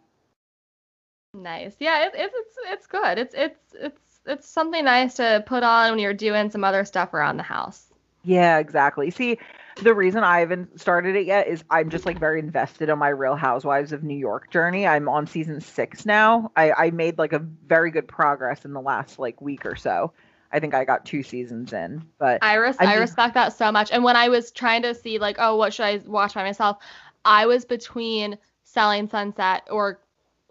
Nice. 1.37 1.77
Yeah, 1.79 2.07
it, 2.07 2.13
it's 2.15 2.35
it's 2.35 2.57
it's 2.73 2.87
good. 2.87 3.19
It's 3.19 3.35
it's 3.35 3.75
it's 3.75 4.21
it's 4.27 4.49
something 4.49 4.85
nice 4.85 5.15
to 5.15 5.45
put 5.47 5.63
on 5.63 5.91
when 5.91 5.99
you're 5.99 6.15
doing 6.15 6.51
some 6.51 6.65
other 6.65 6.85
stuff 6.85 7.15
around 7.15 7.37
the 7.37 7.43
house. 7.43 7.93
Yeah, 8.25 8.59
exactly. 8.59 9.11
See, 9.11 9.39
the 9.83 9.95
reason 9.95 10.25
I 10.25 10.41
haven't 10.41 10.81
started 10.81 11.15
it 11.15 11.27
yet 11.27 11.47
is 11.47 11.63
I'm 11.71 11.91
just 11.91 12.07
like 12.07 12.19
very 12.19 12.41
invested 12.41 12.91
on 12.91 12.99
my 12.99 13.11
Real 13.11 13.37
Housewives 13.37 13.93
of 13.93 14.03
New 14.03 14.17
York 14.17 14.51
journey. 14.51 14.87
I'm 14.87 15.09
on 15.09 15.27
season 15.27 15.61
six 15.61 16.05
now. 16.07 16.51
I, 16.57 16.73
I 16.73 16.91
made 16.91 17.19
like 17.19 17.33
a 17.33 17.39
very 17.39 17.91
good 17.91 18.09
progress 18.09 18.65
in 18.65 18.73
the 18.73 18.81
last 18.81 19.19
like 19.19 19.41
week 19.41 19.65
or 19.65 19.77
so. 19.77 20.13
I 20.51 20.59
think 20.59 20.75
I 20.75 20.85
got 20.85 21.05
two 21.05 21.23
seasons 21.23 21.73
in, 21.73 22.05
but 22.19 22.39
I, 22.43 22.55
res- 22.55 22.77
I 22.79 22.87
I 22.87 22.95
respect 22.97 23.35
that 23.35 23.53
so 23.53 23.71
much. 23.71 23.93
And 23.93 24.03
when 24.03 24.17
I 24.17 24.29
was 24.29 24.51
trying 24.51 24.83
to 24.83 24.95
see 24.95 25.19
like, 25.19 25.37
oh, 25.39 25.57
what 25.57 25.75
should 25.75 25.85
I 25.85 25.99
watch 26.07 26.35
by 26.35 26.43
myself, 26.43 26.79
I 27.25 27.47
was 27.47 27.65
between 27.65 28.39
Selling 28.65 29.09
Sunset 29.09 29.69
or 29.71 30.01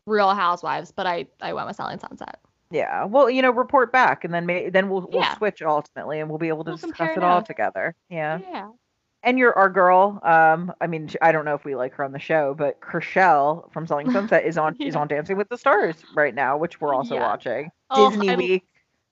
Real 0.06 0.34
Housewives, 0.34 0.92
but 0.92 1.08
I 1.08 1.26
I 1.42 1.54
went 1.54 1.68
with 1.68 1.76
Selling 1.76 2.00
Sunset. 2.00 2.40
yeah. 2.72 3.06
Well, 3.06 3.30
you 3.30 3.42
know, 3.42 3.52
report 3.52 3.92
back, 3.92 4.24
and 4.24 4.34
then 4.34 4.46
may, 4.46 4.70
then 4.70 4.90
we'll 4.90 5.02
we'll 5.12 5.22
Yeah. 5.22 5.36
switch 5.38 5.62
ultimately, 5.62 6.20
and 6.20 6.30
we'll 6.30 6.40
be 6.40 6.48
able 6.50 6.64
to 6.66 6.72
We'll 6.72 6.78
discuss 6.78 7.18
it 7.18 7.24
all 7.24 7.42
together. 7.42 7.96
Yeah. 8.10 8.40
Yeah. 8.52 8.70
And 9.24 9.40
you're 9.40 9.58
our 9.58 9.70
girl. 9.72 10.20
Um, 10.22 10.72
I 10.80 10.86
mean, 10.86 11.10
I 11.20 11.32
don't 11.32 11.46
know 11.46 11.56
if 11.56 11.66
we 11.66 11.76
like 11.76 11.96
her 11.96 12.04
on 12.04 12.12
the 12.12 12.20
show, 12.20 12.54
but 12.56 12.80
Chrishell 12.80 13.72
from 13.72 13.88
Selling 13.88 14.12
Sunset 14.12 14.46
is 14.46 14.58
on 14.58 14.76
is 14.80 14.96
on 14.96 15.08
Dancing 15.08 15.38
with 15.38 15.50
the 15.50 15.58
Stars 15.58 15.96
right 16.16 16.36
now, 16.36 16.58
which 16.58 16.80
we're 16.80 16.94
also 16.94 17.16
Yes. 17.16 17.22
watching. 17.24 17.72
Oh, 17.90 18.10
Disney 18.12 18.30
I- 18.30 18.36
Week. 18.36 18.66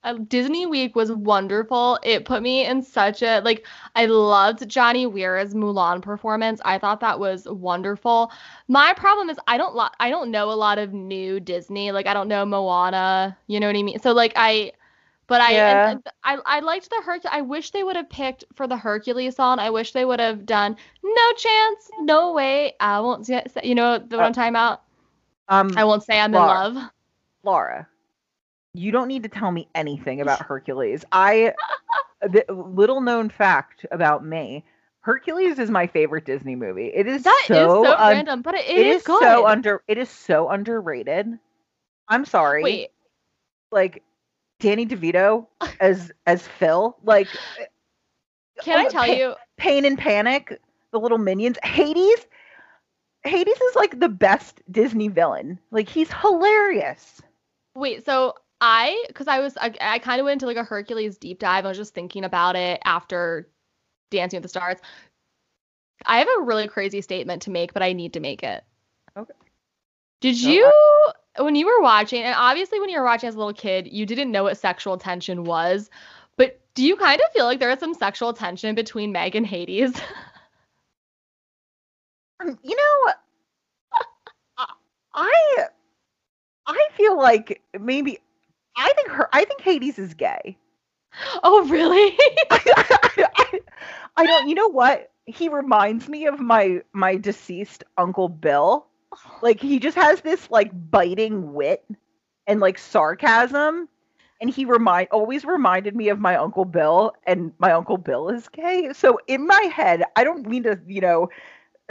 Uh, 0.04 0.14
Disney 0.28 0.66
Week 0.66 0.94
was 0.96 1.10
wonderful. 1.12 1.98
It 2.04 2.24
put 2.26 2.42
me 2.42 2.64
in 2.66 2.82
such 2.82 3.22
a 3.22 3.40
like 3.40 3.66
I 3.96 4.06
loved 4.06 4.68
Johnny 4.68 5.06
Weir's 5.06 5.54
Mulan 5.54 6.02
performance. 6.02 6.60
I 6.64 6.78
thought 6.78 7.00
that 7.00 7.18
was 7.20 7.46
wonderful. 7.48 8.30
My 8.68 8.92
problem 8.94 9.30
is 9.30 9.38
I 9.48 9.56
don't 9.58 9.74
lo- 9.74 9.88
I 10.00 10.10
don't 10.10 10.30
know 10.30 10.50
a 10.50 10.54
lot 10.54 10.78
of 10.78 10.92
new 10.92 11.40
Disney. 11.40 11.92
Like 11.92 12.06
I 12.06 12.14
don't 12.14 12.28
know 12.28 12.44
Moana, 12.46 13.36
you 13.48 13.60
know 13.60 13.66
what 13.68 13.76
I 13.76 13.82
mean? 13.82 13.98
So 14.00 14.12
like 14.12 14.32
I 14.36 14.72
but 15.26 15.40
I 15.40 15.52
Yeah. 15.52 15.66
and, 15.66 15.82
and 15.86 16.06
I 16.24 16.38
I 16.46 16.60
liked 16.60 16.90
the 16.90 17.02
Herc 17.04 17.22
I 17.26 17.42
wish 17.42 17.70
they 17.70 17.82
would 17.82 17.96
have 17.96 18.10
picked 18.10 18.44
for 18.54 18.66
the 18.68 18.76
Hercules 18.76 19.36
song. 19.36 19.58
I 19.58 19.70
wish 19.70 19.92
they 19.92 20.04
would 20.04 20.20
have 20.20 20.46
done 20.46 20.76
No 21.02 21.32
Chance, 21.36 21.90
No 22.00 22.32
Way. 22.34 22.74
I 22.80 23.00
won't 23.00 23.26
say, 23.26 23.42
you 23.62 23.74
know 23.74 23.98
what 23.98 24.14
Uh, 24.18 24.24
I'm 24.24 24.32
talking 24.32 24.50
about? 24.50 24.82
Um, 25.48 25.68
I 25.76 25.84
won't 25.84 26.02
say 26.04 26.18
I'm 26.20 26.34
Laura. 26.34 26.34
in 26.34 26.46
love. 26.46 26.76
Laura, 27.44 27.88
you 28.74 28.90
don't 28.90 29.08
need 29.08 29.22
to 29.22 29.28
tell 29.28 29.50
me 29.50 29.68
anything 29.74 30.20
about 30.20 30.42
Hercules. 30.46 31.04
I, 31.12 31.52
the 32.20 32.44
little 32.52 33.00
known 33.00 33.30
fact 33.30 33.86
about 33.90 34.24
me, 34.24 34.64
Hercules 35.00 35.58
is 35.58 35.70
my 35.70 35.86
favorite 35.86 36.24
Disney 36.24 36.56
movie. 36.56 36.90
It 36.94 37.06
is 37.06 37.22
That 37.22 37.42
is 37.44 37.48
so, 37.48 37.84
so 37.84 37.94
un- 37.94 38.12
random, 38.12 38.42
but 38.42 38.54
it, 38.54 38.66
it 38.66 38.86
is, 38.86 38.96
is 39.00 39.06
good. 39.06 39.22
so 39.22 39.46
under. 39.46 39.82
It 39.86 39.98
is 39.98 40.10
so 40.10 40.48
underrated. 40.50 41.38
I'm 42.08 42.24
sorry. 42.24 42.62
Wait, 42.62 42.90
like 43.70 44.02
Danny 44.60 44.86
DeVito 44.86 45.46
as 45.80 46.10
as 46.26 46.46
Phil, 46.46 46.96
like 47.04 47.28
Can 48.62 48.78
I 48.78 48.84
oh, 48.84 48.88
tell 48.88 49.06
Pa- 49.06 49.12
you? 49.12 49.34
Pain 49.56 49.84
and 49.84 49.98
Panic, 49.98 50.60
the 50.90 50.98
little 50.98 51.18
minions, 51.18 51.58
Hades. 51.62 52.26
Hades 53.24 53.60
is 53.60 53.76
like 53.76 54.00
the 54.00 54.08
best 54.08 54.60
Disney 54.70 55.08
villain. 55.08 55.58
Like 55.70 55.88
he's 55.88 56.12
hilarious. 56.12 57.20
Wait, 57.74 58.04
so 58.04 58.34
I, 58.66 59.04
because 59.08 59.28
I 59.28 59.40
was, 59.40 59.58
I, 59.58 59.74
I 59.78 59.98
kind 59.98 60.20
of 60.20 60.24
went 60.24 60.34
into 60.34 60.46
like 60.46 60.56
a 60.56 60.64
Hercules 60.64 61.18
deep 61.18 61.38
dive. 61.38 61.66
I 61.66 61.68
was 61.68 61.76
just 61.76 61.92
thinking 61.92 62.24
about 62.24 62.56
it 62.56 62.80
after 62.86 63.46
Dancing 64.10 64.38
with 64.38 64.44
the 64.44 64.48
Stars. 64.48 64.78
I 66.06 66.18
have 66.18 66.28
a 66.38 66.42
really 66.42 66.66
crazy 66.66 67.02
statement 67.02 67.42
to 67.42 67.50
make, 67.50 67.74
but 67.74 67.82
I 67.82 67.92
need 67.92 68.14
to 68.14 68.20
make 68.20 68.42
it. 68.42 68.64
Okay. 69.18 69.34
Did 70.22 70.34
So 70.38 70.48
you, 70.48 70.72
when 71.38 71.56
you 71.56 71.66
were 71.66 71.82
watching, 71.82 72.22
and 72.22 72.34
obviously 72.38 72.80
when 72.80 72.88
you 72.88 72.98
were 72.98 73.04
watching 73.04 73.28
as 73.28 73.34
a 73.34 73.38
little 73.38 73.52
kid, 73.52 73.86
you 73.86 74.06
didn't 74.06 74.32
know 74.32 74.44
what 74.44 74.56
sexual 74.56 74.96
tension 74.96 75.44
was, 75.44 75.90
but 76.38 76.58
do 76.74 76.82
you 76.86 76.96
kind 76.96 77.20
of 77.20 77.30
feel 77.32 77.44
like 77.44 77.60
there 77.60 77.68
was 77.68 77.80
some 77.80 77.92
sexual 77.92 78.32
tension 78.32 78.74
between 78.74 79.12
Meg 79.12 79.36
and 79.36 79.46
Hades? 79.46 79.92
Um, 82.40 82.58
You 82.62 82.76
know, 82.76 83.12
I 85.14 85.66
I 86.66 86.88
feel 86.96 87.16
like 87.16 87.62
maybe 87.78 88.20
I 88.76 88.92
think 88.94 89.08
her 89.10 89.28
I 89.32 89.44
think 89.44 89.60
Hades 89.60 89.98
is 89.98 90.14
gay. 90.14 90.56
oh, 91.42 91.66
really? 91.68 92.16
I, 92.50 93.60
I 94.16 94.26
don't. 94.26 94.48
You 94.48 94.54
know 94.54 94.68
what? 94.68 95.10
He 95.26 95.48
reminds 95.48 96.08
me 96.08 96.26
of 96.26 96.40
my 96.40 96.82
my 96.92 97.16
deceased 97.16 97.84
uncle 97.96 98.28
Bill. 98.28 98.86
Like 99.42 99.60
he 99.60 99.78
just 99.78 99.96
has 99.96 100.20
this 100.20 100.50
like 100.50 100.70
biting 100.90 101.52
wit 101.54 101.84
and 102.46 102.60
like 102.60 102.78
sarcasm, 102.78 103.88
and 104.40 104.50
he 104.50 104.64
remind 104.64 105.08
always 105.10 105.44
reminded 105.44 105.94
me 105.96 106.08
of 106.08 106.18
my 106.20 106.36
uncle 106.36 106.64
Bill, 106.64 107.12
and 107.26 107.52
my 107.58 107.72
uncle 107.72 107.98
Bill 107.98 108.28
is 108.28 108.48
gay. 108.48 108.92
So 108.94 109.18
in 109.28 109.46
my 109.46 109.62
head, 109.74 110.04
I 110.16 110.24
don't 110.24 110.46
mean 110.48 110.64
to, 110.64 110.78
you 110.86 111.00
know, 111.00 111.28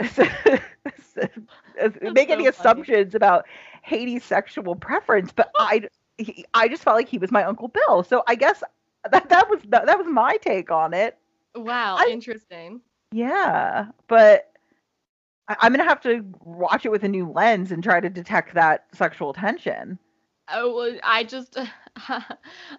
make 2.00 2.30
any 2.30 2.46
funny. 2.46 2.46
assumptions 2.46 3.14
about 3.14 3.46
Hades' 3.82 4.24
sexual 4.24 4.74
preference, 4.76 5.32
but 5.32 5.50
I 5.58 5.82
he, 6.18 6.44
I 6.54 6.68
just 6.68 6.82
felt 6.82 6.96
like 6.96 7.08
he 7.08 7.18
was 7.18 7.30
my 7.30 7.44
uncle 7.44 7.68
Bill. 7.68 8.02
So 8.02 8.22
I 8.26 8.34
guess 8.34 8.62
that 9.10 9.28
that 9.28 9.48
was 9.50 9.60
that, 9.68 9.86
that 9.86 9.98
was 9.98 10.06
my 10.06 10.36
take 10.38 10.70
on 10.70 10.94
it. 10.94 11.18
wow, 11.54 11.96
I- 11.98 12.08
interesting. 12.10 12.80
Yeah, 13.12 13.86
but 14.08 14.50
I, 15.48 15.56
I'm 15.60 15.72
gonna 15.72 15.88
have 15.88 16.00
to 16.02 16.24
watch 16.40 16.84
it 16.84 16.90
with 16.90 17.04
a 17.04 17.08
new 17.08 17.30
lens 17.30 17.70
and 17.70 17.82
try 17.82 18.00
to 18.00 18.10
detect 18.10 18.54
that 18.54 18.86
sexual 18.92 19.32
tension. 19.32 19.98
Oh, 20.52 20.74
well, 20.74 20.98
I 21.02 21.24
just, 21.24 21.56
I 22.08 22.24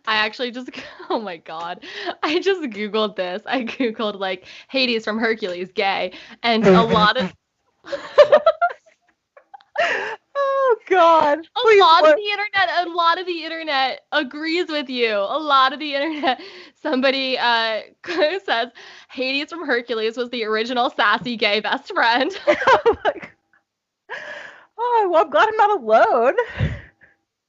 actually 0.06 0.52
just, 0.52 0.70
oh 1.10 1.20
my 1.20 1.38
God. 1.38 1.84
I 2.22 2.40
just 2.40 2.62
Googled 2.62 3.16
this. 3.16 3.42
I 3.46 3.64
Googled 3.64 4.20
like 4.20 4.46
Hades 4.70 5.04
from 5.04 5.18
Hercules 5.18 5.72
gay, 5.74 6.14
and 6.44 6.66
a 6.68 6.84
lot 6.84 7.18
of, 7.18 7.34
Oh 10.38 10.78
God! 10.88 11.40
a 11.40 11.78
lot 11.80 12.02
what- 12.02 12.12
of 12.12 12.16
the 12.18 12.30
internet, 12.30 12.88
a 12.88 12.90
lot 12.90 13.20
of 13.20 13.26
the 13.26 13.44
internet 13.44 14.02
agrees 14.12 14.68
with 14.68 14.90
you. 14.90 15.16
A 15.16 15.40
lot 15.40 15.74
of 15.74 15.80
the 15.80 15.96
internet, 15.96 16.42
somebody 16.82 17.38
uh 17.38 17.82
says 18.46 18.70
Hades 19.10 19.50
from 19.50 19.66
Hercules 19.66 20.18
was 20.18 20.30
the 20.30 20.44
original 20.44 20.90
sassy 20.90 21.38
gay 21.38 21.60
best 21.62 21.94
friend. 21.94 22.32
oh. 22.48 22.96
Oh, 24.78 25.08
well, 25.10 25.24
I'm 25.24 25.30
glad 25.30 25.48
I'm 25.48 25.56
not 25.56 25.80
alone. 25.82 26.36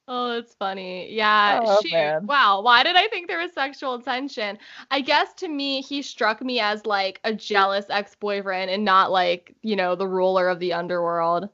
Oh, 0.08 0.38
it's 0.38 0.54
funny. 0.54 1.12
Yeah. 1.12 1.60
Oh, 1.64 1.78
shoot. 1.82 1.92
man. 1.92 2.26
Wow. 2.26 2.62
Why 2.62 2.84
did 2.84 2.94
I 2.94 3.08
think 3.08 3.26
there 3.26 3.40
was 3.40 3.52
sexual 3.52 4.00
tension? 4.00 4.56
I 4.90 5.00
guess 5.00 5.34
to 5.34 5.48
me, 5.48 5.80
he 5.82 6.00
struck 6.00 6.40
me 6.40 6.60
as 6.60 6.86
like 6.86 7.20
a 7.24 7.34
jealous 7.34 7.86
ex 7.90 8.14
boyfriend 8.14 8.70
and 8.70 8.84
not 8.84 9.10
like, 9.10 9.56
you 9.62 9.74
know, 9.74 9.96
the 9.96 10.06
ruler 10.06 10.48
of 10.48 10.60
the 10.60 10.72
underworld. 10.72 11.48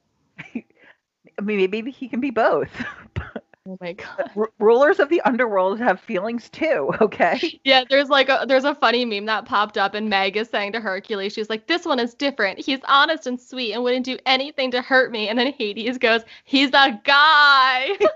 I 1.38 1.42
mean, 1.42 1.70
maybe 1.70 1.90
he 1.90 2.08
can 2.08 2.20
be 2.20 2.30
both. 2.30 2.70
Oh 3.64 3.78
my 3.80 3.92
God. 3.92 4.28
R- 4.36 4.50
rulers 4.58 4.98
of 4.98 5.08
the 5.08 5.20
underworld 5.20 5.78
have 5.78 6.00
feelings 6.00 6.48
too. 6.48 6.90
Okay. 7.00 7.60
Yeah, 7.64 7.84
there's 7.88 8.08
like 8.08 8.28
a 8.28 8.44
there's 8.48 8.64
a 8.64 8.74
funny 8.74 9.04
meme 9.04 9.26
that 9.26 9.44
popped 9.44 9.78
up 9.78 9.94
and 9.94 10.10
Meg 10.10 10.36
is 10.36 10.50
saying 10.50 10.72
to 10.72 10.80
Hercules, 10.80 11.32
she's 11.32 11.48
like, 11.48 11.68
This 11.68 11.84
one 11.86 12.00
is 12.00 12.12
different. 12.12 12.58
He's 12.58 12.80
honest 12.88 13.28
and 13.28 13.40
sweet 13.40 13.72
and 13.74 13.84
wouldn't 13.84 14.04
do 14.04 14.18
anything 14.26 14.72
to 14.72 14.82
hurt 14.82 15.12
me. 15.12 15.28
And 15.28 15.38
then 15.38 15.52
Hades 15.52 15.96
goes, 15.96 16.22
He's 16.42 16.70
a 16.70 17.00
guy. 17.04 17.90
oh 18.00 18.08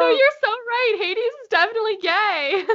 no, 0.00 0.04
Oh. 0.06 0.16
you're 0.18 0.38
so 0.42 0.50
right. 0.50 0.96
Hades 0.98 1.32
is 1.42 1.48
definitely 1.48 1.96
gay. 2.02 2.66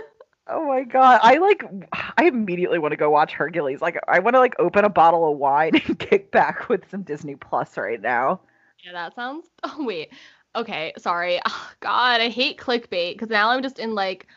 Oh 0.47 0.67
my 0.67 0.83
god, 0.83 1.19
I 1.23 1.37
like 1.37 1.63
I 2.17 2.25
immediately 2.25 2.79
want 2.79 2.91
to 2.91 2.97
go 2.97 3.09
watch 3.09 3.33
Hercules. 3.33 3.81
Like 3.81 3.97
I 4.07 4.19
want 4.19 4.35
to 4.35 4.39
like 4.39 4.55
open 4.59 4.85
a 4.85 4.89
bottle 4.89 5.31
of 5.31 5.37
wine 5.37 5.71
and 5.87 5.97
kick 5.99 6.31
back 6.31 6.69
with 6.69 6.89
some 6.89 7.03
Disney 7.03 7.35
Plus 7.35 7.77
right 7.77 8.01
now. 8.01 8.41
Yeah, 8.83 8.91
that 8.93 9.15
sounds. 9.15 9.47
Oh 9.63 9.83
wait. 9.85 10.11
Okay, 10.55 10.93
sorry. 10.97 11.39
Oh, 11.47 11.71
God, 11.79 12.21
I 12.21 12.29
hate 12.29 12.57
clickbait 12.57 13.13
because 13.13 13.29
now 13.29 13.49
I'm 13.49 13.63
just 13.63 13.79
in 13.79 13.95
like 13.95 14.27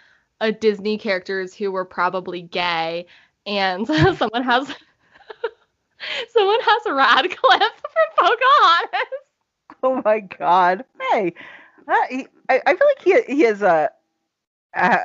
a 0.41 0.53
Disney 0.53 0.99
characters 0.99 1.55
who 1.55 1.71
were 1.73 1.85
probably 1.85 2.43
gay, 2.43 3.07
and 3.47 3.87
someone 3.87 4.43
has 4.43 4.69
someone 6.29 6.61
has 6.61 6.83
Ratcliffe 6.87 7.83
from 7.83 8.09
Pocahontas. 8.17 9.19
Oh 9.83 10.03
my 10.05 10.21
god. 10.21 10.85
Hey, 11.11 11.35
he, 12.11 12.27
I 12.49 12.61
I 12.67 12.75
feel 12.77 12.87
like 12.87 13.03
he 13.03 13.35
he 13.35 13.45
is 13.45 13.63
a 13.63 13.91
uh, 14.75 14.99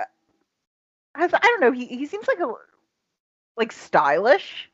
has 1.16 1.34
I 1.34 1.40
don't 1.40 1.62
know, 1.62 1.72
he 1.72 1.86
he 1.86 2.06
seems 2.06 2.28
like 2.28 2.40
a 2.40 2.54
like 3.58 3.72
stylish, 3.72 4.70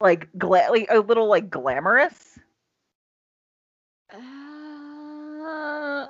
like 0.00 0.28
gla- 0.38 0.68
like 0.70 0.86
a 0.90 0.98
little 1.00 1.28
like 1.28 1.50
glamorous. 1.50 2.38
Uh, 4.12 4.16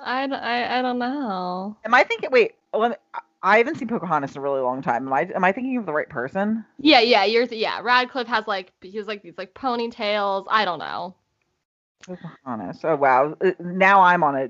I, 0.03 0.27
don't- 0.29 0.41
I 0.41 0.79
I 0.79 0.81
don't 0.81 0.99
know. 0.99 1.75
Am 1.85 1.93
I 1.93 2.03
thinking 2.03 2.31
wait, 2.31 2.53
let 2.73 2.91
me, 2.91 2.97
I- 3.43 3.57
haven't 3.57 3.77
seen 3.77 3.87
Pocahontas 3.87 4.31
in 4.35 4.37
a 4.37 4.41
really 4.41 4.61
long 4.61 4.81
time. 4.81 5.07
Am 5.07 5.13
I 5.13 5.21
am 5.35 5.43
I 5.43 5.51
thinking 5.51 5.77
of 5.77 5.85
the 5.85 5.93
right 5.93 6.09
person? 6.09 6.65
Yeah, 6.79 6.99
yeah, 7.01 7.23
you're 7.25 7.43
yeah. 7.45 7.79
Ratcliffe 7.81 8.27
has 8.27 8.47
like 8.47 8.71
he 8.81 8.97
has 8.97 9.07
like 9.07 9.21
these 9.23 9.37
like 9.37 9.53
ponytails. 9.53 10.45
I 10.49 10.65
don't 10.65 10.79
know. 10.79 11.15
Pocahontas. 12.05 12.81
Oh 12.83 12.95
wow. 12.95 13.35
Uh, 13.41 13.51
Now 13.59 14.01
I'm 14.01 14.23
on 14.23 14.35
a 14.35 14.49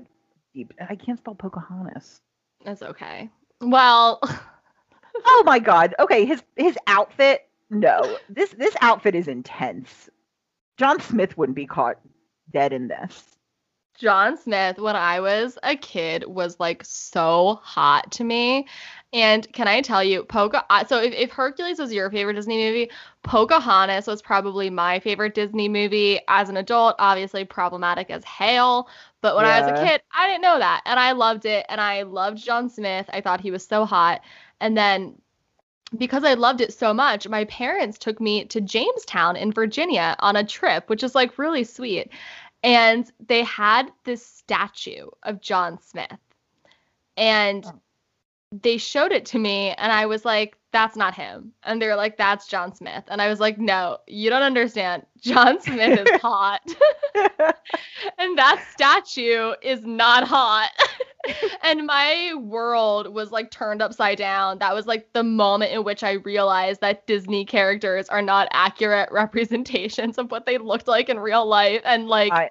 deep 0.54 0.72
I 0.88 0.96
can't 0.96 1.18
spell 1.18 1.34
Pocahontas. 1.34 2.20
That's 2.64 2.82
okay. 2.82 3.30
Well, 3.60 4.20
Oh 5.26 5.42
my 5.44 5.58
god. 5.58 5.94
Okay, 5.98 6.24
his 6.24 6.42
his 6.56 6.76
outfit 6.86 7.46
no, 7.70 8.18
this 8.28 8.50
this 8.50 8.76
outfit 8.80 9.14
is 9.14 9.28
intense. 9.28 10.08
John 10.76 11.00
Smith 11.00 11.36
wouldn't 11.36 11.56
be 11.56 11.66
caught 11.66 11.98
dead 12.52 12.72
in 12.72 12.88
this. 12.88 13.36
John 13.98 14.36
Smith, 14.36 14.78
when 14.78 14.94
I 14.94 15.20
was 15.20 15.58
a 15.62 15.74
kid, 15.74 16.24
was 16.26 16.60
like 16.60 16.84
so 16.84 17.60
hot 17.62 18.12
to 18.12 18.24
me. 18.24 18.66
And 19.12 19.50
can 19.54 19.68
I 19.68 19.80
tell 19.80 20.04
you, 20.04 20.24
Poca? 20.24 20.64
So 20.86 21.00
if, 21.00 21.14
if 21.14 21.30
Hercules 21.30 21.78
was 21.78 21.92
your 21.94 22.10
favorite 22.10 22.34
Disney 22.34 22.58
movie, 22.58 22.90
Pocahontas 23.22 24.06
was 24.06 24.20
probably 24.20 24.68
my 24.68 25.00
favorite 25.00 25.34
Disney 25.34 25.70
movie. 25.70 26.20
As 26.28 26.50
an 26.50 26.58
adult, 26.58 26.96
obviously 26.98 27.46
problematic 27.46 28.10
as 28.10 28.22
hell. 28.24 28.88
But 29.22 29.34
when 29.34 29.46
I 29.46 29.60
was 29.60 29.70
a 29.70 29.84
kid, 29.84 30.02
I 30.14 30.28
didn't 30.28 30.42
know 30.42 30.58
that, 30.58 30.82
and 30.84 31.00
I 31.00 31.12
loved 31.12 31.46
it. 31.46 31.64
And 31.70 31.80
I 31.80 32.02
loved 32.02 32.38
John 32.38 32.68
Smith. 32.68 33.08
I 33.12 33.22
thought 33.22 33.40
he 33.40 33.50
was 33.50 33.66
so 33.66 33.86
hot. 33.86 34.20
And 34.60 34.76
then 34.76 35.20
because 35.96 36.24
I 36.24 36.34
loved 36.34 36.60
it 36.60 36.72
so 36.72 36.92
much, 36.92 37.28
my 37.28 37.44
parents 37.44 37.98
took 37.98 38.20
me 38.20 38.44
to 38.46 38.60
Jamestown 38.60 39.36
in 39.36 39.52
Virginia 39.52 40.16
on 40.18 40.36
a 40.36 40.44
trip, 40.44 40.88
which 40.88 41.04
is 41.04 41.14
like 41.14 41.38
really 41.38 41.64
sweet. 41.64 42.10
And 42.62 43.10
they 43.24 43.44
had 43.44 43.92
this 44.04 44.24
statue 44.24 45.06
of 45.22 45.40
John 45.40 45.78
Smith. 45.80 46.18
And 47.16 47.64
Oh. 47.64 47.80
they 48.52 48.78
showed 48.78 49.12
it 49.12 49.26
to 49.26 49.38
me, 49.38 49.70
and 49.70 49.92
I 49.92 50.06
was 50.06 50.24
like, 50.24 50.58
that's 50.76 50.94
not 50.94 51.14
him. 51.14 51.52
And 51.62 51.80
they 51.80 51.86
were 51.86 51.94
like, 51.96 52.18
that's 52.18 52.46
John 52.48 52.74
Smith. 52.74 53.04
And 53.08 53.22
I 53.22 53.28
was 53.30 53.40
like, 53.40 53.56
no, 53.58 53.96
you 54.06 54.28
don't 54.28 54.42
understand. 54.42 55.06
John 55.22 55.58
Smith 55.58 56.06
is 56.06 56.20
hot. 56.20 56.60
and 58.18 58.36
that 58.36 58.62
statue 58.72 59.54
is 59.62 59.86
not 59.86 60.24
hot. 60.28 60.68
and 61.62 61.86
my 61.86 62.34
world 62.38 63.12
was 63.14 63.30
like 63.32 63.50
turned 63.50 63.80
upside 63.80 64.18
down. 64.18 64.58
That 64.58 64.74
was 64.74 64.86
like 64.86 65.10
the 65.14 65.22
moment 65.24 65.72
in 65.72 65.82
which 65.82 66.02
I 66.04 66.12
realized 66.12 66.82
that 66.82 67.06
Disney 67.06 67.46
characters 67.46 68.10
are 68.10 68.20
not 68.22 68.46
accurate 68.52 69.08
representations 69.10 70.18
of 70.18 70.30
what 70.30 70.44
they 70.44 70.58
looked 70.58 70.88
like 70.88 71.08
in 71.08 71.18
real 71.18 71.46
life. 71.46 71.80
And 71.86 72.06
like, 72.06 72.34
I- 72.34 72.50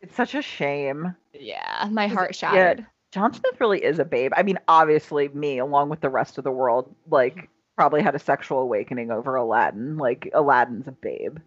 it's 0.00 0.14
such 0.14 0.36
a 0.36 0.42
shame. 0.42 1.12
yeah, 1.34 1.88
my 1.90 2.06
heart 2.06 2.36
shattered. 2.36 2.86
John 3.12 3.32
Smith 3.32 3.58
really 3.60 3.82
is 3.82 3.98
a 3.98 4.04
babe. 4.04 4.32
I 4.36 4.42
mean, 4.42 4.58
obviously, 4.68 5.28
me, 5.28 5.58
along 5.58 5.88
with 5.88 6.00
the 6.00 6.10
rest 6.10 6.38
of 6.38 6.44
the 6.44 6.50
world, 6.50 6.94
like, 7.10 7.48
probably 7.76 8.02
had 8.02 8.14
a 8.14 8.18
sexual 8.18 8.58
awakening 8.60 9.10
over 9.10 9.34
Aladdin. 9.36 9.96
Like, 9.96 10.28
Aladdin's 10.34 10.88
a 10.88 10.92
babe. 10.92 11.38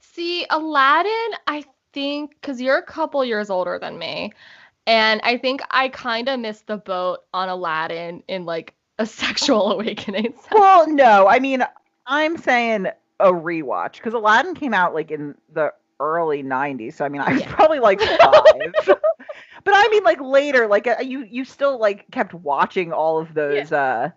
See, 0.00 0.46
Aladdin, 0.50 1.38
I 1.46 1.64
think, 1.92 2.30
because 2.40 2.60
you're 2.60 2.78
a 2.78 2.82
couple 2.82 3.24
years 3.24 3.50
older 3.50 3.78
than 3.78 3.98
me, 3.98 4.32
and 4.86 5.20
I 5.24 5.36
think 5.38 5.60
I 5.70 5.88
kind 5.88 6.28
of 6.28 6.40
missed 6.40 6.66
the 6.66 6.76
boat 6.76 7.20
on 7.34 7.48
Aladdin 7.48 8.22
in 8.28 8.44
like 8.44 8.74
a 8.98 9.06
sexual 9.06 9.72
awakening. 9.72 10.32
sense. 10.32 10.46
Well, 10.52 10.88
no, 10.90 11.26
I 11.28 11.38
mean, 11.38 11.62
I'm 12.06 12.36
saying 12.36 12.86
a 13.20 13.32
rewatch 13.32 13.94
because 13.94 14.12
Aladdin 14.14 14.54
came 14.54 14.74
out 14.74 14.94
like 14.94 15.10
in 15.10 15.34
the 15.52 15.72
early 16.00 16.42
90s. 16.42 16.94
So, 16.94 17.04
I 17.04 17.08
mean, 17.08 17.22
I 17.22 17.32
was 17.32 17.42
Yeah. 17.42 17.54
probably 17.54 17.78
like 17.80 18.00
five. 18.20 18.98
But 19.66 19.74
I 19.74 19.88
mean, 19.90 20.04
like 20.04 20.20
later, 20.22 20.66
like 20.66 20.86
uh, 20.86 20.96
you, 21.02 21.24
you 21.30 21.44
still 21.44 21.78
like 21.78 22.10
kept 22.10 22.32
watching 22.32 22.92
all 22.92 23.18
of 23.18 23.34
those, 23.34 23.70
uh, 23.72 24.10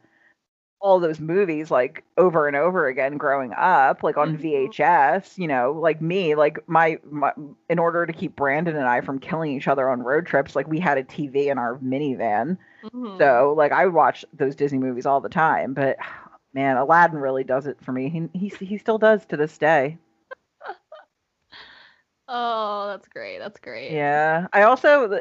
all 0.81 1.01
those 1.01 1.19
movies 1.19 1.69
like 1.69 2.05
over 2.17 2.47
and 2.47 2.55
over 2.55 2.87
again 2.87 3.17
growing 3.17 3.51
up 3.57 4.01
like 4.01 4.15
on 4.15 4.37
Mhm. 4.37 4.71
VHS 4.71 5.37
you 5.37 5.45
know 5.45 5.73
like 5.73 6.01
me 6.01 6.35
like 6.35 6.57
my, 6.69 6.97
my 7.03 7.33
in 7.69 7.79
order 7.79 8.05
to 8.05 8.13
keep 8.13 8.37
Brandon 8.37 8.77
and 8.77 8.87
I 8.87 9.01
from 9.01 9.19
killing 9.19 9.51
each 9.51 9.67
other 9.67 9.89
on 9.89 10.01
road 10.01 10.25
trips 10.25 10.55
like 10.55 10.69
we 10.69 10.79
had 10.79 10.97
a 10.97 11.03
TV 11.03 11.49
in 11.49 11.57
our 11.57 11.77
minivan 11.79 12.57
Mhm. 12.85 13.17
so 13.17 13.53
like 13.57 13.73
I 13.73 13.87
watch 13.87 14.23
those 14.31 14.55
Disney 14.55 14.79
movies 14.79 15.05
all 15.05 15.19
the 15.19 15.27
time 15.27 15.73
but 15.73 15.97
man 16.53 16.77
Aladdin 16.77 17.19
really 17.19 17.43
does 17.43 17.67
it 17.67 17.77
for 17.83 17.91
me 17.91 18.07
he 18.07 18.39
he, 18.39 18.65
he 18.65 18.77
still 18.77 18.97
does 18.97 19.25
to 19.25 19.35
this 19.35 19.57
day 19.57 19.97
Oh, 22.31 22.87
that's 22.87 23.07
great. 23.07 23.39
That's 23.39 23.59
great. 23.59 23.91
yeah 23.91 24.47
I 24.53 24.61
also 24.63 25.19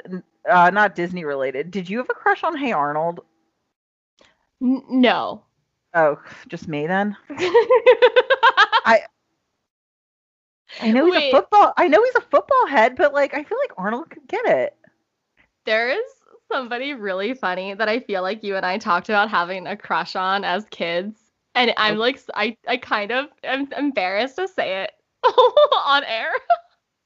uh 0.50 0.70
not 0.70 0.94
Disney 0.94 1.24
related 1.24 1.70
did 1.70 1.88
you 1.88 1.98
have 1.98 2.11
a 2.11 2.14
crush 2.14 2.44
on 2.44 2.56
Hey 2.56 2.72
Arnold 2.72 3.20
N- 4.62 4.82
no. 4.88 5.44
oh 5.94 6.18
just 6.48 6.68
me 6.68 6.86
then 6.86 7.16
I 7.30 9.00
I 10.80 10.90
know 10.92 11.04
he's 11.06 11.14
Wait. 11.14 11.28
a 11.32 11.36
football. 11.36 11.72
I 11.76 11.88
know 11.88 12.02
he's 12.04 12.14
a 12.16 12.20
football 12.20 12.66
head, 12.66 12.94
but 12.96 13.12
like 13.14 13.34
I 13.34 13.42
feel 13.42 13.59
like 13.59 13.72
Arnold 13.78 14.11
could 14.11 14.26
get 14.28 14.44
it. 14.46 14.76
there 15.64 15.90
is 15.90 16.04
somebody 16.50 16.94
really 16.94 17.34
funny 17.34 17.74
that 17.74 17.88
I 17.88 18.00
feel 18.00 18.22
like 18.22 18.42
you 18.42 18.56
and 18.56 18.64
I 18.64 18.78
talked 18.78 19.09
about 19.09 19.28
having 19.30 19.66
a 19.66 19.76
crush 19.76 20.16
on 20.16 20.44
as 20.44 20.64
kids. 20.70 21.20
And 21.54 21.72
I'm 21.76 21.96
Oh. 21.96 22.00
like, 22.00 22.20
I 22.34 22.76
kind 22.78 23.11
of 23.12 23.26
am 23.42 23.70
embarrassed 23.76 24.36
to 24.36 24.46
say 24.48 24.82
it 24.84 24.92
on 25.86 26.04
air. 26.04 26.30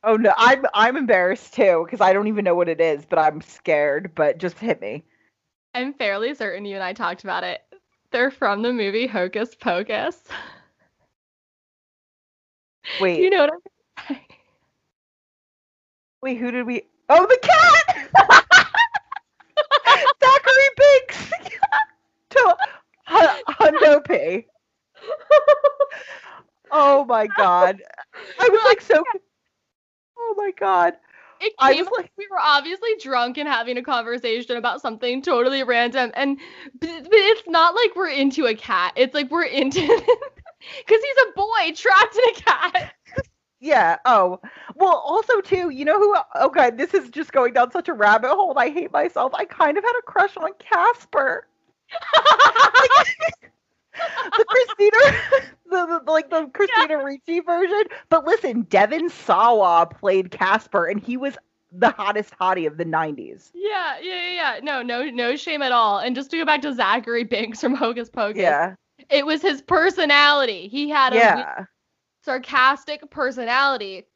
Oh 0.04 0.16
no, 0.16 0.32
I'm 0.36 0.66
I'm 0.74 0.96
embarrassed 0.96 1.54
too 1.54 1.82
because 1.84 2.00
I 2.00 2.12
don't 2.12 2.26
even 2.26 2.44
know 2.44 2.56
what 2.56 2.68
it 2.68 2.80
is, 2.80 3.06
but 3.06 3.18
I'm 3.18 3.40
scared. 3.40 4.12
But 4.14 4.38
just 4.38 4.58
hit 4.58 4.80
me. 4.80 5.04
I'm 5.74 5.94
fairly 5.94 6.34
certain 6.34 6.64
you 6.64 6.74
and 6.74 6.84
I 6.84 6.92
talked 6.92 7.24
about 7.24 7.44
it. 7.44 7.62
They're 8.10 8.30
from 8.30 8.62
the 8.62 8.72
movie 8.72 9.06
Hocus 9.06 9.54
Pocus. 9.54 10.18
Wait, 13.00 13.20
you 13.20 13.30
know 13.30 13.38
what 13.38 13.52
I'm 13.52 13.60
saying? 14.08 14.20
wait, 16.22 16.38
who 16.38 16.50
did 16.50 16.66
we? 16.66 16.82
Oh, 17.08 17.26
the 17.26 17.38
cat. 17.42 18.10
Zachary 20.22 20.70
Binx. 20.78 21.32
to 22.30 22.56
Hu- 23.08 23.42
Hundo 23.54 24.04
P. 24.04 24.46
Oh 26.70 27.04
my 27.04 27.26
god, 27.26 27.82
I 28.38 28.48
was 28.48 28.62
like 28.64 28.80
so. 28.80 29.02
Oh 30.22 30.34
my 30.36 30.52
god, 30.58 30.94
It 31.40 31.54
I 31.58 31.74
came 31.74 31.86
like, 31.96 32.12
we 32.16 32.26
were 32.30 32.38
obviously 32.40 32.90
drunk 33.00 33.36
and 33.38 33.48
having 33.48 33.76
a 33.76 33.82
conversation 33.82 34.56
about 34.56 34.80
something 34.80 35.22
totally 35.22 35.62
random 35.64 36.12
and 36.14 36.38
but, 36.80 36.88
it's 37.10 37.42
not 37.48 37.74
like 37.74 37.96
we're 37.96 38.08
into 38.10 38.46
a 38.46 38.54
cat. 38.54 38.92
It's 38.96 39.14
like 39.14 39.30
we're 39.30 39.44
into 39.44 39.80
cuz 40.86 41.02
he's 41.02 41.16
a 41.28 41.32
boy 41.36 41.72
trapped 41.74 42.16
in 42.16 42.24
a 42.30 42.34
cat. 42.40 42.94
yeah. 43.60 43.98
Oh, 44.04 44.40
well, 44.74 45.02
also 45.06 45.40
too, 45.40 45.70
you 45.70 45.84
know 45.84 45.98
who? 45.98 46.16
Okay, 46.46 46.70
this 46.70 46.94
is 46.94 47.08
just 47.10 47.32
going 47.32 47.52
down 47.54 47.70
such 47.70 47.88
a 47.88 47.94
rabbit 47.94 48.30
hole. 48.30 48.54
I 48.58 48.70
hate 48.70 48.92
myself. 48.92 49.32
I 49.34 49.44
kind 49.44 49.78
of 49.78 49.84
had 49.84 49.98
a 49.98 50.02
crush 50.02 50.36
on 50.36 50.50
Casper. 50.58 51.46
the 54.38 54.44
Christina, 54.48 54.96
the, 55.70 56.00
the 56.04 56.10
like 56.10 56.30
the 56.30 56.46
Christina 56.54 57.04
Ricci 57.04 57.40
version. 57.40 57.82
But 58.08 58.24
listen, 58.26 58.62
Devon 58.62 59.08
Sawa 59.10 59.86
played 59.86 60.30
Casper, 60.30 60.86
and 60.86 61.00
he 61.02 61.16
was 61.16 61.36
the 61.72 61.90
hottest 61.90 62.34
hottie 62.38 62.66
of 62.66 62.76
the 62.76 62.84
'90s. 62.84 63.50
yeah, 63.54 63.98
yeah, 64.00 64.14
yeah, 64.14 64.32
yeah. 64.32 64.60
No, 64.62 64.82
no 64.82 65.04
no 65.04 65.36
shame 65.36 65.62
at 65.62 65.72
all. 65.72 65.98
And 65.98 66.14
just 66.14 66.30
to 66.30 66.38
go 66.38 66.44
back 66.44 66.62
to 66.62 66.72
Zachary 66.74 67.24
Binx 67.24 67.58
from 67.58 67.74
Hocus 67.74 68.08
Pocus. 68.10 68.42
Yeah, 68.42 68.74
It 69.10 69.26
was 69.26 69.42
his 69.42 69.62
personality. 69.62 70.68
He 70.68 70.88
had 70.88 71.12
a 71.12 71.16
yeah, 71.16 71.64
sarcastic 72.24 73.08
personality. 73.10 74.06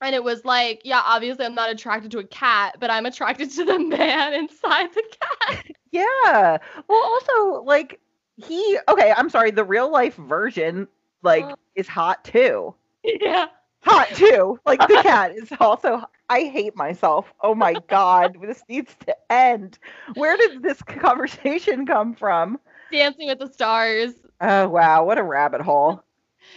And 0.00 0.14
it 0.14 0.22
was 0.22 0.44
like, 0.44 0.82
yeah, 0.84 1.02
obviously 1.04 1.44
I'm 1.44 1.56
not 1.56 1.70
attracted 1.70 2.12
to 2.12 2.18
a 2.20 2.24
cat, 2.24 2.76
but 2.78 2.88
I'm 2.88 3.04
attracted 3.04 3.50
to 3.52 3.64
the 3.64 3.78
man 3.96 4.32
inside 4.34 4.90
the 4.94 5.02
cat. 5.20 5.66
yeah. 5.90 6.58
Well, 6.88 7.02
also 7.02 7.62
like 7.64 7.98
he. 8.38 8.78
Okay, 8.88 9.12
I'm 9.16 9.28
sorry. 9.30 9.50
The 9.50 9.64
real 9.64 9.90
life 9.90 10.14
version 10.16 10.88
like 11.22 11.44
Oh. 11.44 11.54
is 11.74 11.88
hot 11.88 12.24
too. 12.24 12.74
yeah. 13.04 13.46
Hot 13.82 14.08
too. 14.14 14.58
Like 14.66 14.80
the 14.80 14.98
cat 15.02 15.32
is 15.36 15.50
also. 15.60 16.02
I 16.30 16.42
hate 16.44 16.76
myself. 16.76 17.32
Oh 17.42 17.54
my 17.54 17.74
god, 17.88 18.36
this 18.42 18.62
needs 18.68 18.94
to 19.06 19.16
end. 19.32 19.78
Where 20.14 20.36
did 20.36 20.62
this 20.62 20.82
conversation 20.82 21.86
come 21.86 22.14
from? 22.14 22.58
Dancing 22.92 23.28
with 23.28 23.38
the 23.38 23.48
Stars. 23.52 24.12
Oh 24.40 24.68
wow, 24.68 25.04
what 25.04 25.18
a 25.18 25.22
rabbit 25.22 25.60
hole. 25.60 26.02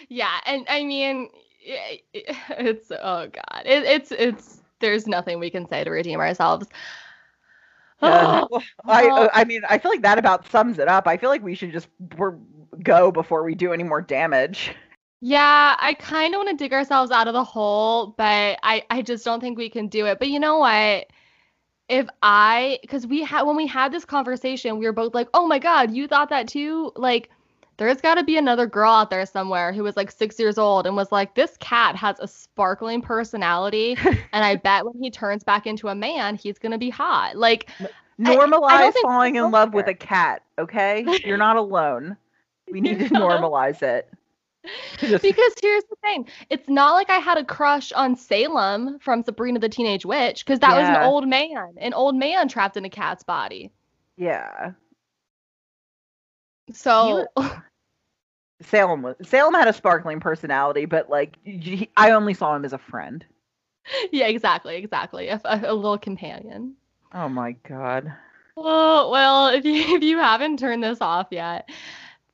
Yeah, 0.08 0.38
and 0.46 0.66
I 0.70 0.86
mean, 0.86 1.28
it's 1.66 2.92
oh 2.92 3.28
god, 3.28 3.64
it, 3.66 3.84
it's 3.84 4.12
it's 4.12 4.62
there's 4.80 5.06
nothing 5.06 5.38
we 5.40 5.50
can 5.50 5.68
say 5.68 5.84
to 5.84 5.90
redeem 5.92 6.20
ourselves. 6.20 6.68
Yeah. 8.02 8.42
I 8.88 9.30
I 9.34 9.44
mean, 9.46 9.62
I 9.70 9.78
feel 9.78 9.92
like 9.92 10.02
that 10.04 10.18
about 10.18 10.50
sums 10.50 10.80
it 10.80 10.88
up. 10.88 11.08
I 11.08 11.18
feel 11.18 11.30
like 11.30 11.44
we 11.44 11.56
should 11.56 11.72
just 11.72 11.88
go 12.84 13.12
before 13.12 13.44
we 13.44 13.56
do 13.56 13.74
any 13.74 13.84
more 13.84 14.02
damage. 14.02 14.72
yeah, 15.22 15.76
I 15.80 15.94
kind 15.96 16.34
of 16.34 16.40
want 16.40 16.50
to 16.50 16.56
dig 16.64 16.74
ourselves 16.74 17.12
out 17.12 17.28
of 17.28 17.34
the 17.34 17.44
hole, 17.44 18.16
but 18.18 18.60
I 18.64 18.84
I 18.90 19.02
just 19.04 19.24
don't 19.26 19.40
think 19.42 19.58
we 19.58 19.70
can 19.70 19.88
do 19.88 20.06
it. 20.08 20.20
But 20.20 20.30
you 20.30 20.40
know 20.40 20.60
what? 20.60 21.08
If 21.90 22.08
I, 22.24 22.80
because 22.82 23.06
we 23.08 23.24
had 23.24 23.44
when 23.44 23.56
we 23.58 23.68
had 23.68 23.92
this 23.92 24.06
conversation, 24.06 24.80
we 24.80 24.86
were 24.86 24.94
both 24.94 25.14
like, 25.14 25.30
"Oh 25.34 25.48
my 25.48 25.60
God, 25.60 25.92
you 25.94 26.08
thought 26.08 26.30
that 26.30 26.48
too?" 26.48 26.92
Like, 26.96 27.30
there's 27.82 28.00
got 28.00 28.14
to 28.16 28.24
be 28.24 28.38
another 28.38 28.68
girl 28.68 28.92
out 28.92 29.10
there 29.10 29.26
somewhere 29.26 29.74
who 29.74 29.82
was 29.82 29.98
like 29.98 30.12
six 30.12 30.38
years 30.40 30.60
old 30.60 30.86
and 30.86 30.96
was 30.96 31.12
like, 31.12 31.34
"This 31.34 31.58
cat 31.58 31.96
has 31.96 32.20
a 32.20 32.28
sparkling 32.28 33.02
personality, 33.02 33.98
and 34.06 34.46
I 34.46 34.58
bet 34.58 34.86
when 34.86 35.02
he 35.02 35.10
turns 35.10 35.44
back 35.44 35.66
into 35.66 35.88
a 35.88 35.96
man, 35.96 36.36
he's 36.36 36.60
gonna 36.60 36.78
be 36.78 36.92
hot." 36.92 37.38
Like, 37.38 37.72
Normalize 38.20 38.94
falling 39.02 39.38
in 39.38 39.50
love 39.50 39.74
with 39.74 39.88
a 39.88 39.96
cat, 39.96 40.44
okay? 40.60 41.04
You're 41.26 41.38
not 41.38 41.56
alone. 41.58 42.18
We 42.72 42.82
need 42.82 43.00
to 43.00 43.06
normalize 43.10 43.82
it. 43.82 44.08
Just- 45.00 45.24
because 45.24 45.54
here's 45.60 45.84
the 45.86 45.96
thing 46.04 46.28
it's 46.52 46.70
not 46.70 46.94
like 46.94 47.10
i 47.10 47.18
had 47.18 47.40
a 47.40 47.44
crush 47.44 47.92
on 47.94 48.16
salem 48.16 49.00
from 49.00 49.24
sabrina 49.24 49.58
the 49.58 49.68
teenage 49.68 50.06
witch 50.06 50.46
because 50.46 50.60
that 50.60 50.78
was 50.78 50.88
an 50.88 51.02
old 51.02 51.28
man 51.28 51.74
an 51.78 51.96
old 51.96 52.16
man 52.16 52.48
trapped 52.48 52.78
in 52.78 52.86
a 52.86 52.90
cat's 52.90 53.24
body 53.24 53.72
yeah. 54.18 54.74
so 56.72 57.26
Salem 58.62 59.02
was 59.02 59.16
Salem 59.24 59.54
had 59.54 59.68
a 59.68 59.74
sparkling 59.74 60.20
personality, 60.20 60.86
but 60.86 61.10
like 61.10 61.38
I 61.98 62.12
only 62.12 62.34
saw 62.34 62.56
him 62.56 62.66
as 62.66 62.74
a 62.74 62.78
friend. 62.78 63.26
yeah 64.12 64.28
exactly 64.28 64.76
exactly 64.76 65.28
a, 65.30 65.42
a, 65.44 65.62
a 65.66 65.74
little 65.74 65.98
companion 65.98 66.76
Oh 67.14 67.28
my 67.28 67.54
god. 67.68 68.14
Well, 68.56 69.12
well, 69.12 69.48
if 69.50 69.66
you 69.66 69.74
if 69.96 70.04
you 70.04 70.18
haven't 70.18 70.60
turned 70.60 70.84
this 70.84 71.00
off 71.02 71.28
yet, 71.32 71.70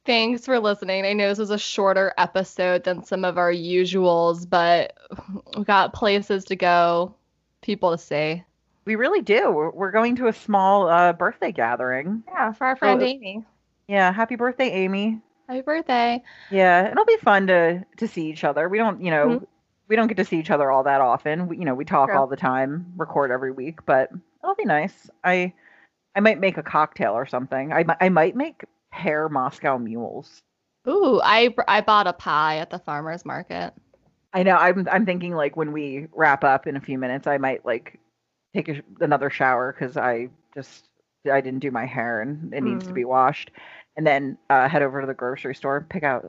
thanks 0.05 0.45
for 0.45 0.59
listening. 0.59 1.05
I 1.05 1.13
know 1.13 1.29
this 1.29 1.39
was 1.39 1.49
a 1.51 1.57
shorter 1.57 2.13
episode 2.17 2.83
than 2.83 3.03
some 3.03 3.23
of 3.25 3.37
our 3.37 3.51
usuals, 3.51 4.47
but 4.47 4.93
we 5.57 5.63
got 5.63 5.93
places 5.93 6.45
to 6.45 6.55
go, 6.55 7.15
people 7.61 7.91
to 7.91 7.97
see. 7.97 8.43
We 8.85 8.95
really 8.95 9.21
do. 9.21 9.49
We're, 9.51 9.71
we're 9.71 9.91
going 9.91 10.15
to 10.17 10.27
a 10.27 10.33
small 10.33 10.87
uh, 10.87 11.13
birthday 11.13 11.51
gathering. 11.51 12.23
Yeah, 12.27 12.53
for 12.53 12.67
our 12.67 12.75
friend 12.75 13.01
Oh. 13.01 13.05
Amy. 13.05 13.43
Yeah, 13.87 14.11
happy 14.13 14.35
birthday, 14.35 14.69
Amy. 14.69 15.19
Happy 15.47 15.61
birthday. 15.61 16.23
Yeah, 16.49 16.91
it'll 16.91 17.05
be 17.05 17.17
fun 17.17 17.47
to 17.47 17.85
to 17.97 18.07
see 18.07 18.29
each 18.29 18.43
other. 18.43 18.67
We 18.69 18.77
don't, 18.77 19.01
you 19.01 19.11
know, 19.11 19.27
Mhm. 19.39 19.47
we 19.87 19.95
don't 19.95 20.07
get 20.07 20.17
to 20.17 20.25
see 20.25 20.37
each 20.39 20.51
other 20.51 20.69
all 20.71 20.83
that 20.83 21.01
often. 21.01 21.47
We, 21.47 21.57
you 21.57 21.65
know, 21.65 21.73
we 21.75 21.85
talk 21.85 22.09
True. 22.09 22.17
all 22.17 22.27
the 22.27 22.35
time, 22.35 22.93
record 22.97 23.31
every 23.31 23.51
week, 23.51 23.85
but 23.85 24.11
it'll 24.43 24.55
be 24.55 24.65
nice. 24.65 25.09
I 25.23 25.53
I 26.15 26.19
might 26.19 26.39
make 26.39 26.57
a 26.57 26.63
cocktail 26.63 27.13
or 27.13 27.25
something. 27.25 27.71
I 27.71 27.85
I 28.01 28.09
might 28.09 28.35
make 28.35 28.65
pear 28.91 29.29
Moscow 29.29 29.77
mules. 29.77 30.41
Ooh, 30.87 31.21
I 31.23 31.53
I 31.67 31.81
bought 31.81 32.07
a 32.07 32.13
pie 32.13 32.57
at 32.57 32.69
the 32.69 32.79
farmers 32.79 33.25
market. 33.25 33.73
I 34.33 34.43
know. 34.43 34.57
I'm 34.57 34.87
I'm 34.91 35.05
thinking 35.05 35.33
like 35.33 35.55
when 35.55 35.71
we 35.71 36.07
wrap 36.13 36.43
up 36.43 36.67
in 36.67 36.75
a 36.75 36.81
few 36.81 36.97
minutes, 36.97 37.27
I 37.27 37.37
might 37.37 37.65
like 37.65 37.99
take 38.53 38.67
a, 38.69 38.81
another 38.99 39.29
shower 39.29 39.71
because 39.71 39.95
I 39.97 40.29
just 40.53 40.89
I 41.31 41.41
didn't 41.41 41.59
do 41.59 41.71
my 41.71 41.85
hair 41.85 42.21
and 42.21 42.53
it 42.53 42.63
needs 42.63 42.85
to 42.87 42.91
Mhm. 42.91 42.95
be 42.95 43.05
washed, 43.05 43.51
and 43.97 44.05
then 44.05 44.37
uh, 44.49 44.69
head 44.69 44.83
over 44.83 45.01
to 45.01 45.07
the 45.07 45.13
grocery 45.13 45.55
store, 45.55 45.85
pick 45.89 46.03
out 46.03 46.23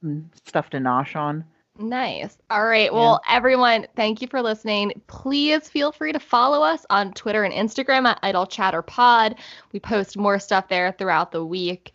some 0.00 0.30
stuff 0.44 0.70
to 0.70 0.76
nosh 0.76 1.16
on. 1.16 1.44
Nice. 1.76 2.38
All 2.50 2.64
right. 2.64 2.92
Well, 2.92 3.20
everyone, 3.28 3.88
thank 3.96 4.22
you 4.22 4.28
for 4.28 4.40
listening. 4.40 4.92
Please 5.08 5.68
feel 5.68 5.90
free 5.90 6.12
to 6.12 6.20
follow 6.20 6.62
us 6.62 6.86
on 6.88 7.12
Twitter 7.14 7.42
and 7.42 7.52
Instagram 7.52 8.06
at 8.06 8.20
Idol 8.22 8.46
Chatter 8.46 8.80
Pod. 8.82 9.36
We 9.72 9.80
post 9.80 10.16
more 10.16 10.38
stuff 10.38 10.68
there 10.68 10.92
throughout 10.92 11.32
the 11.32 11.44
week. 11.44 11.92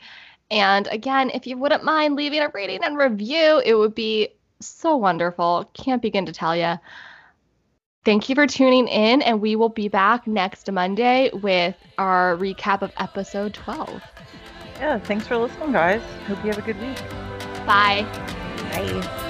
And 0.52 0.88
again, 0.88 1.30
if 1.30 1.48
you 1.48 1.58
wouldn't 1.58 1.86
mind 1.86 2.16
leaving 2.16 2.42
a 2.42 2.50
rating 2.54 2.84
and 2.84 2.98
review, 2.98 3.62
it 3.64 3.76
would 3.76 3.96
be 3.96 4.30
so 4.60 4.98
wonderful. 4.98 5.70
Can't 5.74 6.02
begin 6.02 6.26
to 6.26 6.34
tell 6.34 6.58
you. 6.58 6.76
Thank 8.04 8.28
you 8.28 8.36
for 8.36 8.48
tuning 8.48 8.88
in, 8.88 9.22
and 9.22 9.40
we 9.40 9.56
will 9.56 9.70
be 9.70 9.88
back 9.88 10.26
next 10.26 10.70
Monday 10.72 11.30
with 11.32 11.76
our 11.98 12.36
recap 12.38 12.82
of 12.82 12.92
episode 12.98 13.54
12. 13.54 14.02
Yeah, 14.80 14.98
thanks 15.00 15.28
for 15.28 15.38
listening, 15.38 15.74
guys. 15.74 16.02
Hope 16.28 16.44
you 16.44 16.52
have 16.52 16.58
a 16.58 16.62
good 16.62 16.80
week. 16.80 16.98
Bye. 17.66 18.06
Bye. 18.72 19.26